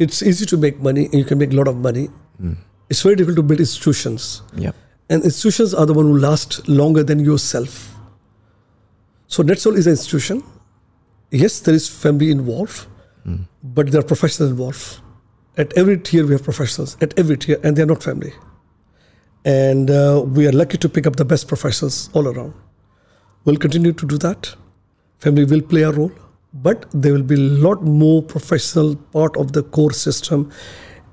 it's 0.00 0.22
easy 0.22 0.44
to 0.44 0.58
make 0.58 0.76
money 0.80 1.08
you 1.14 1.24
can 1.24 1.38
make 1.38 1.52
lot 1.52 1.68
of 1.68 1.76
money 1.76 2.08
it's 2.42 3.06
very 3.06 3.16
difficult 3.16 3.36
to 3.36 3.42
build 3.42 3.60
institutions 3.60 4.40
and 5.10 5.24
institutions 5.24 5.74
are 5.74 5.86
the 5.86 5.94
one 5.94 6.06
who 6.06 6.18
last 6.18 6.68
longer 6.68 7.02
than 7.02 7.18
yourself. 7.18 7.94
So 9.26 9.42
NetSol 9.42 9.76
is 9.76 9.86
an 9.86 9.92
institution. 9.92 10.42
Yes, 11.30 11.60
there 11.60 11.74
is 11.74 11.88
family 11.88 12.30
involved, 12.30 12.86
but 13.62 13.90
there 13.90 14.00
are 14.00 14.04
professionals 14.04 14.50
involved. 14.50 15.00
At 15.56 15.76
every 15.76 15.98
tier, 15.98 16.24
we 16.24 16.32
have 16.32 16.42
professionals. 16.42 16.96
At 17.00 17.18
every 17.18 17.36
tier, 17.36 17.60
and 17.62 17.76
they 17.76 17.82
are 17.82 17.86
not 17.86 18.02
family. 18.02 18.32
And 19.44 19.90
uh, 19.90 20.22
we 20.26 20.46
are 20.46 20.52
lucky 20.52 20.78
to 20.78 20.88
pick 20.88 21.06
up 21.06 21.16
the 21.16 21.24
best 21.24 21.48
professionals 21.48 22.10
all 22.12 22.28
around. 22.28 22.54
We'll 23.44 23.56
continue 23.56 23.92
to 23.92 24.06
do 24.06 24.18
that. 24.18 24.54
Family 25.18 25.44
will 25.44 25.62
play 25.62 25.82
a 25.82 25.90
role, 25.90 26.12
but 26.52 26.86
there 26.92 27.12
will 27.12 27.22
be 27.22 27.34
a 27.34 27.38
lot 27.38 27.82
more 27.82 28.22
professional 28.22 28.96
part 28.96 29.36
of 29.36 29.52
the 29.52 29.62
core 29.62 29.92
system. 29.92 30.50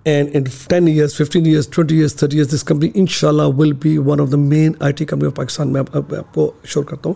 And 0.06 0.30
in 0.30 0.46
10 0.46 0.88
years, 0.88 1.16
15 1.16 1.46
years, 1.46 1.66
20 1.66 1.96
years, 1.96 2.14
30 2.14 2.38
years, 2.38 2.50
this 2.50 2.64
company, 2.64 2.92
inshallah, 2.96 3.50
will 3.50 3.74
be 3.74 3.98
one 3.98 4.20
of 4.20 4.30
the 4.30 4.38
main 4.38 4.76
IT 4.90 5.00
company 5.12 5.32
of 5.32 5.36
Pakistan. 5.36 5.66
मैं 5.74 5.82
आप- 5.82 5.96
आप- 5.98 6.14
आपको 6.14 6.62
sure 6.66 6.86
करता 6.86 7.10
हूँ 7.10 7.16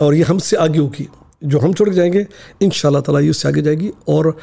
और 0.00 0.14
ये 0.14 0.22
हमसे 0.22 0.56
आगे 0.56 0.78
होगी 0.78 1.08
जो 1.44 1.58
हम 1.58 1.72
छोड़ 1.72 1.88
के 1.88 1.94
जाएँगे 1.94 2.26
इन 2.62 2.70
ताला 3.00 3.20
ये 3.20 3.30
उससे 3.30 3.48
आगे 3.48 3.62
जाएगी 3.62 3.90
और 4.08 4.36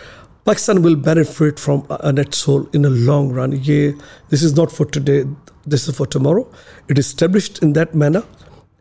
Pakistan 0.45 0.77
will 0.77 0.95
benefit 0.95 1.59
from 1.59 1.81
Netsol 2.33 2.67
in 2.75 2.85
a 2.85 2.89
long 2.89 3.37
run 3.37 3.53
ये 3.53 3.93
this 4.31 4.43
is 4.43 4.55
not 4.55 4.69
for 4.69 4.87
today 4.93 5.23
this 5.67 5.89
is 5.89 5.95
for 5.95 6.07
tomorrow 6.07 6.51
it 6.91 6.99
is 6.99 7.15
established 7.15 7.63
in 7.63 7.73
that 7.77 7.95
manner 8.03 8.23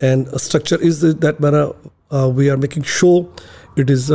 and 0.01 0.33
a 0.39 0.39
structure 0.47 0.79
is 0.89 0.99
th- 1.03 1.19
that 1.25 1.39
manner 1.45 1.65
uh, 2.15 2.27
we 2.39 2.49
are 2.53 2.57
making 2.57 2.83
sure 2.97 3.27
it 3.83 3.89
is 3.89 4.11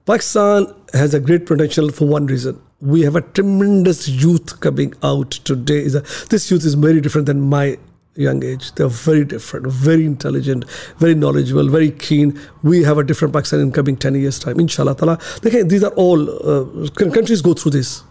Pakistan 0.06 0.68
has 0.94 1.14
a 1.14 1.20
great 1.20 1.46
potential 1.46 1.90
for 1.92 2.06
one 2.08 2.26
reason. 2.26 2.60
We 2.82 3.02
have 3.02 3.16
a 3.16 3.22
tremendous 3.22 4.08
youth 4.10 4.60
coming 4.60 4.94
out 5.04 5.32
today. 5.50 5.80
Is 5.80 5.96
a, 5.96 6.02
this 6.30 6.50
youth 6.52 6.66
is 6.66 6.74
very 6.74 7.02
different 7.02 7.28
than 7.28 7.42
my 7.42 7.78
young 8.16 8.44
age. 8.44 8.72
They're 8.76 8.88
very 8.88 9.24
different, 9.24 9.68
very 9.68 10.06
intelligent, 10.06 10.66
very 10.98 11.14
knowledgeable, 11.16 11.70
very 11.70 11.92
keen. 11.92 12.38
We 12.64 12.84
have 12.84 12.98
a 12.98 13.04
different 13.04 13.34
Pakistan 13.34 13.60
in 13.62 13.72
coming 13.72 13.96
10 13.96 14.16
years' 14.16 14.40
time. 14.40 14.60
Inshallah 14.60 14.96
ta'ala. 14.96 15.18
Dekhiye, 15.42 15.70
These 15.70 15.84
are 15.84 15.92
all, 15.92 16.28
uh, 16.30 16.88
c- 16.98 17.10
countries 17.12 17.42
go 17.42 17.54
through 17.54 17.72
this. 17.78 18.02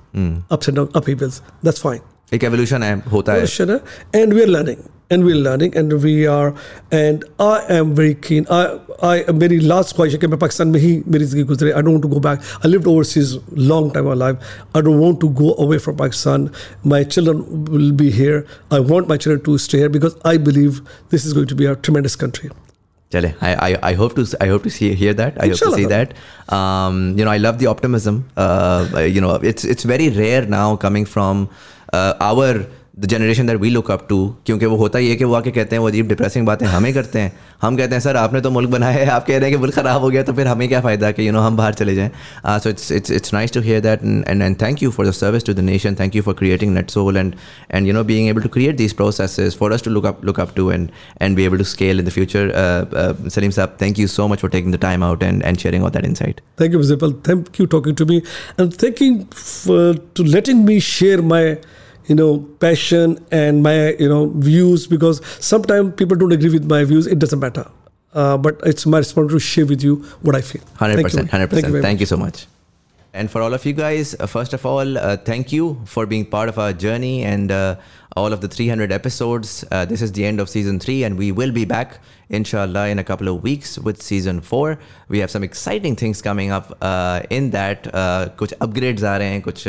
Ups 0.50 0.68
and 0.68 0.76
downs, 0.76 0.90
upheavals. 0.94 1.42
That's 1.62 1.80
fine. 1.80 2.00
एक 2.32 2.44
evolution 2.44 2.82
है 2.82 2.94
होता 3.10 3.32
है 3.32 3.38
Question, 3.40 3.70
uh, 3.70 3.78
and 4.14 4.32
we're 4.32 4.46
learning 4.46 4.88
and 5.10 5.24
we're 5.24 5.36
learning 5.44 5.76
and 5.76 5.92
we 6.02 6.26
are 6.26 6.54
and 6.92 7.24
I 7.40 7.64
am 7.76 7.94
very 7.94 8.14
keen 8.14 8.46
I 8.58 8.60
I 9.08 9.32
मेरी 9.42 9.60
last 9.72 9.96
ख्वाहिश 9.96 10.12
है 10.12 10.18
कि 10.20 10.26
मैं 10.26 10.38
पाकिस्तान 10.38 10.68
में 10.68 10.80
ही 10.80 10.92
मेरी 11.08 11.24
ज़िंदगी 11.24 11.42
गुजरे 11.50 11.72
I 11.72 11.82
don't 11.82 11.98
want 11.98 12.06
to 12.06 12.12
go 12.14 12.20
back 12.28 12.42
I 12.64 12.70
lived 12.72 12.86
overseas 12.94 13.34
long 13.72 13.90
time 13.96 14.06
of 14.06 14.16
my 14.16 14.20
life 14.24 14.54
I 14.74 14.82
don't 14.88 15.00
want 15.04 15.20
to 15.26 15.30
go 15.42 15.54
away 15.66 15.78
from 15.86 15.96
Pakistan 16.02 16.48
my 16.94 17.02
children 17.16 17.44
will 17.76 17.92
be 18.04 18.10
here 18.22 18.40
I 18.70 18.80
want 18.94 19.14
my 19.14 19.20
children 19.26 19.44
to 19.50 19.58
stay 19.68 19.84
here 19.84 19.92
because 20.00 20.18
I 20.34 20.36
believe 20.50 20.82
this 21.14 21.30
is 21.30 21.38
going 21.40 21.48
to 21.54 21.62
be 21.62 21.70
a 21.74 21.76
tremendous 21.88 22.20
country 22.24 22.50
Chale, 23.12 23.34
I, 23.40 23.54
I, 23.68 23.78
I 23.90 23.94
hope 23.94 24.14
to 24.14 24.24
I 24.40 24.46
hope 24.46 24.62
to 24.62 24.70
see 24.70 24.94
hear 24.94 25.12
that. 25.14 25.38
I 25.44 25.48
hope 25.48 25.58
to 25.58 25.64
Inshallah. 25.66 25.76
see 25.78 25.86
that. 25.86 26.12
Um, 26.56 27.18
you 27.18 27.24
know, 27.24 27.32
I 27.32 27.38
love 27.38 27.58
the 27.58 27.66
optimism. 27.66 28.20
Uh, 28.36 29.02
you 29.14 29.20
know, 29.20 29.32
it's 29.52 29.64
it's 29.64 29.82
very 29.82 30.10
rare 30.10 30.46
now 30.46 30.76
coming 30.76 31.04
from 31.04 31.48
uh, 31.92 32.14
our 32.20 32.66
the 32.99 33.05
generation 33.05 33.47
that 33.47 33.57
we 33.59 33.69
look 33.69 33.89
up 33.91 34.05
to 34.09 34.17
क्योंकि 34.45 34.65
वो 34.65 34.75
होता 34.77 34.99
ही 34.99 35.09
है 35.09 35.15
कि 35.15 35.23
वो 35.23 35.33
आके 35.35 35.51
कहते 35.51 35.75
हैं, 35.75 35.81
वो 35.81 35.87
अजीब 35.87 36.07
डिप्रेसिंग 36.07 36.45
बातें 36.47 36.65
हमें 36.65 36.93
करते 36.93 37.19
हैं। 37.19 37.31
हम 37.61 37.77
कहते 37.77 37.95
हैं, 37.95 37.99
सर, 38.01 38.15
आपने 38.15 38.41
तो 38.41 38.51
मुल्क 38.51 38.69
बनाया 38.69 38.97
है, 38.97 39.05
आप 39.09 39.25
कह 39.25 39.37
रहे 39.37 39.49
हैं 39.49 39.57
कि 39.57 39.61
मुल्क 39.61 39.75
ख़राब 39.75 40.01
हो 40.01 40.09
गया 40.09 40.23
तो 40.23 40.33
फिर 40.33 40.47
हमें 40.47 40.67
क्या 40.67 40.81
फ़ायदा 40.81 41.11
कि 41.11 41.27
यू 41.27 41.33
नो 41.33 41.39
हम 41.39 41.57
बाहर 41.57 41.73
चले 41.73 41.95
जाएँ? 41.95 42.11
So 42.47 42.69
it's 42.69 42.91
it's 42.91 43.11
it's 43.11 43.33
nice 43.33 43.51
to 43.53 43.61
hear 43.61 43.81
that 43.81 44.03
and 44.03 44.41
and 44.41 44.55
thank 44.61 44.83
you 44.83 44.91
for 44.91 45.07
the 45.07 45.11
service 45.11 45.45
to 45.45 45.53
the 45.53 45.59
nation 45.59 45.95
thank 45.99 46.15
you 46.15 46.21
for 46.21 46.33
creating 46.33 46.73
Netsol 46.89 47.17
and 47.17 47.33
and 47.71 47.87
you 47.87 47.93
know 47.93 48.03
being 48.03 48.29
able 48.29 48.41
to 48.41 48.49
create 48.49 48.77
this 48.77 48.93
process 48.93 49.57
for 49.59 49.73
us 49.73 49.83
to 49.83 49.91
look 49.91 50.05
up 50.05 50.25
look 50.25 50.39
up 50.39 50.55
to 50.55 50.71
and 50.71 50.89
and 51.21 51.35
be 51.35 51.43
able 51.43 51.57
to 51.57 51.63
scale 51.73 51.99
in 51.99 52.05
the 52.05 52.09
future 52.09 52.51
Salim 53.29 53.51
sahab 53.51 53.77
thank 53.81 53.99
you 53.99 54.07
so 54.07 54.27
much 54.27 54.39
for 54.39 54.49
taking 54.49 54.73
the 54.75 54.79
time 54.79 55.03
out 55.03 55.23
and 55.23 55.43
and 55.43 55.57
sharing 55.57 55.83
of 55.83 55.93
that 55.93 56.05
insight 56.05 56.41
thank 56.61 56.73
you 56.73 56.83
thank 57.29 57.59
you 57.59 57.65
talking 57.65 57.95
to 57.95 58.05
me 58.05 58.17
and 58.59 58.73
thanking 58.83 59.19
to 60.15 60.23
letting 60.23 60.65
me 60.65 60.79
share 60.79 61.21
my 61.21 61.55
you 62.07 62.15
know 62.15 62.39
passion 62.59 63.17
and 63.31 63.63
my 63.63 63.93
you 63.93 64.09
know 64.09 64.27
views 64.29 64.87
because 64.87 65.21
sometimes 65.39 65.93
people 65.95 66.15
don't 66.17 66.31
agree 66.31 66.49
with 66.49 66.65
my 66.65 66.83
views. 66.83 67.07
It 67.07 67.19
doesn't 67.19 67.39
matter. 67.39 67.69
Uh, 68.13 68.37
but 68.37 68.61
it's 68.63 68.85
my 68.85 68.99
responsibility 68.99 69.35
to 69.35 69.39
share 69.45 69.65
with 69.65 69.83
you 69.83 69.97
what 70.21 70.37
I 70.37 70.41
feel. 70.41 70.61
100% 70.79 70.95
Thank 70.95 71.13
you. 71.13 71.19
100% 71.19 71.49
Thank 71.49 71.67
you 71.67 71.81
thank 71.81 71.99
you 71.99 72.05
so 72.05 72.15
much 72.15 72.47
and 73.15 73.31
for 73.31 73.41
all 73.41 73.53
of 73.53 73.65
you 73.65 73.71
guys, 73.71 74.13
uh, 74.19 74.27
first 74.27 74.53
of 74.53 74.65
all, 74.65 74.97
uh, 74.97 75.15
thank 75.15 75.53
you 75.53 75.81
for 75.85 76.05
being 76.05 76.25
part 76.25 76.49
of 76.49 76.59
our 76.59 76.73
journey 76.73 77.23
and 77.23 77.49
uh, 77.49 77.77
all 78.17 78.33
of 78.33 78.41
the 78.41 78.49
300 78.49 78.91
episodes. 78.91 79.63
Uh, 79.71 79.85
this 79.85 80.01
is 80.01 80.11
the 80.11 80.25
end 80.25 80.41
of 80.41 80.49
season 80.49 80.81
three, 80.81 81.05
and 81.05 81.17
we 81.17 81.31
will 81.31 81.53
be 81.53 81.63
back, 81.63 81.99
inshallah, 82.27 82.89
in 82.89 82.99
a 82.99 83.05
couple 83.05 83.29
of 83.29 83.41
weeks 83.41 83.79
with 83.79 84.01
season 84.01 84.41
four. 84.41 84.77
We 85.07 85.19
have 85.19 85.31
some 85.31 85.45
exciting 85.45 85.95
things 85.95 86.21
coming 86.21 86.51
up 86.51 86.77
uh, 86.81 87.21
in 87.29 87.51
that. 87.51 87.83
Kuch 88.41 88.53
upgrades 88.65 89.03
aa 89.03 89.13
rahe 89.21 89.29
hain, 89.33 89.41
kuch 89.45 89.63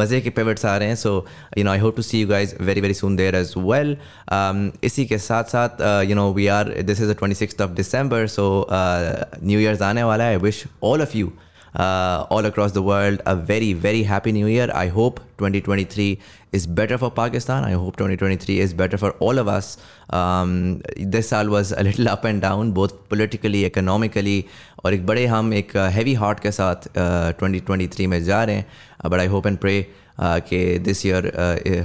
maze 0.00 0.16
ke 0.24 0.32
pivots 0.38 0.64
aa 0.64 0.72
rahe 0.80 0.88
hain. 0.88 0.96
So, 0.96 1.26
you 1.56 1.62
know, 1.62 1.70
I 1.70 1.78
hope 1.78 1.94
to 2.00 2.02
see 2.02 2.18
you 2.18 2.26
guys 2.26 2.54
very, 2.54 2.80
very 2.80 2.94
soon 2.94 3.14
there 3.14 3.36
as 3.42 3.54
well. 3.54 3.94
Um, 4.38 4.72
isi 4.90 5.06
ke 5.12 5.20
saath 5.28 5.54
saath, 5.54 5.84
you 6.08 6.16
know, 6.16 6.32
we 6.32 6.48
are, 6.48 6.64
this 6.64 6.98
is 6.98 7.06
the 7.06 7.14
26th 7.14 7.60
of 7.60 7.76
December, 7.76 8.26
so 8.26 8.64
uh, 8.64 9.24
New 9.40 9.60
Year's 9.60 9.86
aane 9.90 10.04
wala 10.10 10.30
hai. 10.30 10.32
I 10.32 10.42
wish 10.48 10.66
all 10.80 11.00
of 11.00 11.14
you 11.14 11.30
uh, 11.75 12.25
all 12.29 12.45
across 12.45 12.71
the 12.71 12.81
world 12.81 13.21
a 13.25 13.35
very 13.35 13.73
very 13.73 14.03
happy 14.03 14.31
new 14.31 14.47
year 14.47 14.69
i 14.73 14.87
hope 14.87 15.19
2023 15.37 16.19
is 16.51 16.67
better 16.67 16.97
for 16.97 17.11
pakistan 17.11 17.65
i 17.65 17.73
hope 17.73 17.97
2023 17.97 18.59
is 18.59 18.73
better 18.73 18.97
for 18.97 19.11
all 19.19 19.37
of 19.37 19.47
us 19.47 19.77
um, 20.09 20.81
this 20.97 21.29
saal 21.29 21.49
was 21.49 21.73
a 21.73 21.83
little 21.83 22.09
up 22.09 22.23
and 22.23 22.41
down 22.41 22.71
both 22.71 22.95
politically 23.09 23.65
economically 23.65 24.39
और 24.85 24.93
एक 24.93 25.05
बड़े 25.05 25.25
हम 25.25 25.53
एक 25.53 25.75
heavy 25.93 26.13
heart 26.13 26.39
के 26.39 26.51
साथ 26.51 26.83
uh, 26.87 27.43
2023 27.43 28.07
में 28.07 28.23
जा 28.23 28.43
रहे 28.43 28.55
हैं 28.55 29.09
but 29.09 29.19
I 29.19 29.27
hope 29.27 29.47
and 29.47 29.57
pray 29.59 29.75
कि 30.21 30.57
this 30.79 31.05
year 31.05 31.31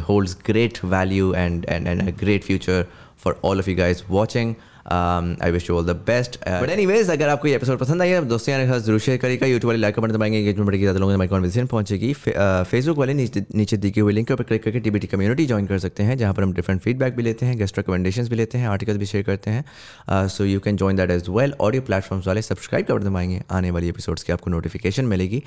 holds 0.09 0.36
great 0.47 0.78
value 0.85 1.32
and 1.35 1.65
and 1.69 1.86
and 1.86 2.02
a 2.02 2.11
great 2.20 2.44
future 2.44 2.85
for 3.24 3.40
all 3.44 3.59
of 3.59 3.69
you 3.69 3.77
guys 3.77 4.02
watching 4.11 4.55
I 4.86 5.52
wish 5.52 5.70
you 5.70 5.76
all 5.78 5.86
the 5.86 5.95
best 6.07 6.38
but 6.41 6.70
anyways 6.86 7.10
अगर 7.10 7.30
आपको 7.30 7.48
ये 7.48 7.56
episode 7.56 7.78
पसंद 7.80 8.02
आइए 8.02 8.22
दोस्तों 8.24 8.56
यार 8.56 8.66
खास 8.68 8.82
ज़रूर 8.82 8.99
शेयर 8.99 9.18
करेगा 9.18 9.48
यूट्यूब 9.48 9.70
वाले 9.70 9.82
लाइक 9.82 9.95
कमेंट 9.95 10.14
दबाएँगे 10.14 10.38
एंगेजमेंट 10.38 10.66
बढ़ेगी, 10.68 10.84
ज़्यादा 10.84 10.99
लोगों 10.99 11.18
में 11.18 11.28
कॉन्वर्सेशन 11.30 11.66
पहुंचेगी। 11.68 12.14
फेसबुक 12.14 12.98
वाले 12.98 13.14
नीचे 13.14 13.78
दी 13.78 13.94
हुई 13.99 14.14
लिंक 14.14 14.32
पर 14.32 14.44
क्लिक 14.44 14.64
करके 14.64 14.80
टी 14.80 14.84
टीबीटी 14.86 15.07
कम्युनिटी 15.07 15.45
ज्वाइन 15.45 15.68
कर 15.68 15.80
सकते 15.80 16.03
हैं, 16.03 16.18
जहाँ 16.18 16.34
पर 16.34 16.44
हम 16.44 16.53
डिफरेंट 16.53 16.82
फीडबैक 16.82 17.16
भी 17.16 17.24
लेते 17.24 17.45
हैं 17.45 17.57
गेस्ट 17.57 17.78
रिकमेंडेशन 17.78 18.28
भी 18.30 18.36
लेते 18.36 18.57
हैं 18.57 18.68
आर्टिकल 18.70 18.98
भी 18.98 19.06
शेयर 19.06 19.24
करते 19.24 19.52
हैं। 19.52 20.28
So 20.28 20.45
you 20.45 20.60
can 20.60 20.78
join 20.78 20.98
that 20.98 21.12
as 21.12 21.30
well 21.30 21.53
audio 21.62 21.82
platforms 21.82 22.28
वाले 22.28 22.41
सब्सक्राइब 22.41 22.86
कर 22.86 23.03
दबाएँगे। 23.03 23.41
आने 23.52 23.72
वाली 23.72 23.90
एपिसोड्स 23.90 24.24
की 24.24 24.34
आपको 24.34 24.52
नोटिफिकेशन 24.52 25.06
मिलेगी। 25.06 25.44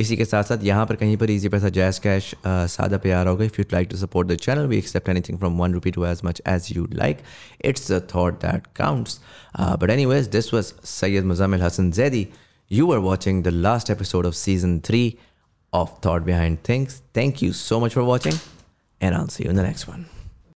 इसी 0.00 0.16
के 0.16 0.24
साथ 0.24 0.44
साथ 0.44 0.64
यहाँ 0.64 0.86
पर 0.86 0.96
कहीं 0.96 1.16
पर 1.16 1.30
ईजी 1.30 1.48
पैसा 1.48 1.68
जैस 1.78 1.98
कैश 1.98 2.34
सादा 2.46 2.98
प्यार 2.98 3.26
होगा 3.26 3.44
if 3.44 3.60
you 3.60 3.64
like 3.72 3.88
to 3.90 3.96
support 3.96 4.28
the 4.28 4.36
channel 4.38 4.66
we 4.66 4.78
accept 4.78 5.08
anything 5.08 5.38
from 5.38 5.58
one 5.58 5.72
rupee 5.74 5.90
to 5.90 6.04
as 6.06 6.20
much 6.24 6.42
as 6.48 6.68
you 6.76 6.88
like 6.92 7.18
it's 7.64 7.90
the 7.92 8.02
thought 8.14 8.40
that 8.44 8.66
accounts. 8.80 9.20
Uh, 9.54 9.76
but, 9.76 9.90
anyways, 9.90 10.28
this 10.28 10.52
was 10.52 10.74
Sayyid 10.82 11.24
Muzammil 11.24 11.60
Hassan 11.60 11.92
Zaidi. 11.92 12.32
You 12.68 12.86
were 12.86 13.00
watching 13.00 13.42
the 13.42 13.50
last 13.50 13.90
episode 13.90 14.24
of 14.24 14.34
season 14.36 14.80
three 14.80 15.18
of 15.72 15.98
Thought 16.00 16.24
Behind 16.24 16.62
Things. 16.62 17.02
Thank 17.12 17.42
you 17.42 17.52
so 17.52 17.80
much 17.80 17.92
for 17.94 18.04
watching, 18.04 18.34
and 19.00 19.14
I'll 19.14 19.28
see 19.28 19.44
you 19.44 19.50
in 19.50 19.56
the 19.56 19.62
next 19.62 19.86
one. 19.88 20.19